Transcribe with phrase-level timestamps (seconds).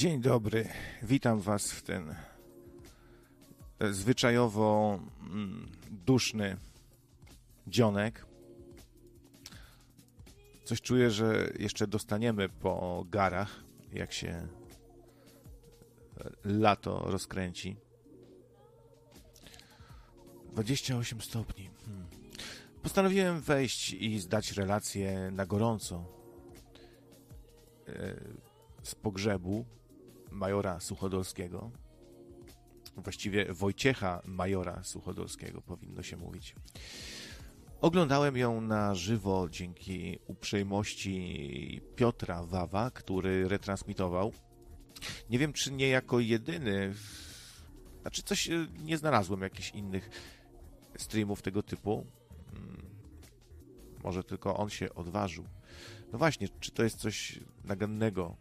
[0.00, 0.68] Dzień dobry,
[1.02, 2.14] witam Was w ten
[3.90, 6.56] zwyczajowo mm, duszny
[7.66, 8.26] dzionek.
[10.64, 14.48] Coś czuję, że jeszcze dostaniemy po garach, jak się
[16.44, 17.76] lato rozkręci.
[20.52, 21.70] 28 stopni.
[21.86, 22.06] Hmm.
[22.82, 26.04] Postanowiłem wejść i zdać relację na gorąco
[27.88, 28.14] e,
[28.82, 29.79] z pogrzebu
[30.30, 31.70] majora Suchodolskiego.
[32.96, 36.54] Właściwie Wojciecha majora Suchodolskiego powinno się mówić.
[37.80, 44.32] Oglądałem ją na żywo dzięki uprzejmości Piotra Wawa, który retransmitował.
[45.30, 46.94] Nie wiem, czy nie jako jedyny.
[48.00, 50.10] Znaczy, coś e, nie znalazłem jakichś innych
[50.98, 52.06] streamów tego typu.
[52.52, 52.86] Hmm.
[54.04, 55.44] Może tylko on się odważył.
[56.12, 58.36] No właśnie, czy to jest coś nagannego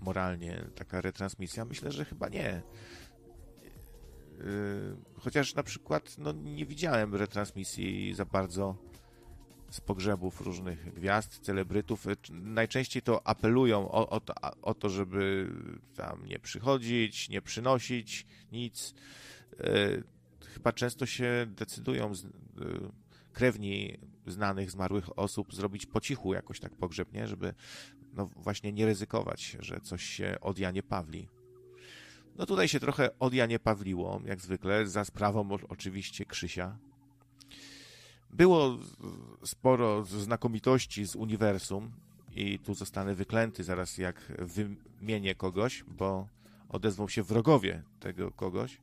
[0.00, 1.64] moralnie, taka retransmisja?
[1.64, 2.62] Myślę, że chyba nie.
[4.38, 8.76] Yy, chociaż na przykład no, nie widziałem retransmisji za bardzo
[9.70, 12.06] z pogrzebów różnych gwiazd, celebrytów.
[12.30, 15.52] Najczęściej to apelują o, o, to, o to, żeby
[15.94, 18.94] tam nie przychodzić, nie przynosić nic.
[19.58, 20.04] Yy,
[20.54, 22.26] chyba często się decydują z,
[23.32, 27.26] krewni znanych, zmarłych osób zrobić po cichu jakoś tak pogrzeb, nie?
[27.26, 27.54] Żeby
[28.12, 31.28] no właśnie nie ryzykować, że coś się od Janie Pawli.
[32.38, 36.78] No tutaj się trochę od Janie Pawliło, jak zwykle, za sprawą oczywiście Krzysia.
[38.30, 38.78] Było
[39.44, 41.90] sporo znakomitości z uniwersum
[42.34, 46.28] i tu zostanę wyklęty zaraz jak wymienię kogoś, bo
[46.68, 48.80] odezwą się wrogowie tego kogoś.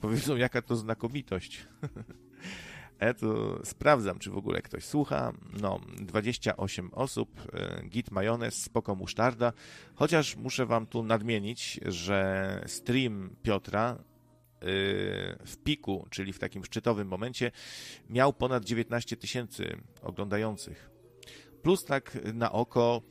[0.00, 1.66] Powiedzą, jaka to znakomitość.
[3.18, 5.32] Tu sprawdzam, czy w ogóle ktoś słucha.
[5.60, 9.52] No, 28 osób, e, git majonez, spoko musztarda.
[9.94, 13.98] Chociaż muszę wam tu nadmienić, że stream Piotra e,
[15.46, 17.50] w piku, czyli w takim szczytowym momencie,
[18.10, 20.90] miał ponad 19 tysięcy oglądających.
[21.62, 23.02] Plus tak na oko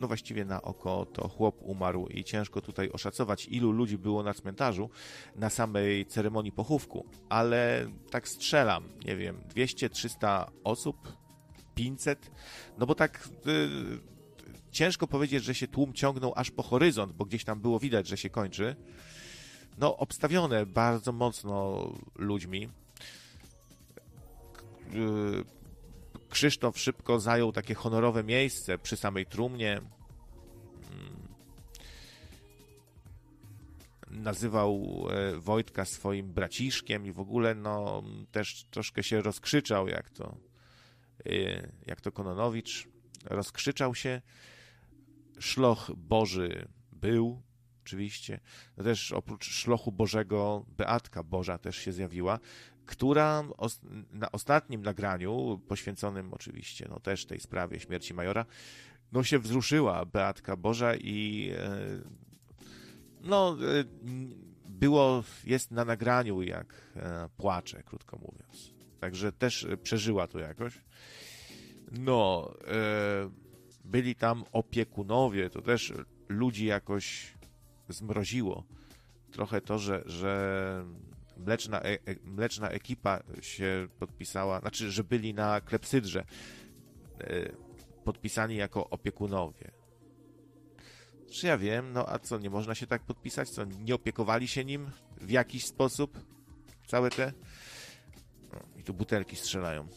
[0.00, 4.34] no właściwie na oko to chłop umarł i ciężko tutaj oszacować, ilu ludzi było na
[4.34, 4.90] cmentarzu
[5.36, 11.12] na samej ceremonii pochówku, ale tak strzelam, nie wiem, 200-300 osób,
[11.74, 12.30] 500,
[12.78, 13.68] no bo tak y,
[14.70, 18.16] ciężko powiedzieć, że się tłum ciągnął aż po horyzont, bo gdzieś tam było widać, że
[18.16, 18.76] się kończy.
[19.78, 22.68] No, obstawione bardzo mocno ludźmi.
[26.30, 29.72] Krzysztof szybko zajął takie honorowe miejsce przy samej trumnie.
[29.72, 29.88] Mm.
[34.10, 38.02] Nazywał e, Wojtka swoim braciszkiem i w ogóle no,
[38.32, 40.36] też troszkę się rozkrzyczał, jak to,
[41.26, 42.88] e, jak to Kononowicz.
[43.24, 44.22] Rozkrzyczał się.
[45.38, 47.42] Szloch Boży był,
[47.88, 48.40] oczywiście.
[48.76, 52.38] No też oprócz szlochu Bożego Beatka Boża też się zjawiła
[52.88, 53.44] która
[54.12, 58.46] na ostatnim nagraniu, poświęconym oczywiście no, też tej sprawie śmierci Majora,
[59.12, 61.78] no się wzruszyła Beatka Boża i e,
[63.20, 63.84] no e,
[64.68, 68.74] było, jest na nagraniu jak e, płacze, krótko mówiąc.
[69.00, 70.80] Także też przeżyła to jakoś.
[71.92, 72.54] No,
[73.84, 75.92] byli tam opiekunowie, to też
[76.28, 77.37] ludzi jakoś
[77.88, 78.64] zmroziło.
[79.30, 80.84] Trochę to, że, że
[81.36, 86.24] mleczna, e, e, mleczna ekipa się podpisała, znaczy, że byli na klepsydrze
[87.20, 87.52] e,
[88.04, 89.70] podpisani jako opiekunowie.
[91.30, 93.50] Czy ja wiem, no a co, nie można się tak podpisać?
[93.50, 96.18] Co, nie opiekowali się nim w jakiś sposób?
[96.86, 97.32] Całe te...
[98.52, 99.88] No, I tu butelki strzelają.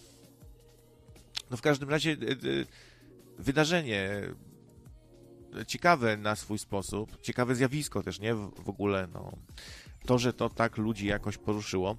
[1.51, 2.17] No w każdym razie
[3.37, 4.09] wydarzenie
[5.67, 8.35] ciekawe na swój sposób, ciekawe zjawisko też, nie?
[8.35, 9.31] W, w ogóle, no
[10.05, 11.97] to, że to tak ludzi jakoś poruszyło.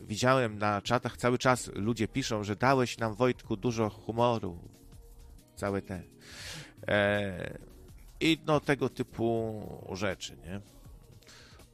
[0.00, 4.58] Widziałem na czatach cały czas ludzie piszą, że dałeś nam Wojtku dużo humoru.
[5.56, 6.02] Całe te.
[6.88, 7.58] E,
[8.20, 9.62] I no tego typu
[9.92, 10.60] rzeczy, nie?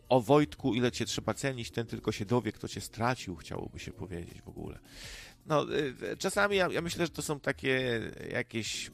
[0.09, 3.93] O Wojtku, ile cię trzeba cenić, ten tylko się dowie, kto cię stracił, chciałoby się
[3.93, 4.79] powiedzieć w ogóle.
[5.47, 5.67] No,
[6.13, 8.01] e, czasami ja, ja myślę, że to są takie
[8.31, 8.91] jakieś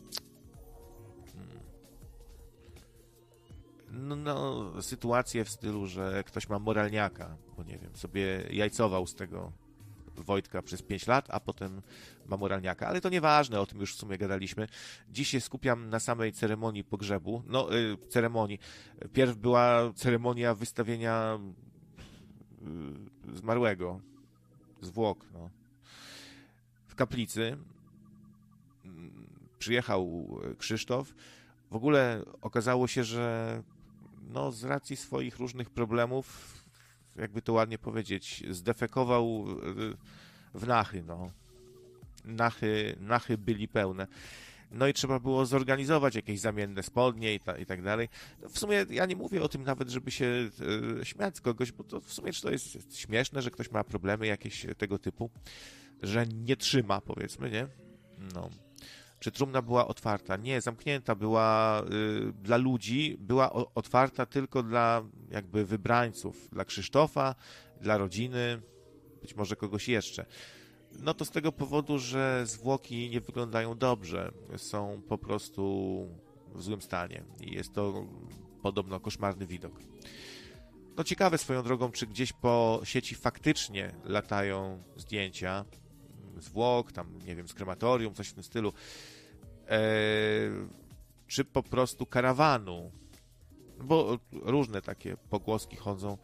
[3.91, 9.15] no, no, sytuacje w stylu, że ktoś ma moralniaka, bo nie wiem, sobie jajcował z
[9.15, 9.53] tego
[10.17, 11.83] Wojtka przez 5 lat, a potem
[12.27, 14.69] ma moralniaka, ale to nieważne, o tym już w sumie gadaliśmy.
[15.11, 18.59] Dziś się skupiam na samej ceremonii pogrzebu, no, y, ceremonii.
[19.13, 21.39] Pierw była ceremonia wystawienia
[23.33, 24.01] y, zmarłego,
[24.81, 25.51] zwłok, no.
[26.87, 27.57] W kaplicy
[29.59, 30.29] przyjechał
[30.59, 31.15] Krzysztof.
[31.71, 33.63] W ogóle okazało się, że
[34.37, 36.55] no z racji swoich różnych problemów,
[37.17, 39.45] jakby to ładnie powiedzieć, zdefekował
[40.55, 41.31] w nachy, no.
[42.25, 44.07] Nachy, nachy byli pełne.
[44.71, 48.09] No i trzeba było zorganizować jakieś zamienne spodnie i, ta, i tak dalej.
[48.49, 50.51] W sumie ja nie mówię o tym nawet, żeby się
[51.01, 53.85] e, śmiać z kogoś, bo to w sumie czy to jest śmieszne, że ktoś ma
[53.85, 55.31] problemy jakieś tego typu,
[56.03, 57.67] że nie trzyma, powiedzmy, nie?
[58.35, 58.66] No.
[59.21, 60.37] Czy trumna była otwarta?
[60.37, 67.35] Nie, zamknięta była y, dla ludzi, była o, otwarta tylko dla jakby wybrańców, dla Krzysztofa,
[67.81, 68.63] dla rodziny,
[69.23, 70.27] być może kogoś jeszcze.
[70.99, 75.63] No to z tego powodu, że zwłoki nie wyglądają dobrze, są po prostu
[76.55, 78.07] w złym stanie i jest to
[78.63, 79.81] podobno koszmarny widok.
[80.97, 85.65] No ciekawe swoją drogą, czy gdzieś po sieci faktycznie latają zdjęcia
[86.41, 88.73] zwłok, tam nie wiem, z krematorium, coś w tym stylu,
[89.69, 89.81] e,
[91.27, 92.93] czy po prostu karawanu,
[93.85, 96.19] bo różne takie pogłoski chodzą.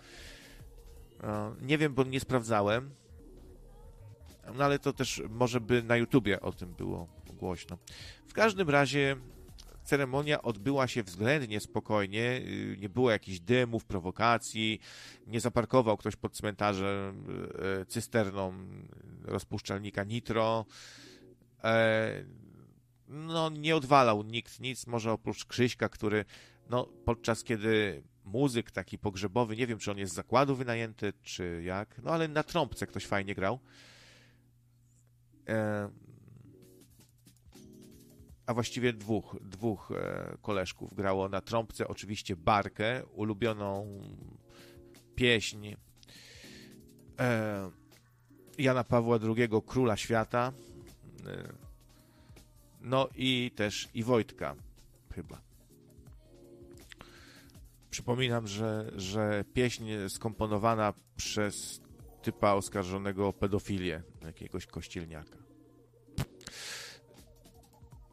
[1.22, 2.90] E, nie wiem, bo nie sprawdzałem,
[4.54, 7.78] no ale to też może by na YouTubie o tym było głośno.
[8.28, 9.16] W każdym razie
[9.84, 14.80] ceremonia odbyła się względnie spokojnie, y, nie było jakichś dymów, prowokacji,
[15.26, 17.24] nie zaparkował ktoś pod cmentarzem
[17.82, 18.54] y, cysterną
[19.24, 20.66] rozpuszczalnika nitro,
[21.64, 22.24] e,
[23.08, 26.24] no nie odwalał nikt nic, może oprócz Krzyśka, który
[26.70, 31.62] no podczas kiedy muzyk taki pogrzebowy, nie wiem czy on jest z zakładu wynajęty, czy
[31.64, 33.58] jak, no ale na trąbce ktoś fajnie grał,
[35.48, 35.90] e,
[38.46, 44.00] a właściwie dwóch, dwóch e, koleżków grało na trąbce, oczywiście Barkę, ulubioną
[45.14, 45.74] pieśń
[47.20, 47.70] e,
[48.58, 50.52] Jana Pawła II, Króla Świata,
[51.26, 51.52] e,
[52.80, 54.54] no i też i Wojtka
[55.14, 55.40] chyba.
[57.90, 61.80] Przypominam, że, że pieśń skomponowana przez
[62.22, 65.41] typa oskarżonego o pedofilię, jakiegoś kościelniaka.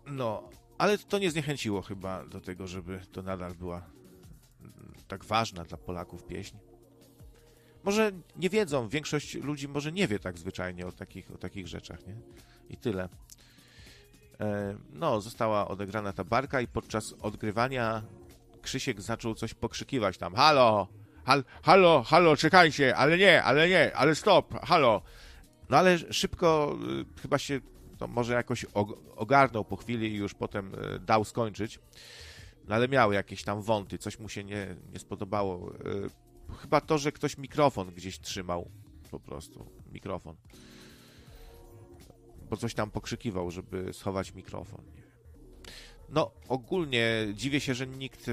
[0.09, 3.81] No, ale to nie zniechęciło chyba do tego, żeby to nadal była
[5.07, 6.57] tak ważna dla Polaków pieśń.
[7.83, 12.07] Może nie wiedzą, większość ludzi może nie wie tak zwyczajnie o takich, o takich rzeczach,
[12.07, 12.15] nie?
[12.69, 13.09] I tyle.
[14.39, 18.03] E, no, została odegrana ta barka i podczas odgrywania
[18.61, 20.35] Krzysiek zaczął coś pokrzykiwać tam.
[20.35, 20.87] Halo!
[21.25, 25.01] Hal, halo, halo, czekajcie, ale nie, ale nie, ale stop, halo.
[25.69, 26.77] No ale szybko
[27.17, 27.59] y, chyba się
[27.99, 28.65] to może jakoś
[29.15, 31.79] ogarnął po chwili i już potem e, dał skończyć.
[32.67, 35.71] No ale miał jakieś tam wąty, coś mu się nie, nie spodobało.
[36.49, 38.69] E, chyba to, że ktoś mikrofon gdzieś trzymał
[39.11, 39.65] po prostu.
[39.91, 40.35] Mikrofon.
[42.49, 44.81] Bo coś tam pokrzykiwał, żeby schować mikrofon.
[46.09, 48.31] No, ogólnie dziwię się, że nikt e,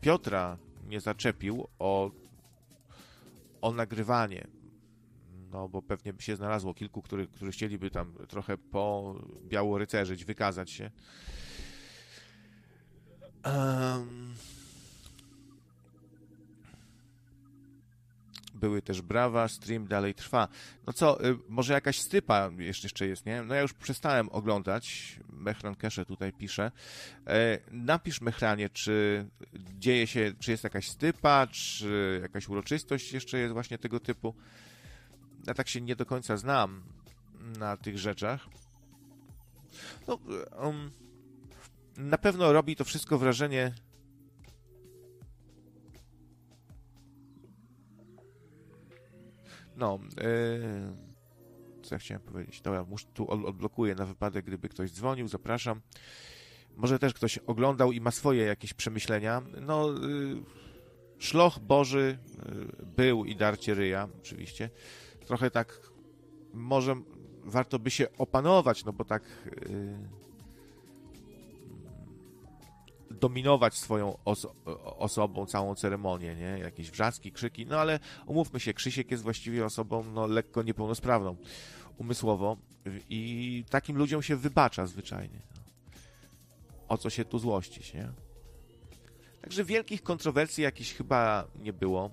[0.00, 0.58] Piotra
[0.88, 2.10] nie zaczepił o,
[3.60, 4.59] o nagrywanie
[5.52, 9.14] no bo pewnie by się znalazło kilku, który, którzy chcieliby tam trochę po
[9.48, 10.90] białorycerzyć, wykazać się.
[13.44, 14.34] Um,
[18.60, 20.48] były też brawa, stream dalej trwa.
[20.86, 23.42] No co, y, może jakaś stypa jeszcze jest, nie?
[23.42, 26.72] No ja już przestałem oglądać, Mechran Kesze tutaj pisze.
[27.26, 29.26] E, napisz Mechranie, czy
[29.78, 34.34] dzieje się, czy jest jakaś stypa, czy jakaś uroczystość jeszcze jest właśnie tego typu
[35.46, 36.82] ja tak się nie do końca znam
[37.58, 38.46] na tych rzeczach.
[40.08, 40.18] No,
[40.62, 40.90] um,
[41.96, 43.74] na pewno robi to wszystko wrażenie
[49.80, 52.60] no yy, co ja chciałem powiedzieć?
[52.60, 55.80] Dobra, muszę tu odblokuję na wypadek, gdyby ktoś dzwonił, zapraszam.
[56.76, 59.42] Może też ktoś oglądał i ma swoje jakieś przemyślenia.
[59.60, 60.42] No yy,
[61.18, 62.18] szloch Boży
[62.48, 64.70] yy, był i darcie ryja oczywiście
[65.30, 65.80] trochę tak
[66.52, 66.96] może
[67.44, 69.22] warto by się opanować, no bo tak
[69.68, 69.98] yy,
[73.10, 76.58] dominować swoją oso osobą całą ceremonię, nie?
[76.58, 81.36] Jakieś wrzaski, krzyki, no ale umówmy się, Krzysiek jest właściwie osobą no, lekko niepełnosprawną
[81.98, 82.56] umysłowo
[83.08, 85.40] i takim ludziom się wybacza zwyczajnie.
[85.56, 85.62] No.
[86.88, 88.12] O co się tu złościć, nie?
[89.40, 92.10] Także wielkich kontrowersji jakichś chyba nie było.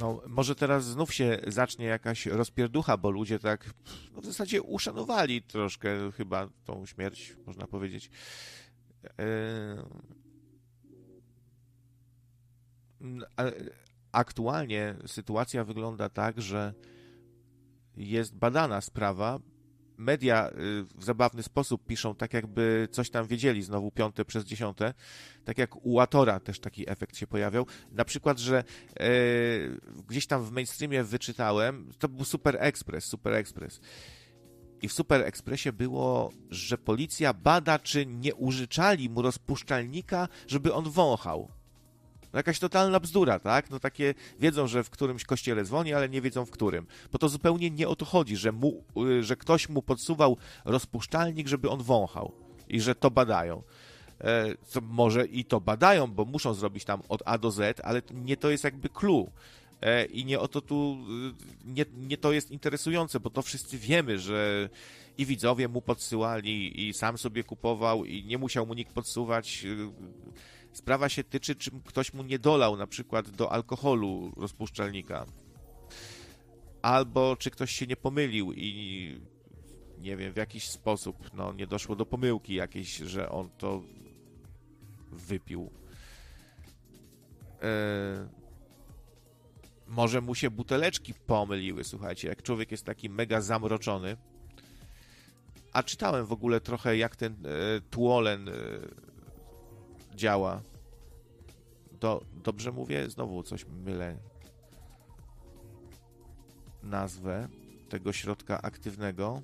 [0.00, 3.70] No, może teraz znów się zacznie jakaś rozpierducha, bo ludzie tak
[4.14, 8.10] no, w zasadzie uszanowali troszkę chyba tą śmierć, można powiedzieć.
[14.12, 16.74] Aktualnie sytuacja wygląda tak, że
[17.96, 19.40] jest badana sprawa
[19.98, 20.52] media y,
[20.96, 24.94] w zabawny sposób piszą, tak jakby coś tam wiedzieli, znowu piąte przez dziesiąte,
[25.44, 27.66] tak jak u Atora też taki efekt się pojawiał.
[27.92, 29.04] Na przykład, że e,
[30.08, 33.80] gdzieś tam w mainstreamie wyczytałem, to był Super Express, Super Express.
[34.82, 40.90] I w Super Expressie było, że policja bada, czy nie użyczali mu rozpuszczalnika, żeby on
[40.90, 41.57] wąchał.
[42.32, 43.70] No jakaś totalna bzdura, tak?
[43.70, 46.86] No takie wiedzą, że w którymś kościele dzwoni, ale nie wiedzą w którym.
[47.12, 51.48] Bo to zupełnie nie o to chodzi, że, mu, y, że ktoś mu podsuwał rozpuszczalnik,
[51.48, 52.32] żeby on wąchał
[52.68, 53.62] i że to badają.
[54.20, 58.02] E, co może i to badają, bo muszą zrobić tam od A do Z, ale
[58.14, 59.30] nie to jest jakby clue.
[59.82, 60.98] E, I nie o to tu,
[61.66, 64.68] y, nie, nie to jest interesujące, bo to wszyscy wiemy, że
[65.18, 69.88] i widzowie mu podsyłali, i sam sobie kupował, i nie musiał mu nikt podsuwać y,
[70.78, 75.26] Sprawa się tyczy, czy ktoś mu nie dolał na przykład do alkoholu rozpuszczalnika.
[76.82, 79.20] Albo czy ktoś się nie pomylił i
[79.98, 83.82] nie wiem, w jakiś sposób no, nie doszło do pomyłki jakiejś, że on to
[85.12, 85.70] wypił.
[87.62, 88.28] E,
[89.86, 94.16] może mu się buteleczki pomyliły, słuchajcie, jak człowiek jest taki mega zamroczony.
[95.72, 98.52] A czytałem w ogóle trochę, jak ten e, tuolen e,
[100.18, 100.62] działa.
[102.00, 103.10] Do, dobrze mówię?
[103.10, 104.16] Znowu coś mylę.
[106.82, 107.48] Nazwę
[107.88, 109.42] tego środka aktywnego.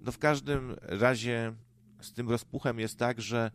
[0.00, 1.52] No w każdym razie
[2.00, 3.50] z tym rozpuchem jest tak, że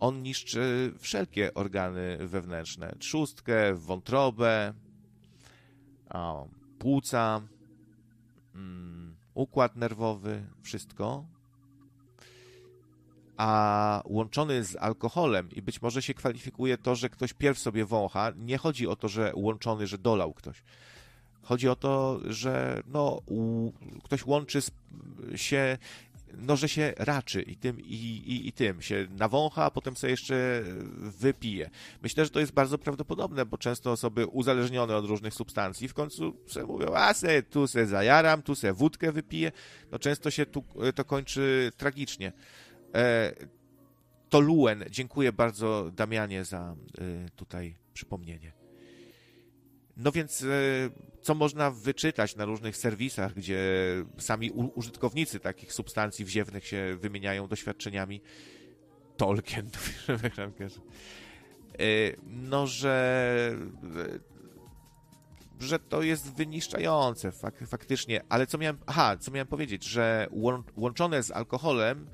[0.00, 2.94] on niszczy wszelkie organy wewnętrzne.
[2.98, 4.74] Trzustkę, wątrobę,
[6.78, 7.42] płuca,
[8.54, 11.26] mm, układ nerwowy, wszystko
[13.40, 18.32] a łączony z alkoholem i być może się kwalifikuje to, że ktoś pierw sobie wącha.
[18.36, 20.62] Nie chodzi o to, że łączony, że dolał ktoś.
[21.42, 23.22] Chodzi o to, że no,
[24.04, 24.60] ktoś łączy
[25.36, 25.78] się,
[26.34, 30.10] no, że się raczy i tym, i, i, i tym się nawącha, a potem sobie
[30.10, 30.62] jeszcze
[30.96, 31.70] wypije.
[32.02, 36.36] Myślę, że to jest bardzo prawdopodobne, bo często osoby uzależnione od różnych substancji w końcu
[36.46, 39.52] sobie mówią, a se tu se zajaram, tu se wódkę wypiję.
[39.92, 42.32] No często się tu, to kończy tragicznie.
[42.94, 43.32] E,
[44.28, 44.84] to Luen.
[44.90, 46.76] Dziękuję bardzo Damianie za e,
[47.36, 48.52] tutaj przypomnienie.
[49.96, 50.46] No więc, e,
[51.22, 53.60] co można wyczytać na różnych serwisach, gdzie
[54.18, 58.20] sami użytkownicy takich substancji wziewnych się wymieniają doświadczeniami?
[59.16, 59.70] Tolkien,
[62.26, 63.56] no, że
[65.60, 70.28] że to jest wyniszczające fak faktycznie, ale co miałem, aha, co miałem powiedzieć, że
[70.76, 72.10] łączone z alkoholem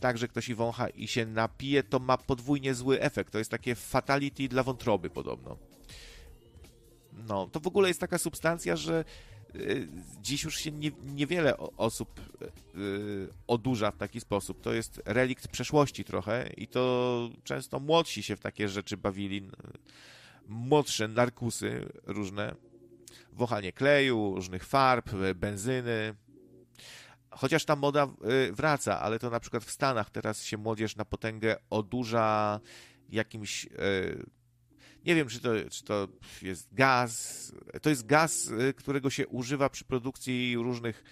[0.00, 3.32] tak, że ktoś i wącha i się napije, to ma podwójnie zły efekt.
[3.32, 5.56] To jest takie fatality dla wątroby podobno.
[7.28, 9.04] No, to w ogóle jest taka substancja, że
[9.54, 9.88] yy,
[10.20, 12.20] dziś już się nie, niewiele osób
[12.74, 14.60] yy, odurza w taki sposób.
[14.60, 19.50] To jest relikt przeszłości trochę i to często młodsi się w takie rzeczy bawili.
[20.48, 22.54] Młodsze narkusy różne.
[23.32, 26.14] Wąchanie kleju, różnych farb, benzyny,
[27.32, 28.08] Chociaż ta moda
[28.48, 32.60] y, wraca, ale to na przykład w Stanach teraz się młodzież na potęgę odurza
[33.08, 33.64] jakimś.
[33.64, 34.26] Y,
[35.04, 36.08] nie wiem, czy to, czy to
[36.42, 37.52] jest gaz.
[37.82, 41.04] To jest gaz, y, którego się używa przy produkcji różnych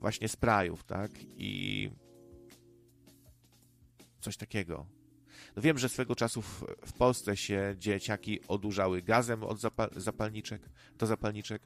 [0.00, 1.10] właśnie sprayów, tak?
[1.36, 1.90] I
[4.20, 4.86] coś takiego.
[5.56, 10.62] No wiem, że swego czasu w, Polsce się dzieciaki odurzały gazem od zapal zapalniczek,
[10.98, 11.62] do zapalniczek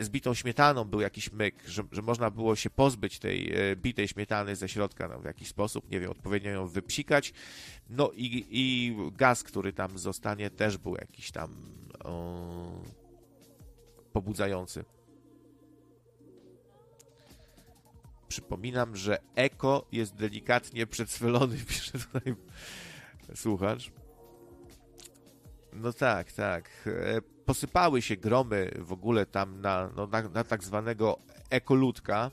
[0.00, 4.08] z bitą śmietaną był jakiś myk, że, że można było się pozbyć tej e, bitej
[4.08, 7.32] śmietany ze środka no, w jakiś sposób, nie wiem, odpowiednio ją wypsikać.
[7.90, 11.50] No i, i gaz, który tam zostanie, też był jakiś tam
[12.04, 12.82] o,
[14.12, 14.84] pobudzający.
[18.28, 22.34] Przypominam, że eko jest delikatnie przedswylony, pisze tutaj
[23.34, 23.92] słuchacz.
[25.72, 26.70] No tak, tak.
[27.46, 31.18] Posypały się gromy w ogóle tam na, no, na, na tak zwanego
[31.50, 32.30] ekoludka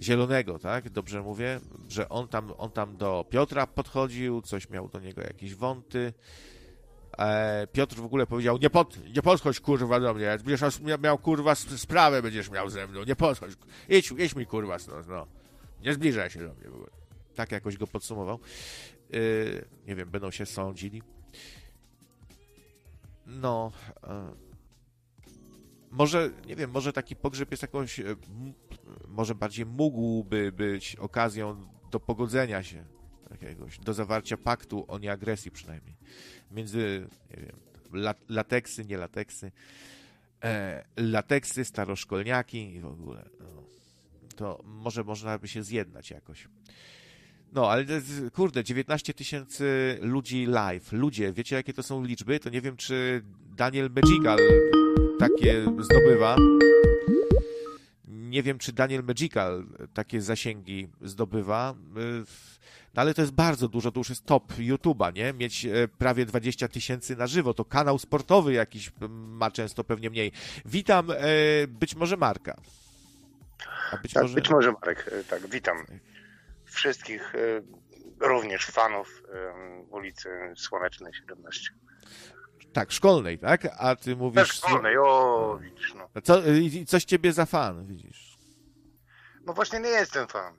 [0.00, 0.90] zielonego, tak?
[0.90, 5.54] Dobrze mówię, że on tam, on tam do Piotra podchodził, coś miał do niego jakieś
[5.54, 6.12] wąty.
[7.18, 11.54] E, Piotr w ogóle powiedział, nie, pod, nie podchodź kurwa do mnie, będziesz miał kurwa
[11.54, 13.52] sprawę będziesz miał ze mną, nie podchodź,
[13.88, 15.26] idź, idź mi kurwa no, no.
[15.84, 16.90] nie zbliżaj się do mnie w ogóle.
[17.34, 18.38] Tak jakoś go podsumował.
[19.12, 19.16] E,
[19.86, 21.02] nie wiem, będą się sądzili.
[23.26, 23.72] No.
[24.04, 24.34] E,
[25.90, 28.00] może, nie wiem, może taki pogrzeb jest jakąś.
[28.00, 28.04] E,
[29.08, 32.84] może bardziej mógłby być okazją do pogodzenia się
[33.30, 35.96] jakiegoś, do zawarcia paktu o nieagresji przynajmniej.
[36.50, 37.56] Między, nie wiem,
[38.28, 39.52] lateksy, nie lateksy.
[40.44, 43.28] e, lateksy, staroszkolniaki i w ogóle.
[43.40, 43.62] No,
[44.36, 46.48] to może można by się zjednać jakoś.
[47.52, 47.84] No, ale
[48.32, 50.92] kurde, 19 tysięcy ludzi live.
[50.92, 52.40] Ludzie, wiecie jakie to są liczby?
[52.40, 53.22] To nie wiem, czy
[53.56, 54.38] Daniel Magical
[55.18, 56.36] takie zdobywa.
[58.08, 61.74] Nie wiem, czy Daniel Magical takie zasięgi zdobywa.
[62.94, 65.32] No ale to jest bardzo dużo, to już jest top YouTube'a, nie?
[65.32, 70.32] Mieć e, prawie 20 tysięcy na żywo, to kanał sportowy jakiś ma często pewnie mniej.
[70.64, 71.16] Witam, e,
[71.68, 72.56] być może Marka.
[73.92, 74.34] A być tak, może...
[74.34, 75.76] być może Marek, e, tak, witam
[76.72, 77.32] wszystkich,
[78.20, 79.22] również fanów
[79.90, 81.70] ulicy Słonecznej 17.
[82.72, 83.68] Tak, szkolnej, tak?
[83.78, 84.48] A ty mówisz...
[84.48, 86.08] Tak, szkolnej, o, widzisz, no.
[86.22, 86.42] Co,
[86.86, 88.38] coś ciebie za fan, widzisz?
[89.46, 90.54] No właśnie nie jestem fan.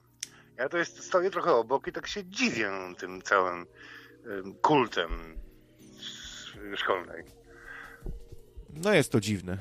[0.56, 3.66] Ja to jest, stoję trochę obok i tak się dziwię tym całym
[4.62, 5.38] kultem
[6.76, 7.24] szkolnej.
[8.68, 9.58] No jest to dziwne.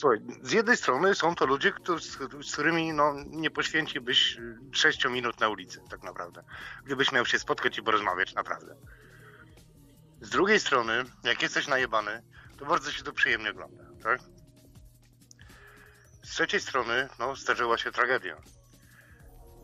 [0.00, 2.10] Słuchaj, z jednej strony są to ludzie, którzy,
[2.42, 4.38] z którymi no, nie poświęciłbyś
[4.72, 6.44] 6 minut na ulicy, tak naprawdę.
[6.84, 8.76] Gdybyś miał się spotkać i porozmawiać, naprawdę.
[10.20, 12.22] Z drugiej strony, jak jesteś najebany,
[12.58, 14.20] to bardzo się to przyjemnie ogląda, tak?
[16.22, 18.36] Z trzeciej strony, no, zdarzyła się tragedia.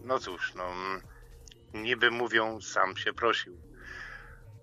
[0.02, 0.72] No cóż, no,
[1.74, 3.60] niby mówią, sam się prosił.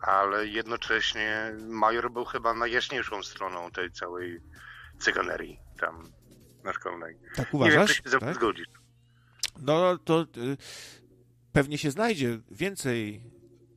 [0.02, 4.42] Ale jednocześnie major był chyba najjaśniejszą stroną tej całej
[5.00, 6.04] cyganerii tam
[6.64, 7.18] na szkolnej.
[7.36, 7.74] Tak uważasz?
[7.74, 8.36] Nie wiem, czy się tak?
[8.36, 8.68] zgodzisz.
[9.62, 10.58] No to y,
[11.52, 13.24] pewnie się znajdzie więcej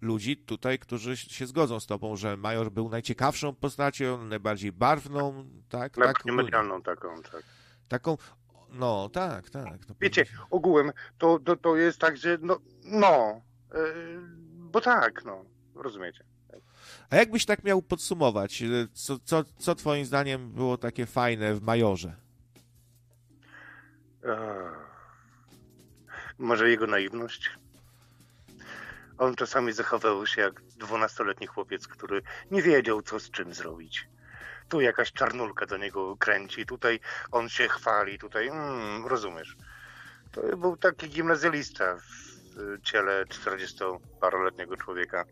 [0.00, 5.94] ludzi tutaj, którzy się zgodzą z tobą, że Major był najciekawszą postacią, najbardziej barwną, tak?
[5.94, 7.42] tak medialną taką, tak.
[7.88, 8.16] Taką,
[8.70, 9.78] no tak, tak.
[10.00, 13.40] Wiecie, ogółem to, to, to jest tak, że no, no
[13.74, 13.80] yy,
[14.56, 16.24] bo tak, no, rozumiecie.
[17.10, 22.16] A jakbyś tak miał podsumować, co, co, co twoim zdaniem było takie fajne w Majorze?
[26.38, 27.50] może jego naiwność?
[29.18, 34.08] On czasami zachowywał się jak dwunastoletni chłopiec, który nie wiedział, co z czym zrobić.
[34.68, 37.00] Tu jakaś czarnulka do niego kręci, tutaj
[37.32, 39.56] on się chwali, tutaj, mm, rozumiesz.
[40.32, 45.24] To był taki gimnazjalista w ciele 40-paroletniego człowieka.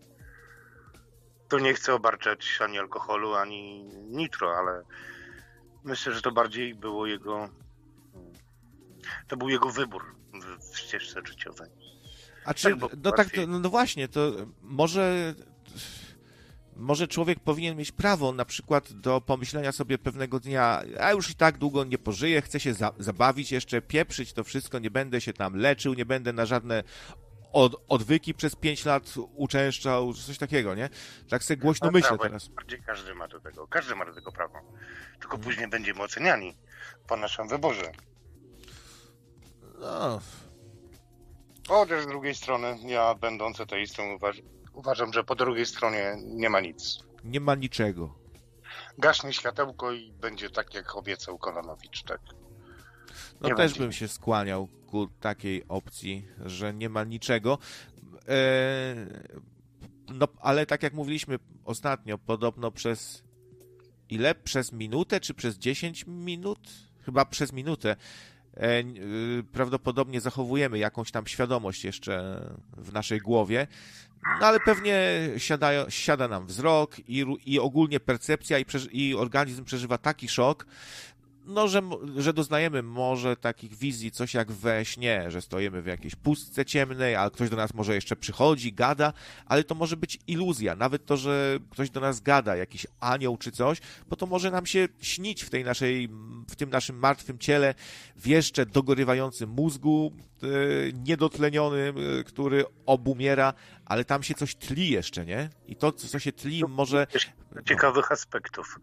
[1.49, 4.83] Tu nie chcę obarczać ani alkoholu, ani nitro, ale
[5.85, 7.49] myślę, że to bardziej było jego.
[9.29, 10.05] To był jego wybór
[10.73, 11.71] w ścieżce życiowej.
[12.45, 15.35] A czy, tak, no tak, no, no właśnie, to może
[16.77, 21.35] może człowiek powinien mieć prawo na przykład do pomyślenia sobie pewnego dnia, a już i
[21.35, 25.33] tak długo nie pożyję, chcę się za zabawić jeszcze, pieprzyć to wszystko, nie będę się
[25.33, 26.85] tam leczył, nie będę na żadne
[27.55, 30.89] od, odwyki przez pięć lat uczęszczał, coś takiego, nie?
[31.29, 32.49] Tak sobie głośno myślę prawo, teraz.
[32.49, 34.61] Bardziej każdy ma do tego, każdy ma do tego prawo.
[35.13, 35.45] Tylko hmm.
[35.45, 36.57] później będziemy oceniani
[37.09, 37.93] po naszym wyborze.
[39.81, 40.21] No.
[41.69, 46.61] Chociaż z drugiej strony, ja będąc ateistą uważam, uważam, że po drugiej stronie nie ma
[46.61, 46.99] nic.
[47.25, 48.15] Nie ma niczego.
[48.99, 52.21] Gaśnie światełko i będzie tak, jak obiecał Kononowicz, tak?
[53.41, 53.81] No nie też będzie.
[53.81, 54.69] bym się skłaniał
[55.21, 57.59] takiej opcji, że nie ma niczego.
[58.29, 58.97] Eee,
[60.15, 63.23] no, ale tak jak mówiliśmy ostatnio, podobno przez
[64.11, 64.35] ile?
[64.35, 66.59] Przez minutę, czy przez 10 minut?
[67.05, 67.97] Chyba przez minutę.
[68.57, 72.41] E, y, prawdopodobnie zachowujemy jakąś tam świadomość jeszcze
[72.77, 73.67] w naszej głowie,
[74.41, 74.97] no ale pewnie
[75.37, 80.67] siada, siada nam wzrok i, i ogólnie percepcja i, i organizm przeżywa taki szok,
[81.45, 81.83] no, że,
[82.17, 87.17] że doznajemy może takich wizji, coś jak we śnie, że stoimy w jakiejś pustce ciemnej,
[87.17, 89.13] a ktoś do nas może jeszcze przychodzi, gada,
[89.47, 90.77] ale to może być iluzja.
[90.77, 94.67] Nawet to, że ktoś do nas gada, jakiś anioł czy coś, bo to może nam
[94.67, 96.09] się śnić w tej naszej,
[96.49, 97.75] w tym naszym martwym ciele,
[98.17, 103.55] w jeszcze dogorywającym mózgu, yy, niedotlenionym, yy, który obumiera,
[103.85, 105.51] ale tam się coś tli jeszcze, nie?
[105.67, 107.07] I to, co się tli, może...
[107.65, 108.79] Ciekawych aspektów.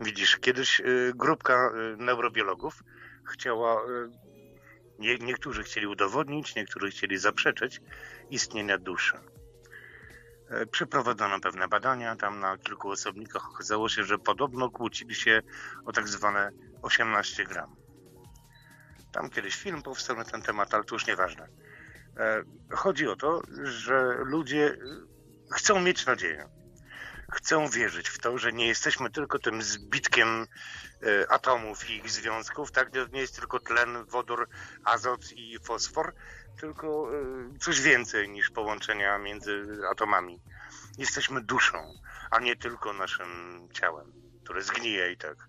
[0.00, 2.82] Widzisz, kiedyś y, grupka y, neurobiologów
[3.32, 4.10] chciała, y,
[4.98, 7.80] nie, niektórzy chcieli udowodnić, niektórzy chcieli zaprzeczyć
[8.30, 9.18] istnienia duszy.
[10.50, 15.42] E, przeprowadzono pewne badania, tam na kilku osobnikach okazało się, że podobno kłócili się
[15.84, 16.50] o tak zwane
[16.82, 17.76] 18 gram.
[19.12, 21.48] Tam kiedyś film powstał na ten temat, ale to już nieważne.
[22.16, 24.76] E, chodzi o to, że ludzie
[25.52, 26.57] chcą mieć nadzieję
[27.32, 30.46] chcę wierzyć w to, że nie jesteśmy tylko tym zbitkiem
[31.02, 32.90] e, atomów i ich związków, tak?
[33.12, 34.48] Nie jest tylko tlen, wodór,
[34.84, 36.14] azot i fosfor,
[36.60, 37.10] tylko
[37.54, 40.40] e, coś więcej niż połączenia między atomami.
[40.98, 41.94] Jesteśmy duszą,
[42.30, 43.28] a nie tylko naszym
[43.72, 44.12] ciałem,
[44.44, 45.48] które zgnije i tak.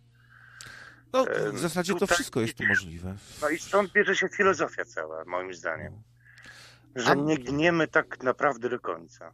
[1.14, 3.16] No, w zasadzie to wszystko jest tu możliwe.
[3.42, 6.04] No i stąd bierze się filozofia cała, moim zdaniem.
[6.96, 9.34] Że nie gniemy tak naprawdę do końca.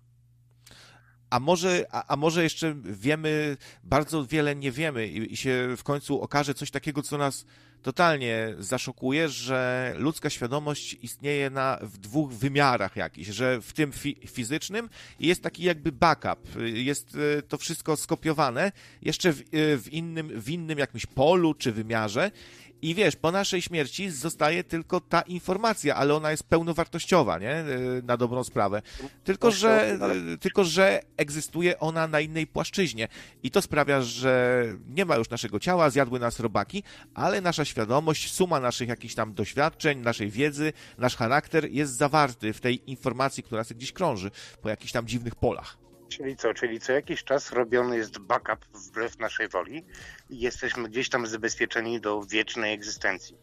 [1.36, 5.84] A może, a, a, może jeszcze wiemy, bardzo wiele nie wiemy i, i, się w
[5.84, 7.45] końcu okaże coś takiego, co nas
[7.82, 14.17] totalnie zaszokuje, że ludzka świadomość istnieje na, w dwóch wymiarach jakichś, że w tym fi
[14.28, 18.71] fizycznym jest taki jakby backup, jest e, to wszystko skopiowane
[19.02, 19.43] jeszcze w, e,
[19.78, 22.32] w, innym, w innym jakimś polu czy wymiarze
[22.81, 27.51] i wiesz, po naszej śmierci zostaje tylko ta informacja, ale ona jest pełnowartościowa, nie?
[27.51, 27.65] E,
[28.03, 28.81] na dobrą sprawę.
[29.23, 29.99] Tylko, że,
[30.39, 33.07] tylko, że egzystuje ona na innej płaszczyźnie.
[33.43, 36.83] I to sprawia, że nie ma już naszego ciała, zjadły nas robaki,
[37.13, 42.61] ale nasza świadomość, suma naszych jakichś tam doświadczeń, naszej wiedzy, nasz charakter jest zawarty w
[42.61, 45.85] tej informacji, która gdzieś krąży po jakichś tam dziwnych polach.
[46.09, 46.53] Czyli co?
[46.53, 49.85] Czyli co jakiś czas robiony jest backup wbrew naszej woli
[50.29, 53.37] i jesteśmy gdzieś tam zabezpieczeni do wiecznej egzystencji.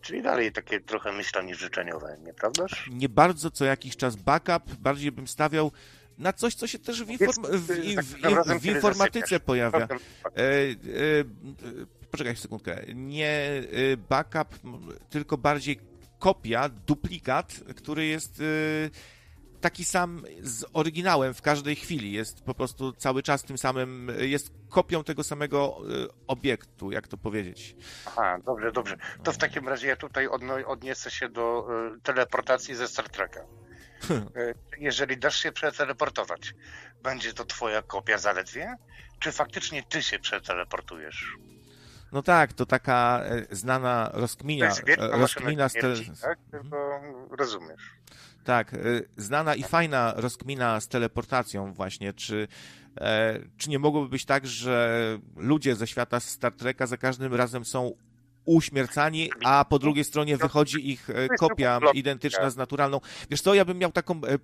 [0.00, 2.90] Czyli dalej takie trochę myślenie życzeniowe, nieprawdaż?
[2.92, 5.72] Nie bardzo co jakiś czas backup, bardziej bym stawiał
[6.18, 7.66] na coś, co się też w, inform w, w,
[8.02, 9.88] w, w informatyce pojawia.
[10.36, 10.74] E, e,
[12.10, 12.82] poczekaj sekundkę.
[12.94, 14.58] Nie e, backup,
[15.10, 15.80] tylko bardziej
[16.18, 18.90] kopia, duplikat, który jest e,
[19.60, 22.12] taki sam z oryginałem w każdej chwili.
[22.12, 27.16] Jest po prostu cały czas tym samym, jest kopią tego samego y, obiektu, jak to
[27.16, 27.76] powiedzieć.
[28.06, 28.96] Aha, dobrze, dobrze.
[29.22, 30.28] To w takim razie ja tutaj
[30.66, 33.40] odniosę się do y, teleportacji ze Star Treka.
[34.36, 36.54] Y, jeżeli dasz się przeteleportować,
[37.02, 38.76] będzie to twoja kopia zaledwie?
[39.18, 41.36] Czy faktycznie ty się przeteleportujesz?
[42.12, 44.74] No tak, to taka e, znana rozkmina.
[44.74, 46.38] To jest rozkmina śmierci, tak?
[46.50, 47.98] Tylko rozumiesz.
[48.48, 52.48] Tak, y, znana i fajna rozkmina z teleportacją właśnie, czy,
[53.00, 57.64] e, czy nie mogłoby być tak, że ludzie ze świata Star Treka za każdym razem
[57.64, 57.92] są
[58.48, 63.00] uśmiercani, a po drugiej stronie wychodzi ich e, kopia identyczna z naturalną.
[63.30, 64.38] Wiesz co, ja bym miał taką e,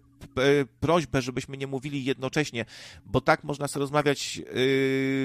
[0.80, 2.64] prośbę, żebyśmy nie mówili jednocześnie,
[3.06, 4.42] bo tak można sobie rozmawiać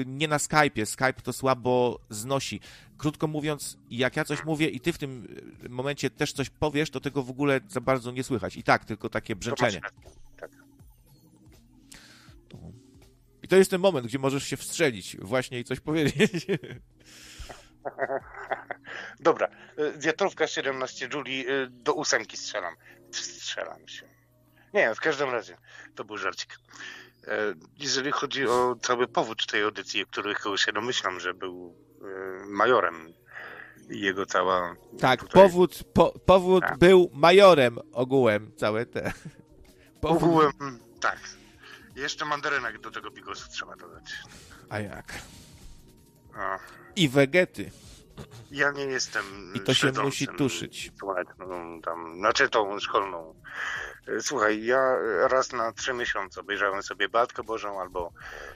[0.06, 0.86] nie na Skype'ie.
[0.86, 2.60] Skype to słabo znosi.
[2.98, 5.28] Krótko mówiąc, jak ja coś mówię i ty w tym
[5.68, 8.56] momencie też coś powiesz, to tego w ogóle za bardzo nie słychać.
[8.56, 9.80] I tak, tylko takie brzęczenie.
[9.80, 10.50] Tak.
[13.42, 16.46] I to jest ten moment, gdzie możesz się wstrzelić właśnie i coś powiedzieć.
[19.20, 22.74] Dobra, y, wiatrówka 17 Juli y, do ósemki strzelam.
[23.12, 24.08] Strzelam się.
[24.74, 25.56] Nie, w każdym razie
[25.94, 26.58] to był żarcik.
[27.26, 31.76] E, jeżeli chodzi o cały powód tej audycji, o których się domyślam, że był
[32.42, 33.12] y, majorem
[33.90, 34.74] i jego cała...
[35.00, 35.42] Tak, tutaj...
[35.42, 36.78] powód, po, powód tak.
[36.78, 39.12] był majorem ogółem, całe te...
[40.00, 40.22] Powód...
[40.22, 40.52] Ogółem,
[41.00, 41.18] tak.
[41.96, 44.04] Jeszcze mandarynek do tego bigosu trzeba dodać.
[44.68, 45.14] A jak?
[46.96, 47.70] I wegety.
[48.50, 49.24] Ja nie jestem.
[49.54, 50.92] I to się musi tuszyć.
[51.38, 53.34] No, tam, znaczy tą szkolną.
[54.20, 54.96] Słuchaj, ja
[55.28, 58.12] raz na trzy miesiące obejrzałem sobie Batkę Bożą albo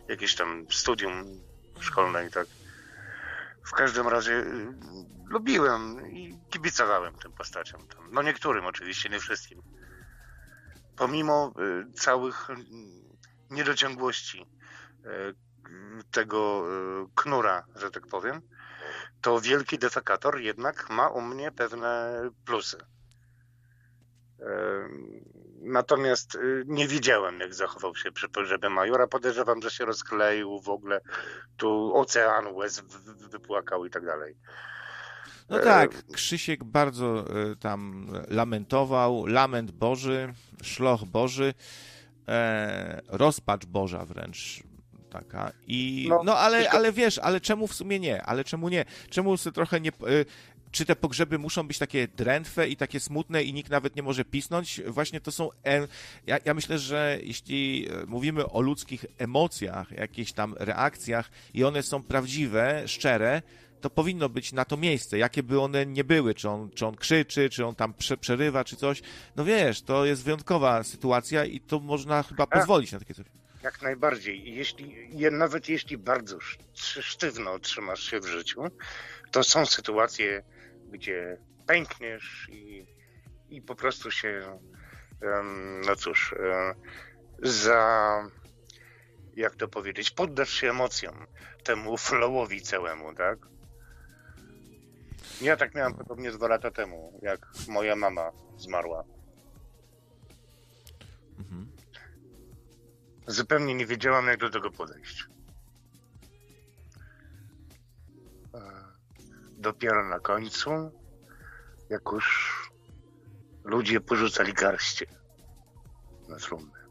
[0.08, 1.24] jakieś tam studium
[1.80, 2.46] szkolne i tak.
[3.64, 4.74] W każdym razie y,
[5.28, 7.86] lubiłem i kibicowałem tym postaciom.
[8.12, 9.62] No niektórym oczywiście, nie wszystkim.
[10.96, 11.54] Pomimo
[11.88, 12.54] y, całych y,
[13.50, 14.46] niedociągłości
[16.10, 16.64] tego
[17.14, 18.42] knura, że tak powiem,
[19.20, 22.78] to wielki defekator jednak ma u mnie pewne plusy.
[25.64, 29.06] Natomiast y, nie widziałem, jak zachował się przy pogrzebie majora.
[29.06, 31.00] Podejrzewam, że się rozkleił w ogóle.
[31.56, 32.82] Tu ocean łez
[33.30, 34.36] wypłakał i tak dalej.
[35.48, 37.24] No tak, Krzysiek bardzo
[37.60, 39.26] tam lamentował.
[39.26, 41.54] Lament Boży, szloch Boży,
[42.28, 44.62] e, rozpacz Boża wręcz
[45.14, 45.52] taka.
[45.66, 48.22] I, no, no ale, ale wiesz, ale czemu w sumie nie?
[48.22, 48.84] Ale czemu nie?
[49.10, 49.90] Czemu sobie trochę nie...
[49.90, 50.26] Y,
[50.70, 54.24] czy te pogrzeby muszą być takie drętwe i takie smutne i nikt nawet nie może
[54.24, 54.80] pisnąć?
[54.86, 55.48] Właśnie to są...
[56.26, 61.82] Ja, ja myślę, że jeśli e, mówimy o ludzkich emocjach, jakichś tam reakcjach i one
[61.82, 63.42] są prawdziwe, szczere,
[63.80, 66.96] to powinno być na to miejsce, jakie by one nie były, czy on, czy on
[66.96, 69.02] krzyczy, czy on tam prze, przerywa, czy coś.
[69.36, 73.26] No wiesz, to jest wyjątkowa sytuacja i to można chyba pozwolić na takie coś.
[73.64, 74.54] Jak najbardziej.
[74.54, 76.38] Jeśli, nawet jeśli bardzo
[77.00, 78.62] sztywno trzymasz się w życiu,
[79.30, 80.42] to są sytuacje,
[80.90, 82.86] gdzie pękniesz i,
[83.48, 84.58] i po prostu się,
[85.86, 86.34] no cóż,
[87.42, 88.30] za,
[89.36, 91.26] jak to powiedzieć, poddasz się emocjom,
[91.62, 93.38] temu flowowi całemu, tak?
[95.40, 99.04] Ja tak miałem podobnie dwa lata temu, jak moja mama zmarła.
[101.38, 101.73] Mhm.
[103.26, 105.26] Zupełnie nie wiedziałam, jak do tego podejść.
[109.64, 110.70] dopiero na końcu,
[111.90, 112.26] jak już
[113.64, 115.06] ludzie porzucali garście
[116.28, 116.84] na trumnę.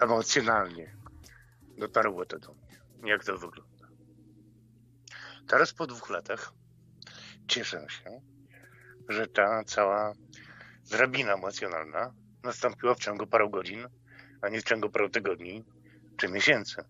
[0.00, 0.96] Emocjonalnie
[1.78, 3.88] dotarło to do mnie, jak to wygląda.
[5.46, 6.52] Teraz po dwóch latach
[7.48, 8.20] cieszę się,
[9.08, 10.12] że ta cała
[10.90, 13.88] drabina emocjonalna nastąpiła w ciągu paru godzin,
[14.42, 15.64] a nie w ciągu paru tygodni
[16.16, 16.84] czy miesięcy.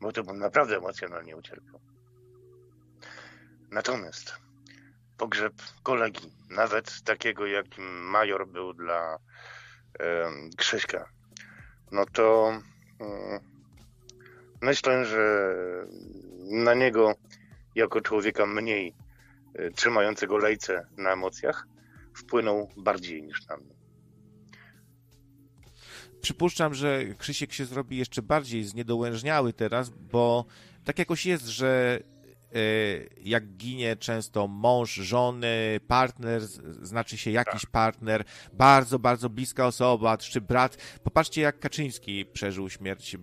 [0.00, 1.80] Bo to bym naprawdę emocjonalnie ucierpiał.
[3.70, 4.36] Natomiast
[5.16, 9.18] pogrzeb kolegi, nawet takiego jakim major był dla
[10.00, 11.08] e, Krzyśka,
[11.92, 12.52] no to
[13.00, 13.40] e,
[14.60, 15.54] myślę, że
[16.50, 17.14] na niego
[17.74, 18.94] jako człowieka mniej
[19.54, 21.66] e, trzymającego lejce na emocjach
[22.14, 23.77] wpłynął bardziej niż na mnie.
[26.20, 30.44] Przypuszczam, że Krzysiek się zrobi jeszcze bardziej zniedołężniały teraz, bo
[30.84, 32.00] tak jakoś jest, że
[33.22, 36.42] jak ginie często mąż, żony, partner,
[36.82, 37.70] znaczy się jakiś tak.
[37.70, 40.76] partner, bardzo, bardzo bliska osoba, czy brat.
[41.04, 43.18] Popatrzcie, jak Kaczyński przeżył śmierć e,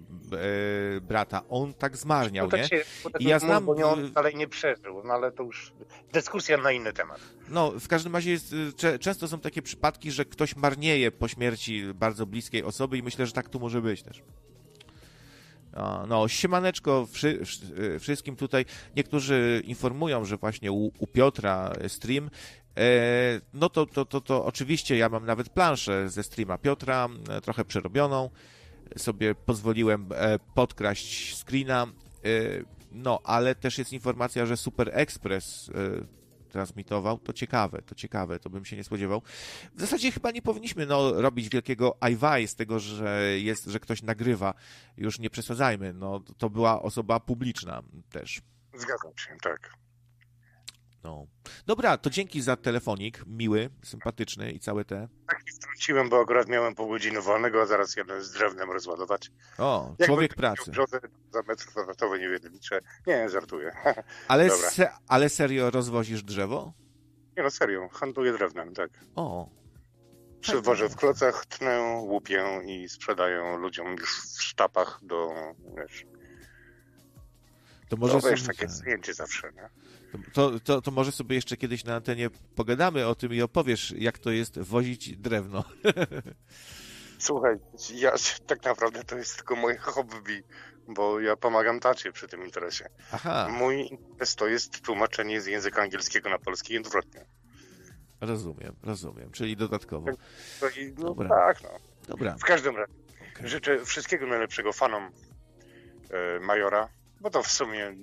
[1.02, 1.42] brata.
[1.50, 2.68] On tak zmarniał, no nie?
[2.68, 2.84] Się,
[3.20, 3.66] I ja znam...
[3.66, 5.74] Bo nie, on dalej nie przeżył, no ale to już
[6.14, 7.20] dyskusja na inny temat.
[7.50, 8.56] No, w każdym razie jest,
[9.00, 13.32] często są takie przypadki, że ktoś marnieje po śmierci bardzo bliskiej osoby i myślę, że
[13.32, 14.24] tak tu może być też.
[16.08, 17.40] No, siemaneczko wszy,
[18.00, 18.66] wszystkim tutaj.
[18.96, 22.30] Niektórzy informują, że właśnie u, u Piotra stream.
[22.78, 27.42] E, no to, to, to, to oczywiście ja mam nawet planszę ze streama Piotra, e,
[27.42, 28.30] trochę przerobioną.
[28.98, 31.88] Sobie pozwoliłem e, podkraść screena.
[32.92, 35.72] No, ale też jest informacja, że Super Express
[36.56, 39.22] transmitował, to ciekawe, to ciekawe, to bym się nie spodziewał.
[39.76, 44.04] W zasadzie chyba nie powinniśmy no, robić wielkiego ajwaj z tego, że jest, że ktoś
[44.04, 44.54] nagrywa.
[44.98, 48.42] Już nie przesadzajmy, no, to była osoba publiczna też.
[48.74, 49.85] Zgadzam się, tak.
[51.06, 51.28] No.
[51.66, 55.08] Dobra, to dzięki za telefonik, miły, sympatyczny i całe te.
[55.28, 59.32] Tak, wróciłem, bo akurat miałem pół godziny wolnego, a zaraz jadę z drewnem rozładować.
[59.58, 60.72] O, Jak człowiek pracy.
[60.72, 61.00] Brzozę,
[61.32, 62.80] za metr kwadratowy nie liczę.
[63.08, 63.72] Nie, żartuję.
[64.28, 66.74] Ale, se, ale serio rozwozisz drzewo?
[67.38, 68.90] Nie no, serio, handluję drewnem, tak.
[69.16, 69.50] O.
[70.42, 75.34] Przywożę w klocach, tnę, łupię i sprzedaję ludziom już w sztapach do,
[75.78, 76.06] wiesz...
[77.90, 79.70] To może to, wiesz, takie zdjęcie zawsze, nie?
[80.34, 84.20] To, to, to może sobie jeszcze kiedyś na antenie pogadamy o tym i opowiesz, jak
[84.20, 85.64] to jest wozić drewno.
[87.18, 87.56] Słuchaj,
[87.94, 88.12] ja
[88.48, 90.44] tak naprawdę to jest tylko moje hobby,
[90.88, 92.90] bo ja pomagam tacie przy tym interesie.
[93.12, 93.48] Aha.
[93.52, 97.26] Mój interes to jest tłumaczenie z języka angielskiego na polski i odwrotnie.
[98.22, 100.12] Rozumiem, rozumiem, czyli dodatkowo.
[100.62, 101.30] Tak, i, no, Dobra.
[101.30, 101.70] Tak, no.
[102.08, 102.36] Dobra.
[102.38, 102.94] W każdym razie
[103.36, 103.48] okay.
[103.48, 105.12] życzę wszystkiego najlepszego fanom
[106.10, 106.90] e, Majora,
[107.22, 107.96] bo to w sumie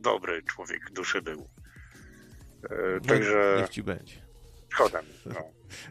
[0.00, 1.48] dobry człowiek duszy był.
[2.70, 3.56] E, no, także...
[3.60, 4.14] Niech ci będzie.
[4.68, 5.34] Szkoda no.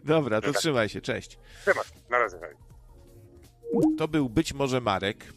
[0.15, 0.62] Dobra, to tak.
[0.62, 1.39] trzymaj się, cześć.
[1.65, 2.38] Temat, na razie.
[2.39, 2.56] Hej.
[3.98, 5.34] To był być może Marek.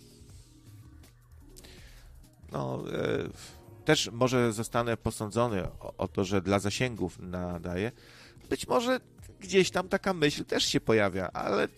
[2.53, 7.93] No, e, też może zostanę posądzony o, o, to, że dla zasięgów nadaje.
[8.51, 9.01] Być może
[9.41, 11.69] gdzieś tam taka myśl też się pojawia, ale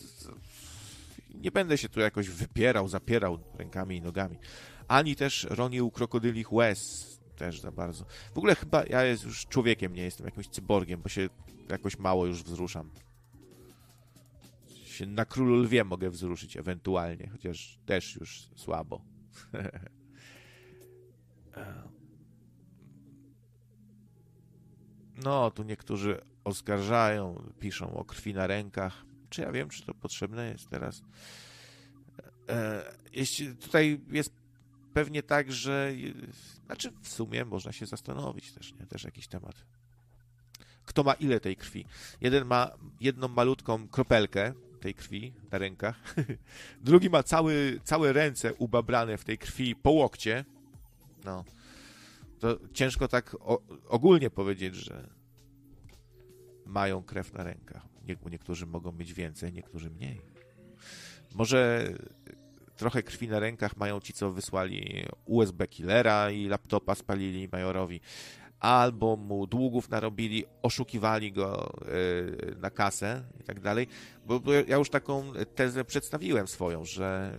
[1.34, 4.38] nie będę się tu jakoś wypierał, zapierał rękami i nogami
[4.88, 8.04] ani też ronił krokodylich łez też za bardzo.
[8.34, 11.28] W ogóle chyba ja jest już człowiekiem, nie jestem jakimś cyborgiem, bo się
[11.68, 12.90] jakoś mało już wzruszam.
[14.84, 19.00] Się na królu lwie mogę wzruszyć ewentualnie, chociaż też już słabo.
[25.24, 29.04] no, tu niektórzy oskarżają, piszą o krwi na rękach.
[29.30, 31.02] Czy ja wiem, czy to potrzebne jest teraz?
[32.48, 34.43] E, jeśli tutaj jest
[34.94, 35.92] pewnie tak, że
[36.66, 38.86] znaczy w sumie można się zastanowić też, nie?
[38.86, 39.64] Też jakiś temat.
[40.84, 41.86] Kto ma ile tej krwi?
[42.20, 46.14] Jeden ma jedną malutką kropelkę tej krwi na rękach,
[46.80, 50.44] drugi ma cały, całe ręce ubabrane w tej krwi po łokcie.
[51.24, 51.44] No.
[52.38, 55.08] To ciężko tak o, ogólnie powiedzieć, że
[56.66, 57.82] mają krew na rękach.
[58.06, 60.20] Nie, niektórzy mogą mieć więcej, niektórzy mniej.
[61.34, 61.92] Może
[62.76, 68.00] trochę krwi na rękach mają ci, co wysłali USB killera i laptopa spalili majorowi,
[68.60, 73.86] albo mu długów narobili, oszukiwali go yy, na kasę i tak dalej.
[74.26, 77.36] Bo, bo ja już taką tezę przedstawiłem swoją, że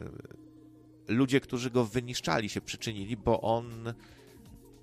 [1.08, 3.93] ludzie, którzy go wyniszczali, się przyczynili, bo on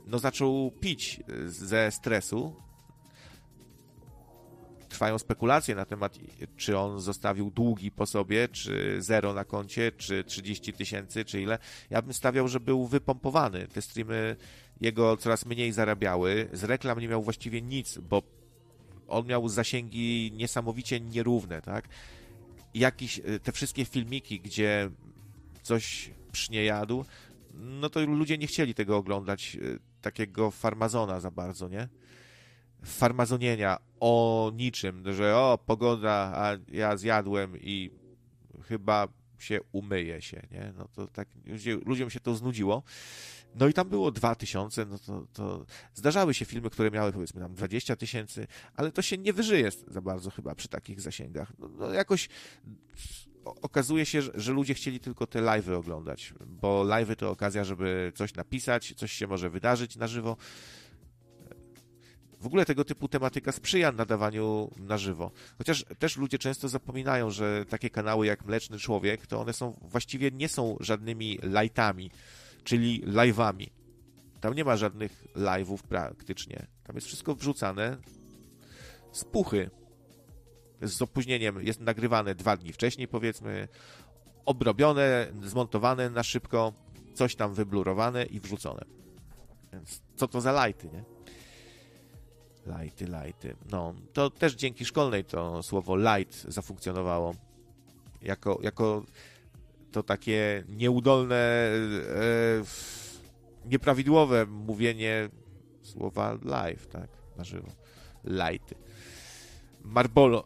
[0.07, 2.57] no, zaczął pić ze stresu.
[4.93, 6.19] Trwają spekulacje na temat,
[6.57, 11.59] czy on zostawił długi po sobie, czy zero na koncie, czy 30 tysięcy, czy ile.
[11.91, 13.69] Ja bym stawiał, że był wypompowany.
[13.69, 14.37] Te streamy
[14.81, 16.49] jego coraz mniej zarabiały.
[16.53, 18.23] Z reklam nie miał właściwie nic, bo
[19.09, 21.89] on miał zasięgi niesamowicie nierówne, tak?
[22.75, 24.91] Jakiś, te wszystkie filmiki, gdzie
[25.63, 27.05] coś przyniejadł,
[27.55, 29.57] no to ludzie nie chcieli tego oglądać,
[30.03, 31.89] takiego farmazona za bardzo, nie?
[32.85, 37.91] Farmazonienia o niczym, że o, pogoda, a ja zjadłem i
[38.69, 40.73] chyba się umyje się, nie?
[40.77, 41.29] No to tak,
[41.87, 42.83] ludziom się to znudziło.
[43.55, 47.55] No i tam było 2000, no to, to zdarzały się filmy, które miały powiedzmy tam
[47.55, 51.53] 20 tysięcy, ale to się nie wyżyje za bardzo chyba przy takich zasięgach.
[51.59, 52.29] No, no jakoś
[53.45, 58.35] okazuje się, że, ludzie chcieli tylko te live'y oglądać, bo live'y to okazja, żeby coś
[58.35, 60.37] napisać, coś się może wydarzyć na żywo.
[62.43, 65.31] W ogóle tego typu tematyka sprzyja nadawaniu na żywo.
[65.59, 70.31] Chociaż też ludzie często zapominają, że takie kanały jak Mleczny Człowiek, to one są właściwie
[70.31, 72.11] nie są żadnymi lightami,
[72.65, 73.67] czyli live'ami.
[74.41, 76.67] Tam nie ma żadnych live'ów praktycznie.
[76.85, 77.97] Tam jest wszystko wrzucane
[79.13, 79.71] z puchy.
[80.81, 83.69] Z opóźnieniem jest nagrywane dwa dni wcześniej, powiedzmy,
[84.45, 86.73] obrobione, zmontowane na szybko,
[87.15, 88.85] coś tam wyblurowane i wrzucone.
[89.73, 91.12] Więc co to za lighty, nie?
[92.67, 93.57] Lighty, lighty.
[93.71, 97.35] No, to też dzięki szkolnej to słowo light zafunkcjonowało.
[98.23, 99.05] Jako, jako
[99.93, 102.63] to takie nieudolne, e,
[103.65, 105.29] nieprawidłowe mówienie
[105.83, 107.69] słowa live, tak, na żywo.
[108.25, 108.75] Lighty.
[109.85, 110.45] Marbolo,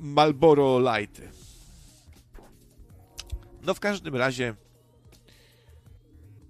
[0.00, 1.28] Malboro Lighty.
[3.62, 4.54] No w każdym razie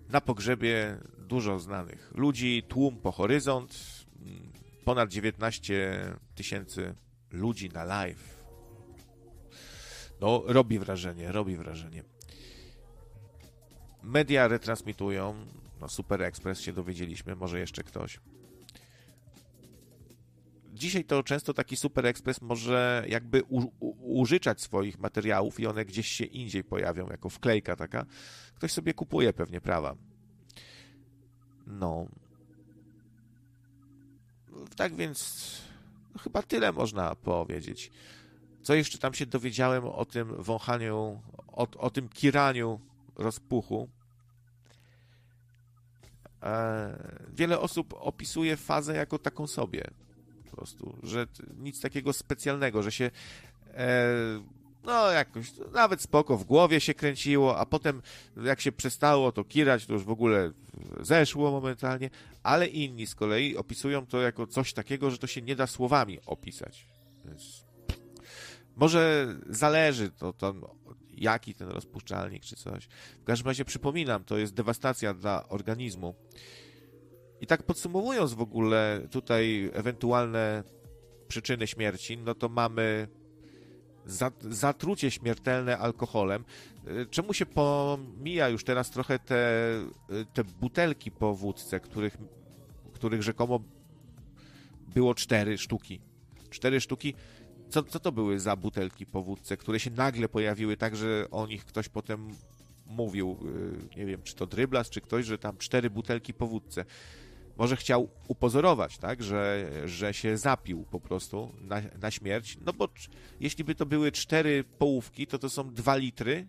[0.08, 3.95] na pogrzebie dużo znanych ludzi, tłum po horyzont,
[4.86, 6.94] ponad 19 tysięcy
[7.30, 8.44] ludzi na live.
[10.20, 12.02] No, robi wrażenie, robi wrażenie.
[14.02, 15.46] Media retransmitują,
[15.80, 18.20] no Super Express się dowiedzieliśmy, może jeszcze ktoś.
[20.72, 25.84] Dzisiaj to często taki Super Express może jakby u, u, użyczać swoich materiałów i one
[25.84, 28.06] gdzieś się indziej pojawią, jako wklejka taka.
[28.54, 29.96] Ktoś sobie kupuje pewnie prawa.
[31.66, 32.06] No,
[34.66, 35.50] tak więc
[36.14, 37.90] no, chyba tyle można powiedzieć.
[38.62, 42.80] Co jeszcze tam się dowiedziałem o tym wąchaniu, o, o tym kiraniu
[43.16, 43.88] rozpuchu.
[46.42, 46.98] E,
[47.34, 49.90] wiele osób opisuje fazę jako taką sobie.
[50.50, 51.26] Po prostu, że
[51.58, 53.10] nic takiego specjalnego, że się
[53.74, 54.06] e,
[54.86, 58.02] no jakoś, nawet spoko, w głowie się kręciło, a potem
[58.44, 60.52] jak się przestało to kirać, to już w ogóle
[61.00, 62.10] zeszło momentalnie,
[62.42, 66.18] ale inni z kolei opisują to jako coś takiego, że to się nie da słowami
[66.26, 66.88] opisać.
[67.24, 67.64] Więc
[68.76, 70.62] może zależy to tam,
[71.08, 72.88] jaki ten rozpuszczalnik czy coś.
[73.20, 76.14] W każdym razie przypominam, to jest dewastacja dla organizmu.
[77.40, 80.62] I tak podsumowując w ogóle tutaj ewentualne
[81.28, 83.08] przyczyny śmierci, no to mamy
[84.50, 86.44] zatrucie śmiertelne alkoholem.
[86.88, 92.16] Y, czemu się pomija już teraz trochę te, y, te butelki po wódce, których,
[92.92, 93.60] których rzekomo
[94.94, 96.00] było cztery sztuki?
[96.50, 97.14] Cztery sztuki.
[97.68, 101.46] Co, co to były za butelki po wódce, które się nagle pojawiły tak, że o
[101.46, 102.28] nich ktoś potem
[102.86, 103.38] mówił,
[103.94, 106.84] y, nie wiem, czy to Dryblas, czy ktoś, że tam cztery butelki po wódce
[107.56, 112.88] może chciał upozorować, tak, że, że się zapił po prostu na, na śmierć, no bo
[113.40, 116.48] jeśli by to były cztery połówki, to to są dwa litry,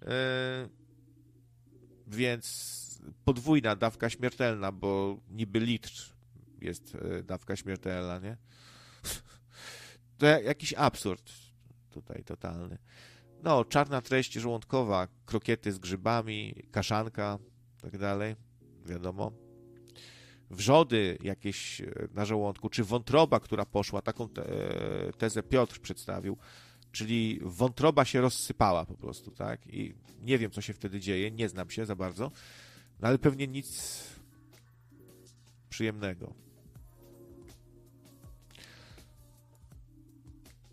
[0.00, 0.08] yy,
[2.06, 6.14] więc podwójna dawka śmiertelna, bo niby litr
[6.60, 8.36] jest yy, dawka śmiertelna, nie?
[10.18, 11.32] To jakiś absurd
[11.90, 12.78] tutaj totalny.
[13.42, 17.38] No, czarna treść żołądkowa, krokiety z grzybami, kaszanka,
[17.80, 18.36] tak dalej,
[18.84, 19.32] wiadomo
[20.52, 26.36] wrzody jakieś e, na żołądku, czy wątroba, która poszła, taką e, tezę Piotr przedstawił,
[26.92, 29.66] czyli wątroba się rozsypała po prostu, tak?
[29.66, 32.30] I nie wiem, co się wtedy dzieje, nie znam się za bardzo,
[33.00, 34.02] no ale pewnie nic
[35.68, 36.34] przyjemnego.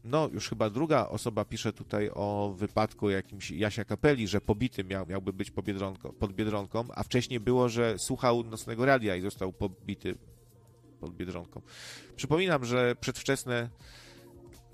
[0.04, 5.06] No, już chyba druga osoba pisze tutaj o wypadku jakimś Jasia Kapeli, że pobity miał,
[5.06, 9.54] miałby być pod Biedronką, pod Biedronką, a wcześniej było, że słuchał nocnego radia i został
[9.54, 10.16] pobity
[11.00, 11.62] pod Biedronką.
[12.16, 13.70] Przypominam, że przedwczesne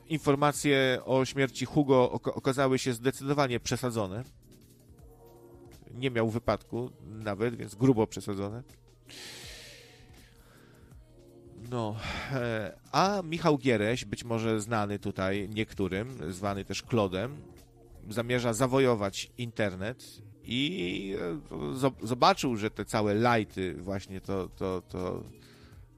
[0.07, 4.23] informacje o śmierci Hugo okazały się zdecydowanie przesadzone.
[5.93, 8.63] Nie miał wypadku nawet, więc grubo przesadzone.
[11.69, 11.95] No,
[12.31, 17.37] e, a Michał Giereś, być może znany tutaj niektórym, zwany też Klodem,
[18.09, 21.15] zamierza zawojować internet i
[22.01, 25.23] e, zobaczył, że te całe lighty właśnie to, to, to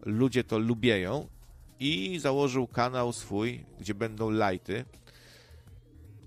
[0.06, 1.28] ludzie to lubieją
[1.80, 4.86] i założył kanał swój, gdzie będą lighty.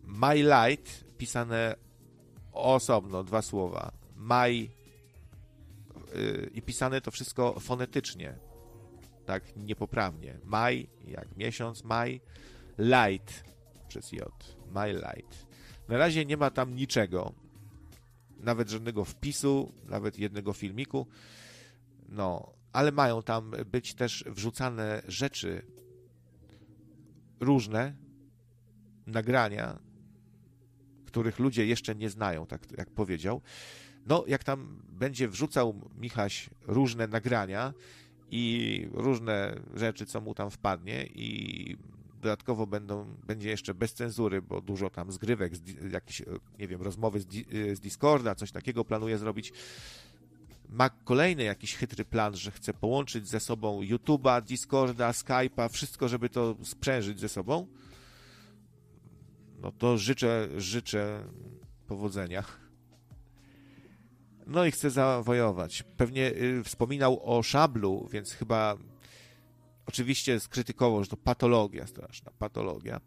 [0.05, 1.77] My Light, pisane
[2.53, 3.93] osobno, dwa słowa.
[4.17, 4.69] My yy,
[6.55, 8.35] i pisane to wszystko fonetycznie,
[9.31, 10.39] tak niepoprawnie.
[10.45, 12.21] My, jak miesiąc, my,
[12.79, 13.45] light
[13.89, 14.57] przez J.
[14.75, 15.47] My light.
[15.89, 17.33] Na razie nie ma tam niczego,
[18.41, 21.07] nawet żadnego wpisu, nawet jednego filmiku.
[22.09, 25.63] No, ale mają tam być też wrzucane rzeczy
[27.41, 27.95] różne,
[29.07, 29.79] nagrania,
[31.07, 33.43] których ludzie jeszcze nie znają, tak jak powiedział.
[34.07, 37.73] No, jak tam będzie wrzucał Michaś różne nagrania
[38.31, 41.77] i różne rzeczy, co mu tam wpadnie i
[42.21, 45.53] dodatkowo będą, będzie jeszcze bez cenzury, bo dużo tam zgrywek,
[45.93, 46.23] jakieś,
[46.59, 47.27] nie wiem, rozmowy z,
[47.77, 49.53] z Discorda, coś takiego planuje zrobić.
[50.69, 56.29] Ma kolejny jakiś chytry plan, że chce połączyć ze sobą YouTube'a, Discorda, Skype'a, wszystko, żeby
[56.29, 57.67] to sprzężyć ze sobą.
[59.61, 61.25] No to życzę, życzę
[61.87, 62.45] powodzenia.
[64.51, 65.83] No i chce zawojować.
[65.97, 68.77] Pewnie y, wspominał o szablu, więc chyba
[69.87, 73.01] oczywiście skrytykował, że to patologia straszna, patologia.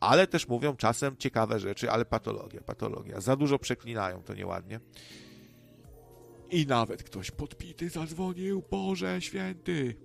[0.00, 3.20] Ale też mówią czasem ciekawe rzeczy, ale patologia, patologia.
[3.20, 4.80] Za dużo przeklinają to nieładnie.
[6.50, 9.96] I nawet ktoś podpity zadzwonił, Boże święty.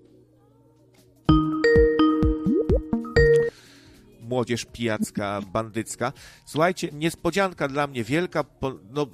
[4.30, 6.14] Młodzież pijacka, bandycka.
[6.46, 8.44] Słuchajcie, niespodzianka dla mnie wielka.
[8.90, 9.08] No,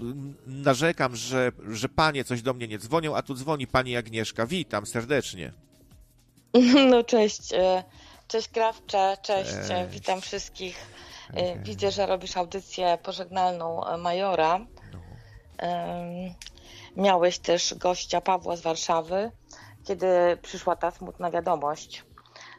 [0.47, 4.45] narzekam, że, że panie coś do mnie nie dzwonią, a tu dzwoni pani Agnieszka.
[4.45, 5.51] Witam serdecznie.
[6.91, 7.83] No cześć, e,
[8.27, 9.93] cześć Krawcze, cześć, e, cześć.
[9.93, 10.77] witam wszystkich.
[11.33, 14.59] E, widzę, że robisz audycję pożegnalną Majora.
[14.93, 14.99] No.
[16.95, 19.31] Miałeś też gościa Pawła z Warszawy,
[19.83, 20.07] kiedy
[20.41, 22.03] przyszła ta smutna wiadomość.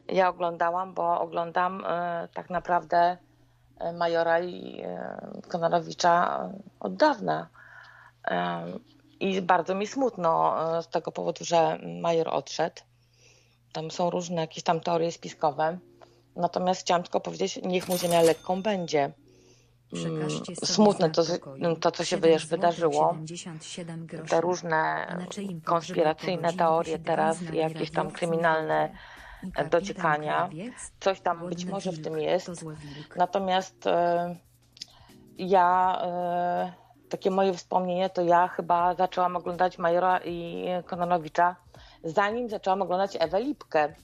[0.09, 1.85] Ja oglądałam, bo oglądam
[2.35, 3.17] tak naprawdę
[3.95, 4.83] Majora i
[5.49, 6.41] Konarowicza
[6.81, 7.49] od dawna.
[9.21, 12.77] I bardzo mi smutno z tego powodu, że Major odszedł.
[13.73, 15.79] Tam są różne jakieś tam teorie spiskowe.
[16.37, 19.13] Natomiast chciałam tylko powiedzieć, niech mu ziemia lekką będzie.
[19.93, 20.29] Mm,
[20.65, 21.23] smutne to,
[21.81, 23.17] to, co się wiesz, wydarzyło.
[24.29, 25.07] Te różne
[25.65, 28.91] konspiracyjne teorie teraz, jakieś tam kryminalne
[29.71, 30.49] dociekania.
[31.01, 32.65] Coś tam być może w tym jest.
[33.17, 34.37] Natomiast e,
[35.39, 36.73] ja, e,
[37.09, 41.57] takie moje wspomnienie, to ja chyba zaczęłam oglądać Majora i Kononowicza
[42.05, 43.95] zanim zaczęłam oglądać Ewę Lipkę,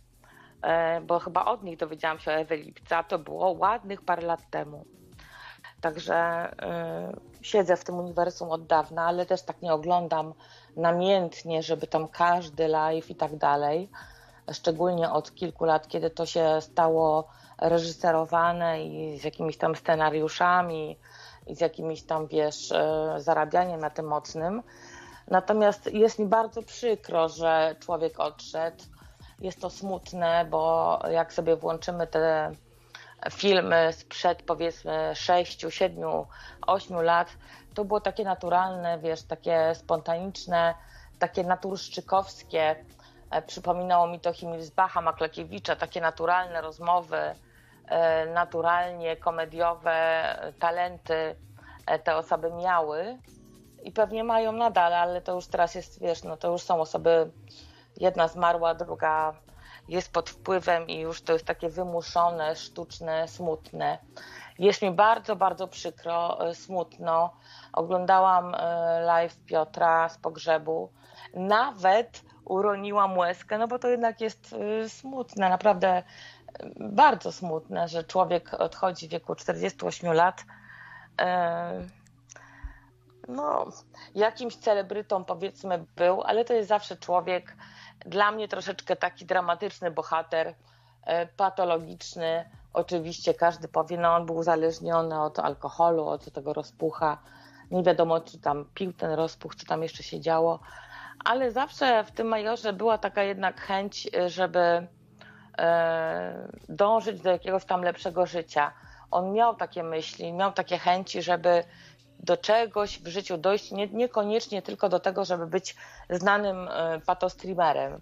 [0.63, 4.23] e, bo chyba od nich dowiedziałam się o Ewie Lipce, a to było ładnych parę
[4.23, 4.85] lat temu.
[5.81, 6.51] Także
[7.41, 10.35] y, siedzę w tym uniwersum od dawna, ale też tak nie oglądam
[10.77, 13.89] namiętnie, żeby tam każdy live i tak dalej.
[14.53, 17.29] Szczególnie od kilku lat, kiedy to się stało
[17.59, 20.99] reżyserowane i z jakimiś tam scenariuszami
[21.47, 22.77] i z jakimiś tam, wiesz, y,
[23.17, 24.63] zarabianiem na tym mocnym.
[25.29, 28.85] Natomiast jest mi bardzo przykro, że człowiek odszedł.
[29.41, 32.53] Jest to smutne, bo jak sobie włączymy te
[33.31, 36.05] filmy sprzed powiedzmy 6, 7,
[36.67, 37.29] 8 lat,
[37.75, 40.75] to było takie naturalne, wiesz, takie spontaniczne,
[41.19, 42.85] takie naturszczykowskie.
[43.33, 47.35] E, przypominało mi to Himilsbacha, Maklakiewicza, takie naturalne rozmowy,
[47.87, 49.95] e, naturalnie komediowe
[50.59, 51.37] talenty
[51.87, 53.19] e, te osoby miały
[53.83, 57.31] i pewnie mają nadal, ale to już teraz jest, wiesz, no to już są osoby,
[57.97, 59.35] jedna zmarła, druga
[59.89, 63.99] jest pod wpływem i już to jest takie wymuszone, sztuczne, smutne.
[64.59, 67.31] Jest mi bardzo, bardzo przykro, smutno.
[67.73, 68.57] Oglądałam
[69.07, 70.93] live Piotra z pogrzebu.
[71.35, 76.03] Nawet uroniłam łezkę, no bo to jednak jest e, smutne, naprawdę
[76.81, 80.45] bardzo smutne, że człowiek odchodzi w wieku 48 lat
[83.29, 83.67] no,
[84.15, 87.57] jakimś celebrytą powiedzmy był, ale to jest zawsze człowiek,
[88.07, 90.55] dla mnie troszeczkę taki dramatyczny bohater,
[91.37, 92.51] patologiczny.
[92.73, 97.19] Oczywiście każdy powie, no on był uzależniony od alkoholu, od tego rozpucha.
[97.71, 100.61] Nie wiadomo, czy tam pił ten rozpuch, co tam jeszcze się działo,
[101.25, 104.87] ale zawsze w tym majorze była taka jednak chęć, żeby
[105.59, 108.73] e, dążyć do jakiegoś tam lepszego życia.
[109.11, 111.65] On miał takie myśli, miał takie chęci, żeby
[112.19, 115.77] do czegoś w życiu dojść, nie, niekoniecznie tylko do tego, żeby być
[116.11, 118.01] znanym e, patostreamerem.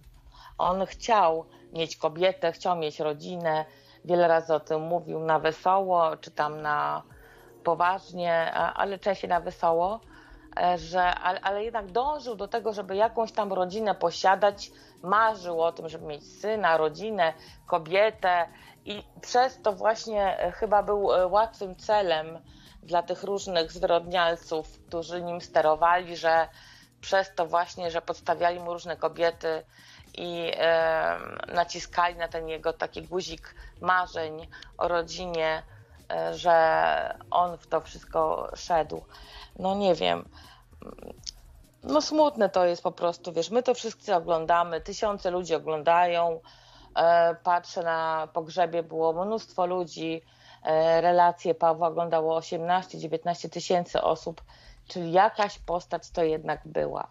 [0.58, 3.64] On chciał mieć kobietę, chciał mieć rodzinę,
[4.04, 7.02] wiele razy o tym mówił na wesoło, czy tam na
[7.64, 10.00] poważnie, ale częściej na wesoło,
[10.76, 14.70] że, ale, ale jednak dążył do tego, żeby jakąś tam rodzinę posiadać,
[15.02, 17.32] marzył o tym, żeby mieć syna, rodzinę,
[17.66, 18.48] kobietę
[18.84, 22.38] i przez to właśnie e, chyba był e, łatwym celem
[22.82, 26.48] dla tych różnych zwyrodnialców, którzy nim sterowali, że
[27.00, 29.64] przez to właśnie, że podstawiali mu różne kobiety
[30.14, 31.18] i e,
[31.54, 34.48] naciskali na ten jego taki guzik marzeń
[34.78, 35.62] o rodzinie,
[36.10, 39.04] e, że on w to wszystko szedł.
[39.60, 40.28] No nie wiem.
[41.82, 46.40] No smutne to jest po prostu, wiesz, my to wszyscy oglądamy, tysiące ludzi oglądają,
[46.96, 50.22] e, patrzę na pogrzebie, było mnóstwo ludzi,
[50.62, 54.42] e, relacje Pawła oglądało 18-19 tysięcy osób,
[54.88, 57.06] czyli jakaś postać to jednak była.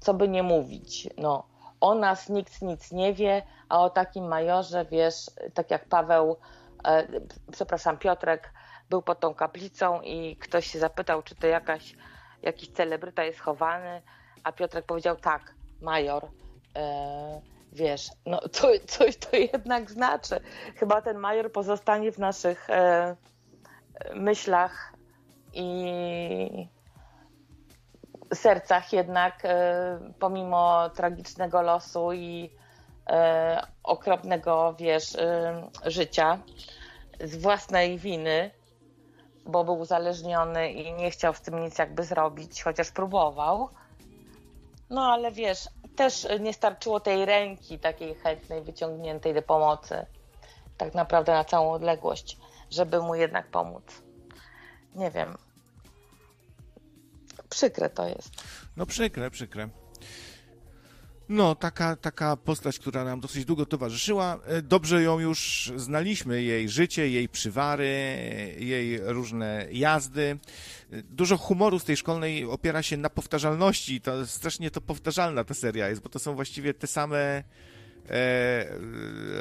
[0.00, 1.44] Co by nie mówić, no
[1.80, 6.36] o nas nikt nic nie wie, a o takim majorze, wiesz, tak jak Paweł,
[6.84, 7.06] e,
[7.52, 8.52] przepraszam, Piotrek
[8.90, 11.94] był pod tą kaplicą i ktoś się zapytał, czy to jakaś,
[12.42, 14.02] jakiś celebryta jest chowany,
[14.44, 16.28] a Piotrek powiedział tak, major.
[16.76, 17.40] E,
[17.72, 20.40] wiesz, no to, coś to jednak znaczy.
[20.76, 23.16] Chyba ten major pozostanie w naszych e,
[24.14, 24.92] myślach
[25.52, 26.68] i
[28.34, 32.50] sercach jednak, e, pomimo tragicznego losu i
[33.06, 36.38] e, okropnego, wiesz, e, życia,
[37.20, 38.50] z własnej winy,
[39.46, 43.68] bo był uzależniony i nie chciał z tym nic jakby zrobić, chociaż próbował.
[44.90, 50.06] No ale wiesz, też nie starczyło tej ręki takiej chętnej, wyciągniętej do pomocy,
[50.76, 52.38] tak naprawdę na całą odległość,
[52.70, 54.02] żeby mu jednak pomóc.
[54.94, 55.36] Nie wiem,
[57.50, 58.30] przykre to jest.
[58.76, 59.68] No przykre, przykre.
[61.28, 64.38] No, taka, taka postać, która nam dosyć długo towarzyszyła.
[64.46, 68.18] E, dobrze ją już znaliśmy, jej życie, jej przywary,
[68.58, 70.38] jej różne jazdy.
[70.92, 74.00] E, dużo humoru z tej szkolnej opiera się na powtarzalności.
[74.00, 77.18] To strasznie to powtarzalna ta seria jest, bo to są właściwie te same
[78.10, 78.66] e,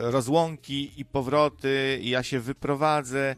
[0.01, 3.35] rozłąki i powroty, i ja się wyprowadzę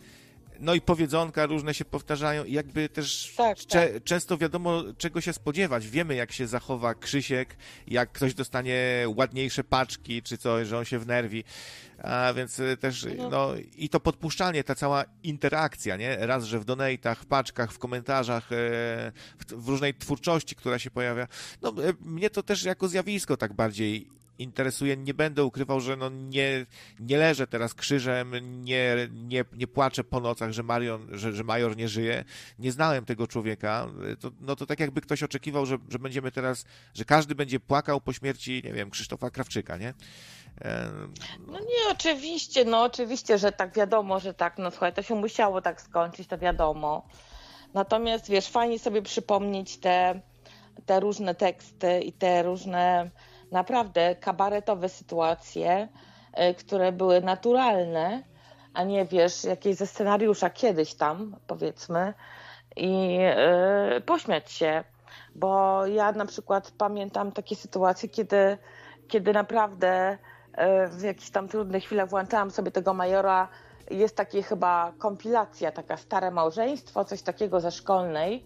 [0.60, 4.04] no i powiedzonka różne się powtarzają i jakby też tak, cze tak.
[4.04, 5.88] często wiadomo czego się spodziewać.
[5.88, 11.00] Wiemy jak się zachowa Krzysiek, jak ktoś dostanie ładniejsze paczki czy coś, że on się
[11.00, 11.44] wnerwi.
[12.04, 13.30] A więc e, też, no.
[13.30, 16.18] no i to podpuszczanie, ta cała interakcja, nie?
[16.18, 18.56] Raz, że w donatach, w paczkach, w komentarzach, e,
[19.38, 21.28] w, w różnej twórczości, która się pojawia.
[21.62, 24.98] No e, mnie to też jako zjawisko tak bardziej interesuje.
[24.98, 26.66] Nie będę ukrywał, że no nie,
[27.00, 28.32] nie leżę teraz krzyżem,
[28.64, 32.24] nie, nie, nie płaczę po nocach, że, Marion, że, że Major nie żyje.
[32.60, 33.88] Nie znałem tego człowieka.
[34.20, 38.02] To, no to tak jakby ktoś oczekiwał, że, że będziemy teraz, że każdy będzie płakał
[38.02, 39.94] po śmierci, nie wiem, Krzysztofa Krawczyka, nie?
[41.48, 45.62] No nie, oczywiście, no oczywiście, że tak wiadomo, że tak, no słuchaj, to się musiało
[45.62, 47.08] tak skończyć, to wiadomo.
[47.74, 50.22] Natomiast wiesz, fajnie sobie przypomnieć te,
[50.86, 53.12] te różne teksty i te różne
[53.52, 55.88] naprawdę kabaretowe sytuacje,
[56.34, 58.24] e, które były naturalne,
[58.74, 62.14] a nie wiesz, jakieś ze scenariusza kiedyś tam, powiedzmy,
[62.76, 64.84] i yy, pośmiać się.
[65.36, 68.58] Bo ja na przykład pamiętam takie sytuacje, kiedy,
[69.08, 70.18] kiedy naprawdę
[70.58, 73.48] yy, w jakichś tam trudnych chwilach włączałam sobie tego majora.
[73.92, 78.46] Jest takie chyba kompilacja, taka stare małżeństwo, coś takiego ze szkolnej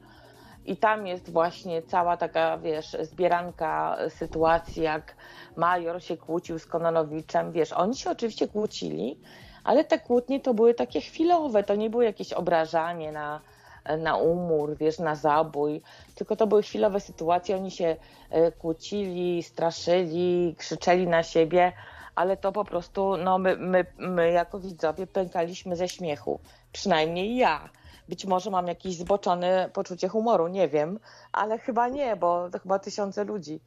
[0.66, 5.16] i tam jest właśnie cała taka, wiesz, zbieranka sytuacji, jak
[5.56, 7.52] major się kłócił z Kononowiczem.
[7.52, 9.20] Wiesz, oni się oczywiście kłócili,
[9.64, 13.42] ale te kłótnie to były takie chwilowe, to nie było jakieś obrażanie na,
[13.98, 15.82] na umór, wiesz, na zabój,
[16.16, 17.96] tylko to były chwilowe sytuacje, oni się
[18.30, 21.74] e, kłócili, straszyli, krzyczeli na siebie,
[22.16, 26.40] ale to po prostu, no my, my, my jako widzowie pękaliśmy ze śmiechu,
[26.72, 27.70] przynajmniej ja
[28.12, 31.00] być może mam jakieś zboczone poczucie humoru, nie wiem,
[31.32, 33.60] ale chyba nie, bo to chyba tysiące ludzi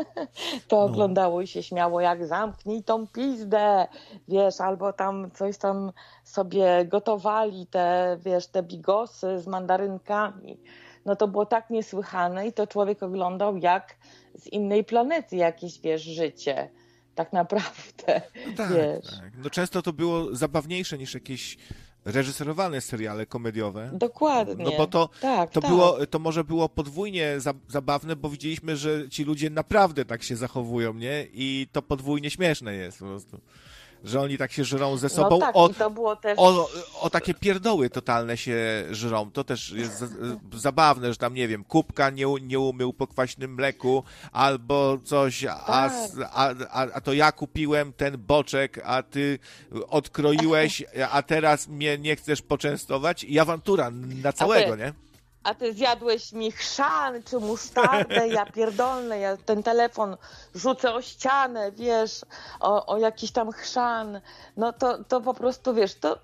[0.68, 0.82] to no.
[0.82, 3.86] oglądało i się śmiało, jak zamknij tą pizdę,
[4.28, 5.92] wiesz, albo tam coś tam
[6.24, 10.60] sobie gotowali, te, wiesz, te bigosy z mandarynkami.
[11.04, 13.96] No to było tak niesłychane i to człowiek oglądał jak
[14.34, 16.70] z innej planety jakieś, wiesz, życie
[17.14, 18.22] tak naprawdę.
[18.46, 18.68] No tak,
[19.10, 19.32] tak.
[19.44, 21.58] No często to było zabawniejsze niż jakieś
[22.04, 23.90] reżyserowane seriale komediowe.
[23.92, 24.64] Dokładnie.
[24.64, 25.70] No bo to, tak, to, tak.
[25.70, 30.36] Było, to może było podwójnie za, zabawne, bo widzieliśmy, że ci ludzie naprawdę tak się
[30.36, 31.26] zachowują, nie?
[31.32, 33.40] I to podwójnie śmieszne jest po prostu.
[34.04, 35.30] Że oni tak się żrą ze sobą.
[35.30, 36.34] No tak, o, i to było też...
[36.38, 36.68] o,
[37.00, 38.56] o takie pierdoły totalne się
[38.90, 39.30] żrą.
[39.30, 40.06] To też jest za-
[40.52, 45.54] zabawne, że tam, nie wiem, kubka nie, nie umył po kwaśnym mleku, albo coś, a,
[45.66, 45.92] Tak.
[46.32, 49.38] a, a, a to ja kupiłem ten boczek, a ty
[49.88, 53.24] odkroiłeś, a teraz mnie nie chcesz poczęstować.
[53.24, 53.90] I awantura
[54.22, 54.92] na całego, nie?
[55.44, 60.16] A ty zjadłeś mi chrzan czy musztardę, ja pierdolę, ja ten telefon
[60.54, 62.20] rzucę o ścianę, wiesz,
[62.60, 64.20] o, o jakiś tam chrzan.
[64.56, 66.18] No to, to po prostu, wiesz, to...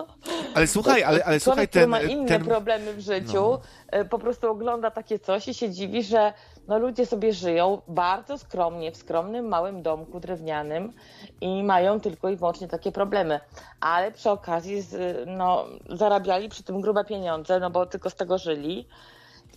[0.54, 3.60] Ale słuchaj, ale, ale słuchaj, ten, ma inne ten, problemy w życiu, No.
[3.88, 6.32] e, po prostu ogląda takie coś i się dziwi, że
[6.70, 10.92] no, ludzie sobie żyją bardzo skromnie, w skromnym, małym domku drewnianym
[11.40, 13.40] i mają tylko i wyłącznie takie problemy.
[13.80, 14.82] Ale przy okazji
[15.26, 18.88] no, zarabiali przy tym grube pieniądze, no bo tylko z tego żyli.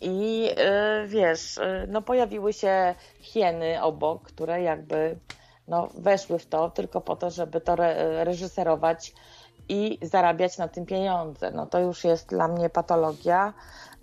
[0.01, 5.17] I e, wiesz, e, no pojawiły się hieny obok, które jakby
[5.67, 9.13] no, weszły w to tylko po to, żeby to re- reżyserować
[9.69, 11.51] i zarabiać na tym pieniądze.
[11.51, 13.53] No to już jest dla mnie patologia.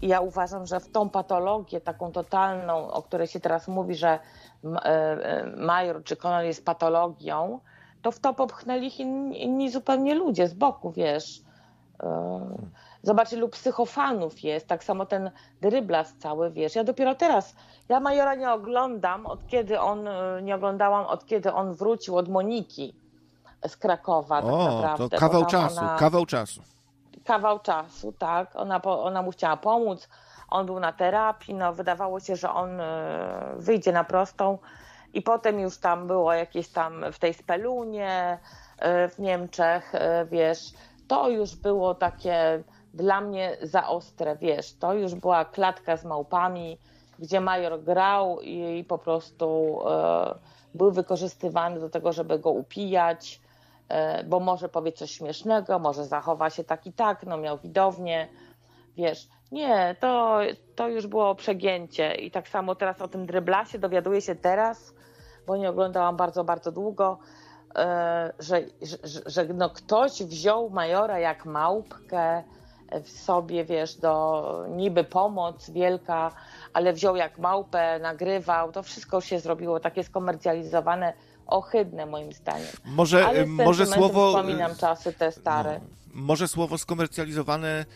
[0.03, 4.19] Ja uważam, że w tą patologię taką totalną, o której się teraz mówi, że
[4.65, 7.61] e, e, Major czy Konor jest patologią,
[8.03, 11.43] to w to popchnęli ich inni, inni zupełnie ludzie z boku, wiesz.
[12.03, 12.41] E,
[13.03, 15.31] Zobacz, ilu psychofanów jest, tak samo ten
[15.61, 16.75] dryblas cały, wiesz.
[16.75, 17.55] Ja dopiero teraz,
[17.89, 20.09] ja Majora nie oglądam, od kiedy on,
[20.43, 22.95] nie oglądałam, od kiedy on wrócił od Moniki
[23.69, 25.09] z Krakowa, tak o, naprawdę.
[25.09, 26.63] to kawał czasu, ona- kawał czasu.
[27.31, 28.57] Kawał czasu, tak.
[28.57, 30.09] Ona, ona mu chciała pomóc.
[30.49, 34.59] On był na terapii, no wydawało się, że on e, wyjdzie na prostą
[35.15, 38.39] i potem już tam było jakieś tam w tej spelunie
[38.79, 40.59] e, w Niemczech, e, wiesz,
[41.09, 42.63] to już było takie
[42.95, 46.79] dla mnie za ostre, wiesz, to już była klatka z małpami,
[47.19, 49.79] gdzie major grał i, po prostu
[50.75, 53.41] był wykorzystywany do tego, żeby go upijać,
[54.27, 58.29] bo może powie coś śmiesznego, może zachowa się tak i tak, no miał widownię,
[58.97, 59.29] wiesz.
[59.53, 60.41] Nie, to,
[60.77, 62.15] to już było przegięcie.
[62.15, 64.95] I tak samo teraz o tym dryblasie dowiaduję się teraz,
[65.47, 67.19] bo nie oglądałam bardzo, bardzo długo,
[67.77, 72.43] e, że, że, że no ktoś wziął Majora jak małpkę
[73.05, 76.33] w sobie, wiesz, do niby pomoc wielka,
[76.73, 81.13] ale wziął jak małpę, nagrywał, to wszystko już się zrobiło takie skomercjalizowane,
[81.51, 82.69] ohydne moim zdaniem.
[82.85, 84.29] Może, Ale z może słowo...
[84.29, 85.81] Wspominam czasy te stare.
[85.81, 87.87] No, może słowo skomercjalizowane,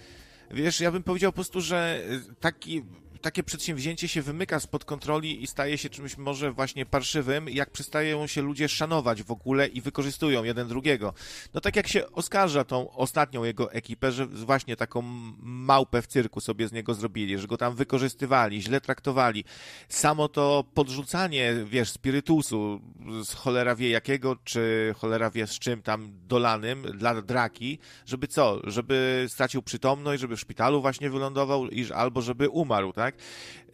[0.50, 2.84] wiesz, ja bym powiedział po prostu, że y, taki,
[3.24, 8.26] takie przedsięwzięcie się wymyka spod kontroli i staje się czymś może właśnie parszywym, jak przestają
[8.26, 11.14] się ludzie szanować w ogóle i wykorzystują jeden drugiego.
[11.54, 15.02] No tak jak się oskarża tą ostatnią jego ekipę, że właśnie taką
[15.42, 19.44] małpę w cyrku sobie z niego zrobili, że go tam wykorzystywali, źle traktowali.
[19.88, 22.80] Samo to podrzucanie, wiesz, spirytusu
[23.24, 28.60] z cholera wie jakiego, czy cholera wie z czym tam dolanym dla draki, żeby co?
[28.64, 33.13] Żeby stracił przytomność, żeby w szpitalu właśnie wylądował, albo żeby umarł, tak?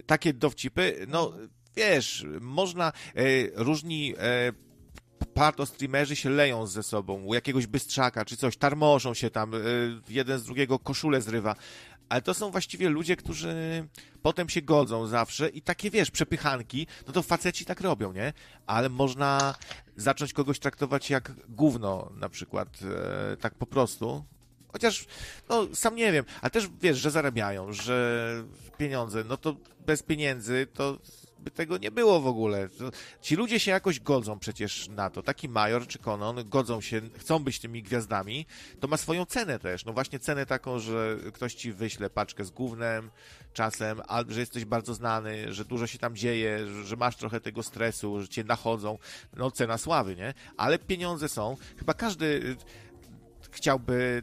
[0.07, 1.33] Takie dowcipy, no
[1.77, 3.23] wiesz, można, e,
[3.55, 4.53] różni e,
[5.35, 10.39] parto-streamerzy się leją ze sobą, u jakiegoś bystrzaka czy coś, tarmoszą się tam, y, jeden
[10.39, 11.57] z drugiego koszulę zrywa.
[12.09, 13.55] Ale to są właściwie ludzie, którzy
[14.23, 18.33] potem się godzą zawsze i takie, wiesz, przepychanki, no to faceci tak robią, nie?
[18.67, 19.55] Ale można
[19.97, 22.79] zacząć kogoś traktować jak gówno na przykład,
[23.33, 24.25] e, tak po prostu.
[24.73, 25.05] Chociaż,
[25.49, 28.33] no, sam nie wiem, ale też wiesz, że zarabiają, że
[28.79, 29.57] pieniądze, no to
[29.87, 30.99] bez pieniędzy to
[31.39, 32.69] by tego nie było w ogóle.
[33.21, 35.23] Ci ludzie się jakoś godzą przecież na to.
[35.23, 38.47] Taki Major czy Konon godzą się, chcą być tymi gwiazdami.
[38.81, 39.85] To ma swoją cenę też.
[39.85, 43.11] No właśnie cenę taką, że ktoś ci wyśle paczkę z gównem
[43.53, 47.41] czasem, a że jesteś bardzo znany, że dużo się tam dzieje, że- że masz trochę
[47.41, 48.99] tego stresu, że cię nachodzą.
[49.37, 50.35] No cena sławy, nie?
[50.57, 51.57] Ale pieniądze są.
[51.79, 52.57] Chyba każdy y,
[53.51, 54.23] chciałby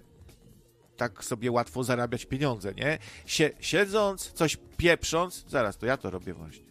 [0.97, 2.97] tak sobie łatwo zarabiać pieniądze, nie?
[3.25, 6.67] Sie, siedząc, coś pieprząc, zaraz, to ja to robię właśnie.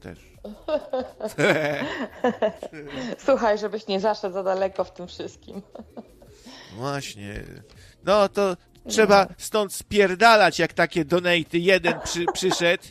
[0.00, 0.18] Też.
[3.26, 5.62] Słuchaj, żebyś nie zaszedł za daleko w tym wszystkim.
[6.76, 7.42] Właśnie.
[8.04, 8.56] No to
[8.88, 12.84] trzeba stąd spierdalać, jak takie donaty jeden przy, przyszedł.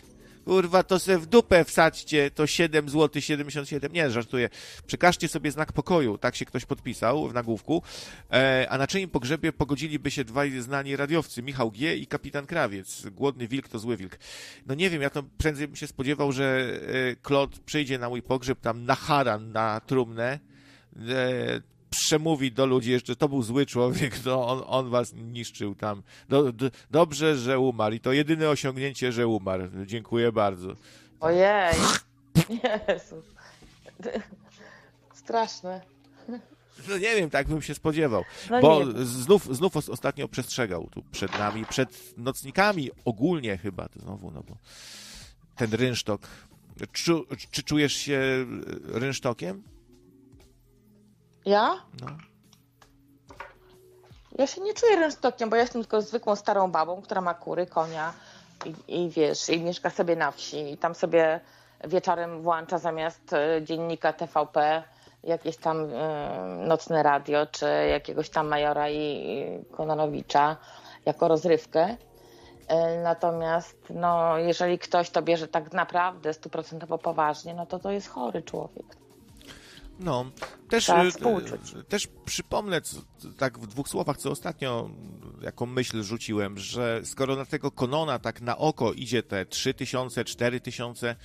[0.47, 3.93] Kurwa, to se w dupę wsadźcie, to 7 zł 77.
[3.93, 4.49] Nie, żartuję.
[4.85, 7.83] Przekażcie sobie znak pokoju, tak się ktoś podpisał w nagłówku.
[8.31, 11.95] E, a na czyim pogrzebie pogodziliby się dwaj znani radiowcy, Michał G.
[11.95, 13.05] i kapitan Krawiec.
[13.09, 14.17] Głodny wilk to zły wilk.
[14.65, 16.79] No nie wiem, ja to prędzej bym się spodziewał, że
[17.11, 20.39] e, Klot przyjdzie na mój pogrzeb tam na haran, na trumnę.
[21.87, 26.03] E, przemówi do ludzi jeszcze, to był zły człowiek, to on, on was niszczył tam.
[26.29, 29.63] Do, do, dobrze, że umarł i to jedyne osiągnięcie, że umarł.
[29.85, 30.75] Dziękuję bardzo.
[31.19, 31.73] Ojej.
[32.89, 33.25] Jezus.
[35.13, 35.81] Straszne.
[36.89, 38.23] No nie wiem, tak bym się spodziewał.
[38.49, 44.31] No bo znów, znów ostatnio przestrzegał tu przed nami, przed nocnikami ogólnie chyba, to znowu,
[44.31, 44.57] no bo
[45.55, 46.21] ten rynsztok.
[46.91, 47.13] Czy,
[47.51, 48.45] czy czujesz się
[48.83, 49.63] rynsztokiem?
[51.47, 51.75] Ja?
[52.01, 52.07] No.
[54.37, 57.65] Ja się nie czuję rynsztokiem, bo ja jestem tylko zwykłą starą babą, która ma kury,
[57.65, 58.13] konia
[58.65, 61.39] i, i wiesz, i mieszka sobie na wsi i tam sobie
[61.83, 64.83] wieczorem włącza zamiast e, dziennika TVP
[65.23, 65.87] jakieś tam y,
[66.67, 70.57] nocne radio, czy jakiegoś tam Majora i Kononowicza
[71.05, 71.89] jako rozrywkę.
[71.89, 71.97] Y,
[73.03, 78.41] natomiast no, jeżeli ktoś to bierze tak naprawdę stuprocentowo poważnie, no to to jest chory
[78.41, 79.06] człowiek.
[79.99, 80.31] No,
[80.69, 81.11] też, e,
[81.87, 82.81] też przypomnę
[83.37, 84.89] tak w dwóch słowach, co ostatnio
[85.41, 91.09] jaką myśl rzuciłem, że skoro na tego Konona tak na oko idzie te 3000, 4000
[91.09, 91.15] E,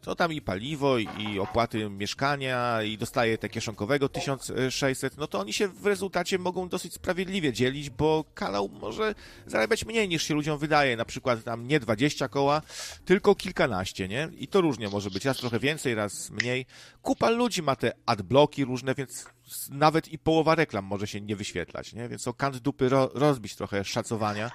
[0.00, 5.52] to tam i paliwo, i opłaty mieszkania, i dostaje te kieszonkowego 1600, no to oni
[5.52, 9.14] się w rezultacie mogą dosyć sprawiedliwie dzielić, bo kanał może
[9.46, 12.62] zarabiać mniej niż się ludziom wydaje, na przykład tam nie 20 koła,
[13.04, 14.28] tylko kilkanaście, nie?
[14.38, 16.66] I to różnie może być, raz trochę więcej, raz mniej.
[17.02, 19.26] Kupa ludzi ma te adblocki różne, więc
[19.70, 22.08] nawet i połowa reklam może się nie wyświetlać, nie?
[22.08, 24.50] Więc o kant dupy ro rozbić trochę szacowania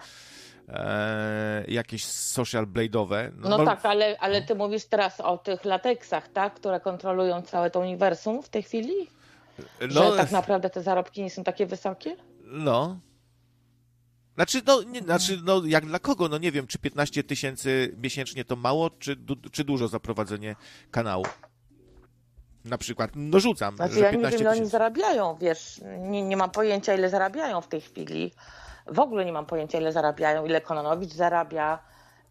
[0.70, 3.32] e, jakieś social blade'owe.
[3.36, 3.66] No, no bo...
[3.66, 8.43] tak, ale, ale ty mówisz teraz o tych lateksach, tak, które kontrolują całe to uniwersum
[8.43, 9.07] w tej chwili?
[9.82, 12.16] No, że tak naprawdę te zarobki nie są takie wysokie?
[12.43, 12.99] No.
[14.36, 16.30] Znaczy, no, nie, znaczy, no, jak dla kogo?
[16.30, 19.18] No nie wiem, czy 15 tysięcy miesięcznie to mało, czy,
[19.51, 20.55] czy dużo za prowadzenie
[20.91, 21.26] kanału?
[22.66, 26.38] Na przykład, no rzucam, znaczy, że ja nie wiem, ile oni zarabiają, wiesz, nie, nie
[26.38, 28.32] mam pojęcia, ile zarabiają w tej chwili.
[28.88, 31.79] W ogóle nie mam pojęcia, ile zarabiają, ile Kononowicz zarabia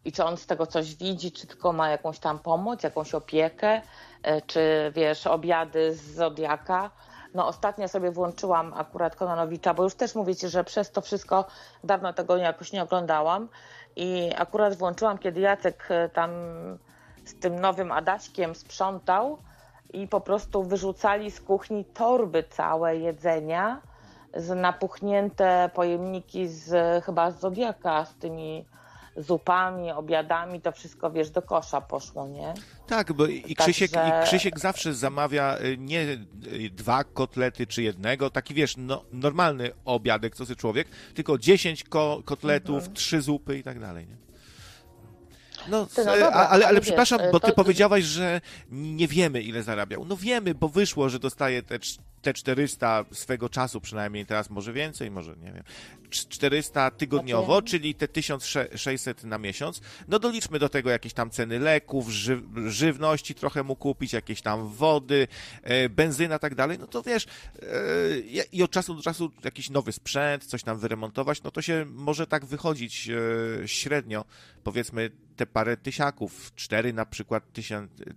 [0.05, 3.81] i czy on z tego coś widzi, czy tylko ma jakąś tam pomoc, jakąś opiekę,
[4.23, 6.91] e, czy wiesz, obiady z Zodiaka.
[7.33, 11.45] No ostatnio sobie włączyłam akurat Kononowicza, bo już też mówicie, że przez to wszystko
[11.83, 13.49] dawno tego jakoś nie oglądałam
[13.95, 16.31] i akurat włączyłam, kiedy Jacek e, tam
[17.25, 19.37] z tym nowym Adaśkiem sprzątał
[19.93, 23.81] i po prostu wyrzucali z kuchni torby całe jedzenia,
[24.35, 28.65] z napuchnięte pojemniki z chyba z Zodiaka, z tymi
[29.17, 32.53] zupami, obiadami, to wszystko, wiesz, do kosza poszło, nie?
[32.87, 34.21] Tak, bo i Krzysiek, Także...
[34.21, 39.71] i Krzysiek zawsze zamawia y, nie y, dwa kotlety czy jednego, taki, wiesz, no, normalny
[39.85, 42.93] obiadek, co sobie człowiek, tylko dziesięć ko kotletów, mhm.
[42.93, 44.15] trzy zupy i tak dalej, nie?
[45.67, 47.53] No, no dobra, ale, ale, ale przepraszam, bo ty to...
[47.53, 50.05] powiedziałaś, że nie wiemy, ile zarabiał.
[50.05, 51.79] No wiemy, bo wyszło, że dostaje te
[52.23, 55.63] te 400 swego czasu przynajmniej, teraz może więcej, może nie wiem,
[56.09, 57.69] 400 tygodniowo, znaczy...
[57.69, 63.35] czyli te 1600 na miesiąc, no doliczmy do tego jakieś tam ceny leków, ży żywności
[63.35, 65.27] trochę mu kupić, jakieś tam wody,
[65.63, 69.91] e, benzyna, tak dalej, no to wiesz, e, i od czasu do czasu jakiś nowy
[69.91, 74.25] sprzęt, coś tam wyremontować, no to się może tak wychodzić e, średnio,
[74.63, 77.43] powiedzmy te parę tysiaków, cztery na przykład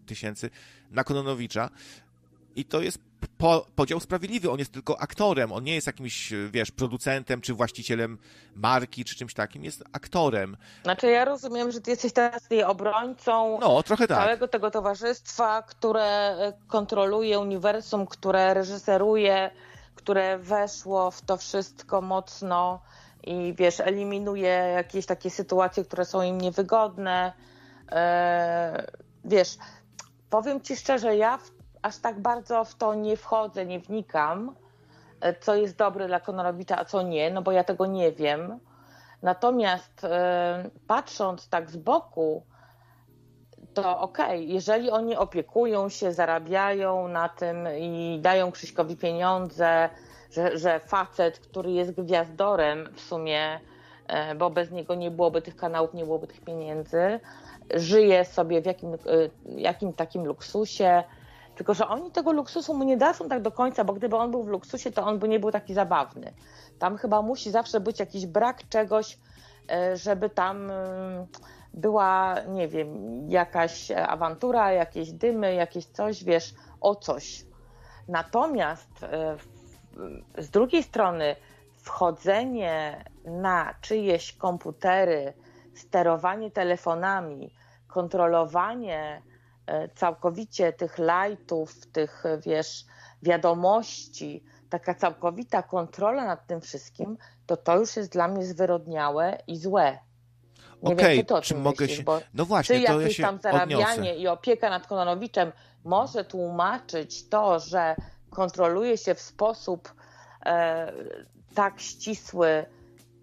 [0.06, 0.50] tysięcy
[0.90, 1.70] na Kononowicza,
[2.56, 2.98] i to jest
[3.38, 4.50] po, podział sprawiedliwy.
[4.50, 8.18] On jest tylko aktorem, on nie jest jakimś, wiesz, producentem czy właścicielem
[8.54, 10.56] marki czy czymś takim, jest aktorem.
[10.82, 14.18] Znaczy ja rozumiem, że ty jesteś teraz obrońcą no, trochę tak.
[14.18, 19.50] całego tego towarzystwa, które e, kontroluje uniwersum, które reżyseruje,
[19.94, 22.82] które weszło w to wszystko mocno
[23.24, 27.32] i wiesz, eliminuje jakieś takie sytuacje, które są im niewygodne.
[27.88, 28.84] Eee,
[29.24, 29.56] wiesz,
[30.30, 31.55] powiem ci szczerze, ja w
[31.86, 34.54] aż tak bardzo w to nie wchodzę, nie wnikam,
[35.20, 38.58] e, co jest dobre dla Kononowicza, a co nie, no bo ja tego nie wiem.
[39.22, 42.42] Natomiast e, patrząc tak z boku,
[43.74, 49.88] to okej, okay, jeżeli oni opiekują się, zarabiają na tym i dają Krzyśkowi pieniądze,
[50.30, 53.60] że, że facet, który jest gwiazdorem w sumie,
[54.06, 57.20] e, bo bez niego nie byłoby tych kanałów, nie byłoby tych pieniędzy,
[57.74, 58.96] żyje sobie w jakim,
[59.56, 61.04] jakim takim luksusie,
[61.56, 64.42] tylko, że oni tego luksusu mu nie dadzą tak do końca, bo gdyby on był
[64.42, 66.32] w luksusie, to on by nie był taki zabawny.
[66.78, 69.18] Tam chyba musi zawsze być jakiś brak czegoś,
[69.70, 71.26] e, żeby tam mm,
[71.74, 72.90] była, nie wiem,
[73.30, 77.44] jakaś awantura, jakieś dymy, jakieś coś, wiesz, o coś.
[78.08, 79.36] Natomiast e,
[80.38, 81.36] z drugiej strony
[81.78, 85.32] wchodzenie na czyjeś komputery,
[85.74, 87.54] sterowanie telefonami,
[87.88, 89.35] kontrolowanie E,
[89.94, 92.84] całkowicie tych lightów, tych, wiesz,
[93.22, 99.56] wiadomości, taka całkowita kontrola nad tym wszystkim, to to już jest dla mnie zwyrodniałe i
[99.56, 99.98] złe.
[100.82, 102.04] Nie okay, czy, mogę myślisz, się...
[102.34, 104.16] No właśnie, czy to jakieś ja tam zarabianie odniosę.
[104.16, 105.52] i opieka nad Kononowiczem
[105.84, 107.96] może tłumaczyć to, że
[108.30, 109.94] kontroluje się w sposób
[110.46, 110.92] e,
[111.54, 112.64] tak ścisły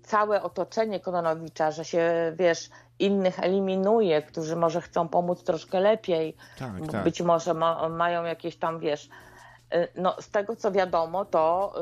[0.04, 2.70] całe otoczenie Kononowicza, że się, wiesz,
[3.00, 7.04] innych eliminuje, którzy może chcą pomóc troszkę lepiej, Tak, tak.
[7.04, 9.10] być może ma, mają jakieś tam, wiesz,
[9.76, 11.74] y, no z tego co wiadomo, to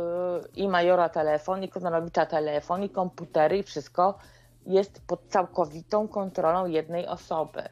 [0.45, 4.18] y, i Majora telefon, i Kononowicza telefon, i komputery, i wszystko
[4.66, 7.64] jest pod całkowitą kontrolą jednej osoby.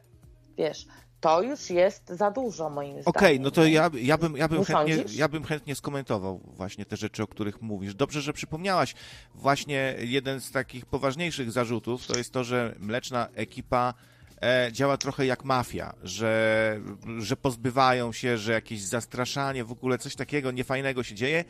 [0.56, 0.86] Wiesz,
[1.20, 3.06] to już jest za dużo moim zdaniem.
[3.06, 6.84] Okej, no to ja, ja, bym, ja, bym Nie chętnie, ja bym chętnie skomentował właśnie
[6.84, 7.94] te rzeczy, o których mówisz.
[7.94, 8.94] Dobrze, że przypomniałaś.
[9.34, 13.94] Właśnie jeden z takich poważniejszych zarzutów to jest to, że mleczna ekipa
[14.42, 16.80] e, działa trochę jak mafia, że,
[17.18, 21.44] że pozbywają się, że jakieś zastraszanie, w ogóle coś takiego niefajnego się dzieje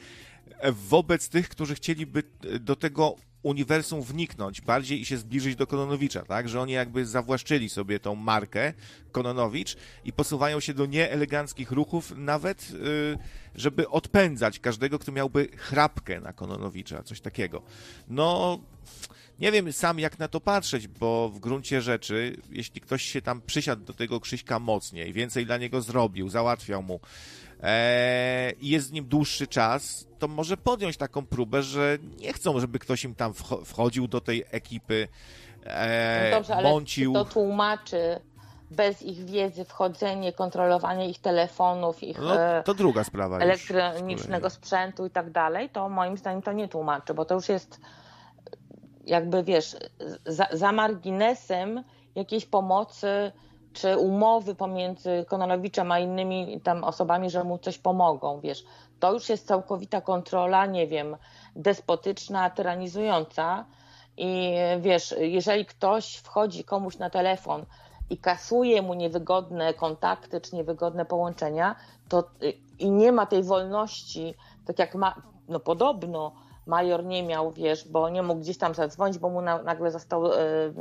[0.73, 6.23] wobec tych, którzy chcieliby e, do tego uniwersum wniknąć bardziej i się zbliżyć do Kononowicza,
[6.23, 6.49] tak?
[6.49, 8.73] Że oni jakby zawłaszczyli sobie tą markę
[9.13, 13.19] Kononowicz i posuwają się do nieeleganckich ruchów nawet, y,
[13.55, 17.63] żeby odpędzać każdego, kto miałby chrapkę na Kononowicza, coś takiego.
[18.09, 18.59] No,
[19.39, 23.43] nie wiem sam jak na to patrzeć, bo w gruncie rzeczy, jeśli ktoś się tam
[23.43, 27.01] przysiadł do tego Krzyśka mocniej, więcej dla niego zrobił, załatwiał mu
[28.61, 32.79] i jest z nim dłuższy czas, to może podjąć taką próbę, że nie chcą, żeby
[32.79, 35.09] ktoś im tam wcho- wchodził do tej ekipy,
[35.65, 37.13] e, No dobrze, ale mącił.
[37.13, 38.21] to tłumaczy
[38.71, 43.35] bez ich wiedzy wchodzenie, kontrolowanie ich telefonów, ich No, e, to druga sprawa.
[43.37, 44.51] już elektronicznego kolei.
[44.57, 47.81] sprzętu i tak dalej, to moim zdaniem to nie tłumaczy, bo to już jest
[49.07, 49.77] jakby wiesz,
[50.27, 51.85] za, za marginesem
[52.15, 53.33] jakiejś pomocy
[53.73, 58.65] czy umowy pomiędzy Kononowiczem a innymi tam osobami, że mu coś pomogą, wiesz.
[59.01, 61.17] To już jest całkowita kontrola, nie wiem,
[61.57, 63.65] despotyczna, tyranizująca
[64.17, 67.67] i wiesz, jeżeli ktoś wchodzi komuś na telefon
[68.11, 71.77] i kasuje mu niewygodne kontakty czy niewygodne połączenia,
[72.09, 74.35] to y, i nie ma tej wolności,
[74.67, 76.33] tak jak ma, no podobno
[76.67, 80.27] major nie miał, wiesz, bo nie mógł gdzieś tam zadzwonić, bo mu na, nagle został
[80.27, 80.73] y, y,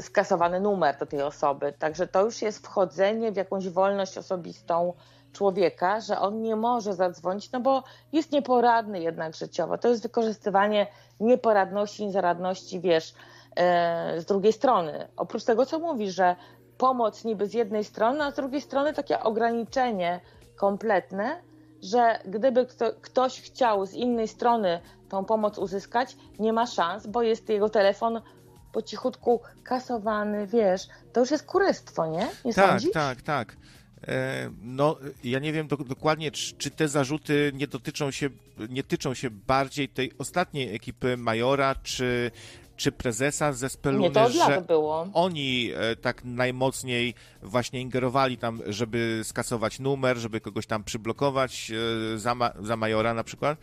[0.00, 1.72] skasowany numer do tej osoby.
[1.78, 4.92] Także to już jest wchodzenie w jakąś wolność osobistą
[5.32, 7.82] człowieka, że on nie może zadzwonić, no bo
[8.12, 9.78] jest nieporadny jednak życiowo.
[9.78, 10.86] To jest wykorzystywanie
[11.20, 13.14] nieporadności, niezaradności, wiesz,
[13.56, 15.08] e, z drugiej strony.
[15.16, 16.36] Oprócz tego, co mówi, że
[16.78, 20.20] pomoc niby z jednej strony, a z drugiej strony takie ograniczenie
[20.56, 21.42] kompletne,
[21.82, 27.22] że gdyby kto, ktoś chciał z innej strony tą pomoc uzyskać, nie ma szans, bo
[27.22, 28.20] jest jego telefon
[28.72, 32.28] po cichutku kasowany, wiesz, to już jest kurystwo, nie?
[32.44, 32.92] Nie Tak, sądzisz?
[32.92, 33.56] tak, tak.
[34.08, 38.28] E, No, ja nie wiem do, dokładnie, czy, czy te zarzuty nie dotyczą się,
[38.68, 42.30] nie tyczą się bardziej tej ostatniej ekipy Majora, czy,
[42.76, 45.06] czy prezesa ze Speluny, Nie, to od że było.
[45.12, 51.72] oni e, tak najmocniej właśnie ingerowali tam, żeby skasować numer, żeby kogoś tam przyblokować
[52.14, 53.58] e, za, ma, za Majora na przykład.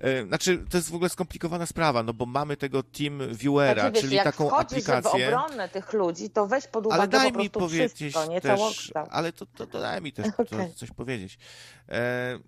[0.00, 3.92] E, Znaczy, to jest w ogóle skomplikowana sprawa, no bo mamy tego Team Viewera, Znaczy,
[3.94, 5.26] wiesz, czyli jak taką wchodzisz w aplikację.
[5.28, 9.32] obronę tych ludzi, to weź pod uwagę Ale daj mi powiedzieć wszystko, nie też, ale
[9.32, 10.46] to, to, to daj mi też Okej.
[10.72, 11.38] to, coś powiedzieć.
[11.88, 12.38] E,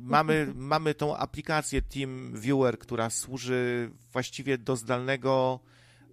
[0.00, 5.60] mamy, mamy tą aplikację Team Viewer, która służy właściwie do zdalnego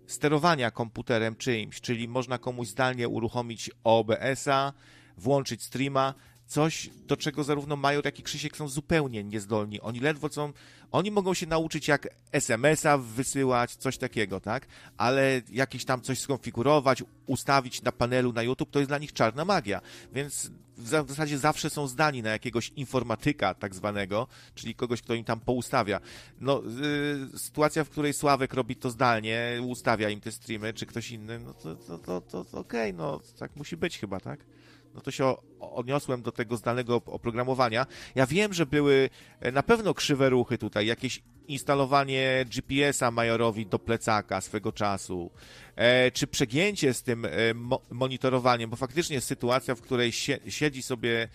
[0.08, 4.74] sterowania komputerem czyimś, czyli można komuś zdalnie uruchomić OBS-a,
[5.18, 6.14] włączyć streama,
[6.48, 9.82] coś, do czego zarówno Major, jak i Krzysiek są zupełnie niezdolni.
[9.82, 10.54] Oni ledwo są,
[10.92, 14.68] oni mogą się nauczyć jak SMS-a wysyłać, coś takiego, tak?
[14.98, 19.46] Ale jakieś tam coś skonfigurować, ustawić na panelu na YouTube, to jest dla nich czarna
[19.46, 19.82] magia.
[20.14, 25.02] Więc w za- w zasadzie zawsze są zdani na jakiegoś informatyka tak zwanego, czyli kogoś,
[25.02, 26.00] kto im tam poustawia.
[26.42, 26.62] No,
[27.34, 31.40] y, sytuacja, w której Sławek robi to zdalnie, ustawia im te streamy, czy ktoś inny,
[31.40, 34.40] no to, to, to, to, okej, no tak musi być chyba, tak?
[34.96, 37.86] No to się odniosłem do tego zdalnego op- oprogramowania.
[38.16, 43.80] Ja wiem, że były e, na pewno krzywe ruchy tutaj, jakieś instalowanie GPS-a Majorowi do
[43.80, 45.32] plecaka swego czasu,
[45.76, 50.82] e, czy przegięcie z tym e, mo- monitorowaniem, bo faktycznie sytuacja, w której sie- siedzi
[50.84, 51.30] sobie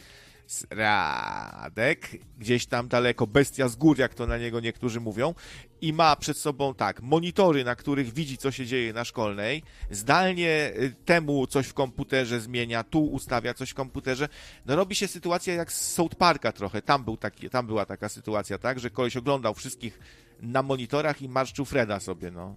[0.71, 5.35] Radek, gdzieś tam daleko, bestia z gór, jak to na niego niektórzy mówią,
[5.81, 10.73] i ma przed sobą tak, monitory, na których widzi, co się dzieje na szkolnej, zdalnie
[10.77, 14.29] y, temu coś w komputerze zmienia, tu ustawia coś w komputerze.
[14.67, 18.09] No robi się sytuacja jak z South Parka trochę, tam, był taki, tam była taka
[18.09, 19.99] sytuacja, tak, że koleś oglądał wszystkich
[20.41, 22.57] na monitorach i marszczył Freda sobie, no.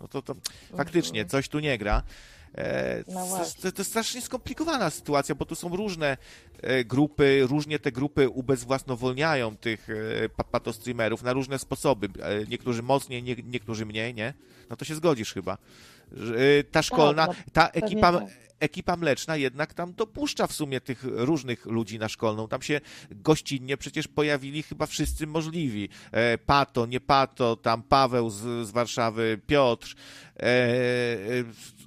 [0.00, 0.34] No to, to
[0.76, 2.02] faktycznie coś tu nie gra.
[2.58, 3.26] E, No
[3.62, 6.16] to, jest strasznie skomplikowana sytuacja, bo tu są różne
[6.62, 12.08] e, grupy, różnie te grupy ubezwłasnowolniają tych e, pa- patostreamerów na różne sposoby.
[12.48, 14.34] Niektórzy mocniej, nie, niektórzy mniej, nie?
[14.70, 15.58] No to się zgodzisz chyba.
[16.70, 18.28] Ta szkolna, no, ta ekipa, tak.
[18.60, 22.48] ekipa mleczna jednak tam dopuszcza w sumie tych różnych ludzi na szkolną.
[22.48, 22.80] Tam się
[23.10, 25.88] gościnnie przecież pojawili chyba wszyscy możliwi.
[26.12, 29.94] E, Pato, nie Pato, tam Paweł z, z Warszawy, Piotr.
[30.36, 30.46] E,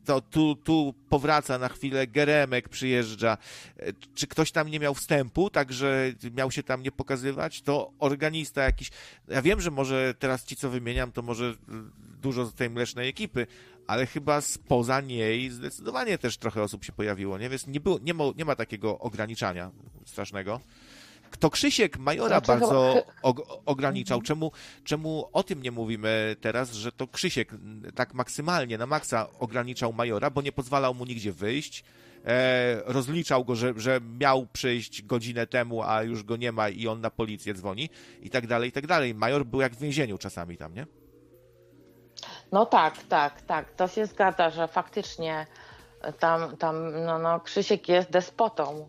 [0.06, 3.38] to tu, tu powraca na chwilę, Geremek przyjeżdża.
[3.78, 7.62] E, Czy ktoś tam nie miał wstępu, także miał się tam nie pokazywać?
[7.62, 8.92] To organista jakiś.
[9.28, 11.54] Ja wiem, że może teraz ci, co wymieniam, to może
[12.22, 13.48] dużo z tej mlecznej ekipy,
[13.88, 17.50] ale chyba spoza niej zdecydowanie też trochę osób się pojawiło, nie?
[17.50, 19.72] Więc nie, było, nie, ma, nie ma takiego ograniczania
[20.06, 20.60] strasznego.
[21.40, 24.22] To Krzysiek Majora Znaczy, bardzo og- ograniczał.
[24.22, 24.52] Czemu,
[24.84, 27.52] czemu o tym nie mówimy teraz, że to Krzysiek
[27.96, 31.84] tak maksymalnie, na maksa ograniczał Majora, bo nie pozwalał mu nigdzie wyjść,
[32.26, 36.88] e, rozliczał go, że, że miał przyjść godzinę temu, a już go nie ma i
[36.88, 37.90] on na policję dzwoni
[38.22, 39.16] i tak dalej, i tak dalej.
[39.16, 40.86] Major był jak w więzieniu czasami tam, nie?
[42.52, 43.74] No tak, tak, tak.
[43.74, 45.48] To się zgadza, że faktycznie
[46.20, 48.88] tam, tam no, no, Krzysiek jest despotą.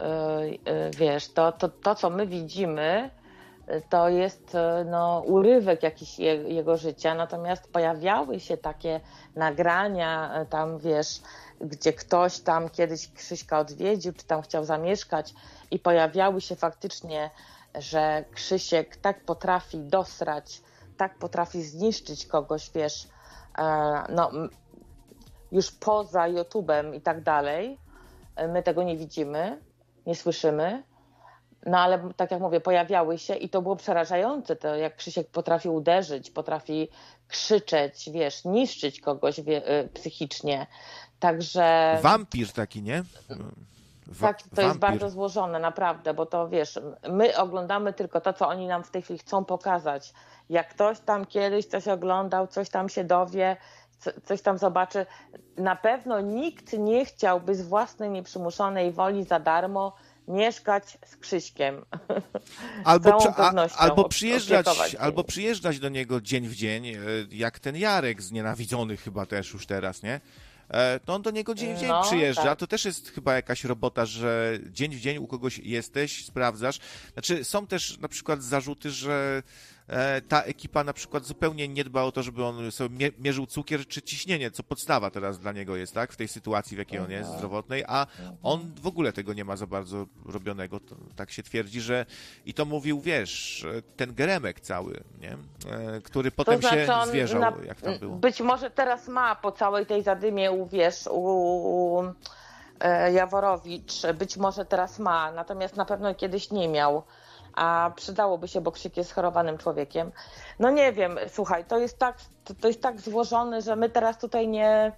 [0.00, 3.10] Yy, yy, Wiesz, to, to, to co my widzimy,
[3.88, 9.00] to jest yy, no, urywek jakiś je, jego życia, natomiast pojawiały się takie
[9.36, 11.20] nagrania tam, wiesz,
[11.60, 15.34] gdzie ktoś tam kiedyś Krzyśka odwiedził, czy tam chciał zamieszkać
[15.70, 17.30] i pojawiały się faktycznie,
[17.74, 20.62] że Krzysiek tak potrafi dosrać,
[20.96, 23.08] tak potrafi zniszczyć kogoś, wiesz,
[23.58, 23.64] e,
[24.08, 24.30] no,
[25.52, 27.78] już poza YouTube'em i tak dalej.
[28.36, 29.60] E, My tego nie widzimy,
[30.06, 30.82] nie słyszymy.
[31.66, 35.68] No ale tak jak mówię, pojawiały się i to było przerażające, to jak Krzysiek potrafi
[35.68, 36.88] uderzyć, potrafi
[37.28, 40.66] krzyczeć, wiesz, niszczyć kogoś e, psychicznie.
[41.20, 43.02] Także Wampir taki, nie?
[44.06, 44.80] Wa- tak, to jest wampir.
[44.80, 49.02] bardzo złożone, naprawdę, bo to wiesz, my oglądamy tylko to, co oni nam w tej
[49.02, 50.12] chwili chcą pokazać.
[50.50, 53.56] Jak ktoś tam kiedyś coś oglądał, coś tam się dowie,
[54.24, 55.06] coś tam zobaczy,
[55.56, 59.96] na pewno nikt nie chciałby z własnej nieprzymuszonej woli za darmo
[60.28, 61.84] mieszkać z Krzyśkiem.
[62.84, 66.96] Albo, przy- a, albo, przyjeżdżać, albo przyjeżdżać do niego dzień w dzień, e,
[67.30, 70.20] jak ten Jarek znienawidzony chyba też już teraz, nie?
[70.68, 72.42] E, To on do niego dzień w dzień No, przyjeżdża.
[72.42, 72.58] tak.
[72.58, 76.78] To też jest chyba jakaś robota, że dzień w dzień u kogoś jesteś, sprawdzasz.
[77.12, 79.42] Znaczy, są też na przykład zarzuty, że
[80.28, 83.86] ta ekipa na przykład zupełnie nie dba o to, żeby on sobie mie- mierzył cukier
[83.86, 86.12] czy ciśnienie, co podstawa teraz dla niego jest, tak?
[86.12, 88.06] W tej sytuacji, w jakiej on jest zdrowotnej, a
[88.42, 90.80] on w ogóle tego nie ma za bardzo robionego.
[90.80, 92.06] To, tak się twierdzi, że
[92.46, 93.66] i to mówił, wiesz,
[93.96, 95.32] ten geremek cały, nie?
[95.72, 98.16] E, Który potem się on zwierzał, na- jak tam było.
[98.16, 102.02] Być może teraz ma po całej tej zadymie u, wiesz, u, u
[102.80, 107.02] e, Jaworowicz, być może teraz ma, natomiast na pewno kiedyś nie miał.
[107.56, 110.12] A przydałoby się, bo Krzyk jest chorowanym człowiekiem.
[110.58, 114.18] No nie wiem, słuchaj, to jest tak, to, to jest tak złożone, że my teraz
[114.18, 114.92] tutaj nie.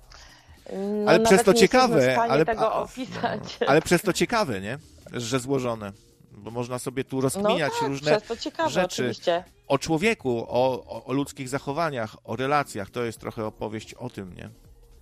[0.72, 3.58] No, Ale przez to ciekawe, w stanie ale- tego opisać.
[3.68, 4.78] Ale przez to ciekawe, nie?
[5.12, 5.92] Że złożone.
[6.32, 8.86] Bo można sobie tu No rozkminiać tak, różne ciekawe, rzeczy.
[8.86, 9.44] oczywiście.
[9.68, 12.90] o człowieku, o, o, o ludzkich zachowaniach, o relacjach.
[12.90, 14.50] To jest trochę opowieść o tym, nie?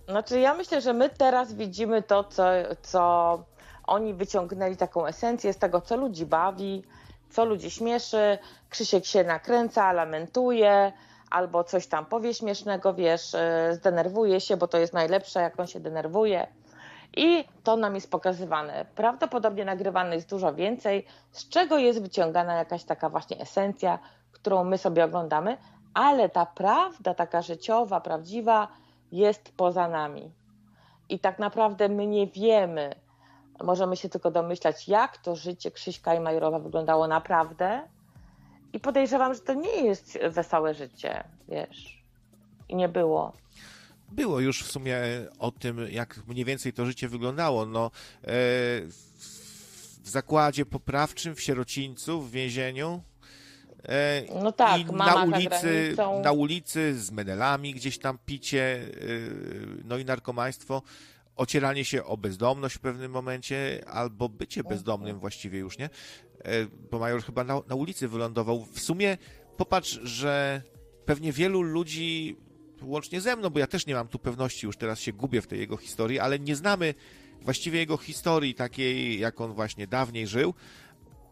[0.09, 2.43] Znaczy, ja myślę, że my teraz widzimy to, co,
[2.81, 3.43] co
[3.83, 6.83] oni wyciągnęli taką esencję z tego, co ludzi bawi,
[7.35, 8.37] co ludzi śmieszy.
[8.69, 10.91] Krzysiek się nakręca, lamentuje,
[11.29, 15.67] albo coś tam powie śmiesznego, wiesz, e, zdenerwuje się, bo to jest najlepsze, jak on
[15.67, 16.47] się denerwuje.
[17.17, 18.85] I to nam jest pokazywane.
[18.95, 23.99] Prawdopodobnie nagrywane jest dużo więcej, z czego jest wyciągana jakaś taka właśnie esencja,
[24.31, 25.57] którą my sobie oglądamy,
[25.93, 28.67] ale ta prawda, taka życiowa, prawdziwa,
[29.11, 30.31] jest poza nami.
[31.09, 32.95] I tak naprawdę my nie wiemy,
[33.63, 37.81] możemy się tylko domyślać, jak to życie Krzyśka i Majorowa wyglądało naprawdę.
[38.73, 42.03] I podejrzewam, że to nie jest wesołe życie, wiesz.
[42.69, 43.33] I nie było.
[44.11, 44.97] Było już w sumie
[45.39, 47.65] o tym, jak mniej więcej to życie wyglądało.
[47.65, 47.91] No, e,
[50.03, 53.01] w zakładzie poprawczym, w sierocińcu, w więzieniu.
[53.83, 58.85] E, No tak, I na ulicy, na ulicy z medalami, gdzieś tam picie, e,
[59.85, 60.81] no i narkomaństwo,
[61.35, 65.85] ocieranie się o bezdomność w pewnym momencie, albo bycie bezdomnym właściwie już, nie?
[65.85, 68.65] E, Bo Major chyba na, na ulicy wylądował.
[68.65, 69.17] W sumie
[69.57, 70.61] popatrz, że
[71.05, 72.37] pewnie wielu ludzi,
[72.81, 75.47] łącznie ze mną, bo ja też nie mam tu pewności, już teraz się gubię w
[75.47, 76.93] tej jego historii, ale nie znamy
[77.41, 80.53] właściwie jego historii takiej, jak on właśnie dawniej żył.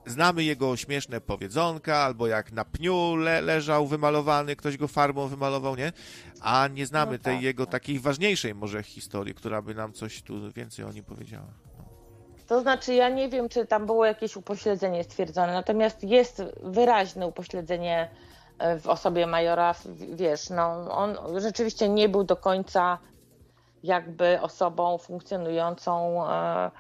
[0.06, 5.76] Znamy jego śmieszne powiedzonka, albo jak na pniu le, leżał wymalowany, ktoś go farbą wymalował,
[5.76, 5.92] nie?
[6.42, 7.72] A nie znamy No tej tak, jego tak.
[7.72, 11.48] takiej ważniejszej może historii, która by nam coś tu więcej o nim powiedziała.
[12.48, 18.10] To znaczy, ja nie wiem, czy tam było jakieś upośledzenie stwierdzone, natomiast jest wyraźne upośledzenie
[18.60, 19.76] e, w osobie Majora.
[20.14, 22.98] Wiesz, no, on rzeczywiście nie był do końca
[23.84, 26.72] jakby osobą funkcjonującą e,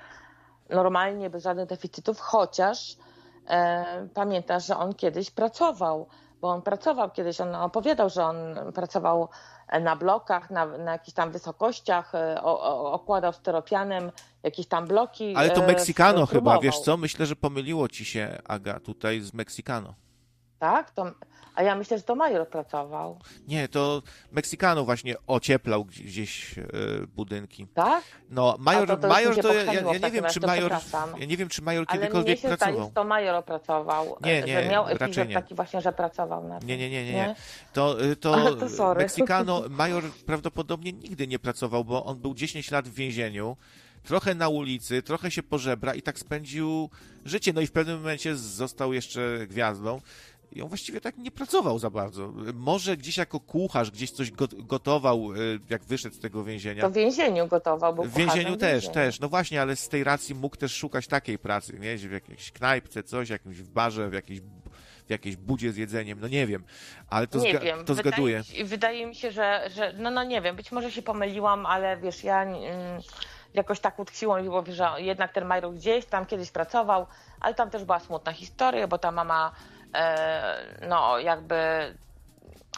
[0.70, 2.98] normalnie, bez żadnych deficytów, chociaż
[3.50, 6.08] e, pamiętasz, że on kiedyś pracował,
[6.42, 8.36] bo on pracował kiedyś, on opowiadał, że on
[8.74, 9.30] pracował
[9.82, 14.12] na blokach, na, na jakichś tam wysokościach, e, o, o, okładał styropianem
[14.44, 15.36] jakieś tam bloki.
[15.36, 16.98] Ale to e, Meksykano chyba, wiesz co?
[16.98, 19.94] Myślę, że pomyliło ci się, Aga, tutaj z Meksykano.
[20.60, 20.92] Tak?
[20.92, 21.06] To,
[21.56, 23.20] a ja myślę, że to Major pracował.
[23.48, 24.02] Nie, to
[24.32, 26.64] Meksykano właśnie ocieplał gdzieś, e,
[27.16, 27.68] budynki.
[27.74, 28.04] Tak?
[28.30, 30.72] No, Major, A to- to Major to ja, ja nie wiem, czy Major,
[31.20, 32.86] ja nie wiem, czy Major Ale mnie kiedykolwiek się pracował.
[32.88, 34.18] że to Major opracował.
[34.26, 35.34] Nie, e, nie, że miał epizod nie.
[35.34, 36.68] taki właśnie, że pracował na tym.
[36.68, 37.12] Nie, nie, nie, nie.
[37.14, 37.36] nie.
[37.74, 39.02] To, y, to, Ale to sorry.
[39.02, 43.58] Meksykano, Major prawdopodobnie nigdy nie pracował, bo on był 10 lat w więzieniu,
[44.04, 46.90] trochę na ulicy, trochę się pożebra i tak spędził
[47.26, 47.54] życie.
[47.54, 50.02] No i w pewnym momencie został jeszcze gwiazdą.
[50.56, 52.34] I on właściwie tak nie pracował za bardzo.
[52.54, 56.82] Może gdzieś jako kucharz, gdzieś coś go- gotował, y, jak wyszedł z tego więzienia.
[56.82, 59.20] To w więzieniu gotował, bo W więzieniu też, też.
[59.20, 61.98] No właśnie, ale z tej racji mógł też szukać takiej pracy, nie?
[61.98, 64.40] W jakiejś knajpce, coś, jakimś w barze, w jakiejś,
[65.08, 66.64] w jakiejś budzie z jedzeniem, no nie wiem.
[67.10, 67.86] Ale to, nie wiem.
[67.86, 68.42] to zgaduję.
[68.44, 71.02] Wydaje, mi się- wydaje mi się, że, że no, no nie wiem, być może się
[71.02, 72.58] pomyliłam, ale wiesz, ja mm,
[73.54, 77.08] jakoś tak utkwiło mi głowie, że jednak ten Major gdzieś tam kiedyś pracował,
[77.40, 79.52] ale tam też była smutna historia, bo ta mama
[80.88, 81.58] no jakby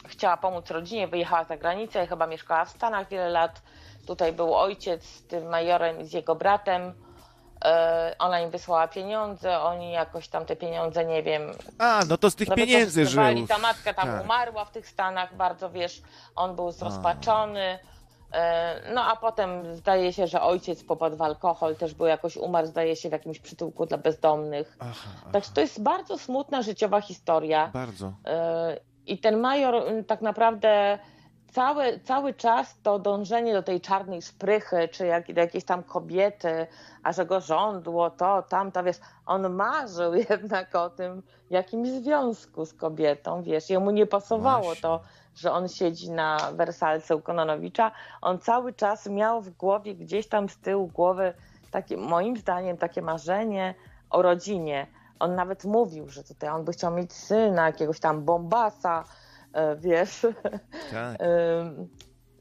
[0.07, 3.61] chciała pomóc rodzinie, wyjechała za granicę, chyba mieszkała w Stanach wiele lat.
[4.07, 6.93] Tutaj był ojciec z tym majorem i z jego bratem.
[7.65, 11.41] E, Ona im wysłała pieniądze, oni jakoś tam te pieniądze, nie wiem,
[11.79, 13.23] A, no to z tych no pieniędzy żył.
[13.47, 14.23] Ta matka tam Tak.
[14.23, 16.01] umarła w tych Stanach, bardzo wiesz,
[16.35, 17.61] on był zrozpaczony.
[17.61, 17.94] E,
[18.93, 22.95] No a potem zdaje się, że ojciec popadł w alkohol, też był jakoś umarł, zdaje
[22.95, 24.77] się, w jakimś przytułku dla bezdomnych.
[24.79, 27.69] Aha, aha, Także to jest bardzo smutna życiowa historia.
[27.73, 28.13] bardzo.
[28.25, 30.99] E, I ten major tak naprawdę
[31.55, 36.67] cały, cały czas to dążenie do tej czarnej szprychy, czy jak, do jakiejś tam kobiety,
[37.03, 42.73] a że go żądło, to, tamto, wiesz, on marzył jednak o tym jakimś związku z
[42.73, 44.81] kobietą, wiesz, jemu nie pasowało Właśnie.
[44.81, 44.99] to,
[45.35, 47.91] że on siedzi na wersalce u Kononowicza.
[48.21, 51.33] On cały czas miał w głowie, gdzieś tam z tyłu głowy,
[51.71, 53.75] takie, moim zdaniem, takie marzenie
[54.09, 54.87] o rodzinie.
[55.19, 59.03] On nawet mówił, że tutaj on by chciał mieć syna, jakiegoś tam bombasa,
[59.53, 60.27] e, wiesz.
[60.91, 61.17] Tak.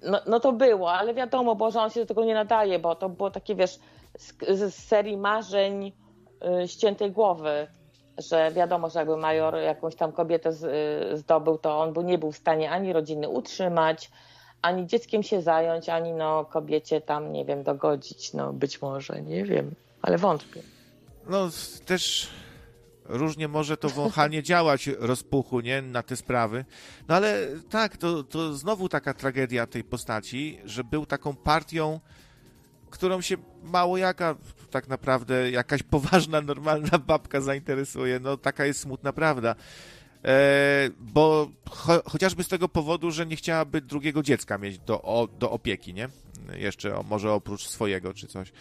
[0.06, 2.94] No, no to było, ale wiadomo, bo że on się do tego nie nadaje, bo
[2.94, 3.78] to było takie, wiesz,
[4.18, 5.92] z, z serii marzeń
[6.62, 7.66] y, ściętej głowy,
[8.18, 10.50] że wiadomo, że jakby major jakąś tam kobietę
[11.12, 14.10] y, zdobył, to on by nie był w stanie ani rodziny utrzymać,
[14.62, 19.44] ani dzieckiem się zająć, ani no kobiecie tam, nie wiem, dogodzić, no być może, nie
[19.44, 20.62] wiem, ale wątpię.
[21.28, 21.48] No
[21.86, 22.28] też
[23.04, 26.64] różnie może to wąchanie działać rozpuchu, nie, na te sprawy.
[27.08, 32.00] No ale tak, to, to znowu taka tragedia tej postaci, że był taką partią,
[32.90, 34.34] którą się mało jaka
[34.74, 38.20] tak naprawdę jakaś poważna, normalna babka zainteresuje.
[38.20, 39.54] No taka jest smutna prawda.
[40.24, 45.28] E, bo cho, chociażby z tego powodu, że nie chciałaby drugiego dziecka mieć do, o,
[45.38, 46.08] do opieki, nie?
[46.54, 48.52] Jeszcze o, może oprócz swojego czy coś.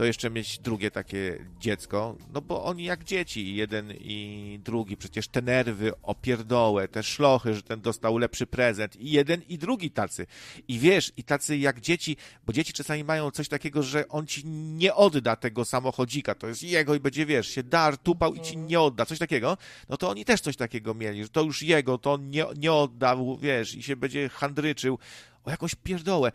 [0.00, 5.28] To jeszcze mieć drugie takie dziecko, no bo oni jak dzieci, jeden i drugi, przecież
[5.28, 10.26] te nerwy, opierdołe, te szlochy, że ten dostał lepszy prezent i jeden i drugi tacy.
[10.68, 14.46] I wiesz, i tacy jak dzieci, bo dzieci czasami mają coś takiego, że on ci
[14.46, 18.56] nie odda tego samochodzika, to jest jego i będzie, wiesz, się dar, tupał i ci
[18.56, 19.56] nie odda, coś takiego,
[19.88, 22.72] no to oni też coś takiego mieli, że to już jego, to on nie, nie
[22.72, 24.98] oddał, wiesz, i się będzie handryczył
[25.44, 26.32] o jakąś pierdołę.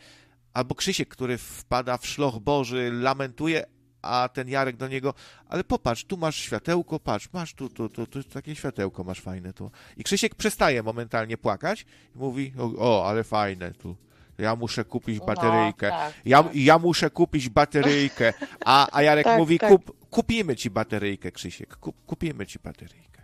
[0.56, 3.65] Albo Krzysiek, który wpada w szloch Boży, lamentuje,
[4.02, 5.14] a ten Jarek do niego,
[5.49, 9.53] ale popatrz, tu masz światełko, patrz, masz tu, tu, tu, tu takie światełko masz fajne
[9.53, 9.72] tu.
[9.98, 13.95] I Krzysiek przestaje momentalnie płakać i mówi, o, o ale fajne tu.
[14.38, 15.90] Ja muszę kupić bateryjkę.
[15.90, 16.56] No, tak, ja, tak.
[16.56, 18.34] ja muszę kupić bateryjkę.
[18.65, 19.69] A, a Jarek Tak, mówi, tak.
[19.69, 21.77] Kup, kupimy ci bateryjkę, Krzysiek.
[21.77, 23.22] Kup, kupimy ci bateryjkę.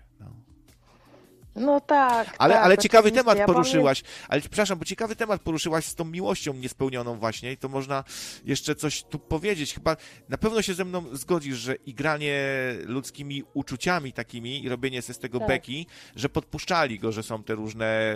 [1.56, 1.82] No.
[1.82, 2.36] Tak.
[2.38, 4.04] Ale, tak, ale ciekawy temat Ja poruszyłaś.
[4.28, 8.04] Ale przepraszam, bo ciekawy temat poruszyłaś z tą miłością niespełnioną właśnie i to można
[8.46, 9.74] jeszcze coś tu powiedzieć.
[9.74, 9.98] Chyba
[10.30, 12.44] na pewno się ze mną zgodzisz, że igranie
[12.86, 15.48] ludzkimi uczuciami takimi i robienie se z tego Tak.
[15.48, 18.16] beki, że podpuszczali go, że są te różne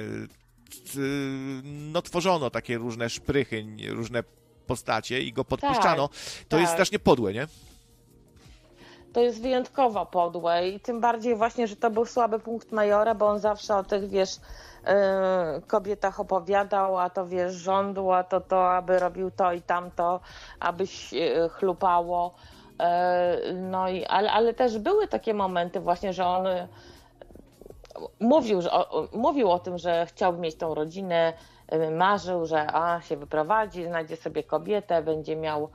[1.63, 4.23] no tworzono takie różne szprychy, różne
[4.67, 6.09] postacie i go podpuszczano.
[6.47, 6.75] to jest tak.
[6.75, 7.47] strasznie podłe, nie?
[9.15, 13.27] To jest wyjątkowo podłe i tym bardziej właśnie, że to był słaby punkt Majora, bo
[13.27, 18.71] on zawsze o tych, wiesz, yy, kobietach opowiadał, a to wiesz, żądł, a to to,
[18.73, 20.19] aby robił to i tamto,
[20.59, 22.33] abyś yy, chlupało.
[22.79, 26.47] Yy, no i, ale, ale też były takie momenty właśnie, że on
[28.19, 28.69] mówił, że,
[29.13, 31.33] mówił o tym, że chciałby mieć tą rodzinę,
[31.73, 35.69] y, marzył, że a, się wyprowadzi, znajdzie sobie kobietę, będzie miał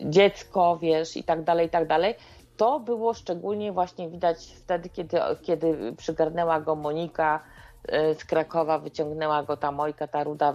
[0.00, 2.14] dziecko, wiesz, i tak dalej, i tak dalej.
[2.56, 7.40] To było szczególnie właśnie widać wtedy, kiedy, kiedy przygarnęła go Monika
[7.88, 10.54] e, z Krakowa, wyciągnęła go ta Mojka, ta ruda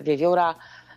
[0.00, 0.54] wiewióra,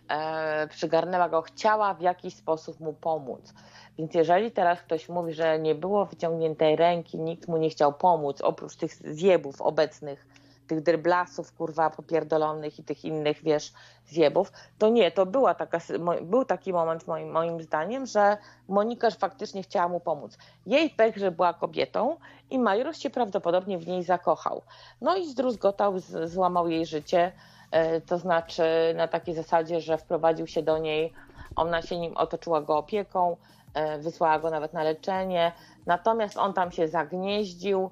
[0.08, 3.54] e, przygarnęła go, chciała w jakiś sposób mu pomóc.
[3.98, 8.40] Więc jeżeli teraz ktoś mówi, że nie było wyciągniętej ręki, nikt mu nie chciał pomóc,
[8.40, 10.26] oprócz tych zjebów obecnych,
[10.74, 13.72] tych dryblasów, kurwa, popierdolonych i tych innych, wiesz,
[14.06, 15.78] zjebów, to nie, to była taka,
[16.22, 18.36] był taki moment moim, moim zdaniem, że
[18.68, 20.38] Monika faktycznie chciała mu pomóc.
[20.66, 22.16] Jej pech, że była kobietą
[22.50, 24.62] i Major się prawdopodobnie w niej zakochał.
[25.00, 27.32] No i zdruzgotał, złamał jej życie,
[27.70, 28.62] e, to znaczy
[28.96, 31.12] na takiej zasadzie, że wprowadził się do niej,
[31.56, 33.36] ona się nim otoczyła go opieką,
[33.74, 35.52] e, wysłała go nawet na leczenie,
[35.86, 37.90] natomiast on tam się zagnieździł,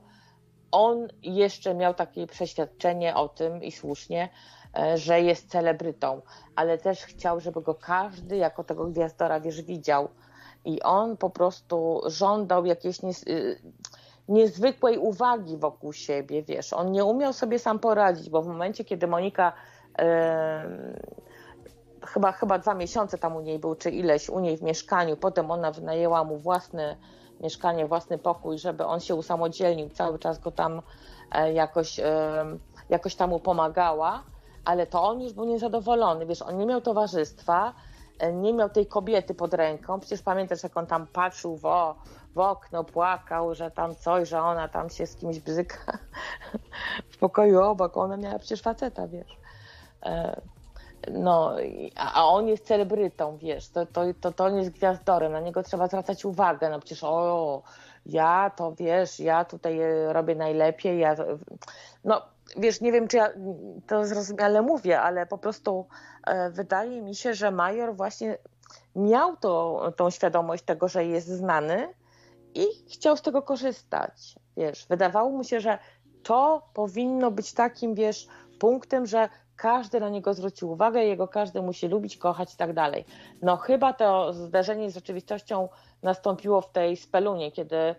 [0.72, 4.28] on jeszcze miał takie przeświadczenie o tym i słusznie,
[4.78, 6.22] e, że jest celebrytą,
[6.56, 10.08] ale też chciał, żeby go każdy jako tego gwiazdora, wiesz, widział.
[10.64, 13.60] I on po prostu żądał jakiejś nies y,
[14.28, 16.72] niezwykłej uwagi wokół siebie, wiesz.
[16.72, 19.52] On nie umiał sobie sam poradzić, bo w momencie, kiedy Monika
[22.06, 25.50] chyba, chyba dwa miesiące tam u niej był, czy ileś u niej w mieszkaniu, potem
[25.50, 26.96] ona wynajęła mu własny
[27.40, 30.82] mieszkanie, własny pokój, żeby on się usamodzielnił, cały czas go tam
[31.32, 32.44] e, jakoś, e,
[32.88, 34.22] jakoś tam mu pomagała,
[34.64, 37.74] ale to on już był niezadowolony, wiesz, on nie miał towarzystwa,
[38.18, 41.62] e, nie miał tej kobiety pod ręką, przecież pamiętasz, jak on tam patrzył w,
[42.34, 45.98] w okno, płakał, że tam coś, że ona tam się z kimś bzyka
[47.12, 49.36] w pokoju obok, ona miała przecież faceta, wiesz.
[51.12, 51.56] No,
[51.96, 55.86] a on jest celebrytą, wiesz, to, to, to, to on jest gwiazdorem, na niego trzeba
[55.86, 57.62] zwracać uwagę, no przecież o,
[58.06, 61.16] ja to wiesz, ja tutaj robię najlepiej, ja,
[62.04, 62.22] no
[62.56, 63.30] wiesz, nie wiem czy ja
[63.86, 65.86] to zrozumiale mówię, ale po prostu
[66.26, 68.38] e, wydaje mi się, że Major właśnie
[68.96, 71.94] miał to, tą świadomość tego, że jest znany
[72.54, 75.78] i chciał z tego korzystać, wiesz, wydawało mu się, że
[76.22, 78.28] to powinno być takim, wiesz,
[78.58, 79.28] punktem, że
[79.60, 83.04] każdy na niego zwrócił uwagę, jego każdy musi lubić, kochać i tak dalej.
[83.42, 85.68] No chyba to zdarzenie z rzeczywistością
[86.02, 87.94] nastąpiło w tej spelunie, kiedy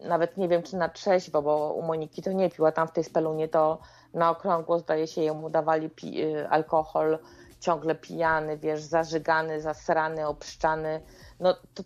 [0.00, 3.04] nawet nie wiem, czy na trzeźwo, bo u Moniki to nie piła, tam w tej
[3.04, 3.78] spelunie to
[4.14, 7.18] na okrągło zdaje się jemu dawali y, alkohol,
[7.60, 11.00] ciągle pijany, wiesz, zażygany, zasrany, obszczany.
[11.40, 11.82] No to,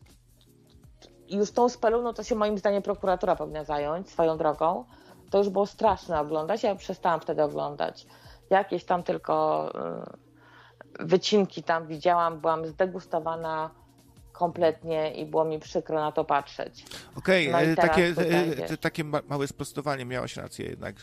[1.28, 4.84] już tą speluną to się moim zdaniem prokuratura powinna zająć swoją drogą.
[5.30, 8.06] To już było straszne oglądać, ja przestałam wtedy oglądać
[8.50, 9.68] jakieś tam tylko
[11.00, 13.70] y, wycinki tam widziałam, byłam zdegustowana
[14.34, 16.84] kompletnie i było mi przykro na to patrzeć.
[17.16, 20.96] Okej, okay, no takie, tutaj, takie małe sprostowanie, miałaś rację jednak.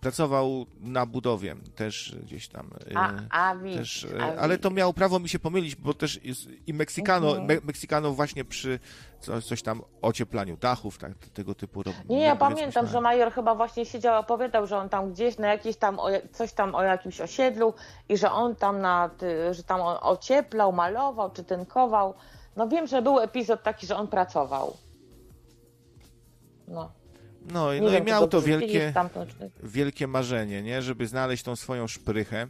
[0.00, 2.70] Pracował na budowie też gdzieś tam.
[2.94, 6.74] A, a, też, a ale to miało prawo mi się pomylić, bo też jest, i
[6.74, 7.46] Meksykano, mhm.
[7.46, 8.78] me, Meksykano właśnie przy
[9.20, 12.02] coś, coś tam ocieplaniu dachów, tak, tego typu robił.
[12.08, 15.76] Nie, ja pamiętam, że Major chyba właśnie siedział, opowiadał, że on tam gdzieś na jakieś
[15.76, 15.98] tam,
[16.32, 17.74] coś tam o jakimś osiedlu
[18.08, 19.10] i że on tam na,
[19.50, 22.14] że tam ocieplał, malował czy tynkował.
[22.58, 24.76] No wiem, że był epizod taki, że on pracował.
[26.68, 26.92] No.
[27.52, 28.92] No, no wiem, i miał to wielkie,
[29.62, 30.82] wielkie marzenie, nie?
[30.82, 32.46] Żeby znaleźć tą swoją szprychę.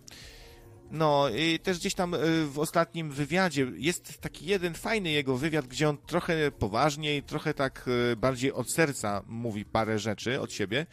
[0.90, 5.66] No i też gdzieś tam y, w ostatnim wywiadzie jest taki jeden fajny jego wywiad,
[5.66, 10.86] gdzie on trochę poważniej, trochę tak y, bardziej od serca mówi parę rzeczy od siebie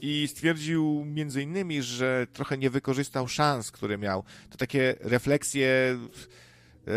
[0.00, 4.24] i stwierdził między innymi, że trochę nie wykorzystał szans, które miał.
[4.50, 5.98] To takie refleksje
[6.88, 6.90] E,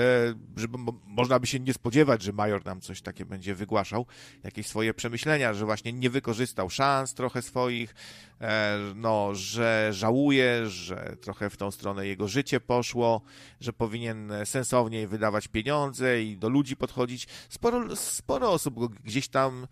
[0.57, 4.05] żeby można by się nie spodziewać, że major nam coś takie będzie wygłaszał,
[4.43, 7.95] jakieś swoje przemyślenia, że właśnie nie wykorzystał szans trochę swoich,
[8.41, 13.22] e, no, że żałuje, że trochę w tą stronę jego życie poszło,
[13.61, 17.27] że powinien sensowniej wydawać pieniądze i do ludzi podchodzić.
[17.49, 19.68] Sporo, sporo osób go gdzieś tam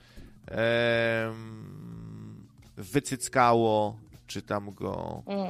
[0.52, 1.34] e,
[2.78, 3.98] wycyckało,
[4.28, 5.48] czy tam go mm.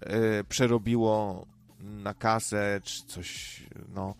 [0.00, 1.46] e, przerobiło
[1.82, 3.60] na kasę, czy coś,
[3.94, 4.14] no.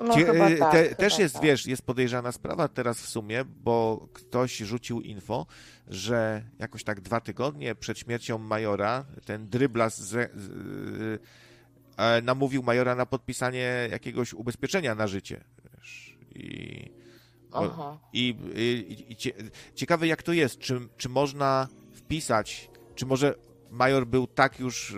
[0.00, 1.44] no Cie, e, tak, te, też jest, tak.
[1.44, 5.46] wiesz, jest podejrzana sprawa teraz w sumie, bo ktoś rzucił info,
[5.88, 11.22] że jakoś tak dwa tygodnie przed śmiercią Majora ten dryblas z, z,
[11.96, 15.44] e, namówił Majora na podpisanie jakiegoś ubezpieczenia na życie.
[15.64, 16.90] Wiesz, i,
[17.52, 19.16] o, i, i, i
[19.74, 23.34] ciekawe jak to jest, czy, czy można wpisać, czy może
[23.72, 24.96] Major był tak już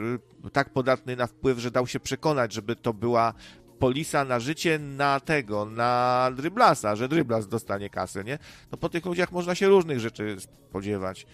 [0.52, 3.34] tak podatny na wpływ, że dał się przekonać, żeby to była
[3.78, 8.38] polisa na życie na tego, na Dryblasa, że Dryblas dostanie kasę, nie?
[8.72, 11.26] No po tych ludziach można się różnych rzeczy spodziewać.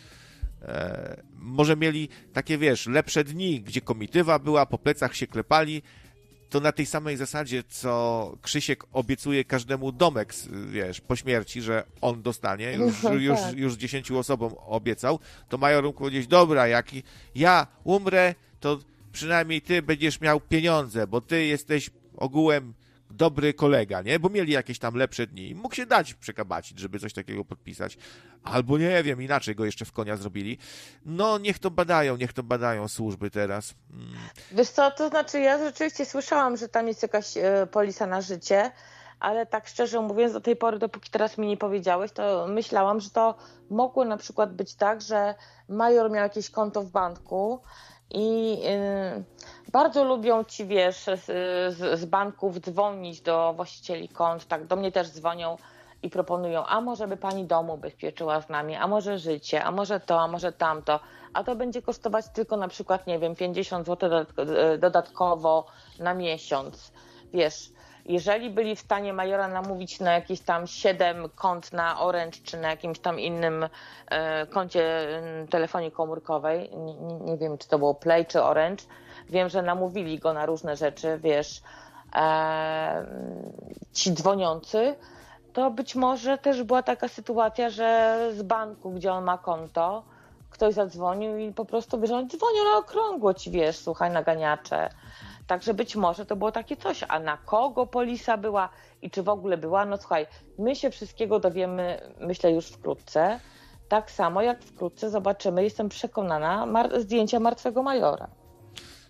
[0.63, 5.83] E, może mieli takie, wiesz, lepsze dni, gdzie komitywa była, po plecach się klepali,
[6.51, 10.35] to na tej samej zasadzie, co Krzysiek obiecuje każdemu domek,
[10.71, 13.57] wiesz, po śmierci, że on dostanie, już, No, już, tak.
[13.57, 15.19] już dziesięciu osobom obiecał,
[15.49, 16.91] to major powiedzieć, dobra, jak
[17.35, 18.79] ja umrę, to
[19.13, 22.75] przynajmniej ty będziesz miał pieniądze, bo ty jesteś ogółem
[23.11, 24.19] dobry kolega, nie?
[24.19, 25.55] Bo mieli jakieś tam lepsze dni.
[25.55, 27.99] Mógł się dać przekabacić, żeby coś takiego podpisać.
[28.45, 30.59] Albo nie wiem, inaczej go jeszcze w konia zrobili.
[31.07, 33.75] No, niech to badają, niech to badają służby teraz.
[33.93, 34.09] Mm.
[34.53, 38.71] Wiesz co, to znaczy ja rzeczywiście słyszałam, że tam jest jakaś e, polisa na życie,
[39.21, 43.11] ale tak szczerze mówiąc, do tej pory, dopóki teraz mi nie powiedziałeś, to myślałam, że
[43.11, 43.35] to
[43.71, 45.35] mogło na przykład być tak, że
[45.69, 47.61] major miał jakieś konto w banku
[48.11, 51.25] i y, bardzo lubią ci, wiesz, z,
[51.99, 55.57] z, banków dzwonić do właścicieli kont, tak, do mnie też dzwonią
[56.03, 60.01] i proponują, a może by pani dom ubezpieczyła z nami, a może życie, a może
[60.01, 61.01] to, a może tamto,
[61.35, 64.11] a to będzie kosztować tylko na przykład, nie wiem, 50 zł
[64.79, 65.67] dodatkowo
[65.99, 66.93] na miesiąc.
[67.33, 67.71] Wiesz,
[68.11, 72.71] jeżeli byli w stanie majora namówić na jakieś tam 7 kont na Orange czy na
[72.71, 73.69] jakimś tam innym
[74.07, 76.95] e, koncie m, telefonii komórkowej, nie,
[77.33, 78.85] nie, wiem czy to było Play czy Orange,
[79.29, 81.63] wiem, że namówili go na różne rzeczy, wiesz,
[82.15, 83.07] e,
[83.93, 84.97] ci dzwoniący,
[85.53, 90.03] to być może też była taka sytuacja, że z banku, gdzie on ma konto,
[90.51, 94.91] ktoś zadzwonił i po prostu wiesz, on dzwonił na okrągło ci, wiesz, słuchaj, naganiacze.
[95.51, 97.05] Także być może to było takie coś.
[97.09, 98.69] A na kogo polisa była
[99.03, 99.85] i czy w ogóle była?
[99.87, 100.27] No słuchaj,
[100.59, 103.41] my się wszystkiego dowiemy, myślę, już wkrótce.
[103.89, 108.29] Tak samo jak wkrótce zobaczymy, jestem przekonana, mar- zdjęcia martwego majora.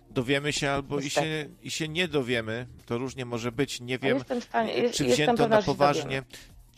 [0.09, 2.67] Dowiemy się albo i się, i się nie dowiemy.
[2.85, 3.81] To różnie może być.
[3.81, 6.23] Nie wiem, stanie, jest, czy wzięto pewna, na poważnie.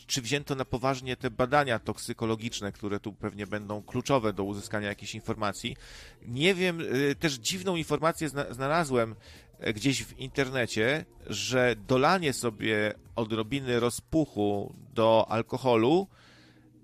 [0.06, 5.14] Czy wzięto na poważnie te badania toksykologiczne, które tu pewnie będą kluczowe do uzyskania jakichś
[5.14, 5.76] informacji?
[6.22, 9.14] Nie wiem, y, też dziwną informację zna- znalazłem
[9.74, 16.08] gdzieś w internecie, że dolanie sobie odrobiny rozpuchu do alkoholu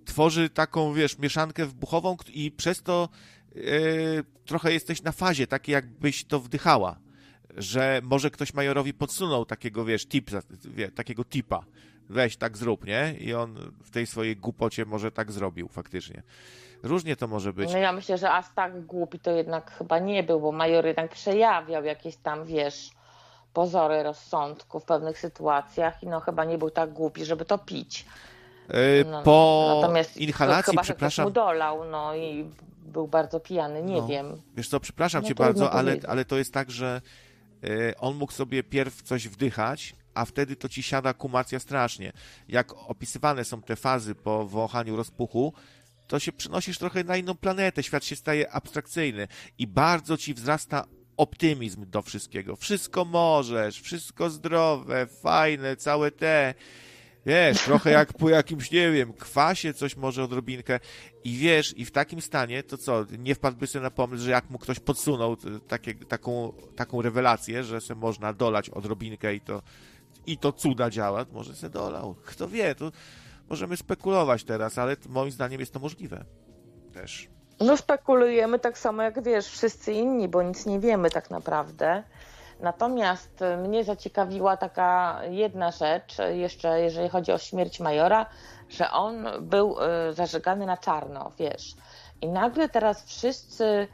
[0.04, 3.08] tworzy taką, wiesz, mieszankę wybuchową i przez to
[3.56, 3.60] e,
[4.44, 6.98] trochę jesteś na fazie, takiej jakbyś to wdychała.
[7.56, 10.30] Że może ktoś majorowi podsunął takiego, wiesz, tip,
[10.64, 11.64] wie, takiego tipa.
[12.08, 13.14] Weź, tak zrób, nie?
[13.20, 16.22] I on w tej swojej głupocie może tak zrobił faktycznie.
[16.82, 17.72] Różnie to może być.
[17.72, 21.10] No ja myślę, że aż tak głupi to jednak chyba nie był, bo major jednak
[21.10, 22.90] przejawiał jakieś tam, wiesz,
[23.52, 28.04] pozory rozsądku w pewnych sytuacjach i no chyba nie był tak głupi, żeby to pić.
[28.68, 32.50] E, No, po natomiast inhalacji, chyba, przepraszam, mu dolał, no i
[32.82, 34.06] był bardzo pijany, nie No.
[34.06, 34.42] wiem.
[34.56, 36.10] Wiesz co, przepraszam No cię bardzo, ale, powiedzieć.
[36.10, 37.00] ale to jest tak, że
[37.64, 42.12] e, on mógł sobie pierw coś wdychać, a wtedy to ci siada kumacja strasznie.
[42.48, 45.52] Jak opisywane są te fazy po wąchaniu rozpuchu,
[46.10, 49.28] to się przenosisz trochę na inną planetę, świat się staje abstrakcyjny
[49.58, 50.84] i bardzo ci wzrasta
[51.16, 52.56] optymizm do wszystkiego.
[52.56, 56.54] Wszystko możesz, wszystko zdrowe, fajne, całe te.
[57.26, 60.80] Wiesz, trochę jak po jakimś, nie wiem, kwasie coś może odrobinkę
[61.24, 64.50] i wiesz, i w takim stanie, to co, nie wpadłby sobie na pomysł, że jak
[64.50, 69.62] mu ktoś podsunął t- takie, taką, taką rewelację, że se można dolać odrobinkę i to,
[70.26, 72.14] i to cuda działa, może se dolał.
[72.24, 72.92] Kto wie, to
[73.50, 76.24] możemy spekulować teraz, ale moim zdaniem jest to możliwe.
[76.94, 77.28] Też.
[77.60, 82.02] No spekulujemy tak samo jak wiesz, wszyscy inni, bo nic nie wiemy tak naprawdę.
[82.60, 88.26] Natomiast y, mnie zaciekawiła taka jedna rzecz, y, jeszcze jeżeli chodzi o śmierć Majora,
[88.68, 89.76] że on był
[90.10, 91.74] y, zażegany na czarno, wiesz.
[92.20, 93.88] I nagle teraz wszyscy,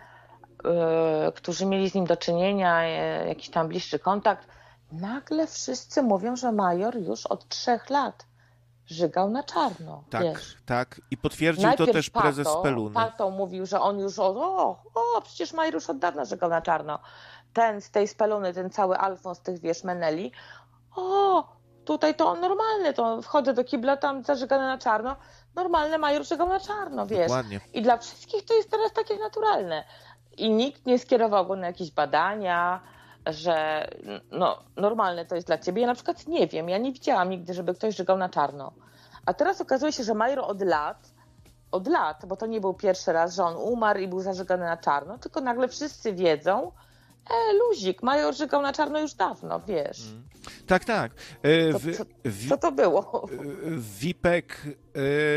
[1.34, 2.84] którzy mieli z nim do czynienia,
[3.26, 4.48] jakiś tam bliższy kontakt,
[4.92, 8.26] nagle wszyscy mówią, że Major już od trzech lat
[8.86, 10.56] żygał na czarno, Tak, wiesz.
[10.66, 11.00] tak.
[11.10, 12.94] I potwierdził to też prezes Peluny.
[12.94, 14.28] Pato mówił, że on już o,
[14.94, 16.98] o, przecież Major już od dawna żegał na czarno.
[17.52, 20.32] Ten z tej speluny, ten cały Alfons tych, wiesz, Meneli,
[20.96, 21.44] o,
[21.84, 25.16] tutaj to on normalny, to wchodzę do kibla, tam zażegane na czarno,
[25.54, 27.28] normalny Major żegał na czarno, wiesz.
[27.28, 27.60] Dokładnie.
[27.74, 29.84] I dla wszystkich to jest teraz takie naturalne.
[30.36, 32.80] I nikt nie skierował go na jakieś badania,
[33.26, 33.88] że
[34.30, 35.80] no, normalne to jest dla ciebie.
[35.82, 38.72] Ja na przykład nie wiem, ja nie widziałam nigdy, żeby ktoś żegał na czarno.
[39.26, 41.12] A teraz okazuje się, że Major od lat,
[41.72, 44.76] od lat, bo to nie był pierwszy raz, że on umarł i był zażegany na
[44.76, 46.72] czarno, tylko nagle wszyscy wiedzą,
[47.30, 50.02] e, luzik, Major żegał na czarno już dawno, wiesz.
[50.66, 51.12] Tak, tak.
[51.42, 52.04] E, Co, w- co,
[52.48, 53.28] co to było?
[54.00, 54.62] Wipek,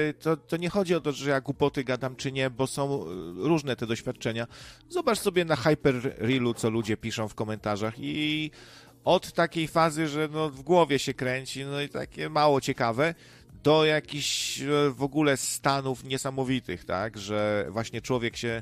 [0.10, 3.04] y, to, to nie chodzi o to, że ja głupoty gadam czy nie, bo są
[3.04, 3.06] y,
[3.36, 4.48] różne te doświadczenia.
[4.90, 8.52] Zobacz sobie na Hyperrealu, co ludzie piszą w komentarzach i
[9.06, 13.16] od takiej fazy, że no w głowie się kręci, no i takie mało ciekawe,
[13.64, 17.18] do jakichś e, w ogóle stanów niesamowitych, tak?
[17.18, 18.62] Że właśnie człowiek się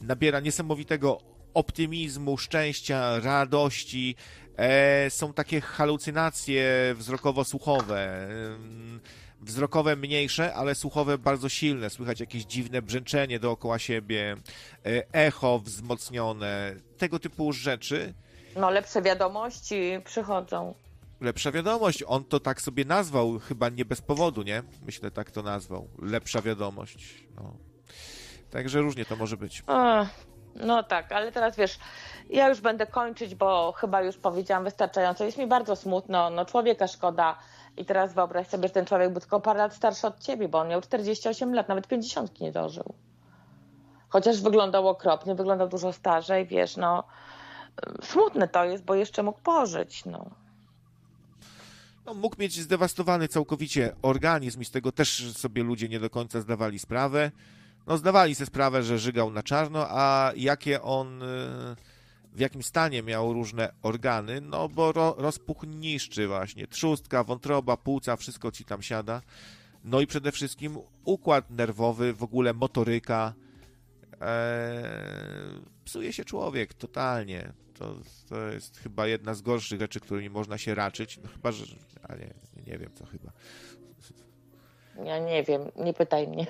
[0.00, 1.18] nabiera niesamowitego
[1.56, 4.16] optymizmu, szczęścia, radości.
[4.56, 8.28] E, są takie halucynacje wzrokowo-słuchowe.
[9.40, 11.90] Wzrokowe mniejsze, ale słuchowe bardzo silne.
[11.90, 14.36] Słychać jakieś dziwne brzęczenie dookoła siebie,
[14.86, 18.14] e, echo wzmocnione, tego typu rzeczy.
[18.56, 20.74] No, lepsze wiadomości przychodzą.
[21.20, 22.04] Lepsza wiadomość.
[22.06, 24.62] On to tak sobie nazwał, chyba nie bez powodu, nie?
[24.86, 25.88] Myślę, tak to nazwał.
[26.02, 27.24] Lepsza wiadomość.
[27.36, 27.56] No.
[28.50, 29.62] Także różnie to może być.
[30.60, 31.78] No tak, ale teraz wiesz,
[32.30, 35.24] ja już będę kończyć, bo chyba już powiedziałam wystarczająco.
[35.24, 37.38] Jest mi bardzo smutno, no człowieka szkoda.
[37.76, 40.58] I teraz wyobraź sobie, że ten człowiek był tylko parę lat starszy od ciebie, bo
[40.58, 42.94] on miał 48 lat, nawet 50 nie dożył.
[44.08, 47.04] Chociaż wyglądał okropnie, wyglądał dużo starzej, wiesz, no
[48.02, 50.30] smutne to jest, bo jeszcze mógł pożyć, no.
[52.06, 56.40] No, mógł mieć zdewastowany całkowicie organizm i z tego też sobie ludzie nie do końca
[56.40, 57.30] zdawali sprawę.
[57.86, 61.26] No, zdawali sobie sprawę, że żygał na czarno, a jakie on, y,
[62.32, 66.66] w jakim stanie miał różne organy, no bo ro, rozpuch niszczy właśnie.
[66.66, 69.22] Trzustka, wątroba, płuca, wszystko ci tam siada.
[69.84, 73.34] No i przede wszystkim układ nerwowy, w ogóle motoryka.
[74.20, 74.26] Eee,
[75.84, 77.52] psuje się człowiek totalnie.
[77.74, 77.96] To,
[78.28, 81.18] to jest chyba jedna z gorszych rzeczy, którymi można się raczyć.
[81.22, 81.66] No chyba, że.
[82.02, 82.34] A nie,
[82.66, 83.32] nie wiem co chyba.
[85.04, 86.46] Ja nie wiem, nie pytaj mnie.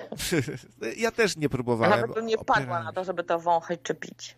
[0.97, 1.99] ja też nie próbowałem.
[1.99, 4.37] Nawet bym nie padła na to, żeby to wąchać czy pić.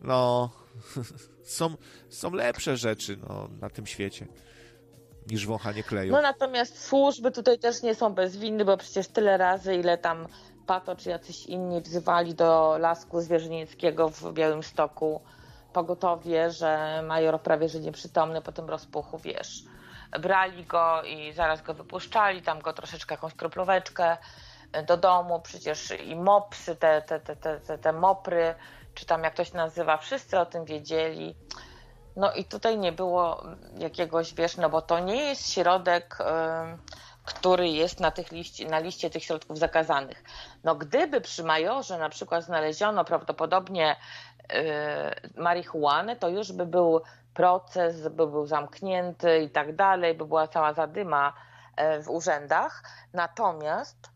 [0.00, 0.50] No,
[1.44, 1.74] są,
[2.08, 4.26] są lepsze rzeczy no, na tym świecie
[5.30, 6.12] niż wąchanie kleju.
[6.12, 10.26] No natomiast służby tutaj też nie są bez winy, bo przecież tyle razy, ile tam
[10.66, 15.20] Pato czy jacyś inni wzywali do lasku zwierzynieckiego w Białymstoku
[15.72, 19.64] pogotowie, że major prawie że nieprzytomny po tym rozpuchu, wiesz.
[20.20, 24.16] Brali go i zaraz go wypuszczali, tam go troszeczkę jakąś kroplóweczkę
[24.86, 28.54] do domu, przecież i mopsy, te, te, te, te, te mopry,
[28.94, 31.36] czy tam jak to się nazywa, wszyscy o tym wiedzieli.
[32.16, 33.42] No i tutaj nie było
[33.78, 36.18] jakiegoś, wiesz, no bo to nie jest środek,
[37.24, 40.24] który jest na, tych liści, na liście tych środków zakazanych.
[40.64, 43.96] No gdyby przy majorze na przykład znaleziono prawdopodobnie
[44.52, 47.00] Y, marihuanę, to już by był
[47.36, 51.32] proces, by był zamknięty i tak dalej, by była cała zadyma
[51.76, 52.82] e, w urzędach.
[53.12, 54.10] Natomiast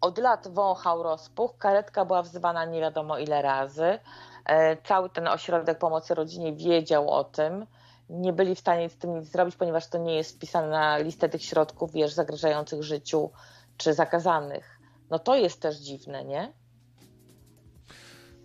[0.00, 3.98] od lat wąchał rozpuch, karetka była wzywana nie wiadomo ile razy.
[4.44, 7.66] E, cały ten ośrodek pomocy rodzinie wiedział o tym.
[8.10, 11.28] Nie byli w stanie z tym nic zrobić, ponieważ to nie jest wpisane na listę
[11.28, 13.30] tych środków, wiesz, zagrażających życiu
[13.76, 14.80] czy zakazanych.
[15.10, 16.52] No to jest też dziwne, nie?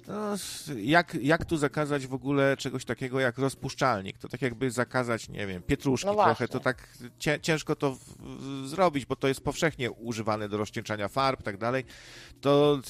[0.08, 0.36] No,
[0.78, 4.18] jak, jak tu zakazać w ogóle czegoś takiego jak rozpuszczalnik?
[4.18, 6.88] To tak jakby zakazać, nie wiem, pietruszki no trochę, to tak
[7.42, 7.98] ciężko to
[8.66, 11.86] zrobić, bo to jest powszechnie używane do rozcieńczania farb i tak dalej.
[12.42, 12.82] To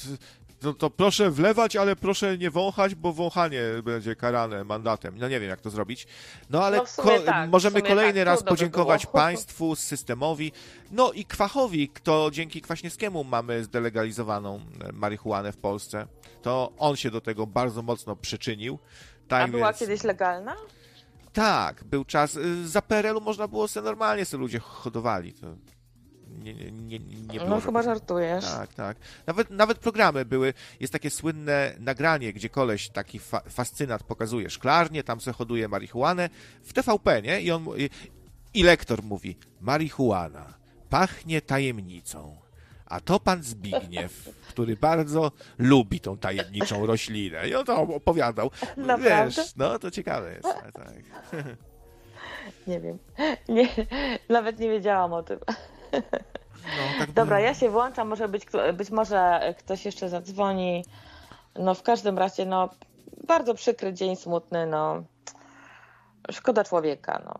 [0.64, 5.18] no to proszę wlewać, ale proszę nie wąchać, bo wąchanie będzie karane mandatem.
[5.18, 6.06] No nie wiem, jak to zrobić.
[6.50, 10.52] No ale no ko tak, możemy kolejny tak, raz podziękować by państwu, systemowi,
[10.90, 16.06] no i Kwachowi, kto dzięki Kwaśniewskiemu mamy zdelegalizowaną e, marihuanę w Polsce.
[16.42, 18.78] To on się do tego bardzo mocno przyczynił.
[19.28, 20.56] Tak A była kiedyś legalna?
[21.32, 22.36] Tak, był czas.
[22.36, 25.32] Y, za PRL-u można było sobie normalnie, sobie ludzie hodowali.
[25.32, 25.46] To
[26.42, 27.50] nie, nie, nie, nie było.
[27.50, 28.44] No chyba żartujesz.
[28.44, 28.96] Tak, tak.
[29.26, 35.04] Nawet, nawet programy były, jest takie słynne nagranie, gdzie koleś, taki fa fascynat pokazuje szklarnię,
[35.04, 36.30] tam se hoduje marihuanę
[36.62, 37.40] w TVP, nie?
[37.40, 37.66] I on
[38.54, 40.54] i lektor mówi, marihuana
[40.90, 42.36] pachnie tajemnicą.
[42.86, 47.48] A to pan Zbigniew, który bardzo lubi tą tajemniczą roślinę.
[47.48, 48.50] I on to opowiadał.
[48.76, 49.42] Naprawdę?
[49.42, 50.48] Wiesz, no to ciekawe jest.
[50.72, 50.92] Tak.
[52.66, 52.98] Nie wiem.
[53.48, 53.68] Nie,
[54.28, 55.38] nawet nie wiedziałam o tym.
[56.64, 60.84] No, tak Dobra, ja się włączam, może być, być może ktoś jeszcze zadzwoni.
[61.58, 62.68] No w każdym razie, no
[63.26, 65.04] bardzo przykry dzień, smutny, no
[66.30, 67.34] szkoda człowieka, no.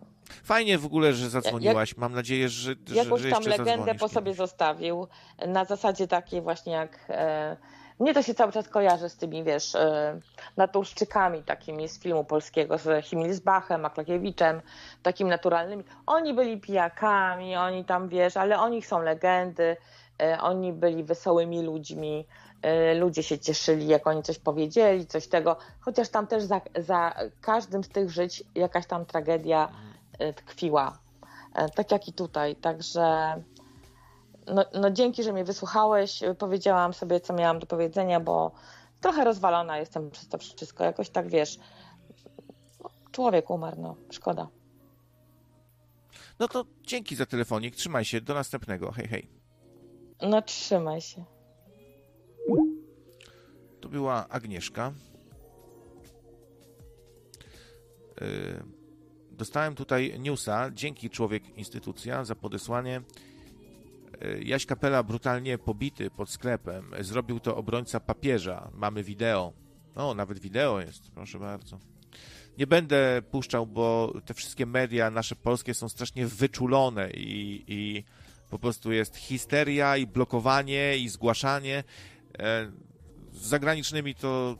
[0.45, 1.91] Fajnie w ogóle, że zadzwoniłaś.
[1.91, 5.07] Jak, Mam nadzieję, że, że Jakąś że tam legendę po sobie zostawił.
[5.47, 6.99] Na zasadzie takiej właśnie jak...
[7.09, 7.57] E,
[8.01, 10.21] mnie to się cały czas kojarzy z tymi, wiesz, e,
[10.57, 14.61] naturszczykami takimi z filmu polskiego, z Himilsbachem, Maklakiewiczem,
[15.03, 15.85] takimi naturalnymi.
[16.07, 19.77] Oni byli pijakami, oni tam, wiesz, ale oni są legendy,
[20.23, 22.27] e, oni byli wesołymi ludźmi,
[22.63, 27.15] e, ludzie się cieszyli, jak oni coś powiedzieli, coś tego, chociaż tam też za, za
[27.41, 29.69] każdym z tych żyć jakaś tam tragedia
[30.37, 30.99] tkwiła,
[31.75, 33.35] tak jak i tutaj, także
[34.47, 36.21] no, no dzięki, że mnie wysłuchałeś.
[36.39, 38.53] Powiedziałam sobie, co miałam do powiedzenia, bo
[39.01, 40.85] trochę rozwalona jestem przez to wszystko.
[40.85, 41.59] Jakoś tak wiesz.
[43.11, 44.49] Człowiek umarł, no szkoda.
[46.39, 47.77] No to dzięki za telefonik.
[47.77, 48.21] Trzymaj się.
[48.21, 48.93] Do następnego.
[48.93, 49.29] Hej, hej.
[50.23, 51.25] No trzymaj się.
[53.81, 54.93] To była Agnieszka.
[58.23, 58.63] Y,
[59.31, 60.71] dostałem tutaj newsa.
[60.71, 63.03] Dzięki człowiek instytucja za podesłanie.
[64.23, 66.91] Y, Jaś Kapela brutalnie pobity pod sklepem.
[67.01, 68.71] Zrobił to obrońca papieża.
[68.75, 69.53] Mamy wideo.
[69.95, 71.79] O, nawet wideo jest, proszę bardzo.
[72.59, 78.05] Nie będę puszczał, bo te wszystkie media nasze polskie są strasznie wyczulone i, i
[78.51, 81.85] po prostu jest histeria i blokowanie i zgłaszanie.
[82.39, 82.73] E,
[83.33, 84.59] z zagranicznymi to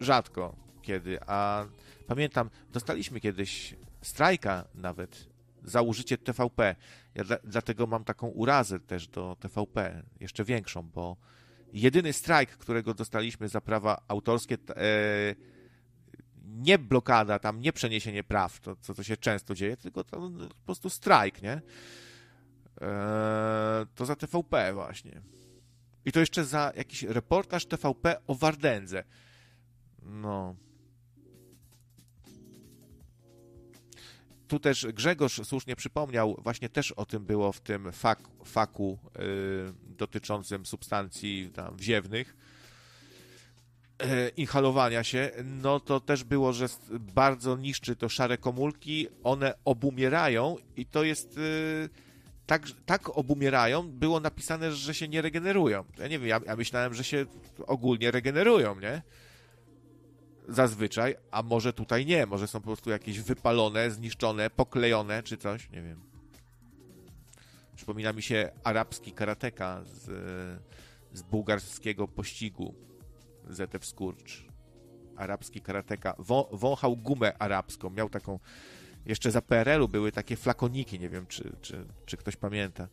[0.00, 1.66] rzadko kiedy, a
[2.06, 5.28] pamiętam, dostaliśmy kiedyś strajka nawet
[5.64, 6.76] za użycie TVP.
[7.18, 11.16] Ja dla, dlatego mam taką urazę też do TVP, jeszcze większą, bo
[11.72, 15.34] jedyny strajk, którego dostaliśmy za prawa autorskie, e,
[16.44, 20.64] nie blokada, tam nie przeniesienie praw, to co to się często dzieje, tylko to po
[20.64, 21.62] prostu strajk, nie?
[22.80, 25.22] E, to za TVP właśnie.
[26.04, 29.04] I to jeszcze za jakiś reportaż TVP o Wardędze.
[30.02, 30.56] No.
[34.48, 39.24] Tu też Grzegorz słusznie przypomniał, właśnie też o tym było w tym fak, faku yy,
[39.98, 42.36] dotyczącym substancji tam, wziewnych,
[44.00, 44.06] yy,
[44.36, 50.86] inhalowania się, no to też było, że bardzo niszczy to szare komórki, one obumierają i
[50.86, 51.36] to jest...
[51.36, 51.88] Yy,
[52.46, 55.84] tak, tak obumierają, było napisane, że się nie regenerują.
[55.98, 57.26] Ja nie wiem, ja, ja myślałem, że się
[57.66, 59.02] ogólnie regenerują, nie?
[60.48, 65.70] Zazwyczaj, a może tutaj nie, może są po prostu jakieś wypalone, zniszczone, poklejone czy coś,
[65.70, 66.00] nie wiem.
[67.76, 70.04] Przypomina mi się arabski karateka z,
[71.12, 72.74] z bułgarskiego pościgu
[73.48, 74.44] Zetew Skurcz.
[75.16, 76.14] Arabski karateka.
[76.18, 78.38] Wą, wąchał gumę arabską, miał taką
[79.06, 82.88] jeszcze za PRL-u były takie flakoniki, nie wiem, czy, czy, czy ktoś pamięta.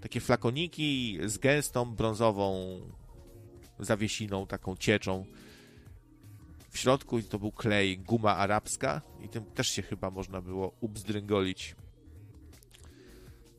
[0.00, 2.80] Takie flakoniki z gęstą brązową
[3.78, 5.26] zawiesiną, taką cieczą.
[6.74, 11.76] W środku to był klej, guma arabska i tym też się chyba można było ubzdryngolić.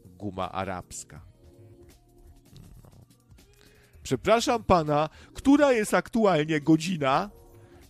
[0.05, 1.21] Guma arabska.
[2.83, 2.89] No.
[4.03, 7.29] Przepraszam pana, która jest aktualnie godzina?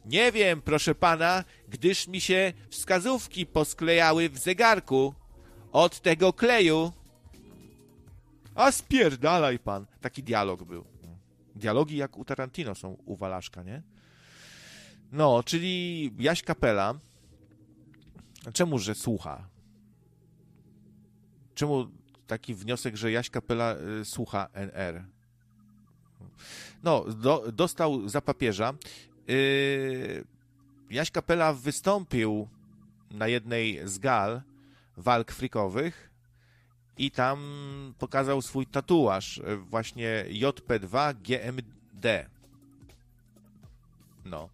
[0.05, 5.13] Nie wiem, proszę pana, gdyż mi się wskazówki posklejały w zegarku
[5.71, 6.91] od tego kleju.
[8.55, 9.85] A spierdalaj pan.
[10.01, 10.85] Taki dialog był.
[11.55, 13.94] Dialogi jak u Tarantino są u Walaszka, nie?
[15.11, 16.93] No, czyli Jaś Kapela.
[18.53, 19.47] Czemu, że słucha?
[21.55, 21.87] Czemu
[22.27, 25.03] taki wniosek, że Jaś Kapela y, słucha NR?
[26.83, 28.73] No, do, dostał za papieża
[29.27, 30.25] Yy,
[30.89, 32.47] Jaś Kapela wystąpił
[33.11, 34.41] na jednej z gal
[34.97, 36.09] walk frikowych
[36.97, 37.39] i tam
[37.97, 42.29] pokazał swój tatuaż, właśnie JP2 GMD.
[44.25, 44.49] No.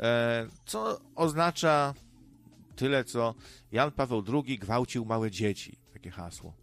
[0.00, 1.94] E, co oznacza
[2.76, 3.34] tyle, co
[3.72, 5.78] Jan Paweł II gwałcił małe dzieci.
[5.92, 6.54] Takie hasło.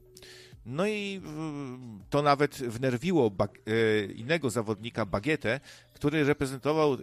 [0.66, 1.22] No i
[2.10, 5.60] to nawet wnerwiło e, innego zawodnika, Bagietę,
[5.94, 6.98] który reprezentował e,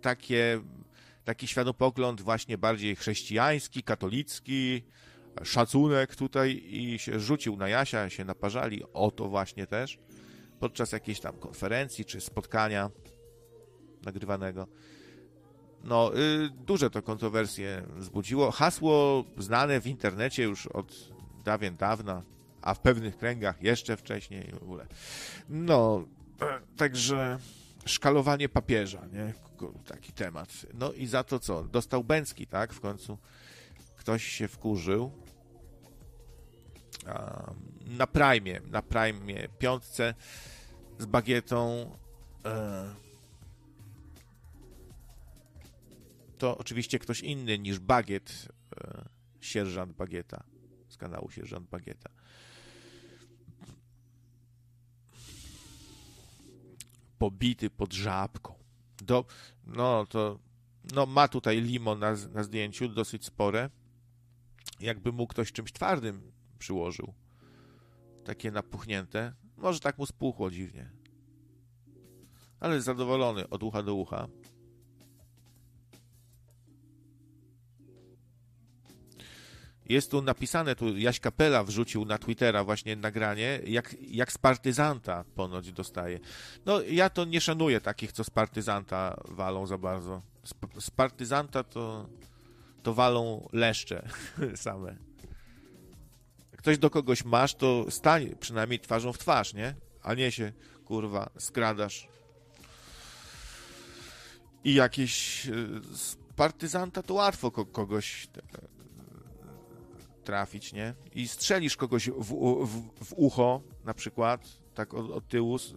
[0.00, 0.60] takie,
[1.24, 4.82] taki światopogląd właśnie bardziej chrześcijański, katolicki,
[5.42, 9.98] szacunek tutaj i się rzucił na Jasia, się naparzali o to właśnie też
[10.60, 12.90] podczas jakiejś tam konferencji czy spotkania
[14.04, 14.66] nagrywanego.
[15.84, 18.50] No, y, duże to kontrowersje wzbudziło.
[18.50, 21.08] Hasło znane w internecie już od
[21.44, 22.22] dawien dawna,
[22.62, 24.86] a w pewnych kręgach jeszcze wcześniej w ogóle.
[25.48, 26.04] No,
[26.76, 27.38] także
[27.86, 29.34] szkalowanie papieża, nie?
[29.86, 30.48] Taki temat.
[30.74, 31.64] No i za to co?
[31.64, 32.72] Dostał Bęcki, tak?
[32.72, 33.18] W końcu
[33.96, 35.12] ktoś się wkurzył.
[37.86, 40.14] Na prime, na prime piątce
[40.98, 41.90] z bagietą
[42.44, 42.94] e,
[46.38, 49.08] to oczywiście ktoś inny niż Bagiet, e,
[49.40, 50.44] sierżant Bagieta
[50.88, 52.10] z kanału Sierżant Bagieta.
[57.18, 58.54] pobity pod żabką.
[59.02, 59.24] Do,
[59.66, 60.38] no to
[60.94, 63.70] no, ma tutaj limo na, na zdjęciu, dosyć spore.
[64.80, 67.14] Jakby mu ktoś czymś twardym przyłożył.
[68.24, 69.32] Takie napuchnięte.
[69.56, 70.90] Może tak mu spuchło dziwnie.
[72.60, 74.28] Ale zadowolony od ucha do ucha.
[79.88, 85.24] Jest tu napisane, tu Jaś Kapela wrzucił na Twittera właśnie nagranie, jak, jak z partyzanta
[85.34, 86.20] ponoć dostaje.
[86.66, 90.22] No ja to nie szanuję takich, co z partyzanta walą za bardzo.
[90.44, 90.54] Z,
[90.84, 92.08] z partyzanta to,
[92.82, 94.08] to walą leszcze
[94.54, 94.96] same.
[96.56, 99.74] Ktoś do kogoś masz, to stań przynajmniej twarzą w twarz, nie?
[100.02, 100.52] a nie się,
[100.84, 102.08] kurwa, skradasz.
[104.64, 105.44] I jakieś
[105.94, 108.28] z partyzanta to łatwo kogoś
[110.28, 110.94] trafić, nie?
[111.14, 112.34] I strzelisz kogoś w,
[112.66, 115.74] w, w ucho, na przykład, tak od, od tyłu z,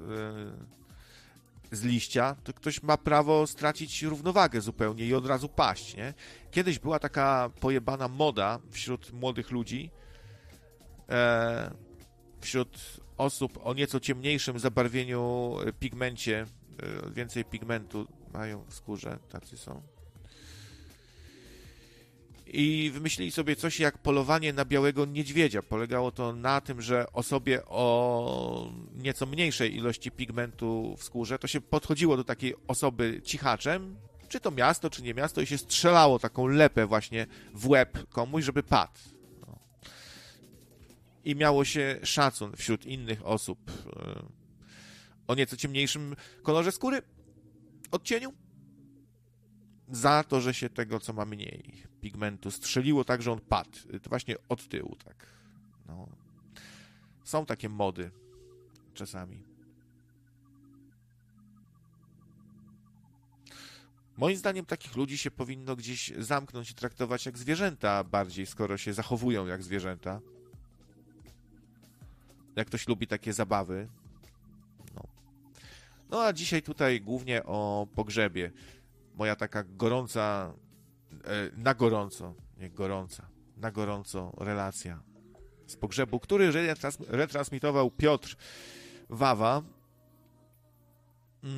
[1.71, 6.13] z, liścia, to ktoś ma prawo stracić równowagę zupełnie i od razu paść, nie?
[6.51, 9.91] Kiedyś była taka pojebana moda wśród młodych ludzi,
[11.09, 11.71] e,
[12.41, 16.45] wśród osób o nieco ciemniejszym zabarwieniu pigmencie,
[17.05, 19.81] e, więcej pigmentu mają w skórze, tacy są
[22.53, 25.61] i wymyślili sobie coś jak polowanie na białego niedźwiedzia.
[25.61, 31.61] Polegało to na tym, że osobie o nieco mniejszej ilości pigmentu w skórze to się
[31.61, 33.95] podchodziło do takiej osoby cichaczem,
[34.27, 38.43] czy to miasto, czy nie miasto, i się strzelało taką lepę właśnie w łeb komuś,
[38.43, 38.99] żeby padł.
[39.47, 39.59] No.
[41.23, 44.23] I miało się szacun wśród innych osób e,
[45.27, 47.01] o nieco ciemniejszym kolorze skóry,
[47.91, 48.33] odcieniu,
[49.87, 53.77] za to, że się tego, co ma mniej pigmentu, strzeliło tak, że on padł.
[54.01, 55.27] To właśnie od tyłu, tak.
[55.87, 56.07] No.
[57.23, 58.11] Są takie mody
[58.93, 59.43] czasami.
[64.17, 68.93] Moim zdaniem takich ludzi się powinno gdzieś zamknąć i traktować jak zwierzęta bardziej, skoro się
[68.93, 70.21] zachowują jak zwierzęta.
[72.55, 73.87] Jak ktoś lubi takie zabawy.
[74.95, 75.03] No,
[76.09, 78.51] no a dzisiaj tutaj głównie o pogrzebie
[79.15, 80.53] moja taka gorąca,
[81.57, 83.27] na gorąco, nie gorąca,
[83.57, 85.03] na gorąco relacja
[85.67, 86.51] z pogrzebu, który
[87.07, 88.35] retransmitował Piotr
[89.09, 89.61] Wawa.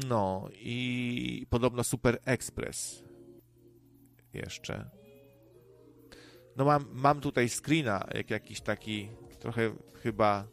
[0.10, 3.04] No i podobno Super Express
[4.34, 4.90] jeszcze.
[6.56, 9.10] No mam, mam tutaj screena, jak jakiś taki
[9.40, 10.48] trochę chyba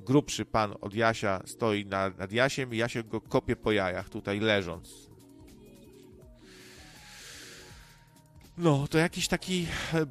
[0.00, 4.40] grubszy pan od Jasia stoi nad, nad Jasiem i Jasio go kopie po jajach tutaj
[4.40, 5.07] leżąc
[8.58, 9.66] No, to jakiś taki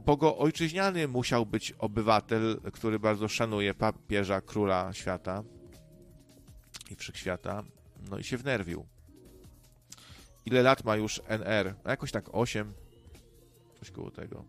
[0.05, 5.43] bogoojczyźniany musiał być obywatel, który bardzo szanuje papieża, króla świata
[6.91, 7.63] i wszechświata.
[8.09, 8.85] No i się wnerwił.
[10.45, 11.75] Ile lat ma już NR?
[11.85, 12.73] No jakoś tak 8.
[13.79, 14.45] Coś koło tego.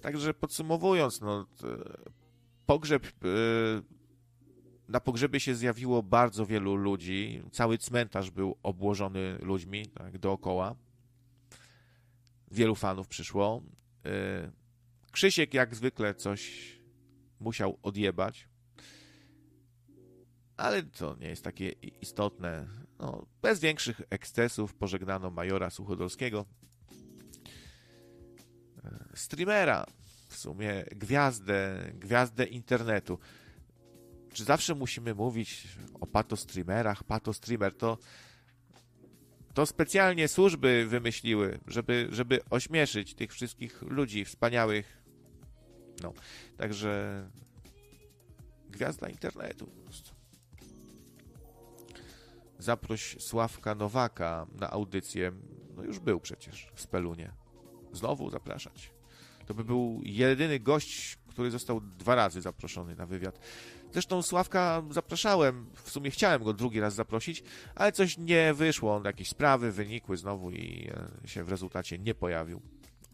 [0.00, 1.46] Także podsumowując, no,
[2.66, 3.82] pogrzeb y,
[4.92, 7.42] na pogrzebie się zjawiło bardzo wielu ludzi.
[7.52, 10.74] Cały cmentarz był obłożony ludźmi tak, dookoła.
[12.50, 13.62] Wielu fanów przyszło.
[14.06, 14.52] Y,
[15.12, 16.72] Krzysiek jak zwykle coś
[17.40, 18.48] musiał odjebać.
[20.56, 21.68] Ale to nie jest takie
[22.00, 22.66] istotne.
[22.98, 26.46] No, bez większych ekscesów pożegnano majora Suchodolskiego.
[28.84, 29.86] Y, streamera,
[30.28, 33.18] w sumie gwiazdę, gwiazdę internetu
[34.32, 35.68] czy zawsze musimy mówić
[36.00, 37.04] o patostreamerach?
[37.04, 37.98] Patostreamer to
[39.54, 45.02] to specjalnie służby wymyśliły, żeby, żeby ośmieszyć tych wszystkich ludzi wspaniałych.
[46.02, 46.12] No,
[46.56, 47.22] także
[48.70, 50.10] gwiazda internetu po prostu.
[52.58, 55.32] Zaproś Sławka Nowaka na audycję.
[55.76, 57.32] No już był przecież w Spelunie.
[57.92, 58.90] Znowu zapraszać.
[59.46, 63.38] To by był jedyny gość, który został dwa razy zaproszony na wywiad.
[63.92, 67.42] Zresztą Sławka zapraszałem, w sumie chciałem go drugi raz zaprosić,
[67.74, 70.90] ale coś nie wyszło, jakieś sprawy wynikły znowu i
[71.24, 72.62] e, się w rezultacie nie pojawił.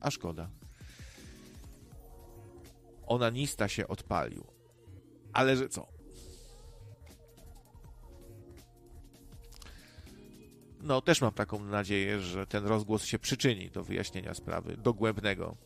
[0.01, 0.51] A szkoda.
[3.07, 4.47] Onanista się odpalił.
[5.33, 5.87] Ale że co?
[10.81, 15.57] No, też mam taką nadzieję, że ten rozgłos się przyczyni do wyjaśnienia sprawy dogłębnego.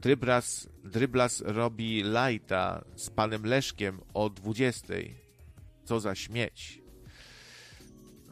[0.00, 4.94] Dryblas, Dryblas robi lajta z panem Leszkiem o 20.
[5.84, 6.82] Co za śmieć.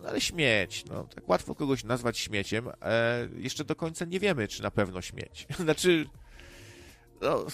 [0.03, 1.05] No ale śmieć, no.
[1.05, 2.69] Tak łatwo kogoś nazwać śmieciem.
[2.83, 5.47] E, jeszcze do końca nie wiemy, czy na pewno śmieć.
[5.65, 6.07] znaczy,
[7.21, 7.47] no,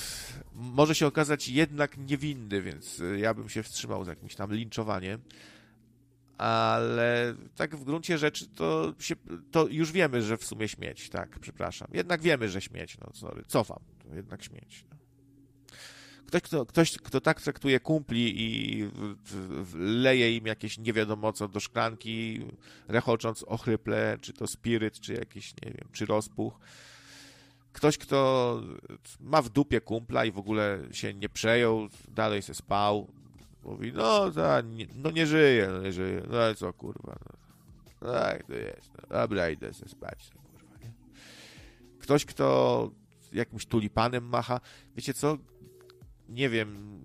[0.53, 5.21] może się okazać jednak niewinny, więc ja bym się wstrzymał z jakimś tam linczowaniem
[6.39, 9.15] ale tak w gruncie rzeczy to, się,
[9.51, 11.89] to już wiemy, że w sumie śmieć, tak, przepraszam.
[11.93, 13.79] Jednak wiemy, że śmieć, no sorry, cofam,
[14.09, 14.85] to jednak śmieć.
[14.91, 14.97] No.
[16.27, 18.91] Ktoś kto, ktoś, kto tak traktuje kumpli i
[19.75, 22.47] leje im jakieś nie wiadomo co do szklanki,
[22.89, 26.59] rechocząc ochryple, czy to spiryt, czy jakiś, nie wiem, czy rozpuch.
[27.73, 28.61] Ktoś, kto
[29.21, 33.09] ma w dupie kumpla i w ogóle się nie przejął, dalej se spał,
[33.65, 36.23] Mówi, no, za, nie, no nie żyje, no nie żyje.
[36.31, 37.17] No ale co, kurwa.
[38.03, 38.91] No, tak to jest.
[38.97, 40.31] No, dobra, idę się spać.
[40.35, 40.93] No, kurwa, nie?
[41.99, 42.91] ktoś, kto
[43.35, 44.61] jakimś tulipanem macha.
[44.97, 45.39] Wiecie co?
[46.29, 47.01] Nie wiem,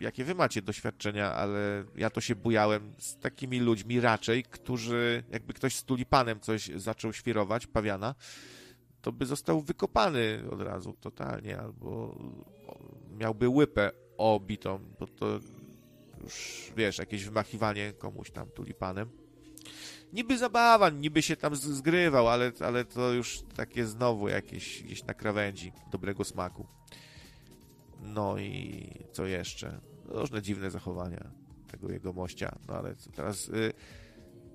[0.00, 5.52] jakie wy macie doświadczenia, ale ja to się bujałem z takimi ludźmi raczej, którzy, jakby
[5.54, 8.14] ktoś z tulipanem coś zaczął świrować, pawiana,
[9.02, 12.18] to by został wykopany od razu totalnie, albo
[13.18, 15.40] miałby łypę obitą, bo to
[16.24, 19.10] już, wiesz, jakieś wymachiwanie komuś tam tulipanem.
[20.12, 25.14] Niby zabawa, niby się tam zgrywał, ale, ale to już takie znowu jakieś gdzieś na
[25.14, 26.66] krawędzi dobrego smaku.
[28.00, 29.80] No i co jeszcze?
[30.04, 31.30] Różne dziwne zachowania
[31.70, 32.58] tego jego mościa.
[32.68, 33.48] No ale teraz...
[33.48, 33.72] Y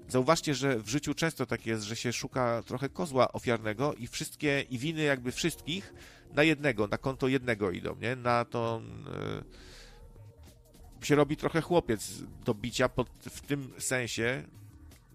[0.08, 4.62] Zauważcie, że w życiu często tak jest, że się szuka trochę kozła ofiarnego i wszystkie,
[4.70, 5.94] i winy jakby wszystkich
[6.34, 8.16] na jednego, na konto jednego idą, nie?
[8.16, 8.82] Na to
[11.00, 14.44] yy, się robi trochę chłopiec do bicia pod, w tym sensie,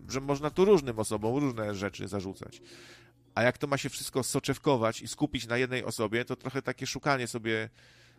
[0.08, 2.62] że można tu różnym osobom różne rzeczy zarzucać.
[3.34, 6.86] A jak to ma się wszystko soczewkować i skupić na jednej osobie, to trochę takie
[6.86, 7.68] szukanie sobie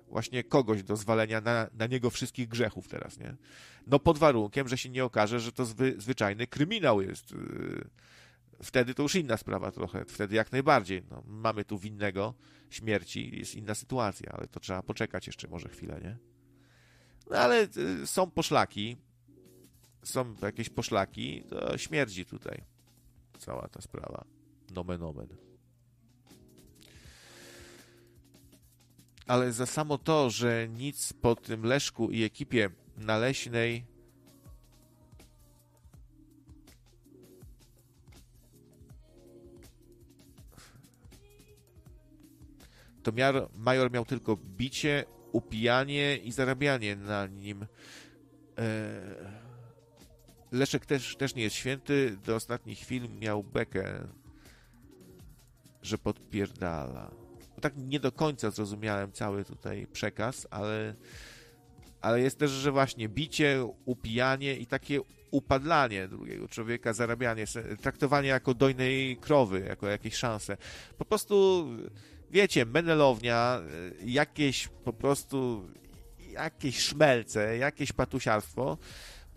[0.10, 3.36] właśnie kogoś do zwalenia na, na niego wszystkich grzechów teraz, nie?
[3.88, 7.32] No pod warunkiem, że się nie okaże, że to zwy, zwyczajny kryminał jest.
[7.32, 7.90] Yy,
[8.64, 10.06] wtedy to już inna sprawa trochę.
[10.06, 11.04] Wtedy jak najbardziej.
[11.12, 12.34] No, mamy tu winnego
[12.70, 16.18] śmierci, jest inna sytuacja, ale to trzeba poczekać jeszcze może chwilę, nie?
[17.30, 18.98] No ale yy, są poszlaki,
[20.04, 22.64] są jakieś poszlaki, to śmierdzi tutaj
[23.40, 24.26] cała ta sprawa.
[24.76, 25.50] Nomen omen.
[29.30, 33.86] ale za samo to, że nic po tym Leszku i ekipie naleśnej
[43.04, 47.66] to miar, major miał tylko bicie, upijanie i zarabianie na nim.
[48.58, 49.39] E,
[50.52, 52.18] Leszek też, też nie jest święty.
[52.26, 54.08] Do ostatnich chwil miał bekę,
[55.82, 57.12] że podpierdala
[57.60, 60.96] tak nie do końca zrozumiałem cały tutaj przekaz, ale,
[62.02, 65.00] ale jest też, że właśnie bicie, upijanie i takie
[65.32, 67.46] upadlanie drugiego człowieka, zarabianie,
[67.82, 70.58] traktowanie jako dojnej krowy, jako jakieś szanse.
[70.98, 71.68] Po prostu,
[72.32, 73.62] wiecie, menelownia,
[74.06, 75.70] jakieś po prostu
[76.32, 78.78] jakieś szmelce, jakieś patusiarstwo,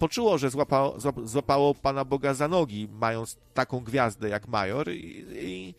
[0.03, 5.75] poczuło, że złapało, złapało Pana Boga za nogi, mając taką gwiazdę jak Major i, i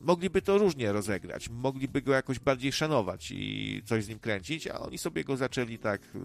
[0.00, 4.78] mogliby to różnie rozegrać, mogliby go jakoś bardziej szanować i coś z nim kręcić, a
[4.78, 6.18] oni sobie go zaczęli tak e,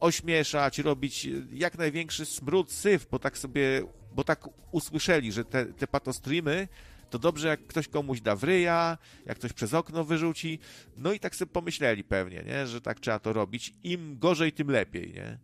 [0.00, 3.82] ośmieszać, robić jak największy smród, syf, bo tak sobie,
[4.14, 6.68] bo tak usłyszeli, że te, te patostreamy
[7.10, 10.58] to dobrze, jak ktoś komuś da wryja, jak ktoś przez okno wyrzuci,
[10.96, 14.70] no i tak sobie pomyśleli pewnie, nie, że tak trzeba to robić, im gorzej, tym
[14.70, 15.38] lepiej, nie.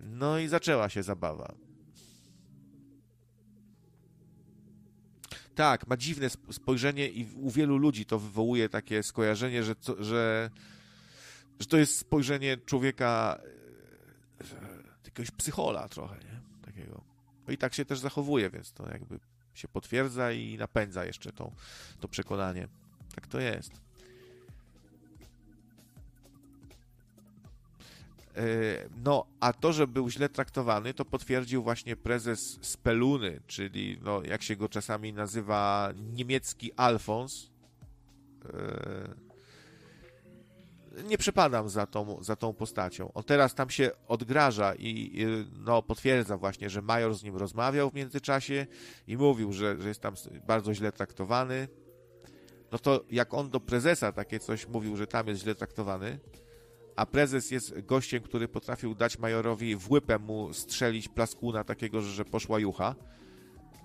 [0.00, 1.54] No i zaczęła się zabawa.
[5.54, 10.50] Tak, ma dziwne spojrzenie i u wielu ludzi to wywołuje takie skojarzenie, że, że,
[11.60, 13.40] że to jest spojrzenie człowieka,
[14.40, 14.44] e,
[15.04, 16.40] jakiegoś psychola trochę, nie?
[16.62, 17.04] Takiego.
[17.46, 19.20] No i tak się też zachowuje, więc to jakby
[19.54, 21.52] się potwierdza i napędza jeszcze to,
[22.00, 22.68] to przekonanie.
[23.14, 23.85] Tak to jest.
[29.04, 34.42] No, a to, że był źle traktowany, to potwierdził właśnie prezes Speluny, czyli, no, jak
[34.42, 37.50] się go czasami nazywa, niemiecki Alfons.
[38.44, 39.26] E,
[41.08, 43.12] nie przepadam za tą, za tą postacią.
[43.12, 47.94] On teraz tam się odgraża i, no, potwierdza właśnie, że major z nim rozmawiał w
[47.94, 48.66] międzyczasie
[49.06, 50.14] i mówił, że, że jest tam
[50.46, 51.68] bardzo źle traktowany.
[52.72, 56.18] No to jak on do prezesa takie coś mówił, że tam jest źle traktowany,
[56.96, 62.24] a prezes jest gościem, który potrafił dać majorowi w łypę mu strzelić plaskuna takiego, że
[62.24, 62.94] poszła jucha,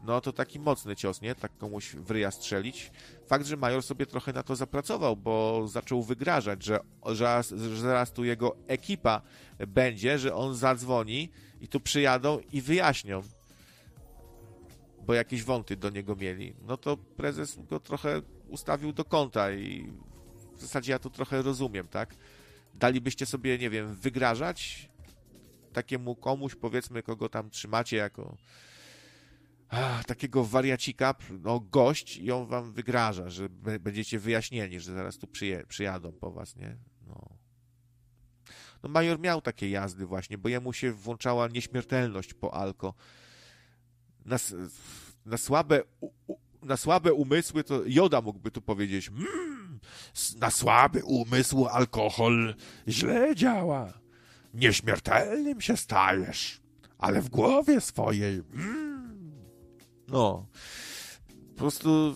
[0.03, 1.35] no to taki mocny cios, nie?
[1.35, 2.91] Tak komuś w ryja strzelić.
[3.27, 8.11] Fakt, że major sobie trochę na to zapracował, bo zaczął wygrażać, że, że, że zaraz
[8.11, 9.21] tu jego ekipa
[9.67, 11.29] będzie, że on zadzwoni
[11.61, 13.21] i tu przyjadą i wyjaśnią,
[15.05, 16.53] bo jakieś wąty do niego mieli.
[16.67, 19.93] No to prezes go trochę ustawił do kąta i
[20.55, 22.15] w zasadzie ja to trochę rozumiem, tak?
[22.73, 24.89] Dalibyście sobie, nie wiem, wygrażać
[25.73, 28.37] takiemu komuś, powiedzmy, kogo tam trzymacie jako
[29.69, 33.49] a, takiego wariacika, no gość i on wam wygraża, że
[33.79, 36.77] będziecie wyjaśnieni, że zaraz tu przyje, przyjadą po was, nie?
[37.07, 37.29] No.
[38.83, 42.93] no major miał takie jazdy właśnie, bo jemu się włączała nieśmiertelność po alko.
[44.25, 44.37] Na,
[45.25, 45.83] na słabe
[46.61, 49.60] na słabe umysły to Joda mógłby tu powiedzieć mmm,
[50.39, 52.55] na słaby umysł alkohol
[52.87, 53.93] źle działa.
[54.53, 56.61] Nieśmiertelnym się stajesz,
[56.97, 58.43] ale w głowie swojej.
[58.53, 59.41] Mm.
[60.07, 60.45] No.
[61.55, 62.15] Po prostu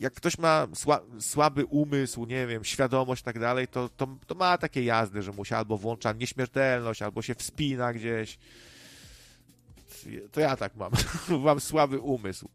[0.00, 4.34] jak ktoś ma sła, słaby umysł, nie wiem, świadomość i tak dalej, to, to, to
[4.34, 8.38] ma takie jazdy, że mu się albo włącza nieśmiertelność, albo się wspina gdzieś.
[10.32, 10.92] To ja tak mam.
[11.44, 12.48] mam słaby umysł.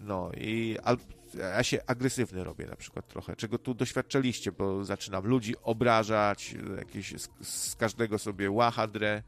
[0.00, 0.98] No i al,
[1.34, 7.20] ja się agresywny robię na przykład trochę, czego tu doświadczaliście, bo zaczynam ludzi obrażać, jakieś
[7.20, 9.22] z, z każdego sobie łachadrę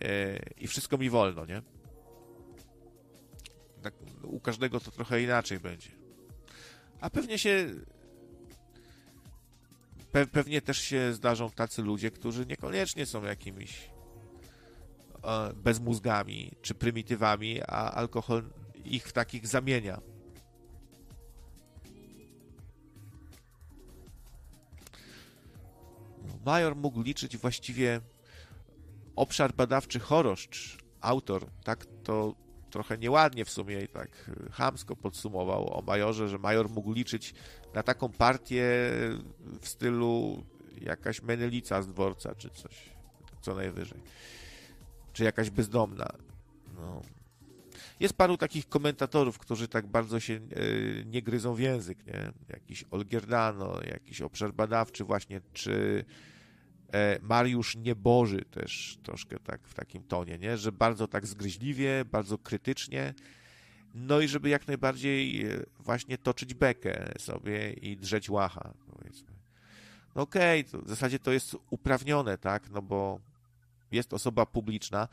[0.00, 1.62] e, i wszystko mi wolno, nie?
[3.82, 5.90] Tak, u każdego to trochę inaczej będzie.
[7.00, 7.66] A pewnie się.
[10.12, 13.90] Pe, pewnie też się zdarzą tacy ludzie, którzy niekoniecznie są jakimiś
[15.24, 18.44] e, bezmózgami czy prymitywami, a alkohol
[18.84, 20.00] ich w takich zamienia.
[26.46, 28.00] Major mógł liczyć właściwie
[29.16, 32.34] obszar badawczy choroszcz, autor, tak to
[32.70, 37.34] trochę nieładnie w sumie i tak chamsko podsumował o majorze, że major mógł liczyć
[37.74, 38.64] na taką partię
[39.60, 40.42] w stylu
[40.80, 42.90] jakaś menelica z dworca, czy coś,
[43.40, 44.00] co najwyżej.
[45.12, 46.08] Czy jakaś bezdomna.
[46.74, 47.02] No.
[48.00, 50.40] Jest paru takich komentatorów, którzy tak bardzo się e,
[51.04, 52.32] nie gryzą w język, nie?
[52.48, 56.04] Jakiś Olgierdano, jakiś obszar badawczy właśnie, czy
[57.22, 60.56] Mariusz Nieboży też troszkę tak w takim tonie, nie?
[60.56, 63.14] że bardzo tak zgryźliwie, bardzo krytycznie,
[63.94, 69.28] no i żeby jak najbardziej e, właśnie toczyć bekę sobie i drzeć łacha, powiedzmy.
[70.14, 73.20] No okej, okay, w zasadzie to jest uprawnione, tak, no bo
[73.92, 75.08] jest osoba publiczna,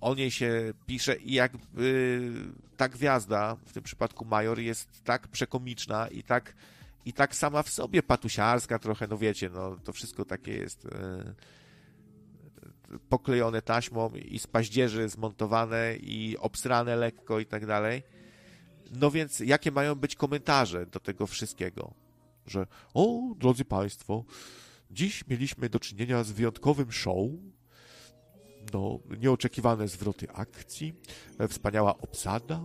[0.00, 2.20] o niej się pisze i jakby
[2.76, 6.54] ta gwiazda, w tym przypadku Major, jest tak przekomiczna i tak
[7.04, 11.34] i tak sama w sobie patusiarska trochę, no wiecie, no to wszystko takie jest e,
[13.08, 18.02] poklejone taśmą i z paździerzy zmontowane i obsrane lekko i tak dalej.
[18.90, 21.94] No więc jakie mają być komentarze do tego wszystkiego?
[22.46, 24.24] Że o, drodzy Państwo,
[24.90, 27.28] dziś mieliśmy do czynienia z wyjątkowym show,
[28.72, 30.94] no, nieoczekiwane zwroty akcji,
[31.38, 32.64] e, wspaniała obsada,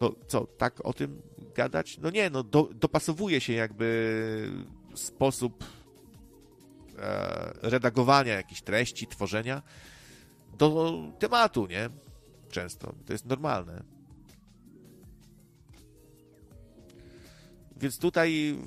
[0.00, 1.22] no co, tak o tym
[1.54, 1.98] gadać?
[1.98, 4.50] No nie, no do, dopasowuje się jakby
[4.94, 5.64] sposób
[6.98, 9.62] e, redagowania jakichś treści, tworzenia
[10.58, 11.90] do tematu, nie?
[12.50, 12.94] Często.
[13.06, 13.82] To jest normalne.
[17.76, 18.58] Więc tutaj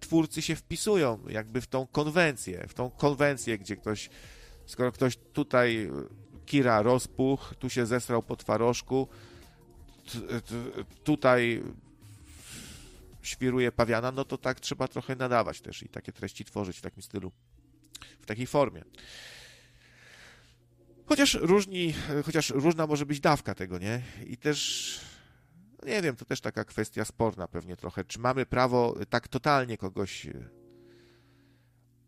[0.00, 4.10] twórcy się wpisują jakby w tą konwencję, w tą konwencję, gdzie ktoś,
[4.66, 5.90] skoro ktoś tutaj
[6.46, 9.08] Kira rozpuch, tu się zesrał po twarożku,
[11.04, 11.62] tutaj
[13.22, 17.02] świruje pawiana, no to tak trzeba trochę nadawać też i takie treści tworzyć w takim
[17.02, 17.32] stylu,
[18.20, 18.84] w takiej formie.
[21.06, 24.02] Chociaż różni, chociaż różna może być dawka tego, nie?
[24.26, 25.00] I też
[25.82, 28.04] no nie wiem, to też taka kwestia sporna pewnie trochę.
[28.04, 30.26] Czy mamy prawo tak totalnie kogoś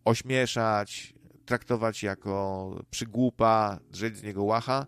[0.04, 1.14] ośmieszać,
[1.44, 4.86] traktować jako przygłupa, drzeć z niego łacha,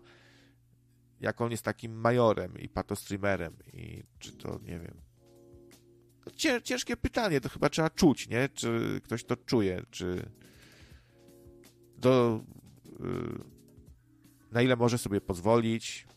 [1.21, 5.01] jak on jest takim majorem i patostreamerem i czy to, nie wiem.
[6.63, 8.49] Ciężkie pytanie, to chyba trzeba czuć, nie?
[8.49, 10.29] Czy ktoś to czuje, czy
[11.97, 12.43] do
[12.89, 13.55] y,
[14.51, 16.07] na ile może sobie pozwolić,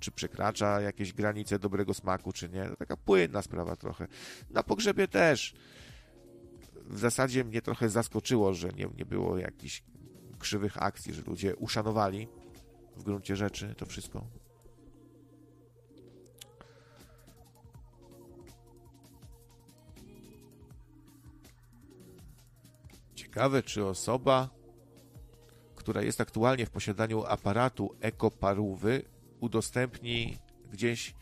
[0.00, 2.68] czy przekracza jakieś granice dobrego smaku, czy nie.
[2.68, 4.08] To taka płynna sprawa trochę.
[4.50, 5.54] Na pogrzebie też.
[6.74, 9.82] W zasadzie mnie trochę zaskoczyło, że nie, nie było jakichś
[10.38, 12.28] krzywych akcji, że ludzie uszanowali
[12.98, 14.26] w gruncie rzeczy to wszystko.
[23.14, 24.50] Ciekawe, czy osoba,
[25.76, 29.02] która jest aktualnie w posiadaniu aparatu ekoparówy,
[29.40, 30.38] udostępni
[30.72, 31.14] gdzieś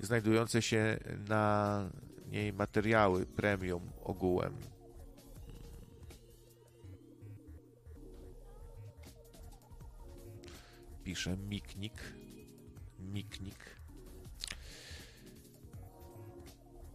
[0.00, 0.98] znajdujące się
[1.28, 1.90] na
[2.26, 4.73] niej materiały premium ogółem
[11.04, 11.92] pisze Miknik.
[12.98, 13.58] Miknik.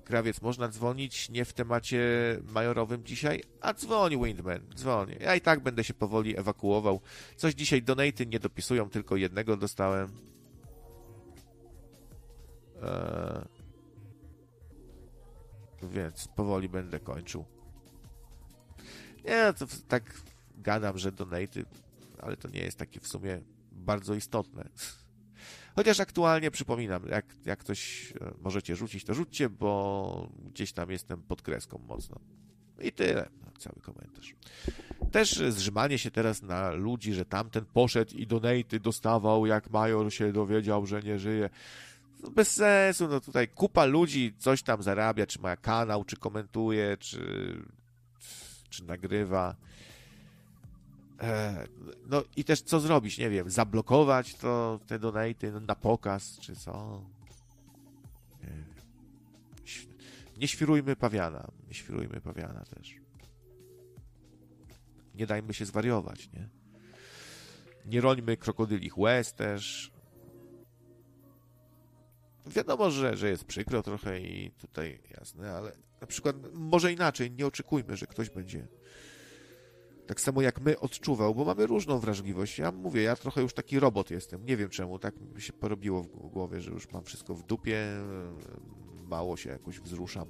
[0.04, 2.00] Krawiec, można dzwonić nie w temacie
[2.48, 3.44] majorowym dzisiaj?
[3.62, 5.16] A dzwoni Windman, dzwoni.
[5.20, 7.02] Ja i tak będę się powoli ewakuował.
[7.36, 10.08] Coś dzisiaj donaty nie dopisują, tylko jednego dostałem.
[12.82, 13.60] Eee...
[15.84, 17.46] Więc powoli będę kończył.
[19.26, 20.22] Nie, to tak
[20.58, 21.66] gadam, że donaty,
[22.22, 23.42] ale to nie jest takie w sumie
[23.90, 24.70] bardzo istotne.
[25.76, 31.22] Chociaż aktualnie przypominam, jak, jak coś e, możecie rzucić, to rzućcie, bo gdzieś tam jestem
[31.22, 32.20] pod kreską mocno.
[32.82, 33.30] I tyle,
[33.60, 34.36] cały komentarz.
[35.12, 40.34] Też zrzymanie się teraz na ludzi, że tamten poszedł i donaty dostawał, jak major się
[40.34, 41.50] dowiedział, że nie żyje.
[42.24, 46.98] No bez sensu, no tutaj kupa ludzi coś tam zarabia, czy ma kanał, czy komentuje,
[46.98, 47.22] czy,
[48.70, 49.56] czy nagrywa.
[51.22, 51.68] E,
[52.06, 57.02] no i też co zrobić, nie wiem, zablokować to, te donaty na pokaz, czy co?
[60.40, 62.96] Nie świrujmy pawiana, nie świrujmy pawiana też.
[65.16, 66.50] Nie dajmy się zwariować, nie?
[67.86, 69.92] Nie rońmy krokodylich łez też.
[72.48, 75.72] Wiadomo, że, że jest przykro trochę i tutaj jasne, ale
[76.02, 78.68] na przykład może inaczej, nie oczekujmy, że ktoś będzie
[80.10, 82.58] tak samo jak my odczuwał, bo mamy różną wrażliwość.
[82.58, 84.46] Ja mówię, ja trochę już taki robot jestem.
[84.46, 87.86] Nie wiem czemu, tak mi się porobiło w głowie, że już mam wszystko w dupie,
[89.08, 90.28] mało się jakoś wzruszam.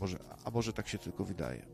[0.00, 1.66] Może, a może tak się tylko wydaje.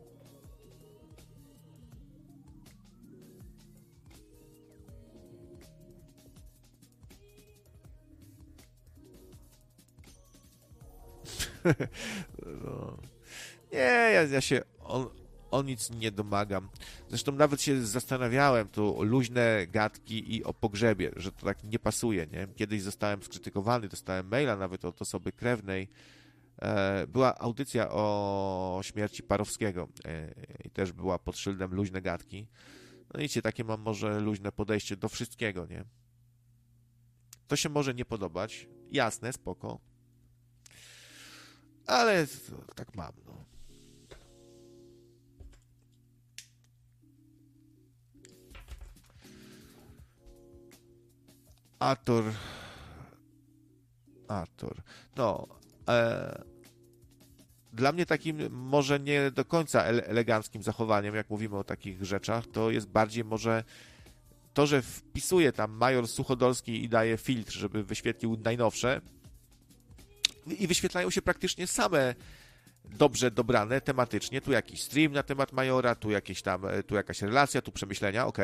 [12.63, 12.97] no.
[13.71, 15.24] Nie, ja, ja się o,
[15.55, 16.69] o, nic nie domagam.
[17.09, 21.79] Zresztą nawet się zastanawiałem tu o luźne gadki i o pogrzebie, że to tak nie
[21.79, 22.47] pasuje, nie?
[22.55, 25.89] Kiedyś zostałem skrytykowany, dostałem maila nawet od osoby krewnej.
[26.61, 30.33] E, była audycja o śmierci Parowskiego e,
[30.65, 32.47] i też była pod szyldem luźne gadki.
[33.13, 35.85] No wiecie, takie mam może luźne podejście do wszystkiego, nie?
[37.47, 39.79] To się może nie podobać, jasne, spoko,
[41.85, 42.27] ale
[42.75, 43.54] tak mam, no.
[51.85, 52.23] Ator.
[54.27, 54.75] Ator.
[55.15, 55.47] No.
[55.89, 56.43] E,
[57.73, 62.71] dla mnie takim może nie do końca eleganckim zachowaniem, jak mówimy o takich rzeczach, to
[62.71, 63.63] jest bardziej może
[64.53, 69.01] to, że wpisuje tam major Suchodolski i daje filtr, żeby wyświetlił najnowsze,
[70.59, 72.15] i wyświetlają się praktycznie same
[72.85, 74.41] dobrze dobrane tematycznie.
[74.41, 78.27] Tu jakiś stream na temat Majora, tu jakieś tam, e, tu jakaś relacja, tu przemyślenia,
[78.27, 78.37] ok.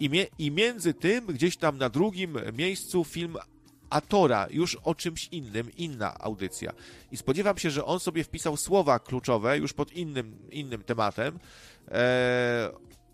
[0.00, 3.36] I, mie, I między tym gdzieś tam na drugim miejscu film
[3.90, 6.72] Atora, już o czymś innym, inna audycja.
[7.12, 11.38] I spodziewam się, że on sobie wpisał słowa kluczowe już pod innym, innym tematem.
[11.88, 12.70] E,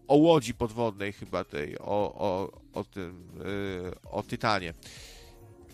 [0.09, 3.29] o łodzi podwodnej chyba tej, o, o, o tym,
[4.05, 4.75] e, o Tytanie.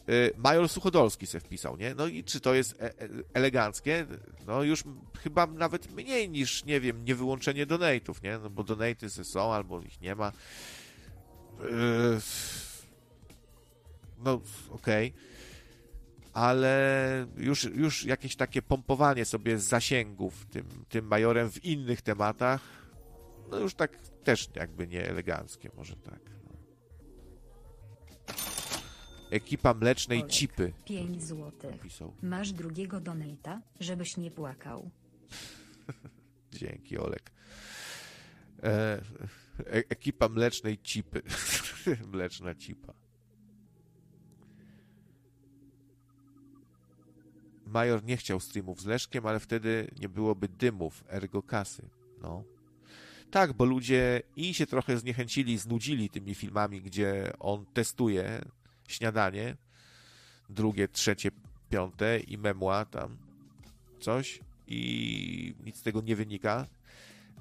[0.08, 1.94] Y, Major Suchodolski se wpisał, nie?
[1.94, 4.06] No i czy to jest e, e eleganckie?
[4.46, 4.84] No już
[5.22, 8.38] chyba nawet mniej niż, nie wiem, niewyłączenie donate'ów, nie?
[8.38, 10.32] No bo donate'y są, albo ich nie ma.
[11.60, 12.20] Yy...
[14.18, 14.40] No,
[14.70, 15.08] okej.
[15.08, 15.28] Okay.
[16.32, 22.60] Ale już, już jakieś takie pompowanie sobie zasięgów tym, tym majorem w innych tematach,
[23.50, 26.20] no już tak też jakby nie eleganckie, może tak.
[29.30, 30.72] Ekipa mlecznej Olek, cipy.
[30.84, 31.72] 5 zł.
[32.22, 34.90] Masz drugiego donata, żebyś nie płakał.
[36.60, 37.30] Dzięki, Olek.
[38.62, 39.00] E,
[39.60, 41.22] e, ekipa mlecznej cipy.
[42.12, 42.94] Mleczna cipa.
[47.66, 51.88] Major nie chciał streamów z Leszkiem, ale wtedy nie byłoby dymów, ergo kasy.
[52.22, 52.44] No.
[53.30, 58.44] Tak, bo ludzie i się trochę zniechęcili, znudzili tymi filmami, gdzie on testuje
[58.88, 59.56] śniadanie,
[60.48, 61.30] drugie, trzecie,
[61.70, 63.18] piąte i memła tam
[64.00, 66.66] coś i nic z tego nie wynika.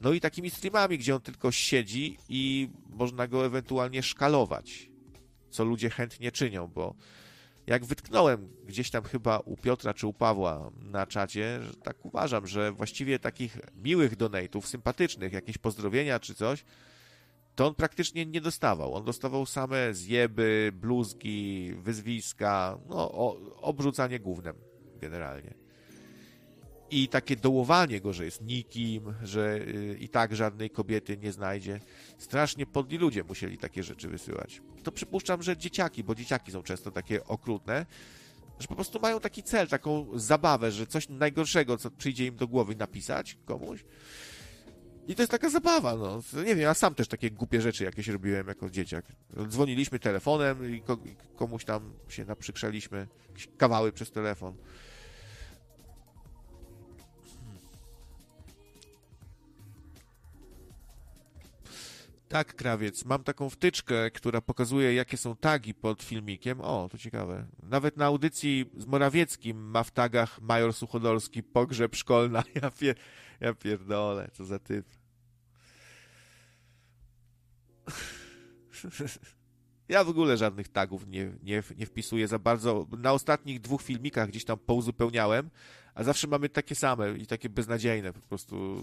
[0.01, 4.89] No i takimi streamami, gdzie on tylko siedzi i można go ewentualnie szkalować,
[5.49, 6.95] co ludzie chętnie czynią, bo
[7.67, 12.47] jak wytknąłem gdzieś tam chyba u Piotra czy u Pawła na czacie, że tak uważam,
[12.47, 16.65] że właściwie takich miłych donate'ów, sympatycznych, jakieś pozdrowienia czy coś,
[17.55, 18.93] to on praktycznie nie dostawał.
[18.93, 23.11] On dostawał same zjeby, bluzgi, wyzwiska, no,
[23.61, 24.55] obrzucanie głównym
[25.01, 25.66] generalnie.
[26.91, 31.80] I takie dołowanie go, że jest nikim, że yy, i tak żadnej kobiety nie znajdzie.
[32.18, 34.61] Strasznie podli ludzie musieli takie rzeczy wysyłać.
[34.84, 37.85] To przypuszczam, że dzieciaki, bo dzieciaki są często takie okrutne,
[38.59, 42.47] że po prostu mają taki cel, taką zabawę, że coś najgorszego, co przyjdzie im do
[42.47, 43.84] głowy napisać komuś,
[45.07, 46.22] i to jest taka zabawa, no.
[46.34, 49.05] Nie wiem, ja sam też takie głupie rzeczy jakieś robiłem jako dzieciak.
[49.47, 50.84] Dzwoniliśmy telefonem i
[51.35, 54.55] komuś tam się naprzykrzaliśmy jakieś kawały przez telefon.
[62.27, 63.05] Tak, krawiec.
[63.05, 66.61] Mam taką wtyczkę, która pokazuje, jakie są tagi pod filmikiem.
[66.61, 67.47] O, to ciekawe.
[67.63, 72.43] Nawet na audycji z Morawieckim ma w tagach Major Suchodolski pogrzeb szkolna.
[72.61, 72.95] Ja, pier...
[73.39, 74.85] ja pierdolę, co za typ.
[79.89, 82.87] Ja w ogóle żadnych tagów nie, nie, nie wpisuję za bardzo.
[82.97, 85.49] Na ostatnich dwóch filmikach gdzieś tam pouzupełniałem,
[85.95, 88.77] a zawsze mamy takie same i takie beznadziejne po prostu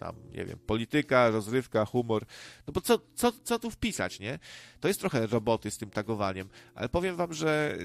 [0.00, 2.24] tam, nie wiem, polityka, rozrywka, humor.
[2.66, 4.38] No bo co, co, co tu wpisać, nie?
[4.80, 7.78] To jest trochę roboty z tym tagowaniem, ale powiem wam, że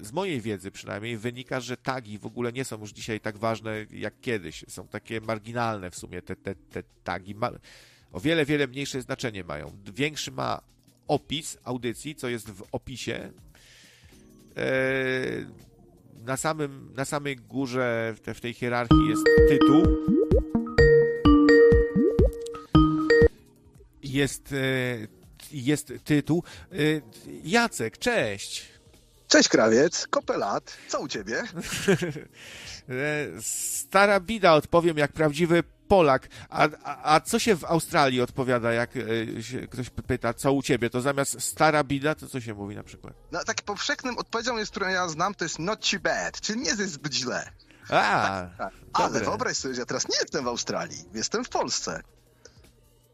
[0.00, 3.38] y, z mojej wiedzy przynajmniej wynika, że tagi w ogóle nie są już dzisiaj tak
[3.38, 4.64] ważne jak kiedyś.
[4.68, 7.34] Są takie marginalne w sumie te, te, te tagi.
[8.12, 9.72] O wiele, wiele mniejsze znaczenie mają.
[9.94, 10.60] Większy ma
[11.08, 13.32] opis audycji, co jest w opisie.
[14.56, 15.46] Eee,
[16.24, 19.82] na, samym, na samej górze w, te, w tej hierarchii jest tytuł.
[24.12, 24.56] Jest, e,
[25.52, 26.44] jest tytuł.
[26.72, 26.76] E,
[27.44, 28.68] Jacek, cześć.
[29.28, 31.42] Cześć krawiec, kopelat, co u ciebie?
[32.88, 36.28] E, Stara bida odpowiem jak prawdziwy Polak.
[36.48, 38.90] A, a, a co się w Australii odpowiada, jak
[39.70, 40.90] ktoś pyta, co u ciebie?
[40.90, 43.14] To zamiast stara bida, to co się mówi na przykład?
[43.32, 46.68] No tak powszechnym odpowiedzią jest, którą ja znam, to jest not too bad, czyli nie
[46.68, 47.50] jest zbyt źle.
[47.88, 48.72] A, Tak.
[48.92, 49.24] Ale dobre.
[49.24, 52.02] wyobraź sobie, że ja teraz nie jestem w Australii, jestem w Polsce.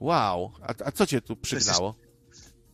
[0.00, 0.52] Wow.
[0.62, 1.94] A, a co cię tu przygnało?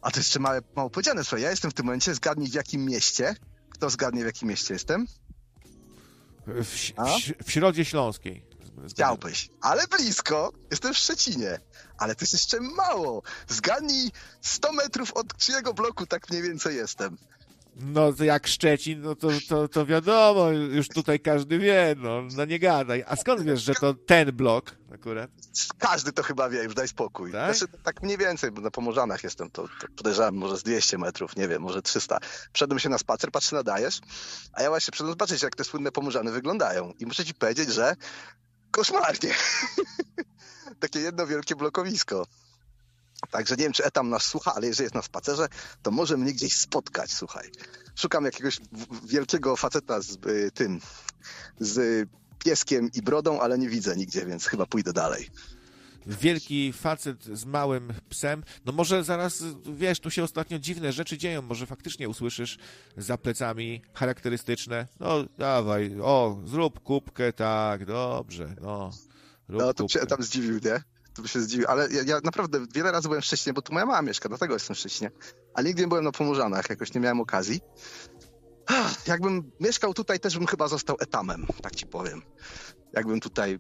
[0.03, 2.85] A to jeszcze mało, mało powiedziane, słuchaj, ja jestem w tym momencie, zgadnij w jakim
[2.85, 3.35] mieście.
[3.71, 5.07] Kto zgadnie w jakim mieście jestem?
[6.47, 7.05] W, w, A?
[7.45, 8.45] w Środzie Śląskiej.
[8.91, 11.61] Chciałbyś, ale blisko, jestem w Szczecinie.
[11.99, 13.23] Ale to jest jeszcze mało.
[13.49, 14.11] Zgadnij
[14.41, 17.19] 100 metrów od czyjego bloku tak mniej więcej jestem.
[17.77, 22.45] No to jak Szczecin, no to, to, to wiadomo, już tutaj każdy wie, no, no
[22.45, 23.05] nie gadaj.
[23.07, 25.31] A skąd wiesz, że to ten blok akurat?
[25.79, 27.33] Każdy to chyba wie, już daj spokój.
[27.33, 27.57] Tak?
[27.57, 31.37] Znaczy, tak mniej więcej, bo na Pomorzanach jestem, to, to podejrzewam może z 200 metrów,
[31.37, 32.19] nie wiem, może 300.
[32.53, 34.01] Wszedłem się na spacer, patrzę, nadajesz,
[34.53, 36.93] a ja właśnie przyszedłem zobaczyć, jak te słynne Pomorzany wyglądają.
[36.99, 37.97] I muszę ci powiedzieć, że
[38.71, 39.35] koszmarnie.
[40.81, 42.27] Takie jedno wielkie blokowisko.
[43.31, 45.49] Także nie wiem, czy Etam nas słucha, ale jeżeli jest na spacerze,
[45.83, 47.51] to może mnie gdzieś spotkać, słuchaj.
[47.97, 48.61] Szukam jakiegoś
[49.05, 50.81] wielkiego faceta z y, tym,
[51.61, 52.09] z
[52.45, 55.31] pieskiem i brodą, ale nie widzę nigdzie, więc chyba pójdę dalej.
[56.07, 58.43] Wielki facet z małym psem.
[58.65, 59.45] No może zaraz,
[59.75, 61.43] wiesz, tu się ostatnio dziwne rzeczy dzieją.
[61.43, 62.59] Może faktycznie usłyszysz
[62.97, 64.87] za plecami charakterystyczne.
[65.01, 68.91] No dawaj, o, zrób kubkę, tak, dobrze, no.
[69.49, 70.07] No, to kubkę.
[70.07, 70.94] tam zdziwił, nie?
[71.15, 71.67] To by się zdziwił.
[71.69, 74.55] Ale ja, ja naprawdę wiele razy byłem w Szczecinie, bo tu moja mama mieszka, dlatego
[74.55, 75.11] jestem w Szczecinie.
[75.55, 77.61] Ale nigdy nie byłem na Pomorzanach, jakoś nie miałem okazji.
[79.07, 82.23] Jakbym mieszkał tutaj, też bym chyba został etamem, tak ci powiem.
[82.93, 83.59] Jakbym tutaj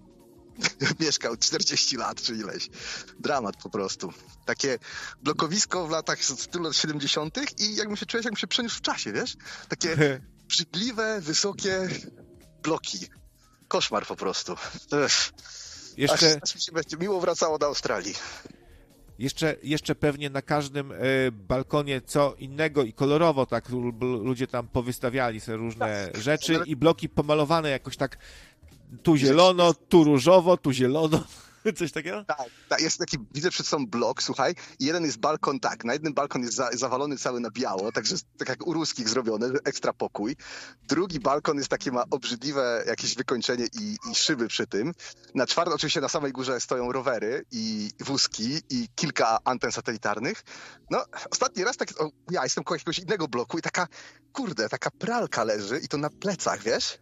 [1.01, 2.70] mieszkał 40 lat czy ileś.
[3.18, 4.12] Dramat po prostu.
[4.44, 4.78] Takie
[5.22, 7.60] blokowisko w latach z stylu lat 70.
[7.60, 9.36] i jakbym się czuł, jakbym się przeniósł w czasie, wiesz?
[9.68, 11.89] Takie brzydliwe, wysokie
[12.62, 13.06] bloki.
[13.68, 14.56] Koszmar po prostu.
[14.93, 15.32] Ech.
[15.96, 18.14] Jeszcze, Aż, aż mi się będzie miło wracało do Australii.
[19.18, 20.96] jeszcze, jeszcze pewnie na każdym e,
[21.32, 26.22] balkonie co innego i kolorowo tak lu- lu- ludzie tam powystawiali sobie różne Tak.
[26.22, 28.18] rzeczy i bloki pomalowane jakoś tak
[29.02, 31.24] tu zielono, tu różowo, tu zielono.
[31.78, 32.24] Coś takiego?
[32.24, 35.92] Tak, tak, jest taki, widzę przed sobą blok, słuchaj, i jeden jest balkon tak, na
[35.92, 39.92] jednym balkon jest za, zawalony cały na biało, także tak jak u ruskich zrobione, ekstra
[39.92, 40.36] pokój.
[40.88, 44.92] Drugi balkon jest takie, ma obrzydliwe jakieś wykończenie i, i szyby przy tym.
[45.34, 50.42] Na czwartym oczywiście na samej górze stoją rowery i wózki i kilka anten satelitarnych.
[50.90, 53.86] No, ostatni raz tak, o, ja jestem koło jakiegoś innego bloku i taka,
[54.32, 56.98] kurde, taka pralka leży i to na plecach, wiesz?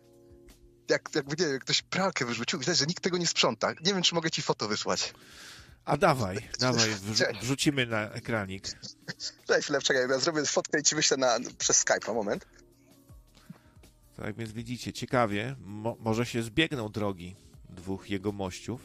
[0.93, 3.70] Jak, jakby, nie wiem, ktoś pralkę wyrzucił, widać, że nikt tego nie sprząta.
[3.73, 5.14] Nie wiem, czy mogę ci foto wysłać.
[5.85, 8.69] A dawaj, dawaj, wrzu- wrzucimy na ekranik.
[9.47, 12.47] Cześć, chwilę, czekaj, ja zrobię fotkę i ci wyślę na, przez Skype'a, moment.
[14.16, 17.36] Tak więc widzicie, ciekawie, mo- może się zbiegną drogi
[17.70, 18.81] dwóch jego mościów.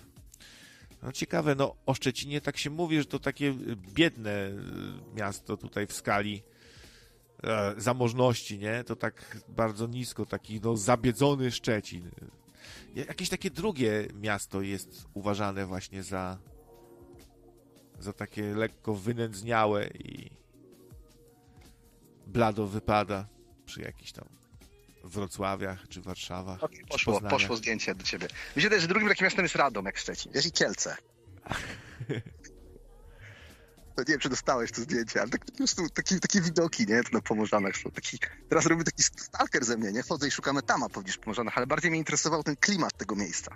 [1.03, 3.53] No ciekawe, no o Szczecinie tak się mówi, że to takie
[3.93, 4.53] biedne y,
[5.15, 6.43] miasto tutaj w skali
[7.43, 8.83] e, zamożności, nie?
[8.83, 12.11] To tak bardzo nisko, taki no zabiedzony Szczecin.
[12.95, 16.37] Ja- Jakieś takie drugie miasto jest uważane właśnie za
[17.99, 20.31] za takie lekko wynędzniałe i
[22.27, 23.27] blado wypada
[23.65, 24.25] przy jakichś tam
[25.03, 26.63] Wrocławiach czy Warszawach.
[26.63, 27.39] Okay, czy poszło, Poznaniach.
[27.39, 28.27] poszło zdjęcie do ciebie.
[28.55, 30.31] Wydaje, że drugim takim miastem jest Radom, jak Szczecin.
[30.31, 30.95] Wiesz, i Kielce.
[34.01, 37.03] Nie wiem, czy dostałeś to zdjęcie, ale tak, po prostu takie, takie widoki, nie?
[37.03, 37.91] To na Pomorzanach są.
[37.91, 38.19] Taki,
[38.49, 40.01] teraz robię taki stalker ze mnie, nie?
[40.01, 43.55] Chodzę i szukam etama pobliż Pomorzanach, ale bardziej mnie interesował ten klimat tego miejsca.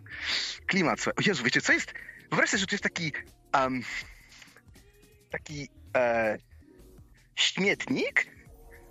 [0.66, 1.14] Klimat, słuchaj.
[1.26, 1.94] O Jezu, wiecie, co jest?
[2.32, 3.14] Sobie, że to jest taki...
[3.54, 3.82] Um,
[5.32, 5.70] taki...
[5.96, 6.38] E,
[7.36, 8.26] śmietnik,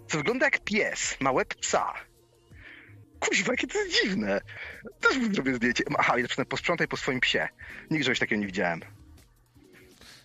[0.09, 1.95] co wygląda jak pies, ma łeb psa.
[3.21, 4.41] Kuźwa, jakie to jest dziwne.
[5.01, 5.85] Też bym zrobił zdjęcie.
[5.99, 7.49] Aha, i zaczynam posprzątaj po swoim psie.
[7.91, 8.81] Nigdy czegoś takiego nie widziałem.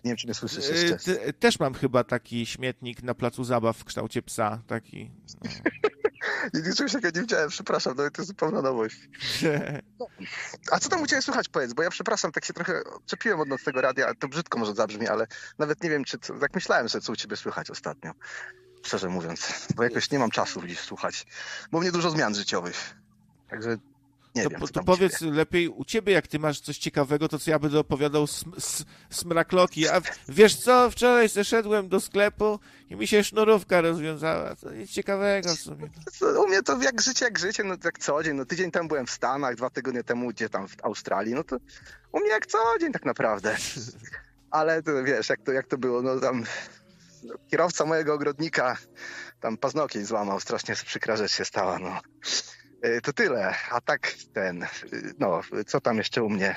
[0.05, 0.65] Nie wiem, czy mnie słyszysz
[1.07, 5.11] Y, Też mam chyba taki śmietnik na placu zabaw w kształcie psa, taki.
[6.53, 8.95] Nigdy czegoś takiego nie widziałem, przepraszam, no to jest zupełna nowość.
[9.99, 10.07] No.
[10.71, 13.47] A co tam u ciebie słychać, powiedz, bo ja przepraszam, tak się trochę czepiłem od
[13.47, 15.27] nocnego radia, to brzydko może zabrzmi, ale
[15.59, 18.11] nawet nie wiem, czy, co, tak myślałem, że co u ciebie słychać ostatnio,
[18.83, 21.25] szczerze mówiąc, bo jakoś nie mam czasu dziś słuchać,
[21.71, 22.95] bo mnie dużo zmian życiowych,
[23.49, 23.77] także
[24.35, 25.31] nie To, wiem, to powiedz ciebie.
[25.31, 28.83] lepiej u ciebie, jak ty masz coś ciekawego, to co ja będę opowiadał sm, s,
[29.09, 29.87] smrakloki.
[29.89, 32.59] A wiesz co, wczoraj zeszedłem do sklepu
[32.89, 34.55] i mi się sznurówka rozwiązała.
[34.55, 35.89] To nic ciekawego w sumie.
[36.43, 39.05] U mnie to jak życie, jak życie, no tak co dzień, no tydzień temu byłem
[39.05, 41.57] w Stanach, dwa tygodnie temu gdzie tam w Australii, no to
[42.11, 43.55] u mnie jak co dzień tak naprawdę.
[44.51, 46.43] Ale to wiesz, jak to, jak to było, no tam
[47.51, 48.77] kierowca mojego ogrodnika
[49.39, 51.99] tam paznokieć złamał, strasznie przykra rzecz się stała, no.
[52.85, 54.67] Y, To tyle, a tak ten, y,
[55.19, 56.55] no, co tam jeszcze u mnie?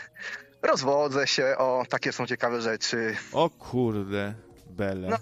[0.63, 4.35] Rozwodzę się, o, takie są ciekawe rzeczy, O kurde,
[4.71, 5.09] bele.
[5.09, 5.17] No.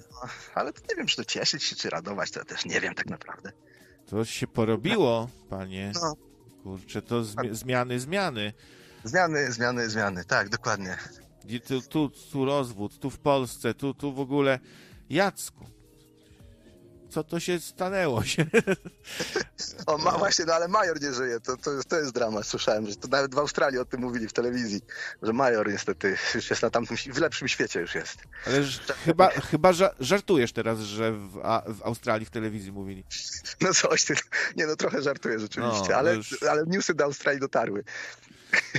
[0.54, 2.94] ale to nie wiem, czy to cieszyć się, czy radować, to ja też nie wiem
[2.94, 3.52] tak naprawdę.
[4.06, 5.92] To się porobiło, panie.
[6.02, 6.14] No.
[6.62, 8.52] Kurczę, to zmi- zmiany, zmiany.
[9.04, 10.96] Zmiany, zmiany, zmiany, tak, dokładnie.
[11.48, 14.58] I Tu, tu, tu rozwód, tu w Polsce, tu, tu w ogóle.
[15.10, 15.64] Jacku,
[17.10, 18.46] co to się stanęło się?
[19.86, 22.86] O, ma, właśnie, no ale Major nie żyje, to, to, jest, to jest dramat, słyszałem,
[22.86, 24.80] że to nawet w Australii o tym mówili w telewizji,
[25.22, 28.18] że Major niestety już jest na tamtym, w lepszym świecie już jest.
[28.46, 28.56] Ale
[29.04, 33.04] chyba, chyba ża- żartujesz teraz, że w, a, w Australii w telewizji mówili.
[33.60, 34.14] No coś, ty,
[34.56, 37.84] nie no trochę żartuję rzeczywiście, No, ale, już- ale newsy do Australii dotarły.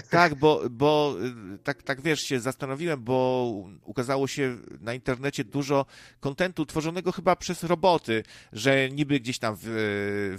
[0.09, 1.15] Tak, bo, bo
[1.55, 3.47] y, tak, tak wiesz, się zastanowiłem, bo
[3.83, 5.85] ukazało się na internecie dużo
[6.19, 8.23] kontentu tworzonego chyba przez roboty,
[8.53, 9.63] że niby gdzieś tam w,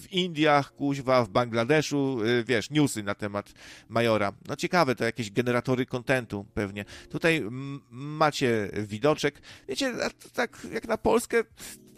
[0.00, 3.52] w Indiach, kuźwa, w Bangladeszu, y, wiesz, newsy na temat
[3.88, 4.32] Majora.
[4.48, 6.84] No ciekawe, to jakieś generatory kontentu pewnie.
[7.10, 7.44] Tutaj
[7.90, 9.40] macie widoczek.
[9.68, 9.94] Wiecie,
[10.32, 11.44] tak jak na Polskę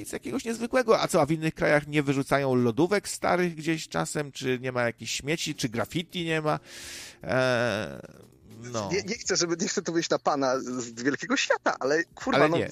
[0.01, 1.01] nic jakiegoś niezwykłego.
[1.01, 4.33] A co, a w innych krajach nie wyrzucają lodówek starych gdzieś czasem?
[4.33, 5.55] Czy nie ma jakichś śmieci?
[5.55, 6.59] Czy graffiti nie ma?
[7.31, 8.01] Eee,
[8.73, 8.89] no.
[8.93, 12.39] Nie, nie, chcę, żeby, nie chcę tu wyjść na pana z wielkiego świata, ale kurwa,
[12.39, 12.71] Ale no, nie.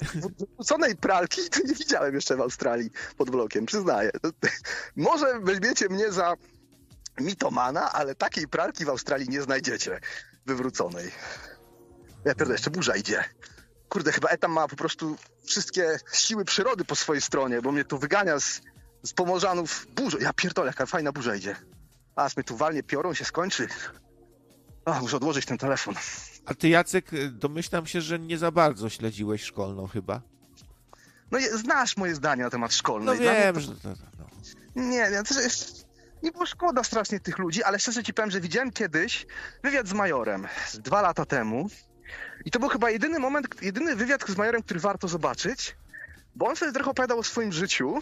[0.57, 4.11] wrzuconej pralki to nie widziałem jeszcze w Australii pod blokiem, przyznaję.
[4.95, 6.35] Może weźmiecie mnie za
[7.19, 9.99] mitomana, ale takiej pralki w Australii nie znajdziecie
[10.45, 11.11] wywróconej.
[12.25, 13.23] Ja pierdolę, jeszcze burza idzie.
[13.89, 17.97] Kurde, chyba Etam ma po prostu wszystkie siły przyrody po swojej stronie, bo mnie tu
[17.97, 18.61] wygania z,
[19.03, 20.17] z Pomorzanów burzą.
[20.17, 21.55] Ja pierdolę, jaka fajna burza idzie.
[22.15, 23.67] A, mnie tu walnie piorun, się skończy.
[24.85, 25.95] A, muszę odłożyć ten telefon.
[26.45, 30.21] A ty, Jacek, domyślam się, że nie za bardzo śledziłeś szkolną chyba.
[31.31, 33.17] No znasz moje zdanie na temat No szkolnej.
[33.19, 33.89] Mnie wiem, to- że to,
[34.19, 34.25] no.
[34.75, 35.89] Nie, nie, to jest...
[36.23, 39.25] Nie było szkoda strasznie tych ludzi, ale szczerze ci powiem, że widziałem kiedyś
[39.63, 41.67] wywiad z Majorem dwa lata temu
[42.45, 45.77] i to był chyba jedyny moment, jedyny wywiad z Majorem, który warto zobaczyć,
[46.35, 47.99] bo on sobie trochę opowiadał o swoim życiu,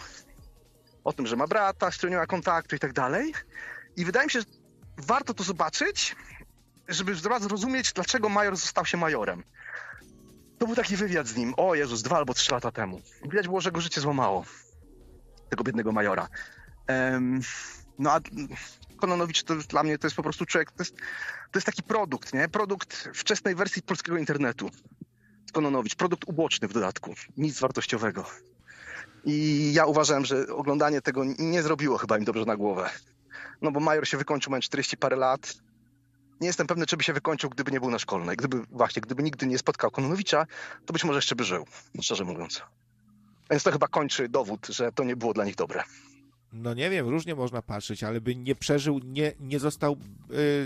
[1.04, 3.32] o tym, że ma brata, z którym nie ma kontaktu i tak dalej
[3.96, 4.46] i wydaje mi się, że
[4.96, 6.16] warto to zobaczyć,
[6.88, 9.42] żeby zrozumieć, dlaczego Major został się Majorem.
[10.58, 13.00] To był taki wywiad z nim, o Jezus, dwa albo trzy lata temu.
[13.22, 14.44] Widać było, że go życie złamało,
[15.48, 16.28] tego biednego Majora.
[16.86, 17.40] Em,
[17.98, 18.20] no a
[18.98, 20.96] Kononowicz to dla mnie to jest po prostu człowiek, to jest,
[21.50, 22.48] to jest taki produkt, nie?
[22.48, 24.70] Produkt wczesnej wersji polskiego internetu.
[25.52, 28.24] Kononowicz, produkt uboczny w dodatku, nic wartościowego.
[29.24, 32.90] I ja uważam, że oglądanie tego nie zrobiło chyba im dobrze na głowę.
[33.62, 35.54] No bo Major się wykończył, mając 40 parę lat.
[36.40, 38.36] Nie jestem pewny, czy by się wykończył, gdyby nie był na szkolnej.
[38.36, 40.46] Gdyby właśnie, gdyby nigdy nie spotkał Kononowicza,
[40.86, 41.66] to być może jeszcze by żył,
[42.00, 42.62] szczerze mówiąc.
[43.50, 45.82] Więc to chyba kończy dowód, że to nie było dla nich dobre.
[46.52, 49.96] no nie wiem, różnie można patrzeć, ale by nie przeżył, nie, nie został,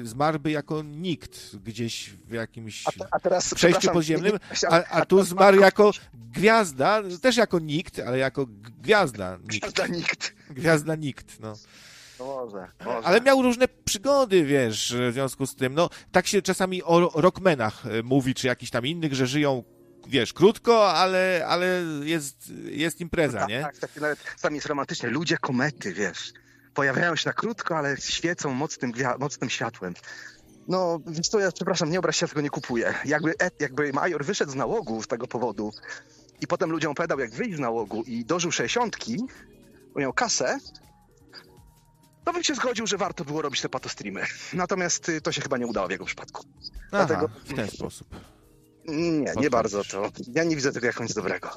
[0.02, 4.38] y, zmarłby jako nikt gdzieś w jakimś A, te, a teraz przejściu podziemnym,
[4.70, 9.58] a, a tu zmarł jako gwiazda, też jako nikt, ale jako gwiazda nikt.
[9.58, 10.34] Gwiazda nikt.
[10.50, 11.54] Gwiazda nikt, no.
[12.22, 13.06] No może, może.
[13.06, 15.74] Ale miał różne przygody, wiesz, w związku z tym.
[15.74, 19.64] No, tak się czasami o rockmenach e, mówi, czy jakichś tam innych, że żyją,
[20.08, 23.62] wiesz, krótko, ale, ale jest, jest impreza, tak, nie?
[23.62, 25.08] Tak, takie nawet sami jest romantycznie.
[25.08, 26.32] Ludzie komety, wiesz.
[26.74, 29.94] Pojawiają się na krótko, ale świecą mocnym, mocnym światłem.
[30.68, 32.94] No, więc to ja, przepraszam, nie obraź się, ja tego nie kupuję.
[33.04, 35.72] Jakby, jakby Major wyszedł z nałogu z tego powodu
[36.40, 38.96] i potem ludziom opowiadał, jak wyjść z nałogu i dożył 60,
[39.94, 40.58] bo miał kasę,
[42.24, 44.24] to bym się zgodził, że warto było robić te patostreamy.
[44.52, 46.44] Natomiast y, to się chyba nie udało w jego przypadku.
[46.92, 48.08] Aha, dlatego- w ten sposób.
[48.84, 50.10] Nie, nie bardzo to.
[50.32, 51.50] Ja nie widzę tego jako nic dobrego.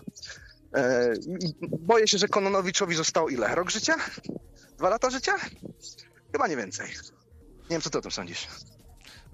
[0.75, 1.13] E,
[1.79, 3.55] boję się, że Kononowiczowi zostało ile?
[3.55, 3.95] Rok życia?
[4.77, 5.33] Dwa lata życia?
[6.31, 6.87] Chyba nie więcej.
[6.89, 8.47] Nie wiem, co ty o tym sądzisz.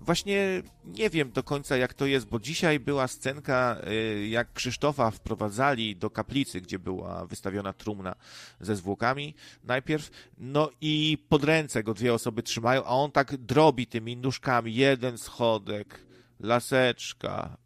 [0.02, 5.12] Właśnie nie wiem do końca jak to jest, bo dzisiaj była scenka, y, jak Krzysztofa
[5.12, 8.16] wprowadzali do kaplicy, gdzie była wystawiona trumna
[8.60, 13.88] ze zwłokami najpierw, no i pod ręce go dwie osoby trzymają, a on tak drobi
[13.88, 16.00] tymi nóżkami, jeden schodek,
[16.40, 17.58] laseczka,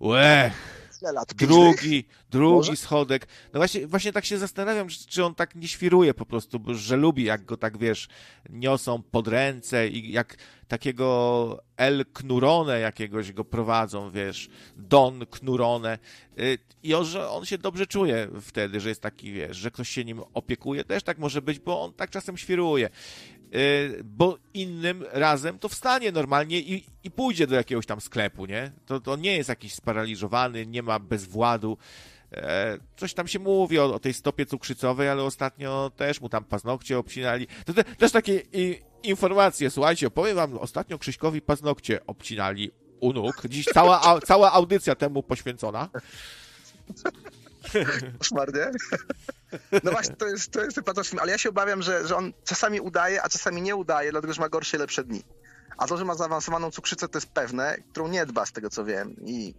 [0.00, 1.34] łech, Ile lat?
[1.34, 2.76] drugi, drugi Może?
[2.76, 3.26] schodek.
[3.52, 6.96] No właśnie, właśnie tak się zastanawiam, czy- on tak nie świruje po prostu, bo- że
[6.96, 8.08] lubi, jak go tak, wiesz,
[8.50, 10.36] niosą pod ręce i jak
[10.68, 15.98] takiego El Knurone jakiegoś go prowadzą, wiesz, Don Knurone.
[16.38, 19.88] Y, I on, że on się dobrze czuje wtedy, że jest taki, wiesz, że ktoś
[19.88, 20.84] się nim opiekuje.
[20.84, 22.90] Też tak może być, bo on tak czasem świruje.
[23.54, 28.72] Y, Bo innym razem to wstanie normalnie i, i pójdzie do jakiegoś tam sklepu, nie?
[28.86, 31.78] To, to nie jest jakiś sparaliżowany, nie ma bezwładu.
[32.32, 36.44] E, Coś tam się mówi o, o tej stopie cukrzycowej, ale ostatnio też mu tam
[36.44, 37.46] paznokcie obcinali.
[37.66, 42.70] To te, też takie i, informacje, słuchajcie, powiem wam, ostatnio Krzyśkowi paznokcie obcinali
[43.00, 43.42] u nóg.
[43.48, 45.88] Dziś cała, au- cała audycja temu poświęcona.
[48.18, 48.70] Koszmar, nie?
[49.82, 52.32] No właśnie, to jest, to jest chyba to, ale ja się obawiam, że, że on
[52.44, 55.22] czasami udaje, a czasami nie udaje, dlatego że ma gorsze, lepsze dni.
[55.78, 58.84] A to, że ma zaawansowaną cukrzycę, to jest pewne, którą nie dba z tego, co
[58.84, 59.16] wiem.
[59.24, 59.54] I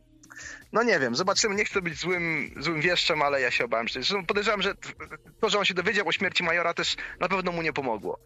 [0.73, 3.87] no nie wiem, zobaczymy, nie chcę być złym, złym wieszczem, ale ja się obawiam.
[3.89, 4.75] Zresztą podejrzewam, że
[5.41, 8.19] to, że on się dowiedział o śmierci Majora też na pewno mu nie pomogło.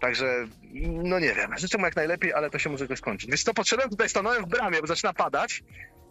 [0.00, 0.46] Także,
[0.84, 3.30] no nie wiem, życzę mu jak najlepiej, ale to się może go skończyć.
[3.30, 5.62] Więc to podszedłem tutaj, stanąłem w bramie, bo zaczyna padać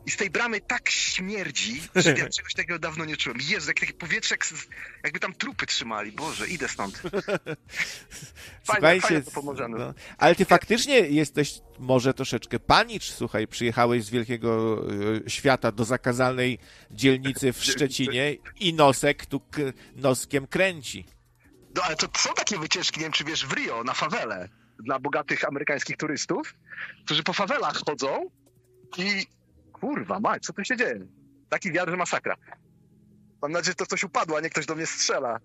[0.06, 3.38] i z tej bramy tak śmierdzi, że ja czegoś takiego dawno nie czułem.
[3.41, 4.36] Jezu, jak takie powietrze,
[5.03, 6.11] jakby tam trupy trzymali.
[6.11, 7.02] Boże, idę stąd.
[8.65, 14.82] fajne to no, ale ty faktycznie jesteś może troszeczkę panicz, słuchaj, przyjechałeś z wielkiego
[15.26, 16.60] e, świata do zakazanej
[16.91, 19.41] dzielnicy w Szczecinie i nosek tu
[19.95, 21.06] noskiem kręci.
[21.76, 24.49] No ale to są takie wycieczki, nie wiem czy wiesz, w Rio, na fawele,
[24.80, 26.56] dla bogatych amerykańskich turystów,
[27.06, 28.30] którzy po fawelach chodzą
[28.98, 29.26] i
[29.80, 31.07] kurwa mać, co tu się dzieje?
[31.49, 32.35] Taki wiatr, że masakra.
[33.41, 35.39] Mam nadzieję, że to coś upadło, a nie ktoś do mnie strzela.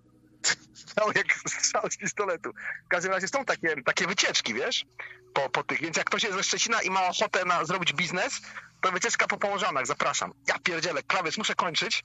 [0.74, 2.50] Stał jak strzał z pistoletu.
[2.84, 4.84] W każdym razie są takie, takie wycieczki, wiesz,
[5.32, 5.80] po, po tych.
[5.80, 8.40] Więc jak ktoś jest ze Szczecina i ma ochotę na, zrobić biznes,
[8.80, 10.32] to wycieczka po Położanach, zapraszam.
[10.48, 12.04] Ja pierdzielę, klawiec, muszę kończyć,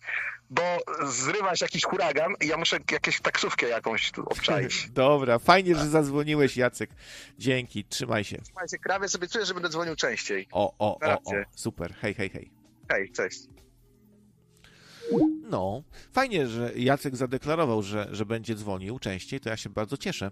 [0.49, 4.89] bo zrywa się jakiś huragan i ja muszę jakieś taksówkę jakąś tu obczaić.
[4.91, 6.89] Dobra, fajnie, że zadzwoniłeś, Jacek.
[7.37, 8.37] Dzięki, trzymaj się.
[8.45, 10.47] Słuchajcie, krawiec sobie czuję, że będę dzwonił częściej.
[10.51, 12.51] O, o, o, o, super, hej, hej, hej.
[12.91, 13.39] Hej, cześć.
[15.49, 20.31] No, fajnie, że Jacek zadeklarował, że, że będzie dzwonił częściej, to ja się bardzo cieszę.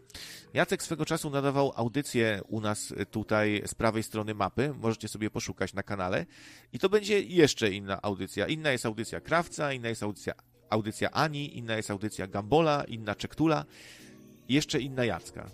[0.54, 5.74] Jacek swego czasu nadawał audycję u nas tutaj z prawej strony mapy, możecie sobie poszukać
[5.74, 6.26] na kanale
[6.74, 8.48] i to będzie jeszcze inna audycja.
[8.48, 10.34] Inna jest audycja Krawca, inna jest audycja,
[10.70, 13.66] audycja Ani, inna jest audycja Gambola, inna Czektula
[14.50, 15.50] jeszcze inna Jacka.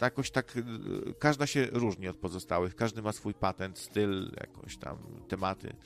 [0.00, 0.62] Jakoś tak, y,
[1.18, 5.76] każda się różni od pozostałych, każdy ma swój patent, styl, jakoś tam tematy,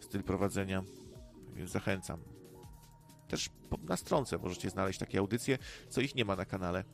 [0.00, 0.82] styl prowadzenia.
[1.56, 2.20] Więc zachęcam.
[3.28, 5.58] Też po- na stronce możecie znaleźć takie audycje,
[5.88, 6.84] co ich nie ma na kanale.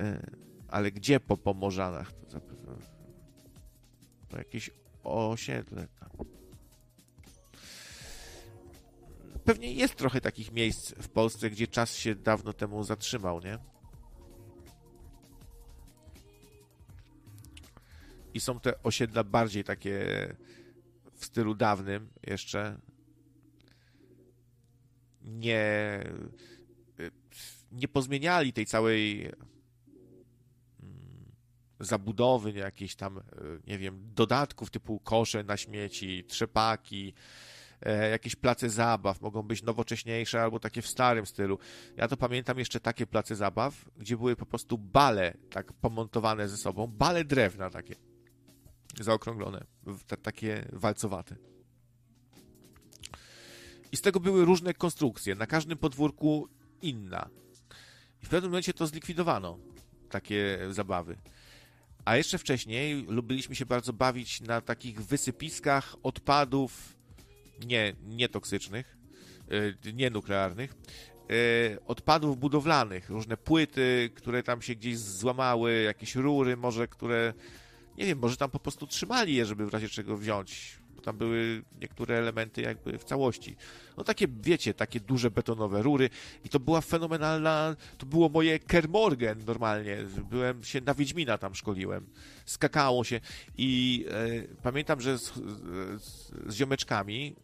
[0.00, 0.30] E,
[0.68, 2.12] Ale gdzie po Pomorzanach?
[2.12, 2.76] To zapewne
[4.28, 4.70] to jakieś
[5.04, 6.10] osiedle tam.
[9.44, 13.58] Pewnie jest trochę takich miejsc w Polsce, gdzie czas się dawno temu zatrzymał, nie?
[18.34, 20.06] I są te osiedla bardziej takie
[21.14, 22.78] w stylu dawnym jeszcze,
[25.22, 26.04] nie,
[27.72, 29.26] nie pozmieniali tej całej
[30.82, 31.32] mm,
[31.80, 33.22] zabudowy, jakichś tam, e,
[33.66, 37.14] nie wiem, dodatków typu kosze na śmieci, trzepaki,
[37.80, 41.58] e, jakieś place zabaw, mogą być nowocześniejsze albo takie w starym stylu.
[41.96, 46.56] Ja to pamiętam jeszcze takie place zabaw, gdzie były po prostu bale tak pomontowane ze
[46.56, 47.94] sobą, bale drewna takie,
[49.00, 49.64] zaokrąglone,
[50.22, 51.36] takie walcowate.
[53.92, 56.48] I z tego były różne konstrukcje, na każdym podwórku
[56.82, 57.28] inna.
[58.22, 59.58] I w pewnym momencie to zlikwidowano,
[60.10, 61.16] takie zabawy.
[62.04, 66.96] A jeszcze wcześniej lubiliśmy się bardzo bawić na takich wysypiskach odpadów
[67.66, 68.96] nie, nie toksycznych,
[69.86, 70.74] y, nie nuklearnych,
[71.30, 77.34] y, odpadów budowlanych, różne płyty, które tam się gdzieś złamały, jakieś rury może, które
[77.98, 81.16] nie wiem, może tam po prostu trzymali je, żeby w razie czego wziąć, bo tam
[81.16, 83.56] były niektóre elementy jakby w całości.
[83.96, 86.10] No takie, wiecie, takie duże betonowe rury
[86.44, 89.96] i to była fenomenalna, to było moje Kermorgen normalnie,
[90.30, 92.06] byłem się na Wiedźmina tam szkoliłem,
[92.44, 93.20] skakało się
[93.58, 97.36] i e, pamiętam, że z, z, z ziomeczkami,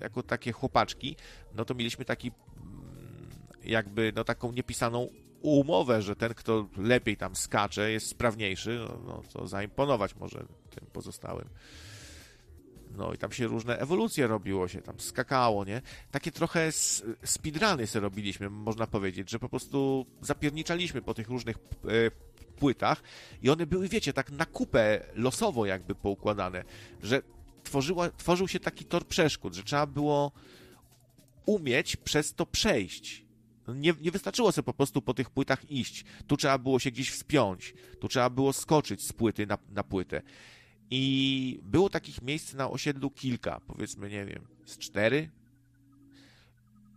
[0.00, 1.16] jako takie chłopaczki,
[1.54, 3.28] no to mieliśmy taki mm,
[3.64, 5.08] jakby, no taką niepisaną
[5.42, 10.38] umowę, że ten, kto lepiej tam skacze, jest sprawniejszy, no, no to zaimponować może
[10.70, 11.48] tym pozostałym.
[12.96, 15.82] No i tam się różne ewolucje robiło się, tam skakało, nie?
[16.10, 16.72] Takie trochę
[17.24, 22.10] speedruny sobie robiliśmy, można powiedzieć, że po prostu zapierniczaliśmy po tych różnych e,
[22.56, 23.02] płytach
[23.42, 26.64] i one były, wiecie, tak na kupę losowo jakby poukładane,
[27.02, 27.22] że
[27.64, 30.32] tworzyła, tworzył się taki tor przeszkód, że trzeba było
[31.46, 33.26] umieć przez to przejść.
[33.68, 36.04] Nie, nie wystarczyło sobie po prostu po tych płytach iść.
[36.26, 40.22] Tu trzeba było się gdzieś wspiąć, tu trzeba było skoczyć z płyty na, na płytę.
[40.90, 45.30] I było takich miejsc na osiedlu kilka, powiedzmy, nie wiem, z cztery.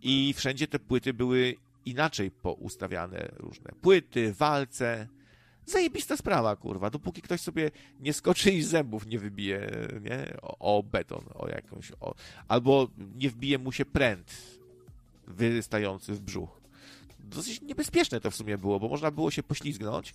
[0.02, 1.54] I wszędzie te płyty były
[1.84, 5.08] inaczej poustawiane, różne płyty, walce.
[5.66, 9.70] Zajebista sprawa, kurwa, dopóki ktoś sobie nie skoczy i zębów nie wybije,
[10.02, 10.36] nie?
[10.42, 12.14] O, o beton, o jakąś, o...
[12.48, 14.60] albo nie wbije mu się pręt
[15.26, 16.60] wystający w brzuch.
[17.18, 20.14] Dosyć niebezpieczne to w sumie było, bo można było się poślizgnąć,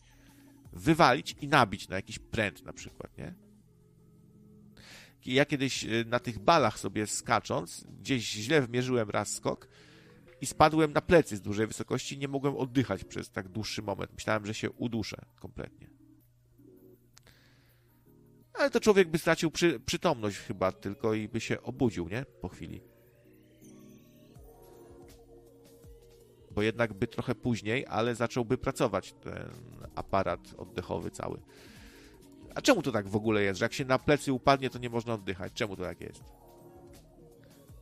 [0.74, 3.45] wywalić i nabić na jakiś pręt na przykład, nie?
[5.26, 9.68] Ja kiedyś y, na tych balach sobie skacząc, gdzieś źle wmierzyłem raz skok
[10.42, 12.18] i spadłem na plecy z dużej wysokości.
[12.18, 14.14] Nie mogłem oddychać przez tak dłuższy moment.
[14.14, 15.90] Myślałem, że się uduszę kompletnie.
[18.54, 22.26] Ale to człowiek by stracił przy, przytomność chyba tylko i by się obudził, nie?
[22.42, 22.82] Po chwili.
[26.52, 29.50] Bo jednak by trochę później, ale zacząłby pracować ten
[29.96, 31.42] aparat oddechowy cały.
[32.56, 34.90] A czemu to tak w ogóle jest, że jak się na plecy upadnie, to nie
[34.90, 35.54] można oddychać?
[35.54, 36.24] Czemu to tak jest?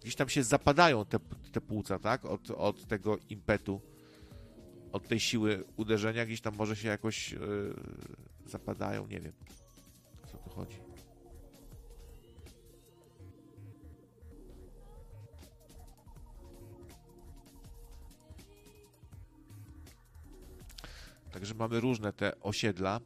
[0.01, 1.19] Gdzieś tam się zapadają te,
[1.51, 2.25] te płuca, tak?
[2.25, 3.81] Od, od tego impetu,
[4.91, 7.73] od tej siły uderzenia, gdzieś tam może się jakoś yy,
[8.45, 9.33] zapadają, nie wiem.
[10.23, 10.77] O co tu chodzi?
[21.31, 22.99] Także mamy różne te osiedla.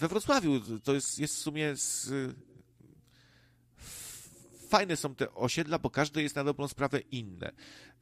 [0.00, 2.10] We Wrocławiu to jest, jest w sumie z,
[4.68, 7.52] fajne są te osiedla, bo każde jest na dobrą sprawę inne.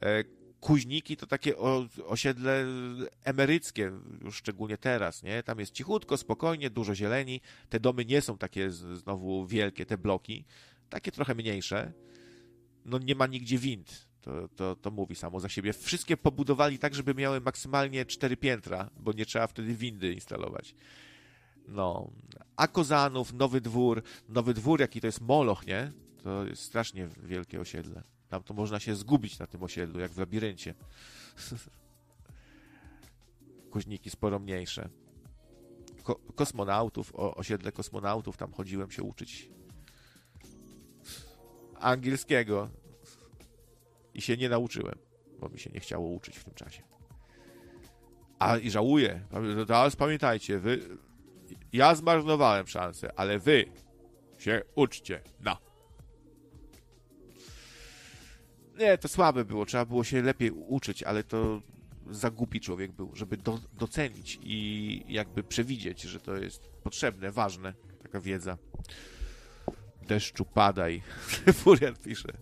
[0.01, 0.23] E,
[0.59, 1.57] Kuźniki to takie
[2.07, 2.65] osiedle
[3.23, 5.43] emeryckie, już szczególnie teraz, nie?
[5.43, 7.41] Tam jest cichutko, spokojnie, dużo zieleni.
[7.69, 10.45] Te domy nie są takie znowu wielkie, te bloki.
[10.89, 11.93] Takie trochę mniejsze.
[12.85, 14.07] No nie ma nigdzie wind.
[14.21, 15.73] To, to, to mówi samo za siebie.
[15.73, 20.75] Wszystkie pobudowali tak, żeby miały maksymalnie cztery piętra, bo nie trzeba wtedy windy instalować.
[21.69, 22.11] No.
[22.55, 24.03] A Kozanów, Nowy Dwór.
[24.29, 25.91] Nowy Dwór, jaki to jest Moloch, nie?
[26.23, 28.03] To jest strasznie wielkie osiedle.
[28.29, 30.73] Tam to można się zgubić na tym osiedlu, jak w labiryncie.
[33.71, 34.89] Kuźniki sporo mniejsze.
[36.03, 39.49] Ko kosmonautów, o, osiedle kosmonautów, tam chodziłem się uczyć
[41.79, 42.69] angielskiego
[44.13, 44.95] i się nie nauczyłem,
[45.39, 46.83] bo mi się nie chciało uczyć w tym czasie.
[48.39, 49.21] A i żałuję.
[49.67, 50.97] Teraz pamiętajcie, wy,
[51.73, 53.65] ja zmarnowałem szansę, ale wy
[54.37, 55.21] się uczcie.
[55.39, 55.57] No.
[58.79, 61.61] Nie, to słabe było, trzeba było się lepiej uczyć, ale to
[62.09, 67.73] za głupi człowiek był, żeby do, docenić i jakby przewidzieć, że to jest potrzebne, ważne,
[68.01, 68.57] taka wiedza.
[70.07, 71.01] Deszczu padaj,
[71.59, 72.33] Furiat pisze.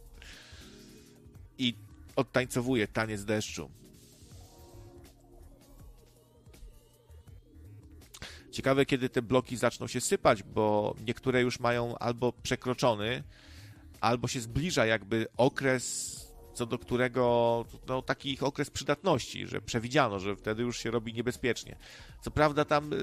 [1.57, 1.75] I
[2.15, 3.69] odtańcowuje taniec deszczu.
[8.57, 13.23] Ciekawe, kiedy te bloki zaczną się sypać, bo niektóre już mają albo przekroczony,
[14.01, 16.15] albo się zbliża jakby okres
[16.53, 21.13] co do którego no, taki ich okres przydatności, że przewidziano, że wtedy już się robi
[21.13, 21.77] niebezpiecznie.
[22.21, 22.97] Co prawda tam y,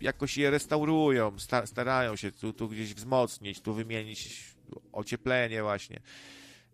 [0.00, 4.54] jakoś je restaurują, sta, starają się tu, tu gdzieś wzmocnić, tu wymienić
[4.92, 6.00] ocieplenie właśnie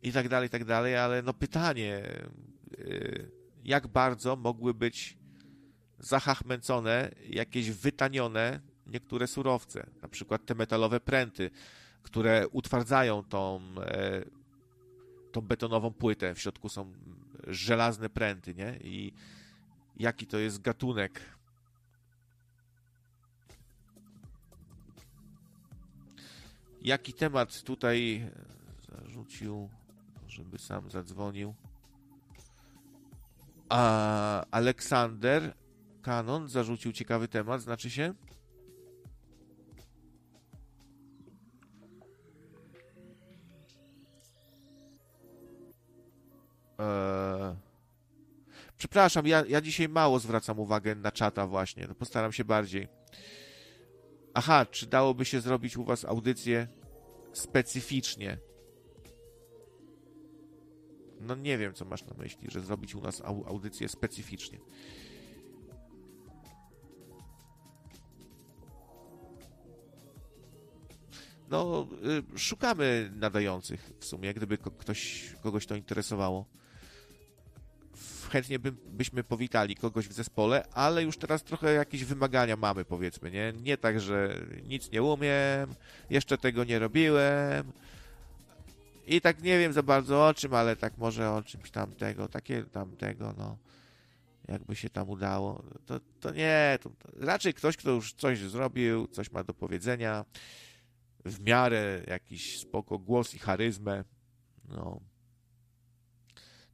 [0.02, 2.02] i tak dalej, i tak dalej, ale no pytanie,
[2.78, 3.30] y,
[3.64, 5.21] jak bardzo mogły być
[6.02, 11.50] zahachmęcone, jakieś wytanione niektóre surowce, na przykład te metalowe pręty,
[12.02, 14.24] które utwardzają tą e,
[15.32, 16.34] tą betonową płytę.
[16.34, 16.92] W środku są
[17.46, 18.78] żelazne pręty, nie?
[18.84, 19.12] I
[19.96, 21.20] jaki to jest gatunek.
[26.82, 28.30] Jaki temat tutaj
[28.88, 29.68] zarzucił,
[30.28, 31.54] żeby sam zadzwonił?
[33.68, 35.54] A Aleksander
[36.02, 38.14] Kanon zarzucił ciekawy temat, znaczy się?
[46.78, 47.56] Eee...
[48.76, 51.86] Przepraszam, ja, ja dzisiaj mało zwracam uwagę na czata właśnie.
[51.88, 52.88] No postaram się bardziej.
[54.34, 56.68] Aha, czy dałoby się zrobić u was audycję
[57.32, 58.38] specyficznie?
[61.20, 64.58] No nie wiem, co masz na myśli, że zrobić u nas au audycję specyficznie.
[71.52, 71.86] No,
[72.34, 76.46] y, szukamy nadających w sumie, gdyby ktoś, kogoś to interesowało.
[78.30, 83.30] Chętnie by, byśmy powitali kogoś w zespole, ale już teraz trochę jakieś wymagania mamy, powiedzmy,
[83.30, 83.52] nie?
[83.62, 85.74] Nie tak, że nic nie umiem,
[86.10, 87.72] jeszcze tego nie robiłem
[89.06, 92.64] i tak nie wiem za bardzo o czym, ale tak może o czymś tamtego, takie
[92.64, 93.56] tamtego, no.
[94.48, 99.06] Jakby się tam udało, to, to nie, to, to raczej ktoś, kto już coś zrobił,
[99.06, 100.24] coś ma do powiedzenia,
[101.24, 104.04] w miarę jakiś spoko głos i charyzmę.
[104.68, 105.00] No.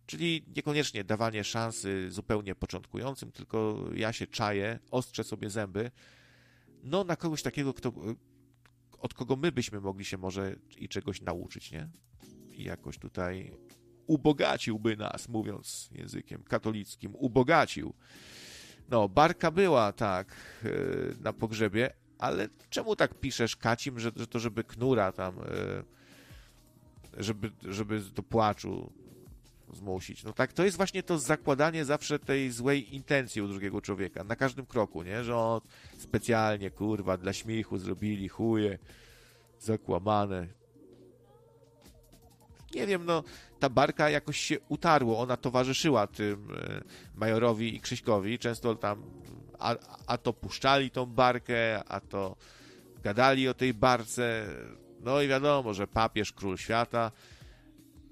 [0.07, 5.91] Czyli niekoniecznie dawanie szansy zupełnie początkującym, tylko ja się czaję, ostrzę sobie zęby.
[6.83, 7.93] No, na kogoś takiego, kto,
[8.99, 11.89] od kogo my byśmy mogli się może i czegoś nauczyć, nie?
[12.53, 13.53] I jakoś tutaj
[14.07, 17.95] ubogaciłby nas, mówiąc językiem katolickim, ubogacił.
[18.89, 24.39] No, barka była, tak, yy, na pogrzebie, ale czemu tak piszesz, Kacim, że, że to
[24.39, 25.85] żeby knura tam, yy,
[27.19, 28.93] żeby, żeby do płaczu
[29.73, 30.24] zmusić.
[30.24, 34.36] No tak, to jest właśnie to zakładanie zawsze tej złej intencji u drugiego człowieka, na
[34.36, 35.24] każdym kroku, nie?
[35.24, 35.61] Że on
[35.99, 38.78] specjalnie, kurwa, dla śmiechu zrobili chuje
[39.61, 40.47] zakłamane.
[42.74, 43.23] Nie wiem, no,
[43.59, 46.81] ta barka jakoś się utarło, ona towarzyszyła tym e,
[47.15, 49.03] Majorowi i Krzyśkowi, często tam
[49.59, 49.77] a,
[50.07, 52.36] a to puszczali tą barkę, a to
[53.03, 54.47] gadali o tej barce,
[55.01, 57.12] no i wiadomo, że papież, król świata,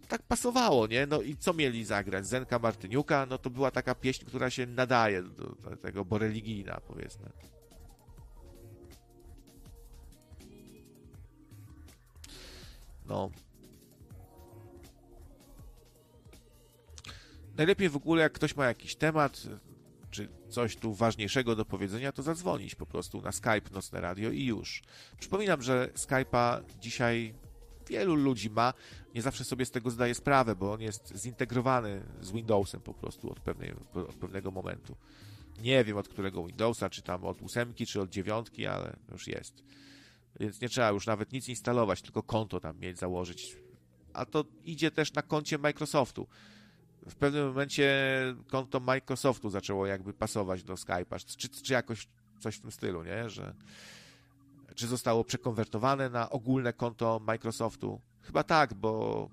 [0.08, 1.06] tak pasowało, nie?
[1.06, 2.26] No i co mieli zagrać?
[2.26, 7.30] Zenka Martyniuka, no to była taka pieśń, która się nadaje do, tego, bo religijna, powiedzmy.
[13.06, 13.30] No.
[17.56, 19.42] Najlepiej w ogóle, jak ktoś ma jakiś temat,
[20.10, 24.44] czy coś tu ważniejszego do powiedzenia, to zadzwonić po prostu na Skype Nocne Radio i
[24.44, 24.82] już.
[25.20, 27.34] Przypominam, że Skype'a dzisiaj
[27.88, 28.74] wielu ludzi ma.
[29.14, 33.30] Nie zawsze sobie z tego zdaje sprawę, bo on jest zintegrowany z Windowsem po prostu
[33.30, 34.96] od, pewnej, od pewnego momentu.
[35.62, 39.64] Nie wiem od którego Windowsa, czy tam od ósemki, czy od dziewiątki, ale już jest.
[40.40, 43.56] Więc nie trzeba już nawet nic instalować, tylko konto tam mieć, założyć.
[44.12, 46.26] A to idzie też na koncie Microsoftu.
[47.08, 47.94] W pewnym momencie
[48.48, 52.08] konto Microsoftu zaczęło jakby pasować do Skype'a, czy, czy jakoś
[52.38, 53.30] coś w tym stylu, nie?
[53.30, 53.54] Że
[54.74, 58.00] czy zostało przekonwertowane na ogólne konto Microsoftu?
[58.22, 59.28] Chyba tak, bo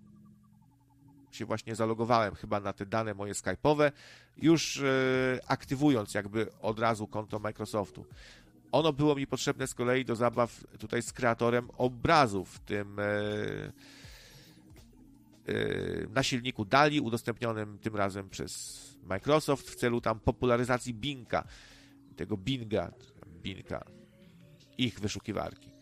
[1.32, 3.92] się właśnie zalogowałem chyba na te dane moje Skype'owe,
[4.38, 8.06] już e, aktywując jakby od razu konto Microsoftu.
[8.72, 13.04] Ono było mi potrzebne z kolei do zabaw tutaj z kreatorem obrazu w tym e,
[16.10, 21.48] na silniku DALI udostępnionym tym razem przez Microsoft w celu tam popularyzacji Binga,
[22.16, 22.92] tego Binga,
[23.42, 23.84] Binga,
[24.78, 25.74] ich wyszukiwarki.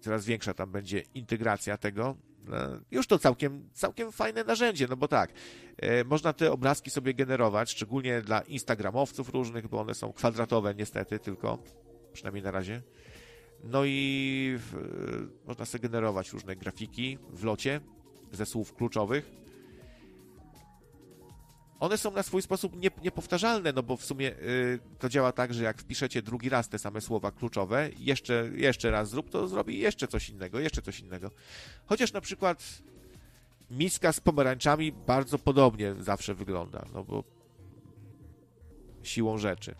[0.00, 2.16] Coraz większa tam będzie integracja tego.
[2.90, 5.32] Już to całkiem, całkiem fajne narzędzie, no bo tak,
[5.76, 11.18] e, można te obrazki sobie generować, szczególnie dla instagramowców różnych, bo one są kwadratowe niestety
[11.18, 11.62] tylko,
[12.12, 12.82] przynajmniej na razie.
[13.64, 17.80] No i w, e, można sobie generować różne grafiki w locie
[18.32, 19.30] ze słów kluczowych.
[21.80, 25.54] One są na swój sposób nie, niepowtarzalne, no bo w sumie y, to działa tak,
[25.54, 29.78] że jak wpiszecie drugi raz te same słowa kluczowe, jeszcze, jeszcze raz zrób, to zrobi
[29.78, 31.30] jeszcze coś innego, jeszcze coś innego.
[31.86, 32.82] Chociaż na przykład
[33.70, 37.24] miska z pomarańczami bardzo podobnie zawsze wygląda, no bo
[39.02, 39.74] siłą rzeczy.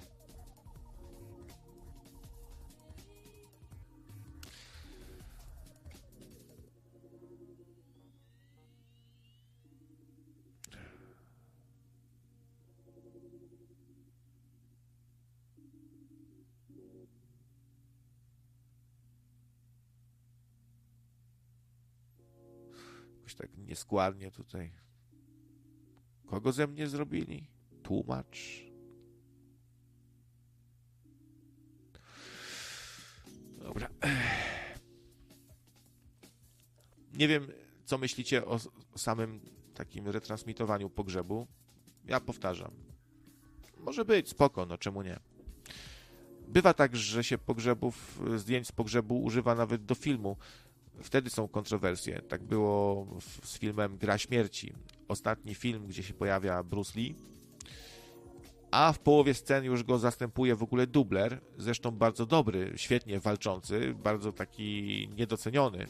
[23.22, 24.72] Jakoś tak nieskładnie tutaj.
[26.26, 27.46] Kogo ze mnie zrobili?
[27.82, 28.64] Tłumacz.
[33.58, 33.88] Dobra.
[37.12, 37.46] Nie wiem,
[37.84, 38.60] co myślicie o,
[38.96, 39.40] samym
[39.74, 41.46] takim retransmitowaniu pogrzebu.
[42.04, 42.72] Ja powtarzam.
[43.76, 45.20] Może być, spoko, no czemu nie?
[46.48, 50.36] Bywa tak, że się pogrzebów, zdjęć z pogrzebu używa nawet do filmu
[51.02, 52.22] wtedy są kontrowersje.
[52.22, 53.06] Tak było
[53.44, 54.72] z filmem Gra Śmierci.
[55.08, 57.14] Ostatni film, gdzie się pojawia Bruce Lee,
[58.72, 63.94] a w połowie scen już go zastępuje w ogóle dubler, zresztą bardzo dobry, świetnie walczący,
[63.94, 65.86] bardzo taki niedoceniony.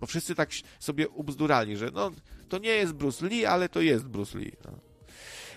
[0.00, 2.10] Bo wszyscy tak sobie ubzdurali, że no,
[2.48, 4.52] to nie jest Bruce Lee, ale to jest Bruce Lee.
[4.64, 4.72] No.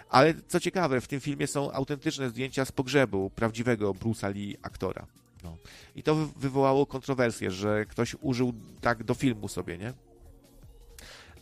[0.10, 5.08] Ale co ciekawe, w tym filmie są autentyczne zdjęcia z pogrzebu prawdziwego Bruce'a Lee aktora.
[5.46, 5.58] No.
[5.96, 9.94] I to wy- wywołało kontrowersję, że ktoś użył tak do filmu sobie, nie?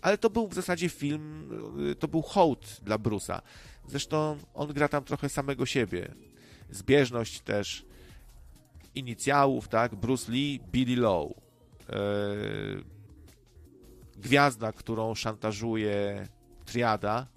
[0.01, 1.49] Ale to był w zasadzie film,
[1.91, 3.41] y, to był hołd dla Bruce'a.
[3.88, 6.15] Zresztą on gra tam trochę samego siebie.
[6.69, 7.85] Zbieżność też
[8.95, 9.95] inicjałów, tak?
[9.95, 11.31] Bruce Lee, Billy Low.
[11.89, 12.84] Yy,
[14.17, 16.27] gwiazda, którą szantażuje
[16.65, 17.27] triada,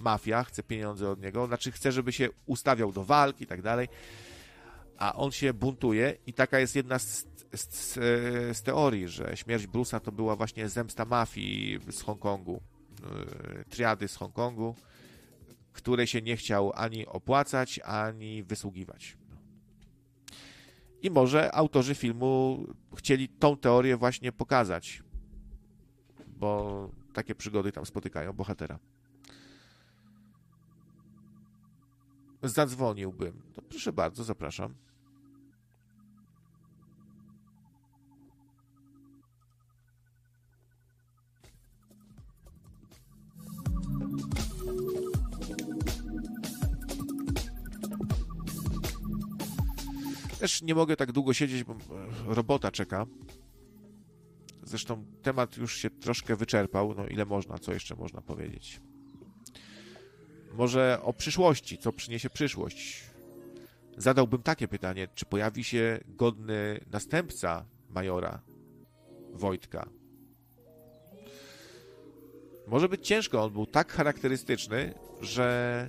[0.00, 3.88] mafia, chce pieniądze od niego, znaczy chce, żeby się ustawiał do walki i tak dalej,
[4.98, 7.94] a on się buntuje i taka jest jedna z, z,
[8.58, 12.60] z teorii, że śmierć Bruce'a to była właśnie zemsta mafii z Hongkongu,
[13.02, 14.74] yy, triady z Hongkongu,
[15.72, 19.16] której się nie chciał ani opłacać, ani wysługiwać.
[21.02, 22.66] I może autorzy filmu
[22.96, 25.02] chcieli tą teorię właśnie pokazać,
[26.26, 28.78] bo takie przygody tam spotykają bohatera.
[32.42, 33.42] Zadzwoniłbym.
[33.56, 34.74] No proszę bardzo, zapraszam.
[50.46, 51.76] Też nie mogę tak długo siedzieć, bo e,
[52.26, 53.06] robota czeka.
[54.62, 56.94] Zresztą temat już się troszkę wyczerpał.
[56.94, 58.80] No ile można, co jeszcze można powiedzieć?
[60.52, 63.02] Może o przyszłości, co przyniesie przyszłość.
[63.96, 68.42] Zadałbym takie pytanie, czy pojawi się godny następca majora
[69.32, 69.88] Wojtka?
[72.66, 75.88] Może być ciężko, on był tak charakterystyczny, że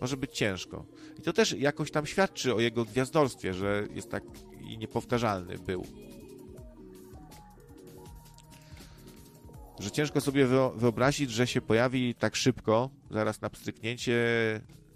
[0.00, 0.84] może być ciężko.
[1.18, 4.24] I to też jakoś tam świadczy o jego gwiazdorstwie, że jest tak
[4.78, 5.86] niepowtarzalny był.
[9.78, 14.20] Że ciężko sobie wyobrazić, że się pojawi tak szybko, zaraz na pstryknięcie,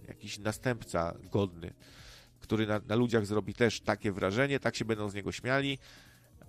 [0.08, 1.74] jakiś następca godny,
[2.40, 5.78] który na, na ludziach zrobi też takie wrażenie, tak się będą z niego śmiali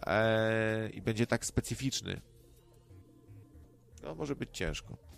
[0.05, 2.21] ee, i będzie tak specyficzny.
[4.03, 5.12] No, może być ciężko.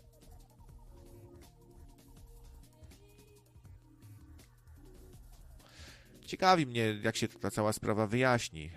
[6.26, 8.72] Ciekawi mnie, jak się ta cała sprawa wyjaśni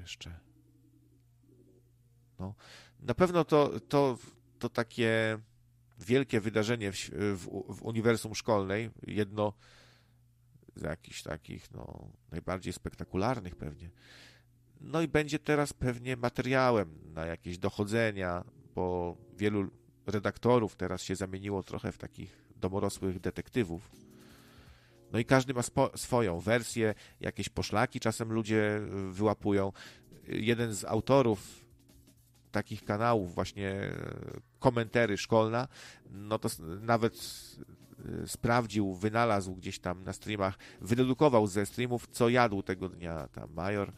[0.00, 0.40] jeszcze.
[2.38, 2.54] No,
[3.00, 4.18] na pewno to, to,
[4.58, 5.38] to takie
[5.98, 9.52] wielkie wydarzenie w, w, w uniwersum szkolnej, jedno
[10.76, 13.90] z jakichś takich no, najbardziej spektakularnych pewnie.
[14.80, 18.44] No i będzie teraz pewnie materiałem na jakieś dochodzenia,
[18.74, 19.70] bo wielu
[20.06, 23.90] redaktorów teraz się zamieniło trochę w takich domorosłych detektywów
[25.12, 28.80] no i każdy ma spo, swoją wersję, jakieś poszlaki czasem ludzie
[29.10, 29.72] wyłapują.
[30.26, 31.68] Jeden z autorów
[32.50, 33.92] takich kanałów, właśnie
[34.58, 35.68] komentary szkolna,
[36.10, 36.48] no to
[36.80, 43.28] nawet e, sprawdził, wynalazł gdzieś tam na streamach, wydedukował ze streamów, co jadł tego dnia
[43.28, 43.92] tam major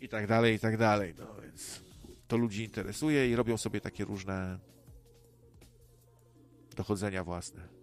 [0.00, 1.14] i tak dalej, i tak dalej.
[1.18, 1.80] No więc
[2.28, 4.58] to ludzi interesuje i robią sobie takie różne
[6.76, 7.79] dochodzenia własne.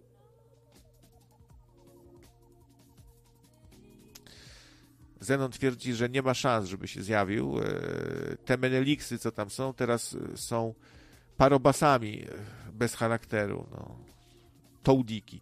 [5.20, 7.58] Zenon twierdzi, że nie ma szans, żeby się zjawił.
[7.58, 7.64] E,
[8.44, 10.74] te Meneliksy, co tam są, teraz e, są
[11.36, 13.66] parobasami e, bez charakteru.
[13.70, 13.96] No.
[14.82, 15.40] Tołdiki.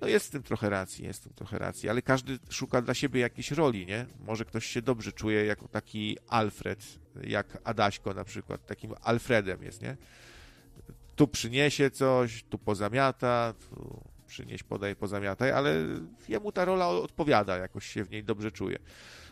[0.00, 2.94] No jest w tym trochę racji, jest w tym trochę racji, ale każdy szuka dla
[2.94, 4.06] siebie jakiejś roli, nie?
[4.26, 9.82] Może ktoś się dobrze czuje jako taki Alfred, jak Adaśko na przykład, takim Alfredem jest,
[9.82, 9.96] nie?
[11.16, 15.74] Tu przyniesie coś, tu pozamiata, tu przynieś, podaj, pozamiataj, ale
[16.28, 18.78] jemu ta rola odpowiada, jakoś się w niej dobrze czuje.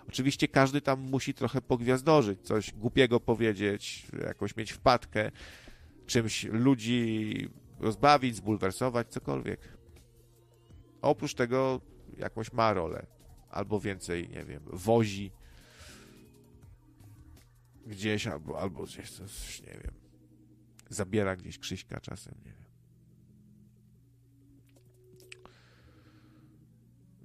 [0.09, 5.31] Oczywiście każdy tam musi trochę pogwiazdorzyć, coś głupiego powiedzieć, jakoś mieć wpadkę,
[6.07, 7.49] czymś ludzi
[7.81, 9.61] rozbawić, zbulwersować, cokolwiek.
[11.03, 11.81] oprócz tego
[12.19, 13.07] jakąś ma rolę.
[13.51, 15.33] Albo więcej, nie wiem, wozi
[17.87, 19.95] gdzieś, albo, albo gdzieś coś, nie wiem,
[20.89, 22.64] zabiera gdzieś Krzyśka czasem, nie wiem.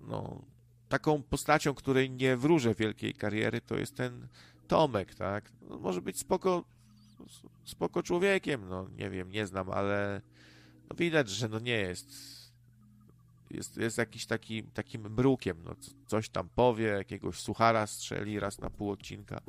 [0.09, 0.41] No,
[0.89, 4.27] taką postacią, której nie wróżę wielkiej kariery, to jest ten
[4.67, 5.51] Tomek, tak?
[5.69, 6.63] No, może być spoko,
[7.65, 10.21] spoko człowiekiem, no nie wiem, nie znam, ale
[10.89, 12.39] no widać, że no nie jest.
[13.51, 15.75] Jest, jest jakiś taki, takim mrukiem, no
[16.07, 19.41] coś tam powie, jakiegoś suchara strzeli raz na pół odcinka.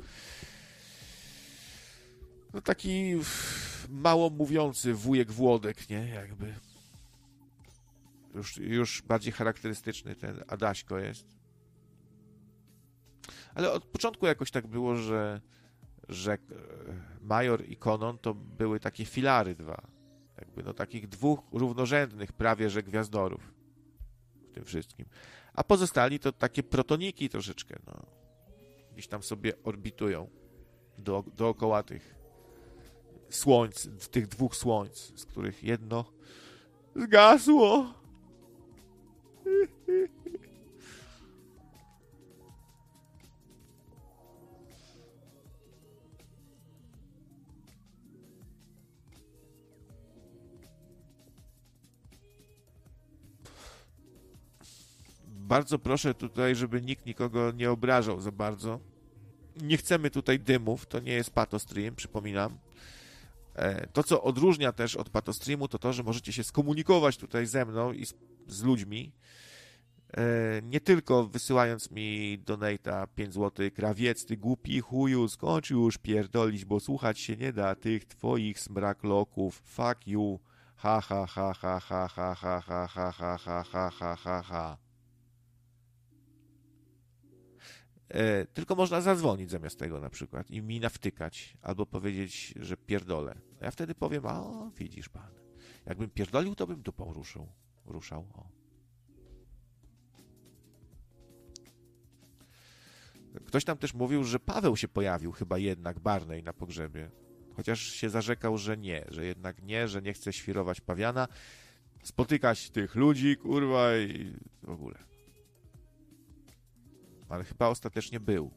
[2.53, 3.13] No taki
[3.89, 6.07] mało mówiący wujek Włodek, nie?
[6.07, 6.53] Jakby
[8.35, 11.41] już, już bardziej charakterystyczny ten Adaśko jest.
[13.55, 15.41] Ale od początku jakoś tak było, że,
[16.09, 16.37] że e,
[17.21, 19.87] Major i Konon to były takie filary dwa.
[20.37, 23.53] Jakby no takich dwóch równorzędnych prawie, że gwiazdorów
[24.49, 25.05] w tym wszystkim.
[25.53, 28.05] A pozostali to takie protoniki troszeczkę, no.
[28.93, 30.29] gdzieś tam sobie orbitują
[30.97, 32.15] do, dookoła tych
[33.29, 36.05] słońc, tych dwóch słońc, z których jedno
[36.95, 38.00] zgasło.
[55.51, 58.79] Bardzo proszę tutaj, żeby nikt nikogo nie obrażał za bardzo.
[59.61, 62.57] Nie chcemy tutaj dymów, to nie jest patostream, przypominam.
[63.55, 67.65] E, to, co odróżnia też od patostreamu, to to, że możecie się skomunikować tutaj ze
[67.65, 68.13] mną i z,
[68.47, 69.11] z ludźmi.
[70.17, 76.65] E, nie tylko wysyłając mi donata 5 zł, krawiec, ty głupi chuju, skończ już pierdolić,
[76.65, 79.61] bo słuchać się nie da tych twoich smrakloków.
[79.65, 80.39] Fuck you.
[80.75, 84.90] Ha ha ha ha ha ha ha ha ha ha ha ha ha ha ha.
[88.53, 93.35] Tylko można zadzwonić zamiast tego na przykład i mi nawtykać, albo powiedzieć, że pierdolę.
[93.61, 95.31] A ja wtedy powiem, a widzisz pan,
[95.85, 97.47] jakbym pierdolił, to bym dupą ruszył.
[97.85, 98.27] Ruszał.
[98.33, 98.49] O.
[103.45, 107.11] Ktoś tam też mówił, że Paweł się pojawił chyba jednak, Barney na pogrzebie.
[107.55, 111.27] Chociaż się zarzekał, że nie, że jednak nie, że nie chce świrować pawiana,
[112.03, 114.33] spotykać tych ludzi, kurwa i
[114.63, 115.10] w ogóle
[117.31, 118.51] ale chyba ostatecznie był.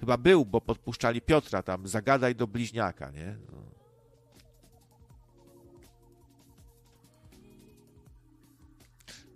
[0.00, 3.36] Chyba był, bo podpuszczali Piotra tam, zagadaj do bliźniaka, nie?
[3.52, 3.62] No.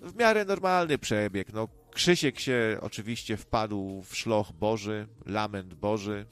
[0.08, 1.52] W miarę normalny przebieg.
[1.52, 6.26] No, Krzysiek się oczywiście wpadł w szloch Boży, lament Boży,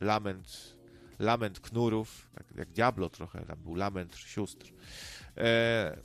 [0.00, 0.76] lament,
[1.18, 4.72] lament knurów, tak jak Diablo trochę, tam był lament sióstr.
[5.36, 5.96] E,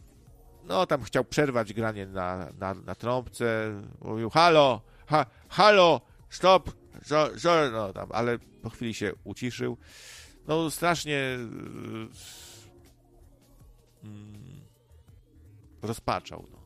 [0.63, 6.71] no, tam chciał przerwać granie na, na, na trąbce, mówił, halo, ha, halo, stop,
[7.05, 9.77] co, co, no tam, ale po chwili się uciszył.
[10.47, 11.19] No strasznie
[14.03, 14.61] mm,
[15.81, 16.57] rozpaczał, no.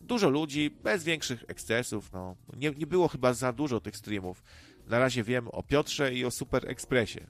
[0.00, 2.36] Dużo ludzi, bez większych ekscesów, no.
[2.56, 4.42] Nie, nie było chyba za dużo tych streamów.
[4.86, 7.26] Na razie wiem o Piotrze i o Super Expressie.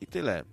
[0.00, 0.44] I tyle.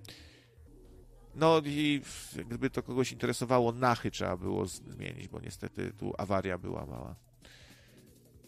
[1.36, 2.02] No i
[2.46, 7.16] gdyby to kogoś interesowało, nachy trzeba było zmienić, bo niestety tu awaria była mała.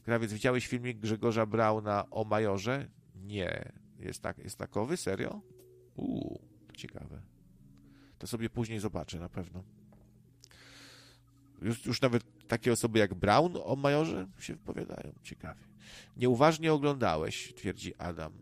[0.03, 2.87] Krawiec, widziałeś filmik Grzegorza Brauna o Majorze?
[3.15, 3.71] Nie.
[3.99, 4.97] Jest, tak, jest takowy?
[4.97, 5.41] Serio?
[5.95, 7.21] Uuu, to ciekawe.
[8.17, 9.63] To sobie później zobaczę na pewno.
[11.61, 15.13] Już, już nawet takie osoby jak Brown o Majorze się wypowiadają.
[15.23, 15.61] Ciekawie.
[16.17, 18.33] Nieuważnie oglądałeś, twierdzi Adam.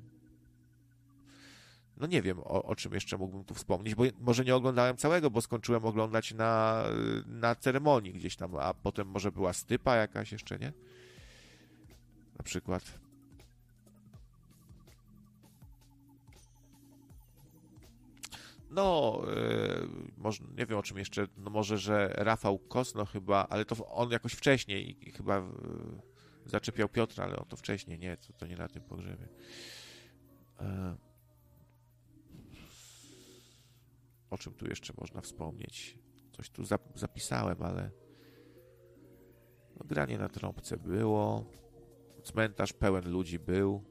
[1.97, 5.31] No nie wiem, o, o, czym jeszcze mógłbym tu wspomnieć, bo może nie oglądałem całego,
[5.31, 6.83] bo skończyłem oglądać na,
[7.25, 10.73] na ceremonii gdzieś tam, a potem może była stypa jakaś jeszcze, nie?
[12.40, 13.00] Na przykład.
[18.69, 19.88] No, yy,
[20.18, 24.11] może, nie wiem o czym jeszcze, no może, że Rafał Kosno chyba, ale to on
[24.11, 25.50] jakoś wcześniej chyba yy,
[26.45, 29.27] zaczepiał Piotra, ale on to wcześniej, nie, to, to nie na tym pogrzebie.
[30.61, 30.66] Yy.
[34.30, 35.98] O czym tu jeszcze można wspomnieć?
[36.32, 37.92] Coś tu zap zapisałem, ale
[39.77, 41.45] no, granie na trąbce było.
[42.23, 43.83] Cmentarz pełen ludzi był.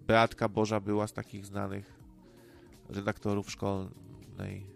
[0.00, 1.94] Beatka Boża była z takich znanych
[2.88, 4.66] redaktorów szkolnej.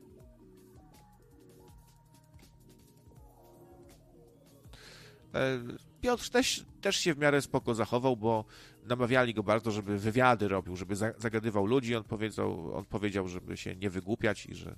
[5.34, 5.60] E,
[6.00, 8.44] Piotr też, też się w miarę spoko zachował, bo
[8.84, 11.96] namawiali go bardzo, żeby wywiady robił, żeby zagadywał ludzi.
[11.96, 14.76] On powiedział, on powiedział, żeby się nie wygłupiać i że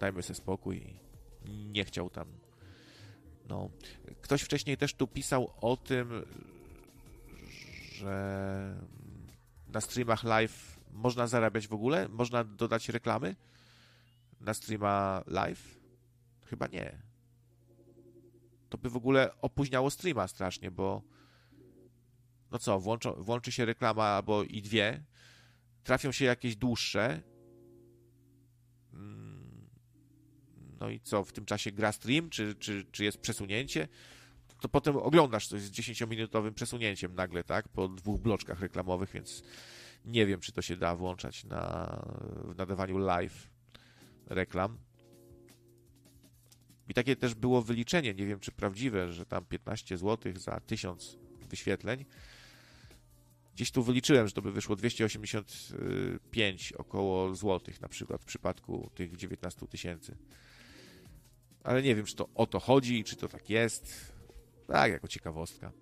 [0.00, 0.96] dajmy sobie spokój.
[1.46, 2.28] Nie chciał tam.
[3.48, 3.70] No.
[4.20, 6.08] Ktoś wcześniej też tu pisał o tym,
[7.94, 8.76] że
[9.68, 12.08] na streamach live można zarabiać w ogóle?
[12.08, 13.36] Można dodać reklamy
[14.40, 15.80] na streama live?
[16.46, 17.02] Chyba nie.
[18.68, 21.02] To by w ogóle opóźniało streama strasznie, bo
[22.50, 25.04] no co, włączą, włączy się reklama albo i dwie,
[25.84, 27.22] trafią się jakieś dłuższe,
[28.92, 29.68] mm,
[30.80, 33.88] no i co, w tym czasie gra stream, czy, czy, czy jest przesunięcie?
[34.64, 37.68] To potem oglądasz coś z 10-minutowym przesunięciem nagle, tak?
[37.68, 39.42] Po dwóch bloczkach reklamowych, więc
[40.04, 42.02] nie wiem, czy to się da włączać na,
[42.44, 43.50] w nadawaniu live
[44.26, 44.78] reklam.
[46.88, 51.18] I takie też było wyliczenie, nie wiem czy prawdziwe, że tam 15 zł za 1000
[51.50, 52.04] wyświetleń.
[53.54, 59.16] Gdzieś tu wyliczyłem, że to by wyszło 285 około złotych na przykład w przypadku tych
[59.16, 60.16] 19 tysięcy.
[61.64, 64.13] Ale nie wiem, czy to o to chodzi, czy to tak jest.
[64.66, 65.72] Tak, jako ciekawostka.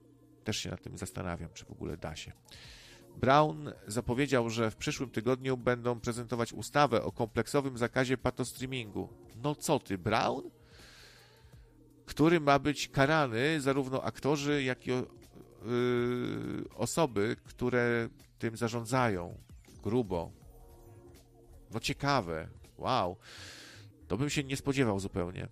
[0.45, 2.33] Też się nad tym zastanawiam, czy w ogóle da się.
[3.17, 9.09] Brown zapowiedział, że w przyszłym tygodniu będą prezentować ustawę o kompleksowym zakazie patostreamingu.
[9.43, 10.51] No co ty, Brown?
[12.07, 15.05] Który ma być karany zarówno aktorzy, jak i yy,
[16.75, 19.39] osoby, które tym zarządzają.
[19.83, 20.31] Grubo.
[21.71, 22.49] No ciekawe.
[22.79, 23.17] Wow.
[24.09, 25.49] To bym się nie spodziewał zupełnie.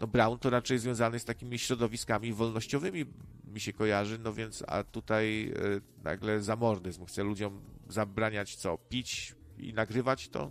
[0.00, 3.04] No Brown to raczej związany z takimi środowiskami wolnościowymi
[3.44, 7.06] mi się kojarzy, no więc a tutaj y, nagle zamordyzm.
[7.06, 8.78] Chce ludziom zabraniać co?
[8.78, 10.50] Pić i nagrywać to?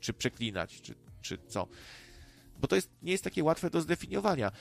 [0.00, 0.80] Czy przeklinać?
[0.80, 1.68] Czy, czy co?
[2.60, 4.52] Bo to jest, nie jest takie łatwe do zdefiniowania.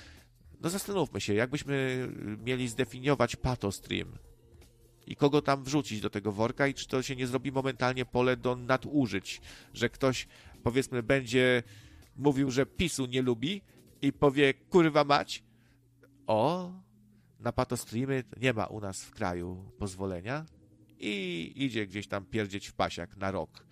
[0.61, 2.08] No zastanówmy się, jakbyśmy
[2.45, 4.17] mieli zdefiniować patostream
[5.08, 8.38] i kogo tam wrzucić do tego worka i czy to się nie zrobi momentalnie pole
[8.38, 9.41] do nadużyć,
[9.74, 10.27] że ktoś
[10.64, 11.64] powiedzmy będzie
[12.16, 13.61] mówił, że PiSu nie lubi
[14.02, 15.44] i powie kurwa mać.
[16.28, 16.72] O,
[17.40, 20.45] na patostreamy nie ma u nas w kraju pozwolenia
[21.00, 23.66] i idzie gdzieś tam pierdzieć w pasiak na rok.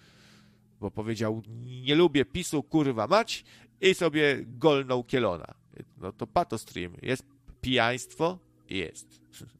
[0.79, 1.43] Bo powiedział,
[1.85, 3.45] nie lubię PiSu, kurwa mać
[3.81, 5.53] i sobie golnął kielona.
[5.97, 6.93] No to patostream.
[7.01, 7.25] Jest
[7.61, 8.39] pijaństwo?
[8.69, 9.07] Jest.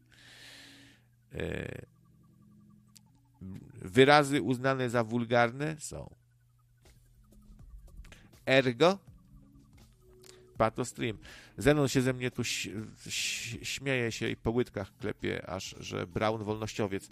[1.34, 1.86] E,
[3.82, 6.16] wyrazy uznane za wulgarne są.
[8.46, 9.00] Ergo
[10.58, 11.18] Patostream.
[11.58, 12.44] Zenon się ze mnie tu
[13.64, 17.10] śmieje się i po łydkach klepie, aż że Brown wolnościowiec.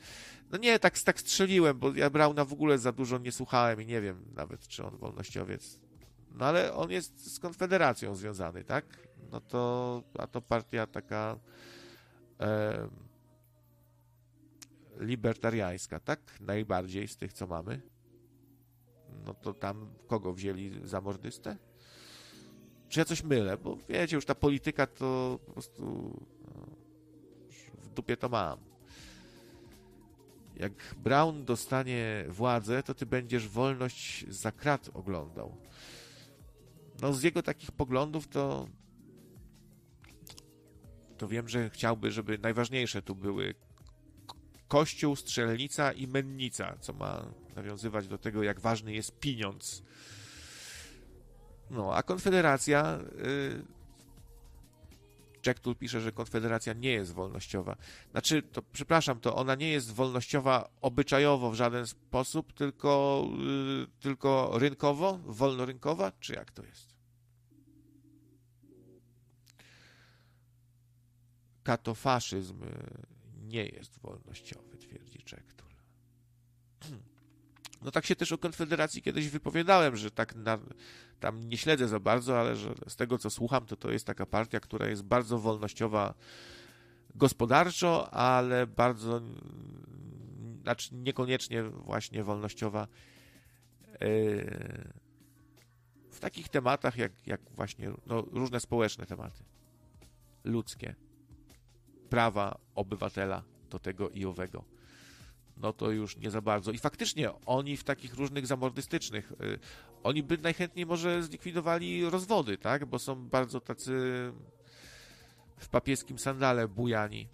[0.51, 3.85] No nie, tak, tak strzeliłem, bo ja Brauna w ogóle za dużo nie słuchałem i
[3.85, 5.79] nie wiem nawet, czy on wolnościowiec.
[6.31, 8.85] No ale on jest z Konfederacją związany, tak?
[9.31, 11.39] No to, a to partia taka
[12.39, 12.89] e,
[14.99, 16.19] libertariańska, tak?
[16.41, 17.81] Najbardziej z tych, co mamy.
[19.25, 21.57] No to tam kogo wzięli za mordystę?
[22.89, 23.57] Czy ja coś mylę?
[23.57, 25.83] Bo wiecie, już ta polityka to po prostu
[26.41, 26.65] no,
[27.83, 28.59] w dupie to mam.
[30.55, 35.57] Jak Brown dostanie władzę, to ty będziesz wolność za krat oglądał.
[37.01, 38.67] No z jego takich poglądów to
[41.17, 43.55] to wiem, że chciałby, żeby najważniejsze tu były
[44.67, 49.83] kościół, strzelnica i mennica, co ma nawiązywać do tego, jak ważny jest pieniądz
[51.69, 52.99] no, a Konfederacja.
[55.45, 57.75] Jack Tull pisze, że Konfederacja nie jest wolnościowa.
[58.11, 64.51] Znaczy, to przepraszam, to ona nie jest wolnościowa obyczajowo w żaden sposób, tylko, yy, tylko
[64.53, 66.95] rynkowo, wolnorynkowa, czy jak to jest?
[71.63, 72.67] Katofaszyzm y,
[73.43, 75.69] nie jest wolnościowy, twierdzi Jack Tull.
[77.85, 80.59] No tak się też o Konfederacji kiedyś wypowiadałem, że tak na,
[81.19, 84.25] tam nie śledzę za bardzo, ale że z tego co słucham, to to jest taka
[84.25, 86.13] partia, która jest bardzo wolnościowa
[87.15, 89.21] gospodarczo, ale bardzo,
[90.61, 92.87] znaczy niekoniecznie właśnie wolnościowa
[93.87, 93.97] yy,
[96.09, 99.43] w takich tematach, jak, jak właśnie no, różne społeczne tematy,
[100.43, 100.95] ludzkie,
[102.09, 104.74] prawa obywatela do tego i owego
[105.57, 106.71] no to już nie za bardzo.
[106.71, 109.59] I faktycznie oni w takich różnych zamordystycznych, y,
[110.03, 112.85] oni by najchętniej może zlikwidowali rozwody, tak?
[112.85, 113.91] Bo są bardzo tacy
[115.57, 117.27] w papieskim sandale bujani.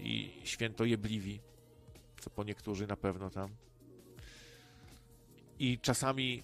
[0.00, 1.40] I świętojebliwi,
[2.20, 3.50] co po niektórzy na pewno tam.
[5.58, 6.42] I czasami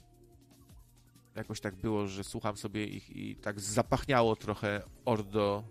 [1.34, 5.64] jakoś tak było, że słucham sobie ich i tak zapachniało trochę Ordo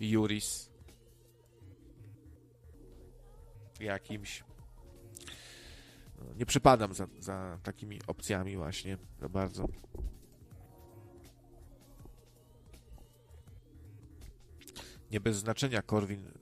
[0.00, 0.75] Juris
[3.80, 4.44] jakimś.
[6.18, 9.68] No, nie przypadam za, za takimi opcjami właśnie za bardzo.
[15.10, 16.32] Nie bez znaczenia Korwin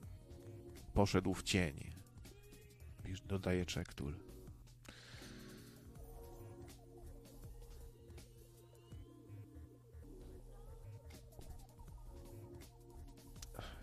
[0.93, 1.95] poszedł w cień.
[3.25, 4.24] Dodaje Czektul.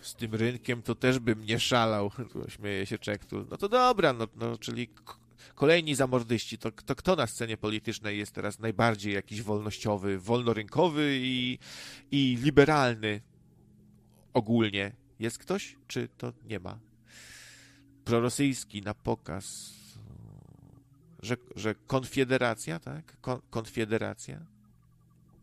[0.03, 2.11] Z tym rynkiem to też bym nie szalał,
[2.49, 3.47] śmieje się Czektul.
[3.51, 4.89] No to dobra, no, no czyli
[5.55, 11.59] kolejni zamordyści, to, to kto na scenie politycznej jest teraz najbardziej jakiś wolnościowy, wolnorynkowy i,
[12.11, 13.21] i liberalny
[14.33, 14.93] ogólnie?
[15.19, 16.79] Jest ktoś, czy to nie ma?
[18.05, 19.73] Prorosyjski na pokaz,
[21.23, 23.21] że, że konfederacja, tak?
[23.21, 24.41] Kon, konfederacja?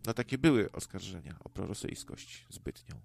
[0.06, 2.96] No takie były oskarżenia o prorosyjskość zbytnią.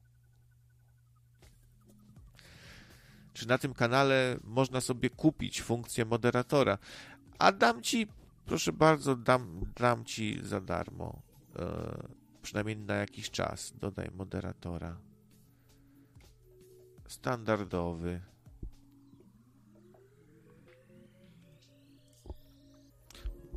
[3.34, 6.78] Czy na tym kanale można sobie kupić funkcję moderatora.
[7.38, 8.06] A dam ci,
[8.46, 11.22] proszę bardzo, dam, dam ci za darmo
[11.56, 13.72] e, Przynajmniej na jakiś czas.
[13.80, 15.00] Dodaj moderatora.
[17.08, 18.20] Standardowy.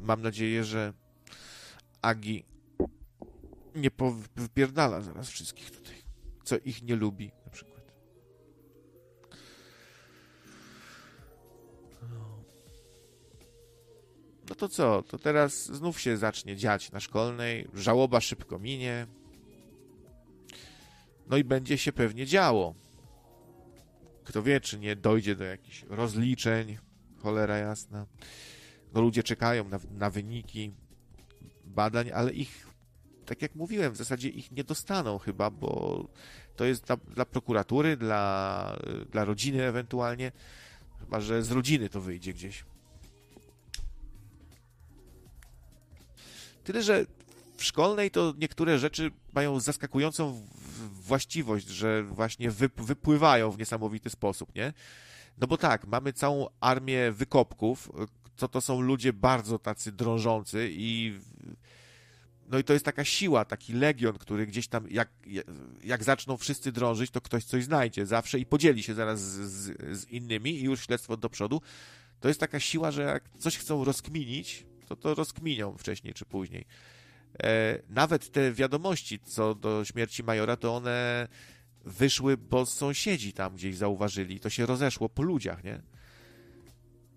[0.01, 0.93] Mam nadzieję, że
[2.01, 2.45] Agi
[3.75, 3.89] nie
[4.35, 5.95] wypierdala zaraz wszystkich tutaj,
[6.43, 7.31] co ich nie lubi
[14.58, 15.03] to co?
[15.03, 17.68] To teraz znów się zacznie dziać na szkolnej.
[17.74, 19.08] Żałoba szybko minie.
[21.30, 22.76] No i będzie się pewnie działo.
[24.24, 26.77] Kto wie, czy nie dojdzie do jakichś rozliczeń.
[27.18, 28.06] Cholera jasna.
[28.94, 30.72] No ludzie czekają na, na wyniki
[31.66, 32.68] badań, ale ich,
[33.26, 36.08] tak jak mówiłem, w zasadzie ich nie dostaną chyba, bo
[36.56, 38.77] to jest dla, dla prokuratury, dla,
[39.11, 40.32] dla rodziny ewentualnie.
[41.00, 42.64] Chyba, że z rodziny to wyjdzie gdzieś.
[46.67, 47.05] Tyle, że
[47.57, 50.47] w szkolnej to niektóre rzeczy mają zaskakującą
[50.91, 54.73] właściwość, że właśnie wypływają w niesamowity sposób, nie?
[55.37, 57.91] No bo tak, mamy całą armię wykopków,
[58.37, 61.19] co to są ludzie bardzo tacy drążący i
[62.47, 65.09] no i to jest taka siła, taki legion, który gdzieś tam, jak,
[65.83, 69.97] jak zaczną wszyscy drążyć, to ktoś coś znajdzie zawsze i podzieli się zaraz z, z,
[69.99, 71.61] z innymi i już śledztwo do przodu.
[72.19, 76.66] To jest taka siła, że jak coś chcą rozkminić, to to rozkminią wcześniej czy później.
[77.43, 81.27] E, nawet te wiadomości co do śmierci Majora, to one
[81.85, 85.82] wyszły, bo sąsiedzi tam gdzieś zauważyli, to się rozeszło po ludziach, nie?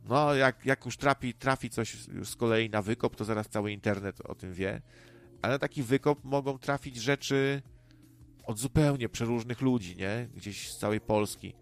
[0.04, 4.20] No, jak, jak już trafi, trafi coś z kolei na wykop, to zaraz cały internet
[4.20, 4.82] o tym wie.
[5.42, 7.62] Ale na taki wykop mogą trafić rzeczy
[8.46, 10.28] od zupełnie przeróżnych ludzi, nie?
[10.34, 11.54] Gdzieś z całej Polski.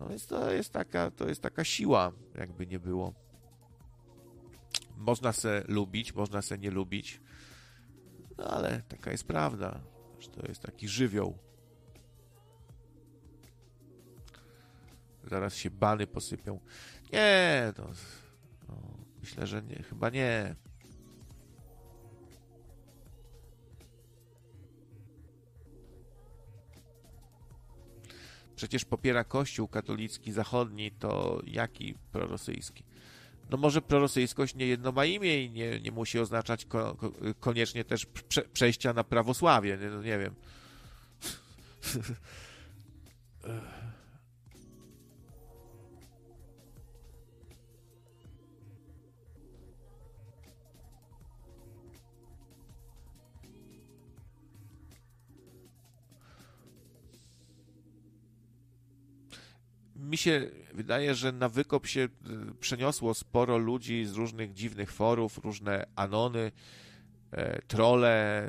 [0.00, 3.14] No więc to jest taka, to jest taka siła, jakby nie było.
[4.96, 7.20] Można se lubić, można se nie lubić.
[8.38, 9.80] No ale taka jest prawda,
[10.18, 11.38] że to jest taki żywioł.
[15.24, 16.60] Zaraz się bany posypią.
[17.12, 17.90] Nie, to,
[18.68, 18.74] no,
[19.20, 20.56] myślę, że nie, chyba nie.
[28.56, 32.85] Przecież popiera Kościół katolicki zachodni, to jaki prorosyjski?
[33.50, 37.84] No może prorosyjskość nie jedno ma imię i nie, nie musi oznaczać ko, ko, koniecznie
[37.84, 40.34] też prze, przejścia na prawosławie, nie, no nie wiem.
[60.06, 62.08] Mi się wydaje, że na wykop się y,
[62.60, 66.52] przeniosło sporo ludzi z różnych dziwnych forów, różne anony,
[67.30, 68.48] e, trole,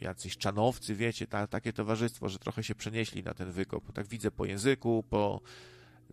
[0.00, 3.92] jacyś czanowcy, wiecie, ta, takie towarzystwo, że trochę się przenieśli na ten wykop.
[3.92, 5.40] Tak widzę po języku, po,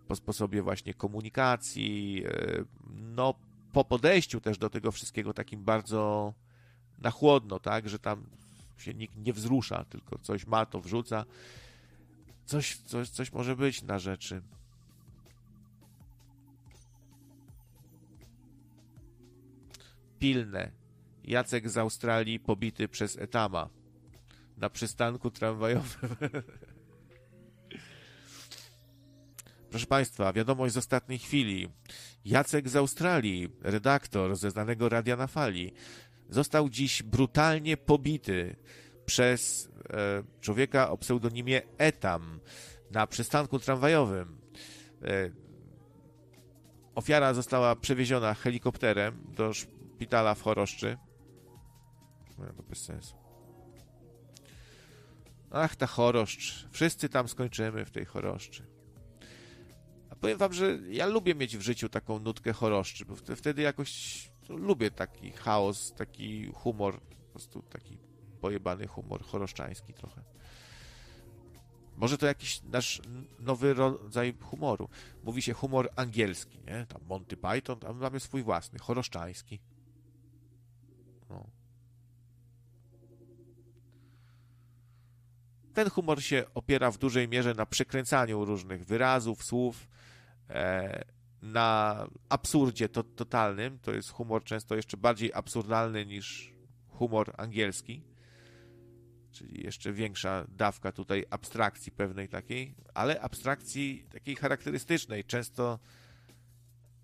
[0.07, 3.33] po sposobie właśnie komunikacji, e, no
[3.71, 6.33] po podejściu też do tego wszystkiego takim bardzo
[6.99, 8.25] na chłodno, tak, że tam
[8.77, 11.25] się nikt nie wzrusza, tylko coś ma, to wrzuca.
[12.45, 14.41] Coś, coś, coś może być na rzeczy.
[20.19, 20.71] Pilne.
[21.23, 23.69] Jacek z Australii pobity przez Etama
[24.57, 26.15] na przystanku tramwajowym.
[29.69, 31.69] Proszę Państwa, wiadomość z ostatniej chwili.
[32.25, 35.73] Jacek z Australii, redaktor ze znanego Radia na Fali,
[36.29, 38.55] został dziś brutalnie pobity
[39.05, 42.39] przez e, człowieka o pseudonimie Etam
[42.91, 44.37] na przystanku tramwajowym.
[45.03, 45.31] E,
[46.95, 49.51] ofiara została przewieziona helikopterem do
[49.95, 50.97] szpitala w Choroszczy.
[52.37, 53.15] No, to bez sensu.
[55.51, 56.67] Ach, ta Choroszcz.
[56.71, 58.67] Wszyscy tam skończymy w tej Choroszczy.
[60.09, 63.91] A powiem wam, że ja lubię mieć w życiu taką nutkę Choroszczy, bo wtedy jakoś
[64.49, 67.97] no, lubię taki chaos, taki humor, po prostu taki
[68.41, 70.23] pojebany humor choroszczański trochę.
[71.97, 73.01] Może to jakiś nasz
[73.39, 74.89] nowy rodzaj humoru.
[75.23, 76.85] Mówi się humor angielski, nie?
[76.85, 79.59] Tam Monty Python, tam mamy swój własny, choroszczański.
[81.29, 81.49] No.
[85.73, 89.87] Ten humor się opiera w dużej mierze na przekręcaniu różnych wyrazów, słów,
[90.49, 91.03] e,
[91.41, 93.79] na absurdzie to, totalnym.
[93.79, 96.53] To jest humor często jeszcze bardziej absurdalny niż
[96.89, 98.03] humor angielski.
[99.31, 105.79] Czyli jeszcze większa dawka tutaj abstrakcji pewnej takiej, ale abstrakcji takiej charakterystycznej, często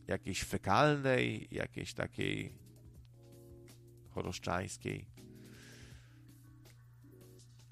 [0.07, 2.53] jakiejś fekalnej, jakiejś takiej
[4.13, 5.05] choroszczańskiej.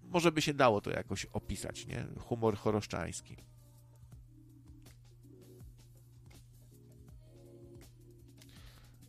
[0.03, 2.05] może by się dało to jakoś opisać, nie?
[2.19, 3.37] Humor choroszczański.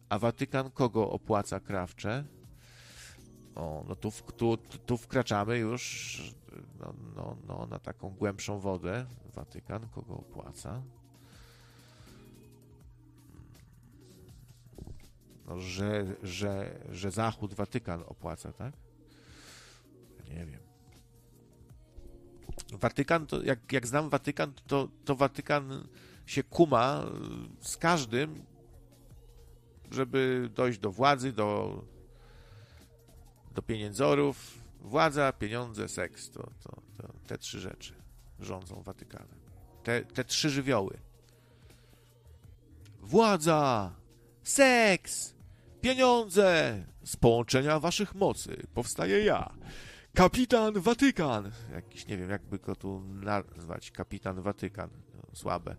[0.09, 2.25] A Watykan kogo opłaca krawcze?
[3.55, 6.35] O, no tu, tu, tu wkraczamy już
[6.81, 9.07] no, no, no, na taką głębszą wodę.
[9.35, 10.83] Watykan kogo opłaca?
[15.47, 18.75] No, że, że, że Zachód Watykan opłaca, tak?
[20.29, 20.61] Nie wiem.
[22.73, 25.89] Watykan, to jak, jak znam Watykan, to, to Watykan
[26.27, 27.05] się kuma
[27.61, 28.43] z każdym,
[29.91, 31.83] żeby dojść do władzy, do,
[33.55, 34.61] do pieniędzorów.
[34.81, 36.31] Władza, pieniądze, seks.
[36.31, 37.95] To, to, to te trzy rzeczy
[38.39, 39.41] rządzą Watykanem.
[39.83, 40.99] Te, te trzy żywioły.
[43.01, 43.93] Władza,
[44.43, 45.35] seks,
[45.81, 46.85] pieniądze.
[47.05, 49.55] Z połączenia waszych mocy powstaje ja.
[50.15, 51.51] Kapitan Watykan.
[51.73, 53.91] Jakiś, nie wiem, jakby go tu nazwać.
[53.91, 54.91] Kapitan Watykan.
[55.15, 55.77] No, słabe.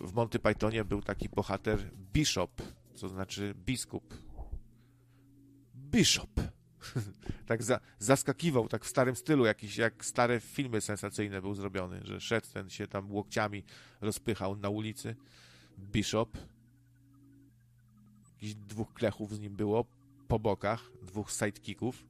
[0.00, 2.62] w Monty Pythonie był taki bohater Bishop,
[2.94, 4.14] co znaczy biskup.
[5.74, 6.30] Bishop.
[7.46, 12.20] tak za, zaskakiwał, tak w starym stylu, jakiś jak stare filmy sensacyjne był zrobiony, że
[12.20, 13.64] szedł ten się tam łokciami
[14.00, 15.16] rozpychał na ulicy.
[15.78, 16.38] Bishop.
[18.34, 19.84] Jakichś dwóch klechów z nim było
[20.28, 22.04] po bokach, dwóch sidekicków.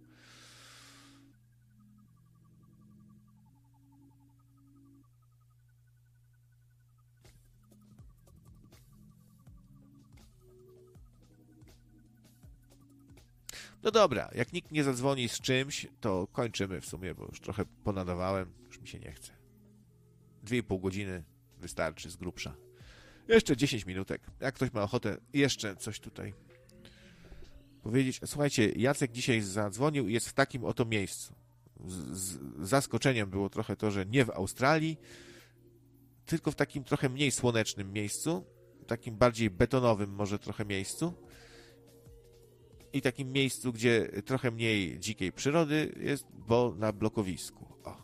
[13.84, 17.64] No dobra, jak nikt nie zadzwoni z czymś, to kończymy w sumie, bo już trochę
[17.84, 19.32] ponadawałem, już mi się nie chce.
[20.42, 21.24] Dwie i pół godziny
[21.58, 22.54] wystarczy z grubsza.
[23.28, 24.22] Jeszcze 10 minutek.
[24.40, 26.34] Jak ktoś ma ochotę jeszcze coś tutaj
[27.82, 28.20] powiedzieć.
[28.26, 31.34] Słuchajcie, Jacek dzisiaj zadzwonił i jest w takim oto miejscu.
[31.86, 32.38] Z, z
[32.68, 34.96] zaskoczeniem było trochę to, że nie w Australii,
[36.26, 38.44] tylko w takim trochę mniej słonecznym miejscu,
[38.86, 41.14] takim bardziej betonowym może trochę miejscu
[42.94, 47.66] i takim miejscu, gdzie trochę mniej dzikiej przyrody jest, bo na blokowisku.
[47.84, 47.96] O.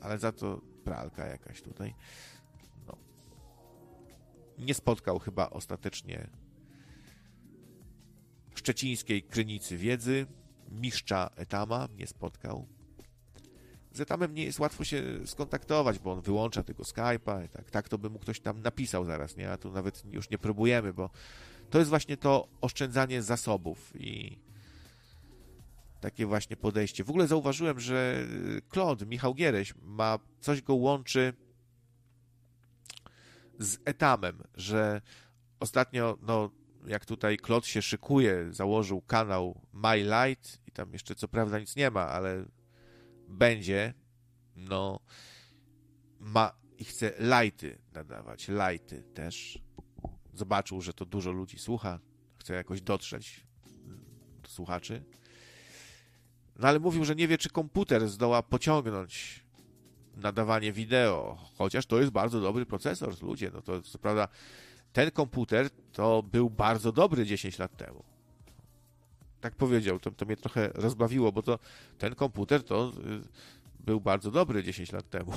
[0.00, 1.94] Ale za to pralka jakaś tutaj.
[2.86, 2.96] No.
[4.58, 6.30] Nie spotkał chyba ostatecznie
[8.54, 10.26] szczecińskiej krynicy wiedzy,
[10.70, 12.66] mistrza Etama nie spotkał.
[13.92, 17.48] Z Etamem nie jest łatwo się skontaktować, bo on wyłącza tego Skype'a.
[17.48, 19.50] Tak, tak to by mu ktoś tam napisał zaraz, nie?
[19.50, 21.10] A tu nawet już nie próbujemy, bo
[21.70, 24.38] to jest właśnie to oszczędzanie zasobów i
[26.00, 27.04] takie właśnie podejście.
[27.04, 28.26] W ogóle zauważyłem, że
[28.72, 31.32] Claude, Michał Giereś, ma coś go łączy
[33.58, 35.00] z etamem, że
[35.60, 36.50] ostatnio, no,
[36.86, 41.76] jak tutaj Claude się szykuje, założył kanał My Light i tam jeszcze co prawda nic
[41.76, 42.44] nie ma, ale
[43.28, 43.94] będzie,
[44.56, 45.00] no,
[46.20, 49.58] ma i chce lighty nadawać, lighty też
[50.38, 51.98] zobaczył, że to dużo ludzi słucha,
[52.38, 53.46] chce jakoś dotrzeć
[54.42, 55.02] do słuchaczy.
[56.58, 59.44] No ale mówił, że nie wie, czy komputer zdoła pociągnąć
[60.16, 64.28] nadawanie wideo, chociaż to jest bardzo dobry procesor, ludzie, no to co prawda
[64.92, 68.04] ten komputer to był bardzo dobry 10 lat temu.
[69.40, 71.58] Tak powiedział, to, to mnie trochę rozbawiło, bo to
[71.98, 73.20] ten komputer to y,
[73.80, 75.32] był bardzo dobry 10 lat temu.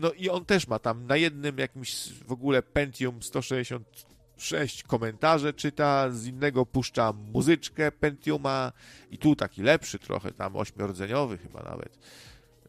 [0.00, 6.10] No i on też ma tam na jednym jakimś w ogóle Pentium 166 komentarze czyta,
[6.10, 8.72] z innego puszcza muzyczkę Pentiuma
[9.10, 11.98] i tu taki lepszy trochę, tam ośmiordzeniowy chyba nawet.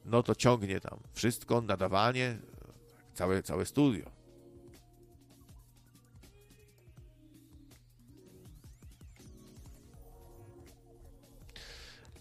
[0.05, 2.37] No to ciągnie tam wszystko, nadawanie,
[3.13, 4.11] całe, całe studio.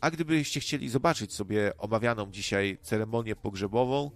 [0.00, 4.10] A gdybyście chcieli zobaczyć sobie omawianą dzisiaj ceremonię pogrzebową,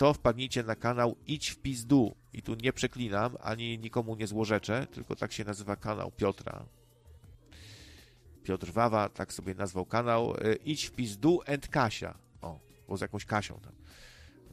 [0.00, 2.14] to wpadnijcie na kanał Idź w Pizdu.
[2.32, 6.66] I tu nie przeklinam, ani nikomu nie złorzeczę, tylko tak się nazywa kanał Piotra.
[8.42, 10.34] Piotr Wawa, tak sobie nazwał kanał.
[10.34, 12.18] E, Idź w Pizdu and Kasia.
[12.42, 13.72] O, bo z jakąś Kasią tam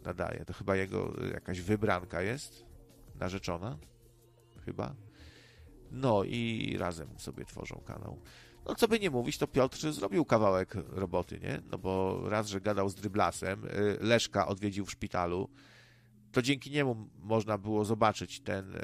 [0.04, 0.46] nadaje.
[0.46, 2.66] To chyba jego e, jakaś wybranka jest,
[3.16, 3.78] narzeczona.
[4.66, 4.96] Chyba.
[5.92, 8.20] No i razem sobie tworzą kanał.
[8.68, 11.62] No co by nie mówić, to Piotr zrobił kawałek roboty, nie?
[11.72, 15.50] No bo raz, że gadał z Dryblasem, y, Leszka odwiedził w szpitalu,
[16.32, 18.80] to dzięki niemu można było zobaczyć ten, y,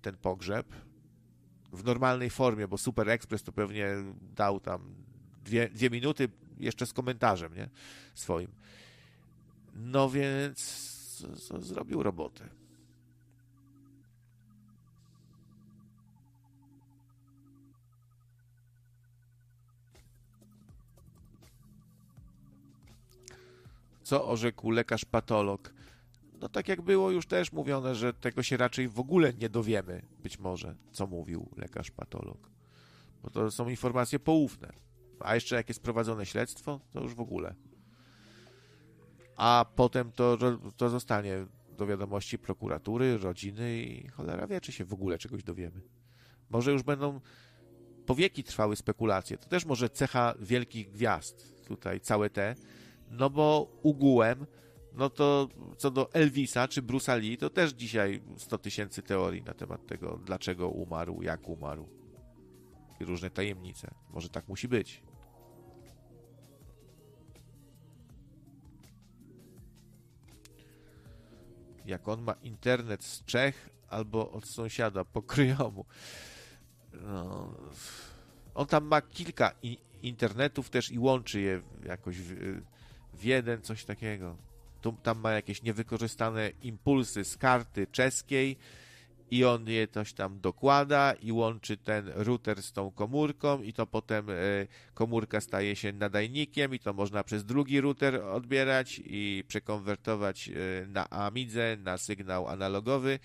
[0.00, 0.66] ten pogrzeb
[1.72, 3.88] w normalnej formie, bo Super Express to pewnie
[4.36, 4.94] dał tam
[5.44, 6.28] dwie, dwie minuty
[6.58, 7.70] jeszcze z komentarzem, nie?
[8.14, 8.48] Swoim.
[9.74, 10.60] No więc
[11.58, 12.63] zrobił robotę.
[24.04, 25.74] Co orzekł lekarz patolog?
[26.40, 30.02] No tak jak było już też mówione, że tego się raczej w ogóle nie dowiemy,
[30.22, 32.50] być może, co mówił lekarz patolog.
[33.22, 34.72] Bo to są informacje poufne.
[35.20, 37.54] A jeszcze jak jest prowadzone śledztwo, to już w ogóle.
[39.36, 40.38] A potem to,
[40.76, 45.80] to zostanie do wiadomości prokuratury, rodziny i cholera wie, czy się w ogóle czegoś dowiemy.
[46.50, 47.20] Może już będą
[48.06, 49.38] powieki trwały spekulacje.
[49.38, 52.54] To też może cecha wielkich gwiazd, tutaj całe te,
[53.18, 54.46] no bo ugułem,
[54.92, 59.54] no to co do Elvisa czy Bruce'a Lee, to też dzisiaj 100 tysięcy teorii na
[59.54, 61.88] temat tego, dlaczego umarł, jak umarł.
[63.00, 63.94] I różne tajemnice.
[64.10, 65.02] Może tak musi być.
[71.86, 75.84] Jak on ma internet z Czech albo od sąsiada po kryjomu.
[76.92, 77.54] No,
[78.54, 79.52] on tam ma kilka
[80.02, 82.16] internetów też i łączy je jakoś
[83.18, 84.36] w, jeden, coś takiego.
[84.80, 88.56] Tu, tam ma jakieś niewykorzystane impulsy z karty czeskiej
[89.30, 93.86] i on je coś tam dokłada i łączy ten router z tą komórką i to
[93.86, 94.34] potem e,
[94.94, 100.52] komórka staje się nadajnikiem i to można przez drugi router odbierać i przekonwertować e,
[100.86, 103.18] na Amidze na sygnał analogowy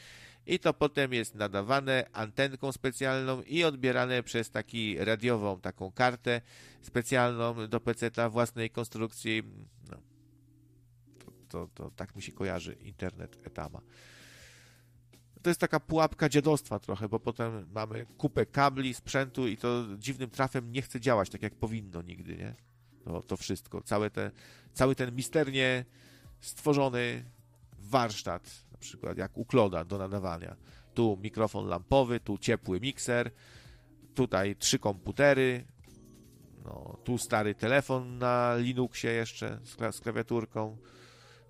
[0.46, 6.42] i to potem jest nadawane antenką specjalną i odbierane przez taki radiową taką kartę
[6.82, 9.44] specjalną do PC-ta własnej konstrukcji.
[9.92, 9.98] No.
[11.20, 13.82] To, to, to tak mi się kojarzy internet etama.
[15.42, 20.30] To jest taka pułapka dziadostwa trochę, bo potem mamy kupę kabli, sprzętu i to dziwnym
[20.30, 22.56] trafem nie chce działać tak jak powinno nigdy, nie?
[23.04, 24.32] To, to wszystko, całe te,
[24.74, 25.86] cały ten misternie
[26.40, 27.26] stworzony
[27.80, 30.56] warsztat przykład jak u Kloda do nadawania.
[30.94, 33.32] Tu mikrofon lampowy, tu ciepły mikser,
[34.16, 35.66] tutaj trzy komputery,
[36.66, 40.78] no, tu stary telefon na Linuxie jeszcze z, z klawiaturką,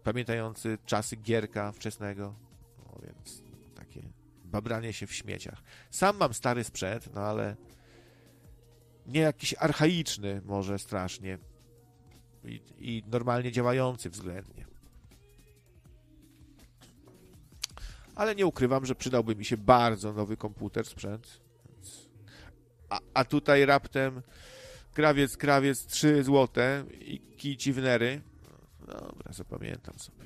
[0.04, 2.36] pamiętający czasy gierka wczesnego,
[2.78, 3.44] no więc
[3.76, 4.02] takie
[4.46, 5.64] babranie się w śmieciach.
[5.90, 7.56] Sam mam stary sprzęt, no ale
[9.06, 11.38] nie jakiś archaiczny może strasznie
[12.44, 14.66] i, i normalnie działający względnie.
[18.20, 21.42] Ale nie ukrywam, że przydałby mi się bardzo nowy komputer, sprzęt.
[22.90, 24.22] A, a tutaj raptem
[24.94, 28.22] krawiec, krawiec, 3 złote i kici wnery.
[28.88, 30.26] Dobra, zapamiętam sobie.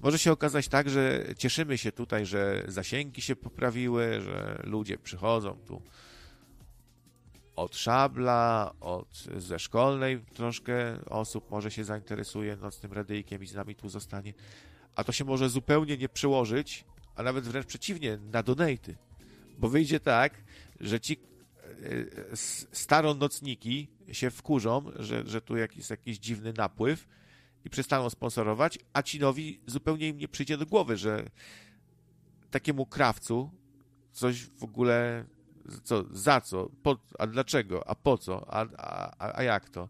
[0.00, 5.58] Może się okazać tak, że cieszymy się tutaj, że zasięgi się poprawiły, że ludzie przychodzą
[5.66, 5.82] tu
[7.56, 13.74] od szabla, od ze szkolnej troszkę osób może się zainteresuje nocnym radyjkiem i z nami
[13.74, 14.34] tu zostanie
[14.96, 18.96] a to się może zupełnie nie przełożyć, a nawet wręcz przeciwnie, na donaty.
[19.58, 20.44] Bo wyjdzie tak,
[20.80, 22.36] że ci e,
[22.72, 27.08] staronocniki się wkurzą, że, że tu jest jakiś dziwny napływ
[27.64, 31.30] i przestaną sponsorować, a ci nowi zupełnie im nie przyjdzie do głowy, że
[32.50, 33.50] takiemu krawcu
[34.12, 35.24] coś w ogóle
[35.84, 38.66] co, za co, po, a dlaczego, a po co, a,
[39.18, 39.88] a, a jak to,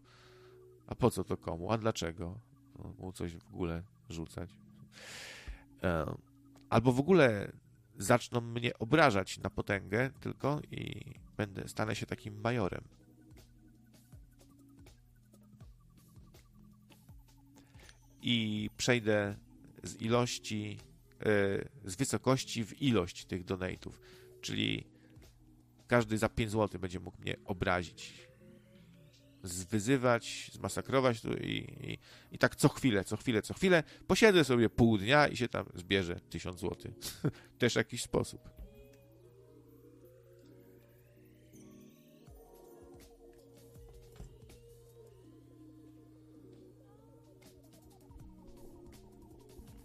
[0.87, 2.39] a po co to komu, a dlaczego
[2.99, 4.49] mu coś w ogóle rzucać.
[5.83, 6.15] E,
[6.69, 7.51] albo w ogóle
[7.97, 11.03] zaczną mnie obrażać na potęgę tylko i
[11.37, 12.83] będę, stanę się takim majorem.
[18.21, 19.35] I przejdę
[19.83, 20.77] z ilości,
[21.19, 21.25] e,
[21.89, 23.91] z wysokości w ilość tych donate'ów.
[24.41, 24.87] Czyli
[25.87, 28.22] każdy za 5 zł będzie mógł mnie obrazić
[29.43, 31.97] zwyzywać, zmasakrować tu i, i,
[32.31, 33.83] i, tak co chwilę, co chwilę, co chwilę.
[34.07, 36.93] Posiedzę sobie pół dnia i się tam zbierze tysiąc złotych.
[37.59, 38.49] Też jakiś sposób.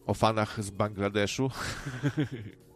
[0.06, 1.50] O fanach z Bangladeszu.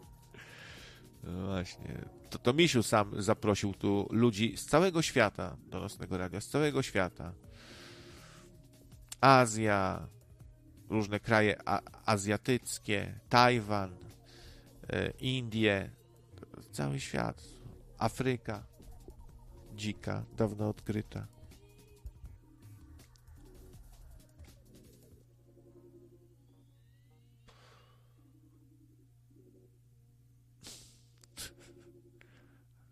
[1.23, 6.41] no właśnie to, to Misiu sam zaprosił tu ludzi z całego świata do Nocnego Radia,
[6.41, 7.33] z całego świata.
[9.20, 10.09] Azja,
[10.89, 11.57] różne kraje
[12.07, 13.94] azjatyckie, Tajwan,
[14.89, 15.91] e, Indie,
[16.73, 17.42] cały świat,
[17.99, 18.67] Afryka,
[19.75, 21.26] dzika, dawno odkryta.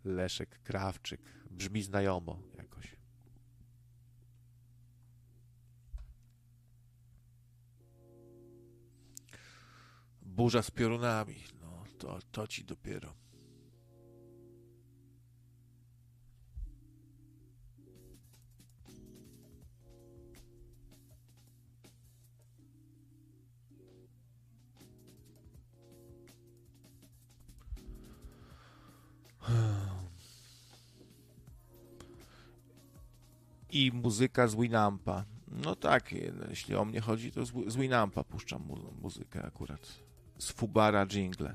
[0.04, 1.20] Leszek Krawczyk.
[1.50, 2.96] Brzmi znajomo jakoś.
[10.22, 11.44] Burza z piorunami.
[11.60, 13.14] No, to, to ci dopiero.
[29.40, 29.89] Hmm.
[33.72, 35.24] I muzyka z Winampa.
[35.48, 36.12] No tak,
[36.48, 39.88] jeśli o mnie chodzi, to z Winampa puszczam mu muzykę akurat.
[40.38, 41.54] Z Fubara Jingle.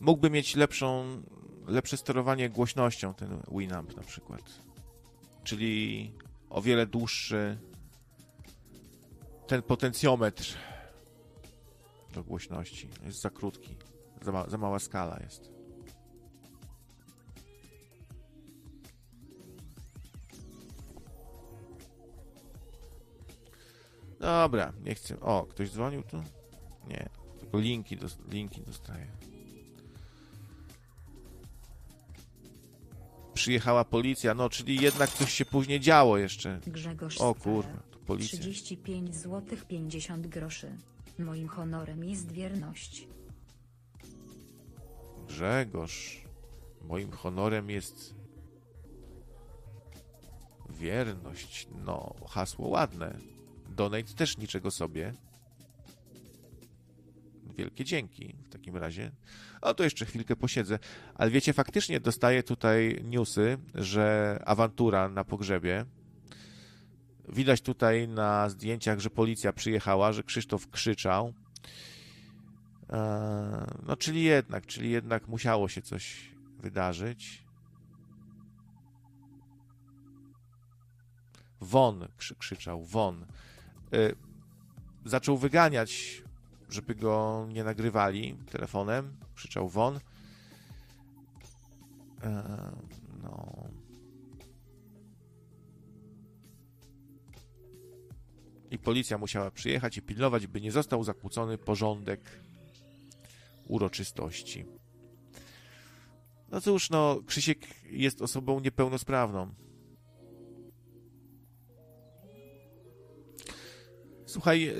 [0.00, 1.04] Mógłby mieć lepszą,
[1.66, 4.42] lepsze sterowanie głośnością ten Winamp na przykład.
[5.44, 6.12] Czyli
[6.50, 7.58] o wiele dłuższy
[9.46, 10.56] ten potencjometr
[12.14, 12.88] do głośności.
[13.06, 13.76] Jest za krótki.
[14.22, 15.53] Za, ma, za mała skala jest.
[24.24, 25.20] Dobra, nie chcę.
[25.20, 26.22] O, ktoś dzwonił tu?
[26.88, 27.08] Nie,
[27.40, 29.06] tylko linki, do, linki dostaję.
[33.34, 36.60] Przyjechała policja, no, czyli jednak coś się później działo jeszcze.
[36.66, 38.38] Grzegorz O kurwa, to policja.
[38.38, 40.76] 35 zł 50 groszy.
[41.18, 43.08] Moim honorem jest wierność.
[45.28, 46.24] Grzegorz,
[46.82, 48.14] moim honorem jest
[50.70, 51.68] wierność.
[51.84, 53.33] No, hasło ładne.
[53.74, 55.12] Donate też niczego sobie.
[57.56, 59.10] Wielkie dzięki w takim razie.
[59.60, 60.78] O, to jeszcze chwilkę posiedzę.
[61.14, 65.84] Ale wiecie, faktycznie dostaję tutaj newsy, że awantura na pogrzebie.
[67.28, 71.32] Widać tutaj na zdjęciach, że policja przyjechała, że Krzysztof krzyczał.
[72.88, 73.00] Eee,
[73.86, 77.44] no, czyli jednak, czyli jednak musiało się coś wydarzyć.
[81.60, 83.26] Won krzyczał, won.
[83.94, 84.14] Eee,
[85.04, 86.22] zaczął wyganiać,
[86.68, 89.16] żeby go nie nagrywali telefonem.
[89.34, 89.94] Krzyczał won.
[89.94, 90.00] Eee,
[93.22, 93.64] no.
[98.70, 102.20] I policja musiała przyjechać i pilnować, by nie został zakłócony porządek
[103.68, 104.64] uroczystości.
[106.50, 107.58] No cóż, no, Krzysiek
[107.90, 109.54] jest osobą niepełnosprawną.
[114.34, 114.74] Słuchaj, yy,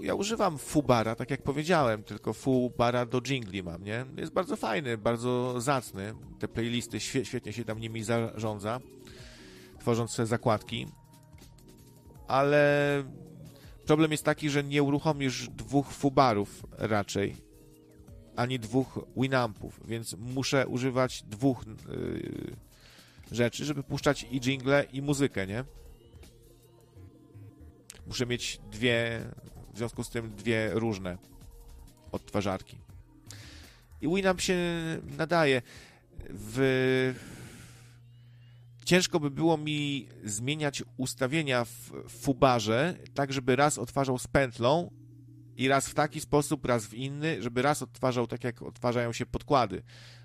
[0.00, 4.04] ja używam Fubara, tak jak powiedziałem, tylko Fubara do jingli mam, nie?
[4.16, 6.14] Jest bardzo fajny, bardzo zacny.
[6.38, 8.80] Te playlisty świe świetnie się tam nimi zarządza,
[9.80, 10.86] tworząc sobie zakładki.
[12.28, 13.04] Ale
[13.86, 17.36] problem jest taki, że nie uruchomisz dwóch Fubarów raczej
[18.36, 22.56] ani dwóch Winampów, więc muszę używać dwóch yy,
[23.32, 25.64] rzeczy, żeby puszczać i jingle, i muzykę, nie?
[28.06, 29.20] Muszę mieć dwie,
[29.74, 31.18] w związku z tym dwie różne
[32.12, 32.78] odtwarzarki.
[34.00, 34.56] I Winamp się
[35.18, 35.62] nadaje.
[36.30, 37.14] W...
[38.84, 44.90] Ciężko by było mi zmieniać ustawienia w Fubarze, tak żeby raz odtwarzał z pętlą,
[45.56, 49.26] i raz w taki sposób, raz w inny, żeby raz odtwarzał tak, jak odtwarzają się
[49.26, 49.82] podkłady.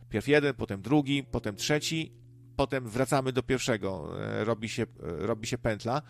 [0.09, 2.13] Pierw jeden, potem drugi, potem trzeci,
[2.55, 4.09] potem wracamy do pierwszego,
[4.43, 6.01] robi się, robi się pętla.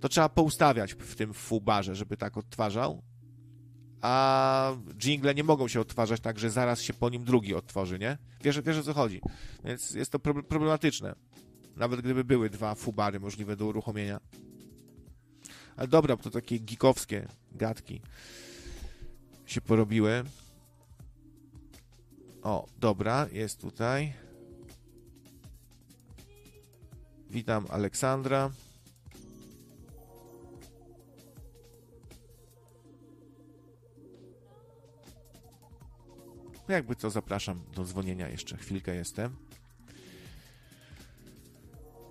[0.00, 3.02] To trzeba poustawiać w tym fubarze, żeby tak odtwarzał.
[4.00, 8.18] A jingle nie mogą się odtwarzać tak, że zaraz się po nim drugi odtworzy, nie?
[8.42, 9.20] Wiesz, wiesz o co chodzi.
[9.64, 11.14] Więc jest to problematyczne.
[11.76, 14.20] Nawet gdyby były dwa fubary możliwe do uruchomienia.
[15.76, 18.00] Ale dobra, to takie geekowskie gadki
[19.46, 20.24] się porobiły.
[22.42, 24.12] O, dobra, jest tutaj.
[27.30, 28.50] Witam Aleksandra.
[36.68, 38.56] Jakby co, zapraszam do dzwonienia jeszcze.
[38.56, 39.36] Chwilkę jestem.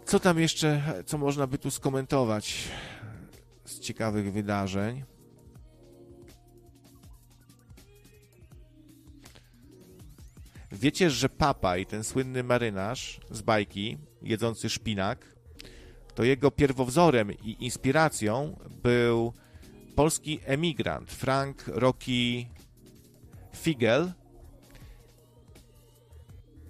[0.05, 2.67] Co tam jeszcze, co można by tu skomentować
[3.65, 5.03] z ciekawych wydarzeń?
[10.71, 15.35] Wiecie, że Papaj, ten słynny marynarz z bajki, jedzący szpinak,
[16.15, 19.33] to jego pierwowzorem i inspiracją był
[19.95, 22.45] polski emigrant Frank Rocky
[23.53, 24.13] Figel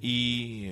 [0.08, 0.72] i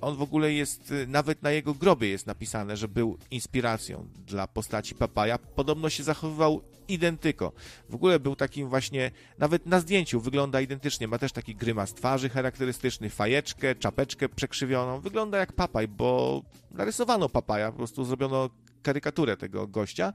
[0.00, 4.94] on w ogóle jest, nawet na jego grobie jest napisane, że był inspiracją dla postaci
[4.94, 5.38] Papaja.
[5.38, 7.52] Podobno się zachowywał identyko.
[7.88, 11.08] W ogóle był takim właśnie, nawet na zdjęciu wygląda identycznie.
[11.08, 15.00] Ma też taki grymas twarzy charakterystyczny, fajeczkę, czapeczkę przekrzywioną.
[15.00, 18.50] Wygląda jak Papaj, bo narysowano Papaja, po prostu zrobiono
[18.82, 20.12] karykaturę tego gościa.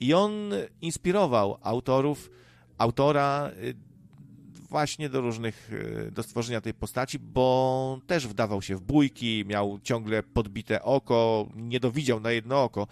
[0.00, 0.32] I on
[0.80, 2.30] inspirował autorów,
[2.78, 3.50] autora
[4.72, 5.70] właśnie do różnych,
[6.12, 11.80] do stworzenia tej postaci, bo też wdawał się w bójki, miał ciągle podbite oko, nie
[11.80, 12.86] dowidział na jedno oko.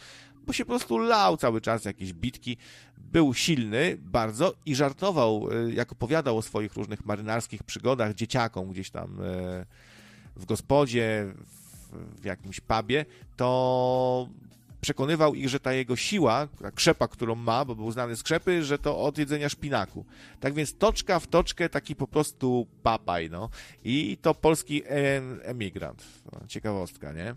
[0.46, 2.56] bo się po prostu lał cały czas jakieś bitki.
[2.98, 8.90] Był silny bardzo i żartował, e, jak opowiadał o swoich różnych marynarskich przygodach dzieciakom gdzieś
[8.90, 9.66] tam e,
[10.36, 11.34] w gospodzie,
[12.20, 13.04] w jakimś pubie,
[13.36, 14.28] to
[14.80, 18.64] przekonywał ich, że ta jego siła, ta krzepa, którą ma, bo był znany z krzepy,
[18.64, 20.04] że to od jedzenia szpinaku.
[20.40, 23.48] Tak więc toczka w toczkę taki po prostu papaj, no.
[23.84, 24.82] I to polski
[25.42, 26.04] emigrant.
[26.48, 27.34] Ciekawostka, nie?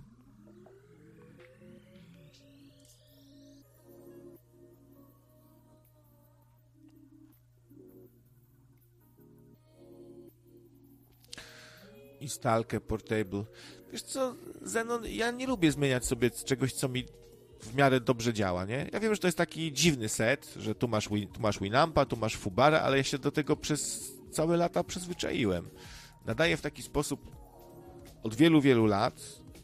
[12.24, 13.44] i stalkę portable.
[13.92, 17.06] Wiesz co, Zenon, ja nie lubię zmieniać sobie czegoś, co mi
[17.64, 18.90] w miarę dobrze działa, nie?
[18.94, 22.18] Ja wiem, że to jest taki dziwny set, że tu masz, tu masz Winampa, tu
[22.18, 25.70] masz Fubara, ale ja się do tego przez całe lata przyzwyczaiłem.
[26.26, 27.36] Nadaję w taki sposób
[28.24, 29.22] od wielu, wielu lat.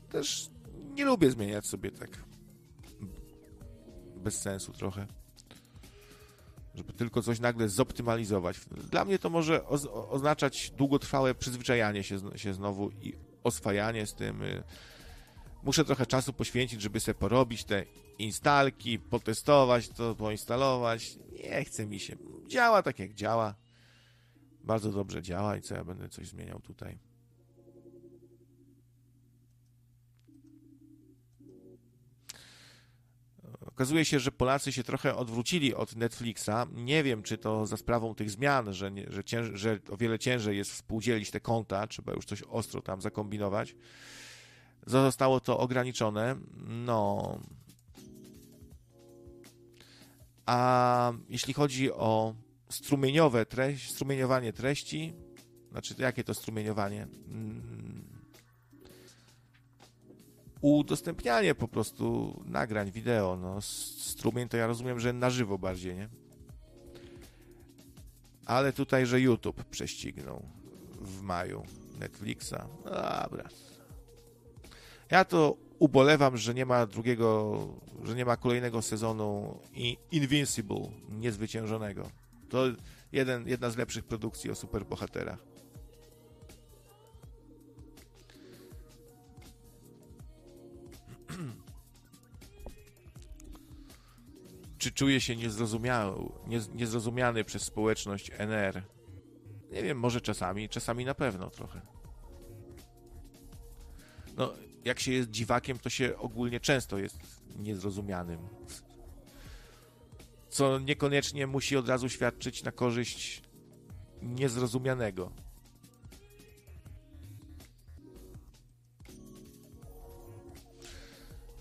[0.10, 0.50] Też
[0.94, 2.10] nie lubię zmieniać sobie tak
[4.16, 5.08] bez sensu trochę.
[6.76, 8.60] Żeby tylko coś nagle zoptymalizować.
[8.92, 9.68] Dla mnie to może
[10.10, 13.14] oznaczać długotrwałe przyzwyczajanie się, się znowu i
[13.44, 14.42] oswajanie z tym.
[15.64, 17.86] Muszę trochę czasu poświęcić, żeby sobie porobić te
[18.18, 21.18] instalki, potestować to, poinstalować.
[21.44, 22.16] Nie chce mi się.
[22.48, 23.56] Działa tak jak działa.
[24.64, 27.00] Bardzo dobrze działa i co ja będę coś zmieniał tutaj.
[33.62, 36.50] Okazuje się, że Polacy się trochę odwrócili od Netflixa.
[36.74, 40.20] Nie wiem, czy to za sprawą tych zmian, że, nie, że, cięż, że o wiele
[40.20, 43.76] ciężej jest współdzielić te konta, trzeba już coś ostro tam zakombinować
[44.90, 46.35] zostało to ograniczone.
[46.68, 47.40] No.
[50.45, 52.35] A jeśli chodzi o
[52.69, 55.14] strumieniowe treści, strumieniowanie treści,
[55.72, 57.08] znaczy jakie to strumieniowanie?
[57.27, 58.09] Mm.
[60.61, 63.38] Udostępnianie po prostu nagrań wideo.
[63.42, 66.09] No, strumień to ja rozumiem, że na żywo bardziej, nie?
[68.45, 70.45] Ale tutaj, że YouTube prześcignął
[71.01, 71.64] w maju
[72.00, 72.56] Netflixa.
[72.84, 73.50] Dobra.
[75.12, 77.58] Ja to ubolewam, że nie ma drugiego,
[78.04, 79.60] że nie ma kolejnego sezonu
[80.12, 82.10] Invincible, niezwyciężonego.
[82.50, 82.64] To
[83.12, 85.40] jeden, jedna z lepszych produkcji o superbohaterach.
[94.78, 96.30] Czy czuje się niezrozumiały,
[96.74, 98.84] niezrozumiany przez społeczność NR?
[99.72, 101.82] Nie wiem, może czasami, czasami na pewno trochę.
[104.38, 104.54] No,
[104.90, 107.18] jak się jest dziwakiem, to się ogólnie często jest
[107.59, 108.40] niezrozumianym.
[110.50, 113.42] Co niekoniecznie musi od razu świadczyć na korzyść
[114.22, 115.32] niezrozumianego.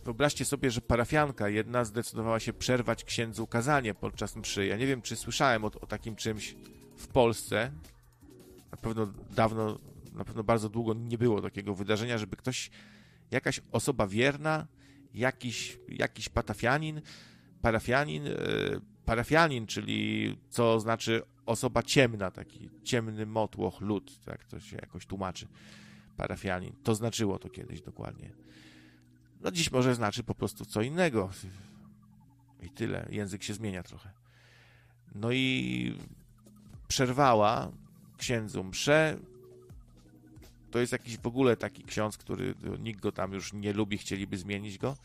[0.04, 4.66] Wyobraźcie sobie, że parafianka jedna zdecydowała się przerwać księdzu kazanie podczas mszy.
[4.66, 6.56] Ja nie wiem, czy słyszałem o, o takim czymś
[6.96, 7.72] w Polsce.
[8.70, 9.78] Na pewno dawno,
[10.14, 12.70] na pewno bardzo długo nie było takiego wydarzenia, żeby ktoś
[13.30, 14.66] jakaś osoba wierna,
[15.14, 17.00] jakiś, jakiś patafianin,
[17.62, 18.32] parafianin, e,
[19.04, 25.48] parafianin, czyli co znaczy osoba ciemna, taki ciemny motłoch, lud, tak to się jakoś tłumaczy,
[26.16, 26.72] parafianin.
[26.82, 28.30] To znaczyło to kiedyś dokładnie.
[29.40, 31.30] No dziś może znaczy po prostu co innego.
[32.62, 33.08] I tyle.
[33.10, 34.10] Język się zmienia trochę.
[35.14, 35.94] No i
[36.88, 37.72] przerwała
[38.16, 39.18] księdzu mszę,
[40.70, 44.38] to jest jakiś w ogóle taki ksiądz, który nikt go tam już nie lubi, chcieliby
[44.38, 44.96] zmienić go.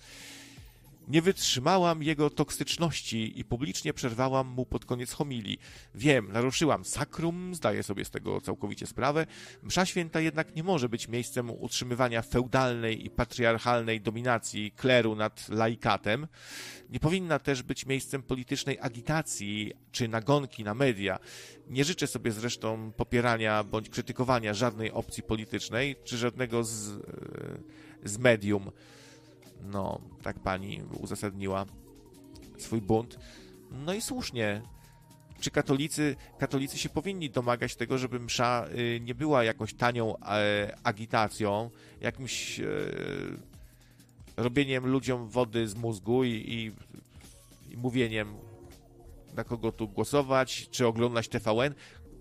[1.08, 5.60] Nie wytrzymałam jego toksyczności i publicznie przerwałam mu pod koniec homilii.
[5.96, 9.26] Wiem, naruszyłam sakrum, zdaję sobie z tego całkowicie sprawę.
[9.64, 16.28] Msza święta jednak nie może być miejscem utrzymywania feudalnej i patriarchalnej dominacji kleru nad laikatem.
[16.90, 21.20] Nie powinna też być miejscem politycznej agitacji czy nagonki na media.
[21.68, 27.00] Nie życzę sobie zresztą popierania bądź krytykowania żadnej opcji politycznej czy żadnego z, e,
[28.04, 28.72] z medium.
[29.64, 31.66] No, tak pani uzasadniła
[32.58, 33.20] swój bunt.
[33.72, 34.62] No i słusznie.
[35.40, 40.78] Czy katolicy, katolicy się powinni domagać tego, żeby msza y, nie była jakąś tanią e,
[40.84, 41.70] agitacją,
[42.02, 42.66] jakimś e,
[44.38, 46.72] robieniem ludziom wody z mózgu i, i,
[47.74, 48.36] i mówieniem,
[49.36, 51.74] na kogo tu głosować, czy oglądać TVN?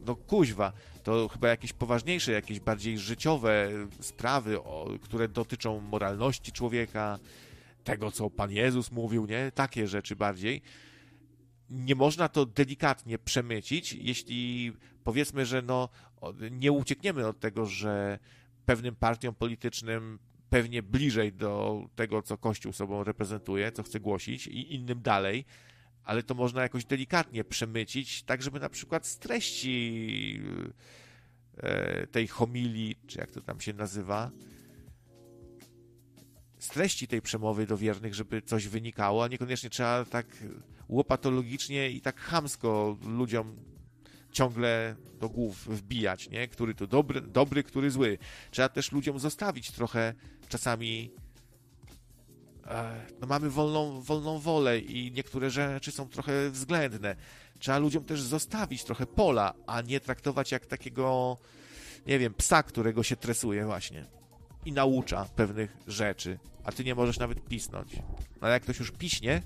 [0.06, 0.72] No kuźwa,
[1.02, 7.18] to chyba jakieś poważniejsze, jakieś bardziej życiowe sprawy, o, które dotyczą moralności człowieka,
[7.84, 9.52] tego, co Pan Jezus mówił, nie?
[9.55, 10.62] Takie rzeczy bardziej.
[11.70, 14.72] Nie można to delikatnie przemycić, jeśli
[15.05, 15.89] powiedzmy, że no,
[16.50, 18.18] nie uciekniemy od tego, że
[18.66, 20.18] pewnym partiom politycznym
[20.50, 25.44] pewnie bliżej do tego, co Kościół sobą reprezentuje, co chce głosić i innym dalej,
[26.05, 30.42] ale to można jakoś delikatnie przemycić, tak żeby na przykład z treści
[31.56, 34.31] e, tej homilii, czy jak to tam się nazywa,
[36.58, 40.26] z treści tej przemowy do wiernych, żeby coś wynikało, a niekoniecznie trzeba tak
[40.89, 43.56] łopatologicznie i tak chamsko ludziom
[44.32, 46.48] ciągle do głów wbijać, nie?
[46.48, 48.18] Który to dobry, dobry, który zły.
[48.50, 50.14] Trzeba też ludziom zostawić trochę
[50.48, 51.10] czasami
[53.20, 57.16] no mamy wolną, wolną wolę i niektóre rzeczy są trochę względne.
[57.58, 61.39] Trzeba ludziom też zostawić trochę pola, a nie traktować jak takiego,
[62.07, 64.07] nie wiem, psa, którego się tresuje właśnie
[64.65, 67.97] i naucza pewnych rzeczy, a ty nie możesz nawet pisnąć.
[67.97, 69.42] No ale jak ktoś już piśnie,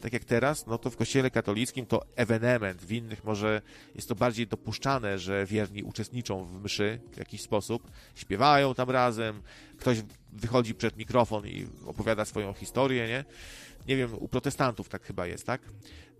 [0.00, 3.62] tak jak teraz, no to w kościele katolickim to ewenement, w innych może
[3.94, 9.42] jest to bardziej dopuszczane, że wierni uczestniczą w mszy w jakiś sposób, śpiewają tam razem,
[9.78, 10.02] ktoś
[10.32, 13.24] wychodzi przed mikrofon i opowiada swoją historię, nie?
[13.88, 15.60] Nie wiem, u protestantów tak chyba jest, tak?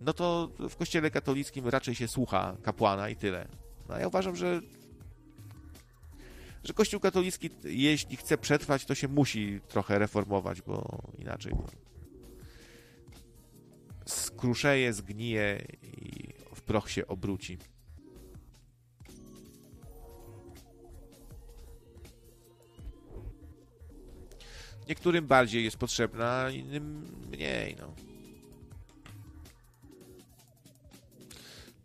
[0.00, 3.48] No to w kościele katolickim raczej się słucha kapłana i tyle.
[3.88, 4.60] No ja uważam, że
[6.64, 11.85] że Kościół katolicki, jeśli chce przetrwać, to się musi trochę reformować, bo inaczej bo
[14.06, 17.58] skruszeje, zgnije i w proch się obróci.
[24.88, 27.94] Niektórym bardziej jest potrzebna, innym mniej, no.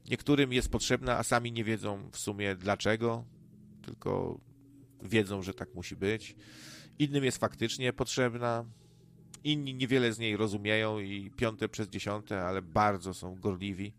[0.09, 3.25] Niektórym jest potrzebna, a sami nie wiedzą w sumie dlaczego,
[3.85, 4.40] tylko
[5.03, 6.35] wiedzą, że tak musi być.
[7.00, 8.66] Innym jest faktycznie potrzebna,
[9.43, 13.93] inni niewiele z niej rozumieją i piąte przez dziesiąte, ale bardzo są gorliwi.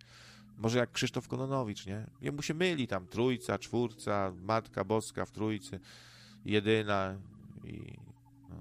[0.59, 2.07] Może jak Krzysztof Kononowicz, nie?
[2.21, 5.81] Jemu się myli tam trójca, czwórca, Matka Boska w trójcy,
[6.45, 7.17] jedyna
[7.65, 7.99] i
[8.49, 8.57] no.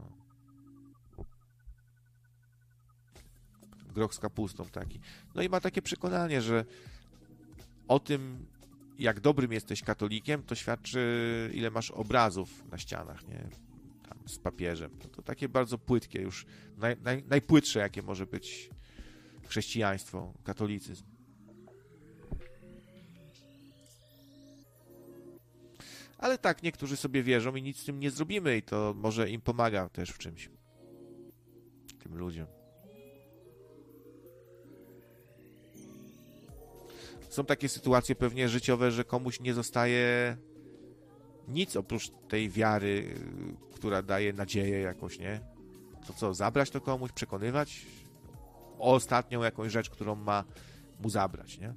[3.94, 5.00] groch z kapustą taki.
[5.36, 6.66] No i ma takie przekonanie, że
[7.88, 8.46] o tym,
[9.00, 13.71] jak dobrym jesteś katolikiem, to świadczy, ile masz obrazów na ścianach, nie?
[14.28, 14.98] Z papieżem.
[14.98, 16.46] To, to takie bardzo płytkie, już
[16.78, 18.70] naj, naj, najpłytsze, jakie może być
[19.48, 21.06] chrześcijaństwo, katolicyzm.
[26.18, 29.42] Ale tak, niektórzy sobie wierzą i nic z tym nie zrobimy, i to może im
[29.42, 30.50] pomaga też w czymś.
[32.00, 32.48] Tym ludziom.
[37.34, 40.38] są takie sytuacje pewnie życiowe, że komuś nie zostaje
[41.48, 43.16] nic oprócz tej wiary,
[43.74, 45.40] która daje nadzieję jakoś, nie?
[46.08, 47.86] To co, zabrać to komuś, przekonywać
[48.80, 50.44] o ostatnią jakąś rzecz, którą ma
[51.00, 51.74] mu zabrać, nie?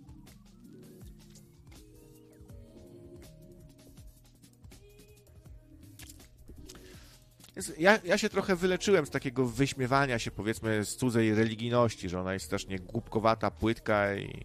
[7.78, 12.32] Ja, ja się trochę wyleczyłem z takiego wyśmiewania się, powiedzmy, z cudzej religijności, że ona
[12.32, 14.44] jest strasznie głupkowata, płytka i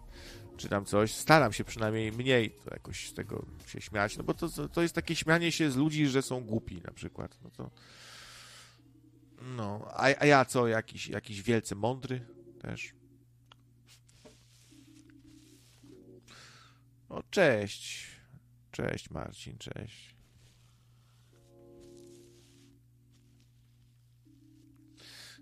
[0.60, 1.14] czy tam coś.
[1.14, 4.96] Staram się przynajmniej mniej to jakoś z tego się śmiać, no bo to, to jest
[4.96, 7.38] takie śmianie się z ludzi, że są głupi na przykład.
[7.44, 7.72] No to.
[9.42, 12.26] No, a, a ja co, jakiś, jakiś wielce mądry
[12.62, 12.94] też.
[17.10, 18.08] O, cześć.
[18.72, 20.16] Cześć Marcin, cześć.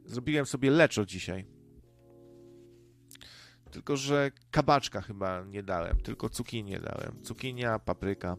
[0.06, 1.57] Zrobiłem sobie leczo dzisiaj.
[3.72, 7.24] Tylko, że kabaczka chyba nie dałem, tylko cukinię dałem.
[7.24, 8.38] Cukinia, papryka,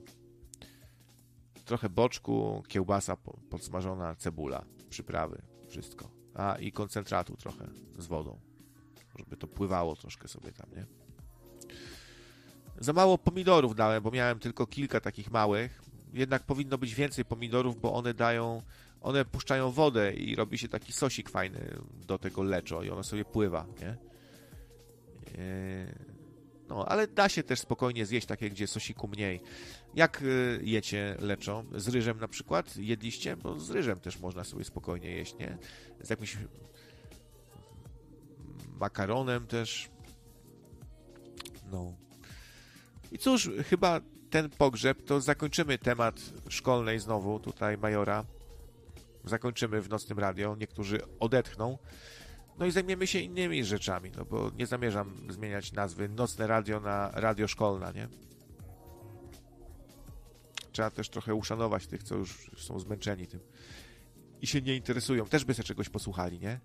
[1.64, 3.16] trochę boczku, kiełbasa
[3.50, 6.10] podsmażona, cebula, przyprawy, wszystko.
[6.34, 7.66] A i koncentratu trochę
[7.98, 8.40] z wodą,
[9.18, 10.86] żeby to pływało troszkę sobie tam, nie?
[12.80, 15.82] Za mało pomidorów dałem, bo miałem tylko kilka takich małych.
[16.12, 18.62] Jednak powinno być więcej pomidorów, bo one dają,
[19.00, 23.24] one puszczają wodę i robi się taki sosik fajny do tego leczo i ono sobie
[23.24, 24.07] pływa, nie?
[25.36, 26.18] Yy,
[26.68, 29.40] no, ale da się też spokojnie zjeść takie, gdzie sosiku mniej.
[29.94, 31.64] Jak yy, jecie leczo?
[31.72, 32.76] Z ryżem na przykład?
[32.76, 33.36] Jedliście?
[33.36, 35.58] Bo z ryżem też można sobie spokojnie jeść, nie?
[36.00, 36.36] Z jakimś
[38.80, 39.90] makaronem też.
[41.70, 41.94] No.
[43.12, 44.00] I cóż, chyba
[44.30, 48.24] ten pogrzeb to zakończymy temat szkolnej znowu tutaj Majora.
[49.24, 50.56] Zakończymy w nocnym radio.
[50.56, 51.78] Niektórzy odetchną.
[52.58, 57.10] No i zajmiemy się innymi rzeczami, no bo nie zamierzam zmieniać nazwy Nocne Radio na
[57.14, 58.08] Radio Szkolna, nie?
[60.72, 63.40] Trzeba też trochę uszanować tych, co już są zmęczeni tym
[64.42, 65.26] i się nie interesują.
[65.26, 66.60] Też by sobie czegoś posłuchali, nie?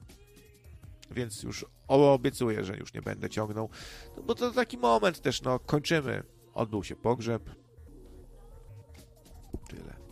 [1.12, 3.70] Więc już obiecuję, że już nie będę ciągnął.
[4.18, 6.24] No bo to taki moment też, no kończymy.
[6.54, 7.50] Odbył się pogrzeb.
[9.70, 10.03] Tyle.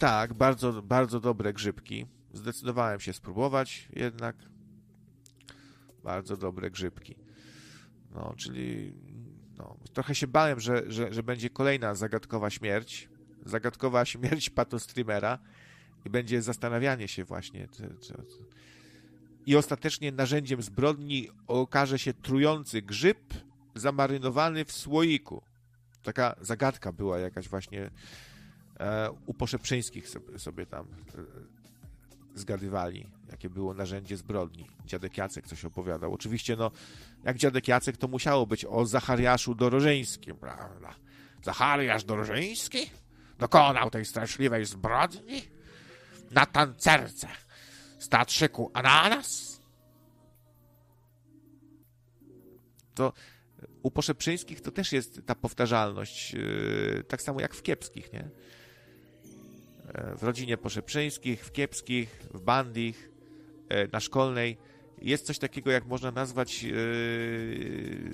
[0.00, 2.06] Tak, bardzo, bardzo dobre grzybki.
[2.32, 4.36] Zdecydowałem się spróbować jednak.
[6.04, 7.16] Bardzo dobre grzybki.
[8.14, 8.94] No, czyli
[9.58, 13.08] no, trochę się bałem, że, że, że będzie kolejna zagadkowa śmierć.
[13.44, 15.38] Zagadkowa śmierć patostreamera
[16.04, 17.68] i będzie zastanawianie się właśnie.
[19.46, 23.34] I ostatecznie narzędziem zbrodni okaże się trujący grzyb
[23.74, 25.42] zamarynowany w słoiku.
[26.02, 27.90] Taka zagadka była jakaś właśnie
[29.26, 34.66] u Poszeprzyńskich sobie, sobie tam e, zgadywali, jakie było narzędzie zbrodni.
[34.84, 36.14] Dziadek Jacek coś opowiadał.
[36.14, 36.70] Oczywiście, no,
[37.24, 40.94] jak dziadek Jacek, to musiało być o Zachariaszu Dorożeńskim, prawda?
[41.42, 42.90] Zachariasz Dorożeński
[43.38, 45.42] dokonał tej straszliwej zbrodni
[46.30, 47.28] na tancerce
[47.98, 49.60] z teatrzyku Ananas?
[52.94, 53.12] To
[53.82, 56.36] u Poszeprzyńskich to też jest ta powtarzalność,
[57.08, 58.30] tak samo jak w Kiepskich, nie?
[59.94, 63.10] E, w rodzinie Poszeprzyńskich, w Kiepskich, w Bandich,
[63.68, 64.56] e, na Szkolnej
[65.02, 68.10] jest coś takiego, jak można nazwać yy,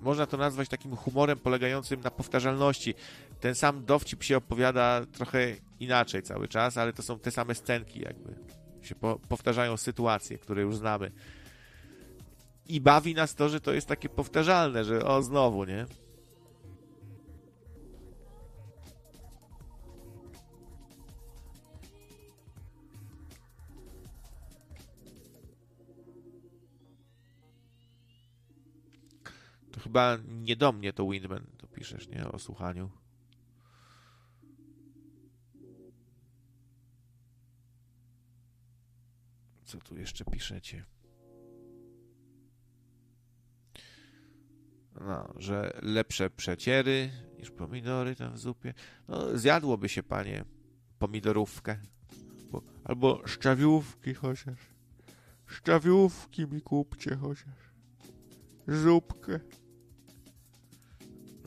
[0.00, 2.94] można to nazwać takim humorem polegającym na powtarzalności.
[3.40, 8.00] Ten sam dowcip się opowiada trochę inaczej cały czas, ale to są te same scenki
[8.00, 8.34] jakby.
[8.82, 11.12] Się po, powtarzają sytuacje, które już znamy.
[12.66, 15.86] I bawi nas to, że to jest takie powtarzalne, że o, znowu, nie?
[29.80, 32.28] Chyba nie do mnie to Windman, to piszesz, nie?
[32.28, 32.90] O słuchaniu.
[39.64, 40.84] Co tu jeszcze piszecie?
[45.00, 48.74] No, że lepsze przeciery niż pomidory tam w zupie.
[49.08, 50.44] No, zjadłoby się, panie,
[50.98, 51.76] pomidorówkę.
[52.50, 54.58] Bo, albo szczawiówki chociaż.
[55.46, 57.70] Szczawiówki mi kupcie chociaż.
[58.68, 59.40] Zupkę.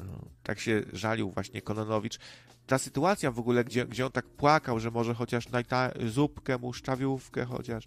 [0.07, 2.19] No, tak się żalił właśnie Kononowicz.
[2.67, 6.73] Ta sytuacja w ogóle, gdzie, gdzie on tak płakał, że może chociaż najta zupkę mu,
[6.73, 7.83] szczawiówkę chociaż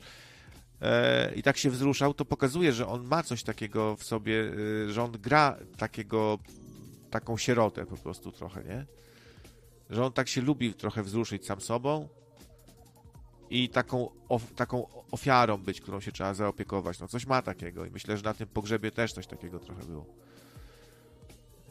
[0.81, 4.53] e, i tak się wzruszał, to pokazuje, że on ma coś takiego w sobie,
[4.87, 6.39] e, że on gra takiego,
[7.11, 8.87] taką sierotę po prostu trochę, nie?
[9.91, 12.09] Że on tak się lubi trochę wzruszyć sam sobą
[13.51, 17.01] i taką, of, taką ofiarą być, którą się trzeba zaopiekować.
[17.01, 20.07] No coś ma takiego i myślę, że na tym pogrzebie też coś takiego trochę było.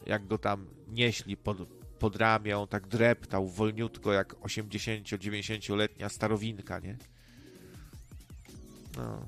[0.06, 1.58] Jak go tam nieśli pod,
[1.98, 6.98] pod ramię, tak dreptał wolniutko, jak 80-90-letnia starowinka, nie?
[8.96, 9.26] No.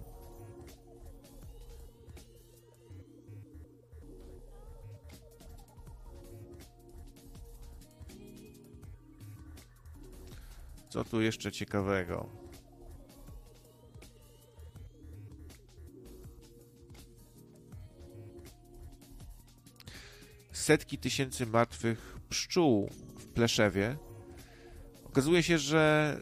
[10.89, 12.38] Co tu jeszcze ciekawego?
[20.59, 23.97] Setki tysięcy martwych pszczół w Pleszewie.
[25.05, 26.17] Okazuje się, że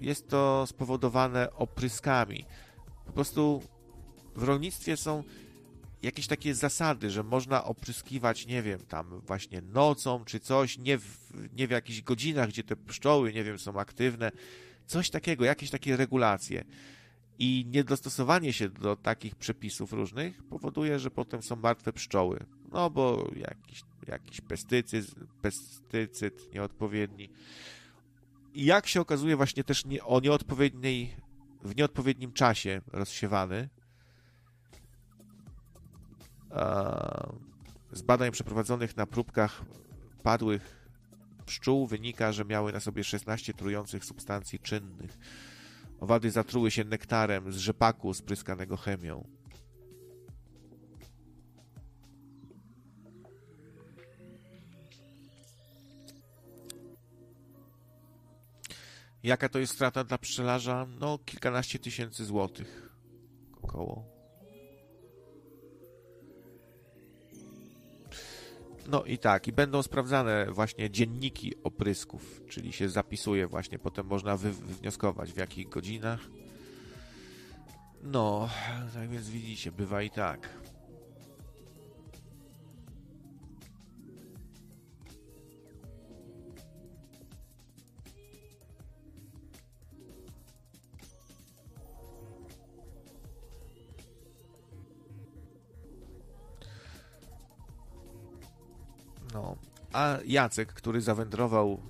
[0.00, 2.44] jest to spowodowane opryskami.
[3.06, 3.62] Po prostu
[4.36, 5.24] w rolnictwie są
[6.02, 11.18] jakieś takie zasady, że można opryskiwać, nie wiem, tam właśnie nocą czy coś, nie w,
[11.56, 14.32] nie w jakichś godzinach, gdzie te pszczoły, nie wiem, są aktywne.
[14.86, 16.64] Coś takiego, jakieś takie regulacje.
[17.38, 22.57] I niedostosowanie się do takich przepisów różnych powoduje, że potem są martwe pszczoły.
[22.72, 27.30] No bo jakiś, jakiś pestycyd, pestycyd nieodpowiedni.
[28.54, 31.16] I jak się okazuje, właśnie też nie, o nieodpowiedniej,
[31.62, 33.68] w nieodpowiednim czasie rozsiewany,
[37.92, 39.64] z badań przeprowadzonych na próbkach
[40.22, 40.88] padłych
[41.46, 45.18] pszczół wynika, że miały na sobie 16 trujących substancji czynnych.
[46.00, 49.37] Owady zatruły się nektarem z rzepaku spryskanego chemią.
[59.22, 60.86] Jaka to jest strata dla pszczelarza?
[61.00, 62.90] No, kilkanaście tysięcy złotych.
[63.62, 64.18] Około.
[68.88, 74.36] No i tak, i będą sprawdzane właśnie dzienniki oprysków, czyli się zapisuje właśnie, potem można
[74.36, 76.20] wy wywnioskować w jakich godzinach.
[78.02, 78.48] No,
[78.94, 80.48] tak więc widzicie, bywa i tak.
[99.42, 99.56] No.
[99.92, 101.82] A Jacek, który zawędrował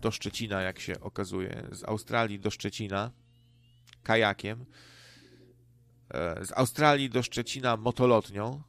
[0.00, 1.68] do Szczecina, jak się okazuje.
[1.72, 3.10] Z Australii do Szczecina
[4.02, 4.64] kajakiem.
[6.10, 8.62] E, z Australii do Szczecina motolotnią.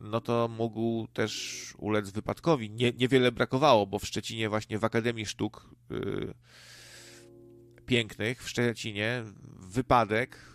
[0.00, 2.70] No to mógł też ulec wypadkowi.
[2.70, 6.34] Nie, niewiele brakowało, bo w Szczecinie właśnie w Akademii Sztuk yy,
[7.86, 9.22] Pięknych w Szczecinie
[9.60, 10.53] wypadek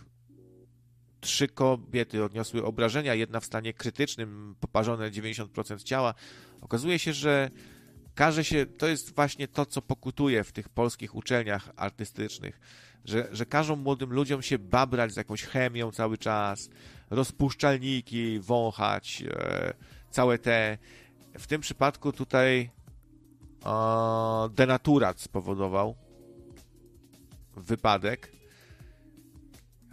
[1.20, 6.14] trzy kobiety odniosły obrażenia, jedna w stanie krytycznym, poparzone 90% ciała.
[6.60, 7.50] Okazuje się, że
[8.14, 12.60] każe się, to jest właśnie to, co pokutuje w tych polskich uczelniach artystycznych,
[13.04, 16.70] że, że każą młodym ludziom się babrać z jakąś chemią cały czas,
[17.10, 19.74] rozpuszczalniki wąchać, e,
[20.10, 20.78] całe te.
[21.38, 22.70] W tym przypadku tutaj
[23.66, 23.70] e,
[24.54, 25.96] denaturat spowodował
[27.56, 28.39] wypadek.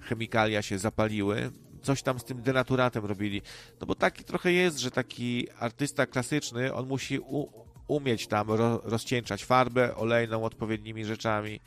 [0.10, 1.52] Chemikalia się zapaliły.
[1.82, 3.42] Coś tam z tym denaturatem robili.
[3.82, 7.48] No bo taki trochę jest, że taki artysta klasyczny, on musi u,
[7.88, 11.60] umieć tam ro, rozcieńczać farbę olejną odpowiednimi rzeczami,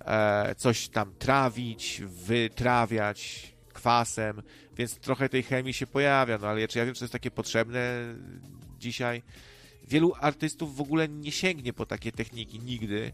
[0.00, 4.42] e, coś tam trawić, wytrawiać kwasem,
[4.76, 7.30] więc trochę tej chemii się pojawia, no ale czy ja wiem, czy to jest takie
[7.30, 8.14] potrzebne
[8.78, 9.22] dzisiaj?
[9.88, 13.12] Wielu artystów w ogóle nie sięgnie po takie techniki nigdy.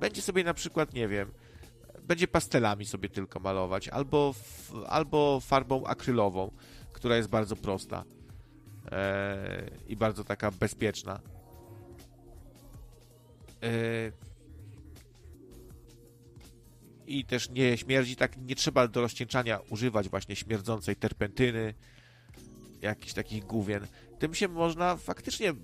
[0.00, 1.30] Będzie sobie na przykład, nie wiem,
[2.04, 4.34] będzie pastelami sobie tylko malować, albo,
[4.86, 6.50] albo farbą akrylową,
[6.92, 8.04] która jest bardzo prosta
[8.92, 11.20] e, i bardzo taka bezpieczna.
[13.62, 14.12] E,
[17.06, 21.74] I też nie śmierdzi, tak nie trzeba do rozcieńczania używać właśnie śmierdzącej terpentyny,
[22.82, 23.86] jakichś takich główien.
[24.18, 25.54] Tym się można faktycznie,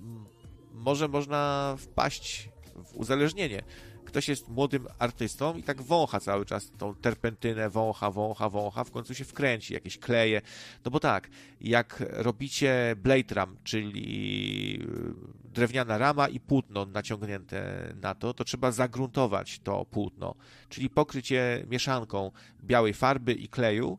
[0.71, 2.49] może można wpaść
[2.85, 3.63] w uzależnienie
[4.11, 8.91] ktoś jest młodym artystą i tak wącha cały czas tą terpentynę, wącha, wącha, wącha, w
[8.91, 10.41] końcu się wkręci, jakieś kleje.
[10.85, 11.29] No bo tak,
[11.61, 14.79] jak robicie blade ram, czyli
[15.45, 20.35] y, drewniana rama i płótno naciągnięte na to, to trzeba zagruntować to płótno,
[20.69, 22.31] czyli pokryć je mieszanką
[22.63, 23.97] białej farby i kleju,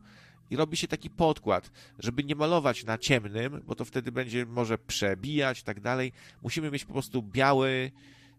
[0.49, 4.77] i robi się taki podkład, żeby nie malować na ciemnym, bo to wtedy będzie może
[4.77, 6.11] przebijać i tak dalej.
[6.41, 7.91] Musimy mieć po prostu biały,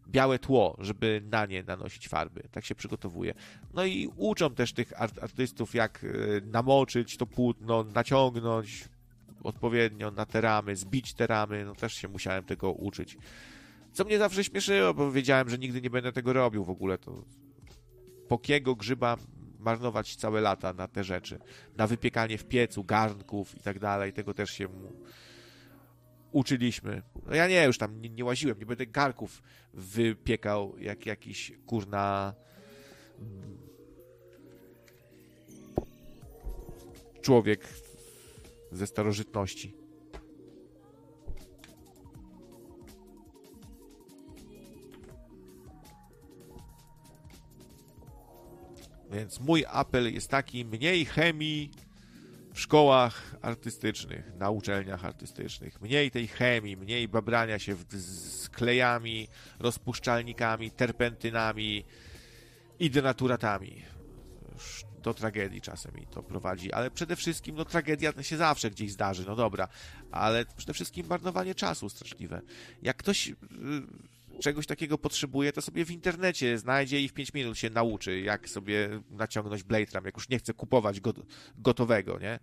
[0.09, 2.49] białe tło, żeby na nie nanosić farby.
[2.51, 3.35] Tak się przygotowuje.
[3.75, 6.09] No i uczą też tych artystów, jak e,
[6.47, 8.89] namoczyć to płótno, naciągnąć
[9.45, 11.65] odpowiednio na te ramy, zbić te ramy.
[11.65, 13.17] No też się musiałem tego uczyć.
[13.93, 16.99] Co mnie zawsze śmieszyło, bo wiedziałem, że nigdy nie będę tego robił w ogóle.
[16.99, 17.25] To
[18.29, 19.17] pokiego grzyba
[19.59, 21.39] marnować całe lata na te rzeczy.
[21.77, 24.13] Na wypiekanie w piecu, garnków i tak dalej.
[24.13, 24.69] Tego też się
[26.35, 27.03] uczyliśmy.
[27.27, 29.43] No ja nie, już tam nie, nie łaziłem, nie będę garków
[29.75, 32.35] wypiekał jak jakiś kurna
[37.23, 37.69] człowiek
[38.73, 39.75] ze starożytności.
[49.11, 51.71] Więc mój apel jest taki: mniej chemii,
[52.55, 55.81] w szkołach artystycznych, na uczelniach artystycznych.
[55.81, 61.85] Mniej tej chemii, mniej babrania się w, z klejami, rozpuszczalnikami, terpentynami
[62.79, 63.83] i denaturatami.
[65.03, 69.37] Do tragedii czasem to prowadzi, ale przede wszystkim, no tragedia się zawsze gdzieś zdarzy, no
[69.37, 69.69] dobra,
[70.11, 72.41] ale przede wszystkim marnowanie czasu straszliwe.
[72.83, 73.35] Jak ktoś y,
[74.41, 78.49] czegoś takiego potrzebuje, to sobie w internecie znajdzie i w 5 minut się nauczy, jak
[78.49, 81.13] sobie naciągnąć Blade Ram, jak już nie chce kupować go,
[81.59, 82.39] gotowego, nie?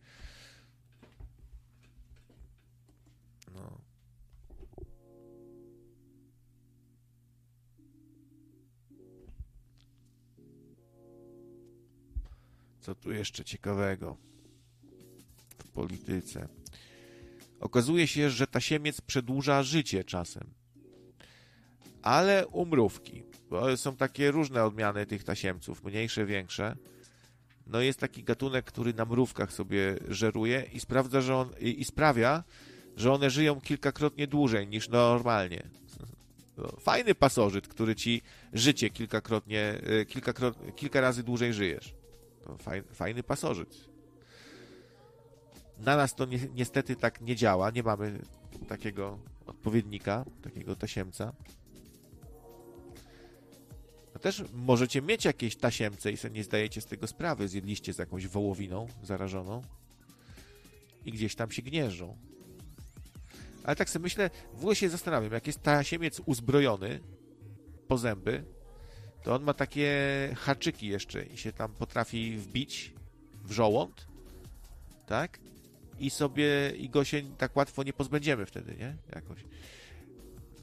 [3.56, 3.82] No.
[12.80, 14.18] Co tu jeszcze ciekawego
[15.58, 16.48] w polityce?
[17.60, 20.61] Okazuje się, że tasiemiec przedłuża życie czasem
[22.02, 23.24] ale umrówki.
[23.50, 26.76] Bo są takie różne odmiany tych tasiemców, mniejsze, większe.
[27.68, 31.86] No jest taki gatunek, który na mrówkach sobie żeruje i sprawdza, że on i, i
[31.86, 32.44] sprawia,
[32.96, 35.64] że one żyją kilkakrotnie dłużej niż normalnie.
[36.80, 38.22] Fajny pasożyt, który ci
[38.54, 41.94] życie kilkakrotnie, y, kilkakrot, kilka razy dłużej żyjesz.
[42.44, 43.90] To fajny, fajny pasożyt.
[45.78, 47.70] Na nas to ni niestety tak nie działa.
[47.72, 48.20] Nie mamy
[48.68, 51.34] takiego odpowiednika, takiego tasiemca
[54.22, 57.48] też możecie mieć jakieś tasiemce i sobie nie zdajecie z tego sprawy.
[57.48, 59.62] Zjedliście z jakąś wołowiną zarażoną
[61.06, 62.18] i gdzieś tam się gnieżdżą.
[63.64, 67.00] Ale tak sobie myślę, w ogóle się zastanawiam, jak jest tasiemiec uzbrojony
[67.88, 68.44] po zęby,
[69.24, 69.90] to on ma takie
[70.38, 72.94] haczyki jeszcze i się tam potrafi wbić
[73.44, 74.08] w żołąd,
[75.08, 75.40] tak?
[76.00, 78.98] I sobie, i go się tak łatwo nie pozbędziemy wtedy, nie?
[79.16, 79.46] Jakoś.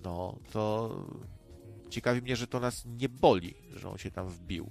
[0.05, 0.91] No, to
[1.91, 4.71] ciekawi mnie, że to nas nie boli, że on się tam wbił.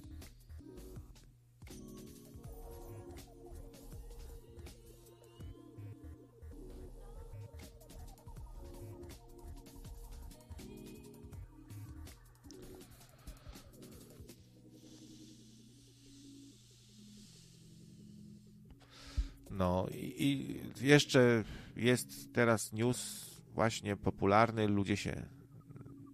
[19.51, 21.43] No i, i jeszcze
[21.75, 25.36] jest teraz news właśnie popularny, ludzie się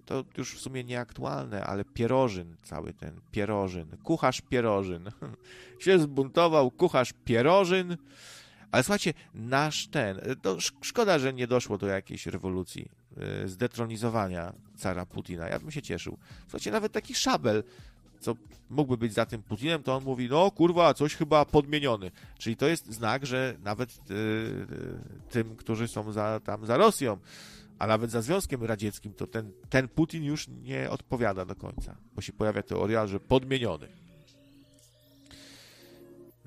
[0.06, 5.12] to już w sumie nieaktualne, ale pierożyn, cały ten pierożyn, kucharz pierożyn
[5.80, 7.98] się zbuntował, kucharz pierożyn,
[8.72, 10.20] ale słuchajcie, nasz ten,
[10.82, 12.90] szkoda, że nie doszło do jakiejś rewolucji,
[13.44, 16.18] y, zdetronizowania cara Putina, ja bym się cieszył.
[16.42, 17.64] Słuchajcie, nawet taki szabel,
[18.20, 18.36] co
[18.70, 22.12] mógłby być za tym Putinem, to on mówi, no kurwa, coś chyba podmieniony.
[22.38, 24.68] Czyli to jest znak, że nawet yy,
[25.30, 27.18] tym, którzy są za, tam za Rosją,
[27.84, 32.22] a nawet za Związkiem Radzieckim, to ten, ten Putin już nie odpowiada do końca, bo
[32.22, 33.88] się pojawia teoria, że podmieniony.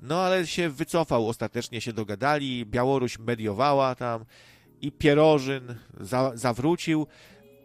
[0.01, 4.25] No ale się wycofał, ostatecznie się dogadali, Białoruś mediowała tam
[4.81, 7.07] i Pierożyn za, zawrócił,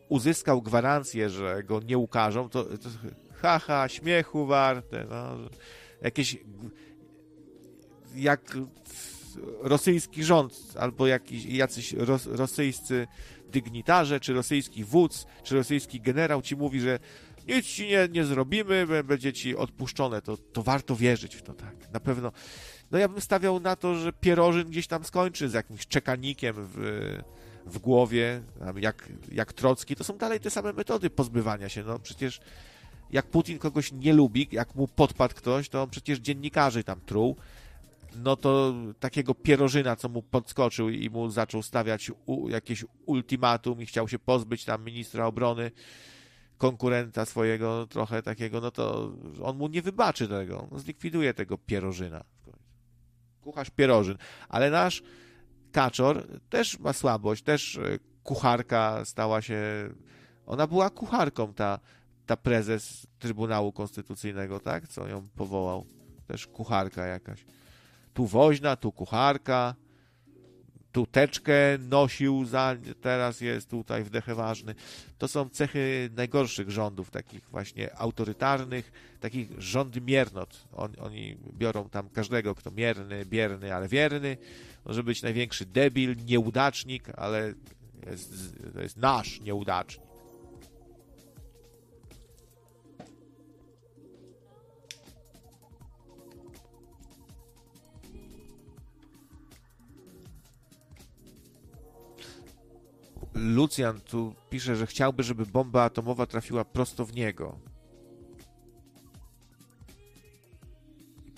[0.09, 2.89] uzyskał gwarancję, że go nie ukażą, to, to
[3.43, 5.37] haha, śmiechu warte, no,
[6.03, 6.37] jakieś
[8.15, 8.57] jak
[9.61, 13.07] rosyjski rząd albo jakiś, jacyś ros, rosyjscy
[13.53, 16.99] dygnitarze, czy rosyjski wódz, czy rosyjski generał ci mówi, że
[17.49, 21.93] nic ci nie, nie zrobimy, będzie ci odpuszczone, to, to warto wierzyć w to, tak.
[21.93, 22.33] Na pewno.
[22.91, 27.19] No ja bym stawiał na to, że Pierożyn gdzieś tam skończy z jakimś czekanikiem w,
[27.67, 28.43] w głowie,
[28.77, 29.97] jak, jak Trocki.
[29.97, 31.83] To są dalej te same metody pozbywania się.
[31.83, 32.41] No przecież
[33.11, 37.37] jak Putin kogoś nie lubi, jak mu podpadł ktoś, to on przecież dziennikarzy tam truł,
[38.17, 43.87] no to takiego pierożyna, co mu podskoczył i mu zaczął stawiać u, jakieś ultimatum i
[43.87, 45.71] chciał się pozbyć tam ministra obrony,
[46.59, 52.25] konkurenta swojego trochę takiego, no to on mu nie wybaczy tego, on zlikwiduje tego pierożyna.
[53.41, 54.19] Kucharz pierożyn.
[54.49, 55.03] Ale nasz
[55.73, 59.61] kaczor też ma słabość, też e, kucharka stała się,
[60.47, 61.79] ona była kucharką, ta,
[62.27, 65.87] ta prezes Trybunału Konstytucyjnego, tak, co ją powołał.
[66.27, 67.45] Też kucharka jakaś
[68.15, 69.75] tu woźna, tu kucharka,
[70.93, 74.75] tu teczkę nosił, za, teraz jest tutaj wdechę ważny.
[75.19, 80.69] To są cechy najgorszych rządów, takich właśnie autorytarnych, takich rządmiernot.
[80.73, 84.37] On, oni biorą tam każdego, kto mierny, bierny, ale wierny.
[84.85, 87.55] Może być największy debil, nieudacznik, ale
[88.11, 90.12] jest, to jest nasz nieudacznik.
[103.35, 107.59] Lucjan tu pisze, że chciałby, żeby bomba atomowa trafiła prosto w niego.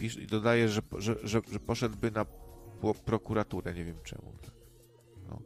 [0.00, 2.26] I dodaje, że, że, że, że poszedłby na
[3.04, 4.32] prokuraturę, nie wiem czemu.
[5.28, 5.38] No.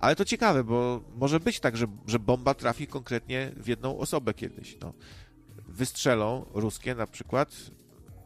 [0.00, 4.34] Ale to ciekawe, bo może być tak, że, że bomba trafi konkretnie w jedną osobę
[4.34, 4.78] kiedyś.
[4.80, 4.92] No.
[5.68, 7.56] Wystrzelą ruskie na przykład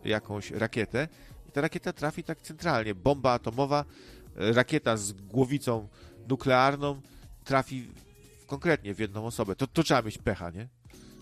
[0.05, 1.09] jakąś rakietę
[1.49, 2.95] i ta rakieta trafi tak centralnie.
[2.95, 3.85] Bomba atomowa,
[4.35, 5.89] rakieta z głowicą
[6.29, 7.01] nuklearną
[7.51, 7.89] trafi
[8.47, 10.69] konkretnie w jedną osobę, to, to trzeba mieć pecha, nie?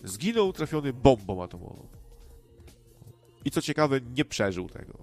[0.05, 1.89] Zginął trafiony bombą atomową.
[3.44, 4.98] I co ciekawe, nie przeżył tego.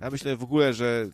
[0.00, 1.08] Ja myślę w ogóle, że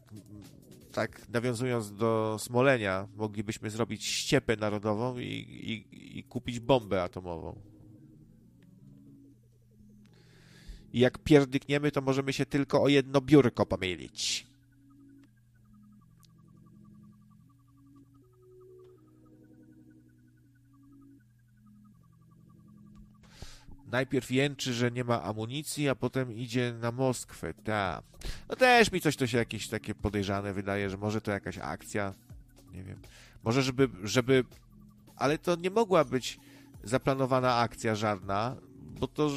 [0.92, 7.60] tak nawiązując do Smolenia, moglibyśmy zrobić ściepę narodową i, i, i kupić bombę atomową.
[10.92, 14.46] I jak pierdykniemy, to możemy się tylko o jedno biurko pomylić.
[23.86, 27.54] Najpierw jęczy, że nie ma amunicji, a potem idzie na Moskwę.
[27.54, 28.02] Ta.
[28.48, 32.14] No też mi coś to się jakieś takie podejrzane wydaje, że może to jakaś akcja.
[32.72, 32.98] Nie wiem.
[33.44, 34.44] Może żeby, żeby...
[35.16, 36.38] Ale to nie mogła być
[36.84, 38.56] zaplanowana akcja żadna,
[39.00, 39.30] bo to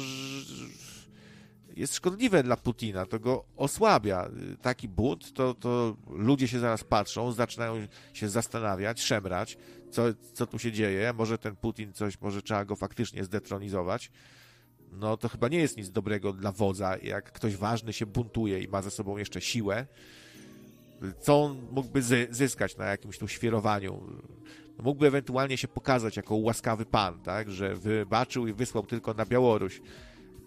[1.76, 4.30] jest szkodliwe dla Putina, to go osłabia.
[4.62, 9.58] Taki bunt, to, to ludzie się zaraz patrzą, zaczynają się zastanawiać, szemrać,
[9.90, 11.12] co, co tu się dzieje.
[11.12, 14.10] Może ten Putin coś, może trzeba go faktycznie zdetronizować
[14.92, 18.68] no to chyba nie jest nic dobrego dla wodza, jak ktoś ważny się buntuje i
[18.68, 19.86] ma ze sobą jeszcze siłę.
[21.20, 24.02] Co on mógłby zyskać na jakimś tu świerowaniu?
[24.78, 29.80] Mógłby ewentualnie się pokazać jako łaskawy pan, tak, że wybaczył i wysłał tylko na Białoruś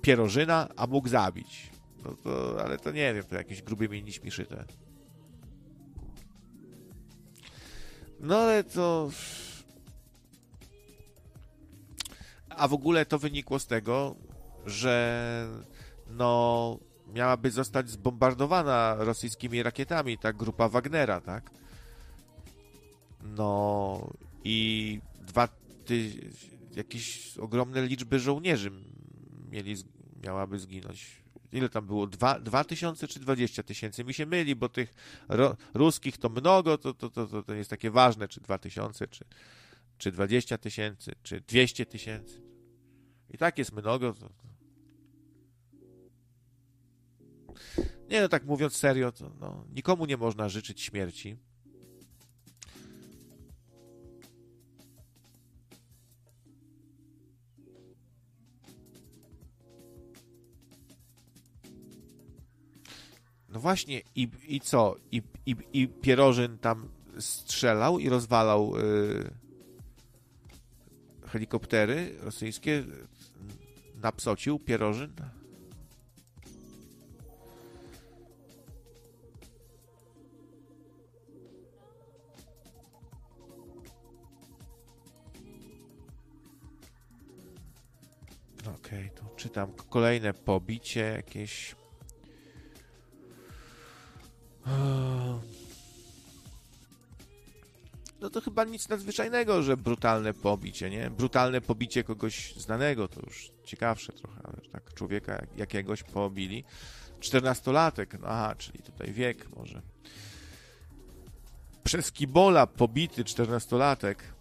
[0.01, 1.69] pierożyna, a mógł zabić.
[2.05, 4.65] No to, ale to nie wiem, to jakieś grubymi nićmi szyte.
[8.19, 9.09] No ale to.
[12.49, 14.15] A w ogóle to wynikło z tego,
[14.66, 15.48] że
[16.08, 16.80] no
[17.14, 21.51] miałaby zostać zbombardowana rosyjskimi rakietami ta grupa Wagnera, tak?
[23.24, 24.09] No
[24.43, 25.48] i dwa
[25.85, 26.11] ty,
[26.75, 28.72] jakieś ogromne liczby żołnierzy
[29.51, 29.75] mieli,
[30.24, 31.24] miałaby zginąć.
[31.51, 32.08] Ile tam było?
[32.08, 34.03] Dwa, dwa tysiące czy dwadzieścia tysięcy?
[34.03, 34.93] Mi się myli, bo tych
[35.30, 39.08] ro, ruskich to mnogo, to, to, to, to, to jest takie ważne, czy dwa tysiące,
[39.08, 39.25] czy,
[39.98, 42.42] czy dwadzieścia tysięcy, czy dwieście tysięcy.
[43.30, 44.14] I tak jest mnogo.
[44.14, 44.30] To,
[48.09, 51.38] Nie no, tak mówiąc serio, to no, nikomu nie można życzyć śmierci.
[63.49, 64.95] No właśnie, i, i co?
[65.11, 69.32] I, i, I Pierożyn tam strzelał i rozwalał yy,
[71.27, 72.83] helikoptery rosyjskie.
[73.95, 75.14] Napsocił Pierożyn?
[88.64, 91.75] Okej, okay, tu czytam kolejne pobicie jakieś.
[98.22, 101.09] No to chyba nic nadzwyczajnego, że brutalne pobicie, nie?
[101.09, 106.64] Brutalne pobicie kogoś znanego, to już ciekawsze trochę, ale tak człowieka jakiegoś pobili.
[107.19, 109.82] Czternastolatek, no aha, czyli tutaj wiek może.
[111.83, 114.33] Przez kibola pobity czternastolatek.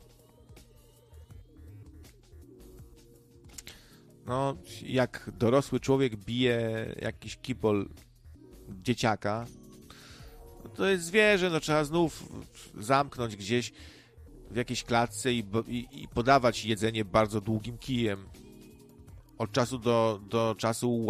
[4.33, 7.89] No, jak dorosły człowiek bije jakiś kibol
[8.69, 9.47] dzieciaka,
[10.65, 12.28] no to jest zwierzę, no trzeba znów
[12.78, 13.73] zamknąć gdzieś
[14.51, 18.27] w jakiejś klatce i, i, i podawać jedzenie bardzo długim kijem.
[19.39, 21.07] Od czasu do, do czasu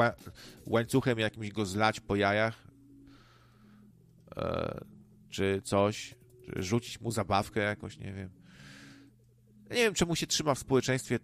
[0.66, 2.68] łańcuchem jakimś go zlać po jajach
[4.36, 4.80] e,
[5.30, 6.14] czy coś,
[6.46, 8.30] czy rzucić mu zabawkę jakąś, nie wiem.
[9.70, 11.18] Nie wiem, czemu się trzyma w społeczeństwie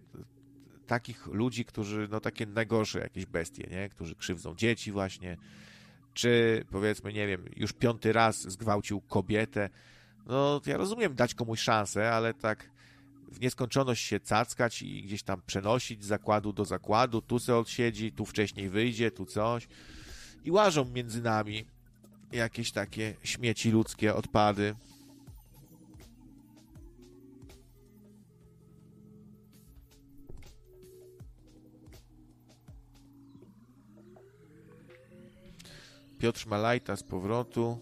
[0.89, 3.89] takich ludzi, którzy, no takie najgorsze jakieś bestie, nie?
[3.89, 5.37] Którzy krzywdzą dzieci właśnie,
[6.13, 9.69] czy powiedzmy, nie wiem, już piąty raz zgwałcił kobietę.
[10.25, 12.69] No, ja rozumiem dać komuś szansę, ale tak
[13.31, 18.11] w nieskończoność się cackać i gdzieś tam przenosić z zakładu do zakładu, tu se odsiedzi,
[18.11, 19.67] tu wcześniej wyjdzie, tu coś.
[20.45, 21.65] I łażą między nami
[22.31, 24.75] jakieś takie śmieci ludzkie, odpady.
[36.19, 37.79] Piotr Malajta z powrotu.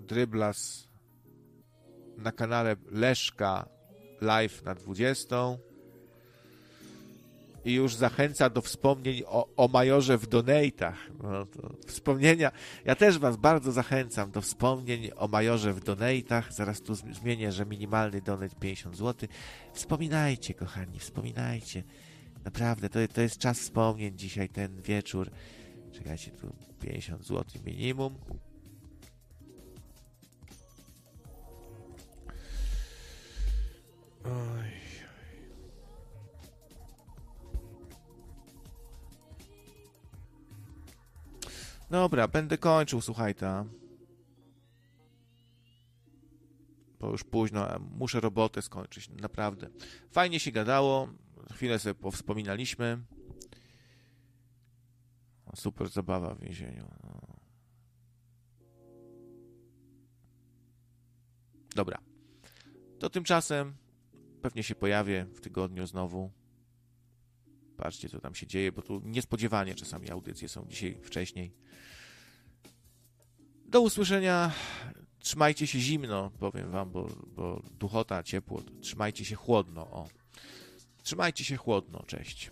[0.00, 0.88] Dryblas
[2.16, 3.68] na kanale Leszka
[4.20, 5.36] live na 20.
[7.64, 11.10] I już zachęca do wspomnień o, o majorze w donatach.
[11.22, 11.46] No
[11.86, 12.52] wspomnienia.
[12.84, 16.52] Ja też Was bardzo zachęcam do wspomnień o majorze w donatach.
[16.52, 19.28] Zaraz tu zmienię, że minimalny donate 50 zł.
[19.72, 21.82] Wspominajcie, kochani, wspominajcie.
[22.46, 25.30] Naprawdę, to, to jest czas wspomnień dzisiaj, ten wieczór.
[25.92, 28.14] Czekajcie, tu 50 zł minimum.
[34.24, 34.70] Oj.
[41.90, 43.64] Dobra, będę kończył, słuchaj ta.
[47.00, 47.66] Bo już późno,
[47.98, 49.68] muszę robotę skończyć, naprawdę.
[50.10, 51.08] Fajnie się gadało
[51.52, 52.98] chwilę sobie powspominaliśmy.
[55.54, 56.88] super zabawa w więzieniu.
[57.02, 57.20] No.
[61.74, 61.98] Dobra.
[62.98, 63.76] To tymczasem
[64.42, 66.30] pewnie się pojawię w tygodniu znowu.
[67.76, 71.52] Patrzcie, co tam się dzieje, bo tu niespodziewanie czasami audycje są dzisiaj wcześniej.
[73.64, 74.52] Do usłyszenia.
[75.18, 78.62] Trzymajcie się zimno, powiem wam, bo, bo duchota, ciepło.
[78.80, 79.90] Trzymajcie się chłodno.
[79.90, 80.08] O.
[81.06, 82.02] Trzymajcie się chłodno.
[82.06, 82.50] Cześć.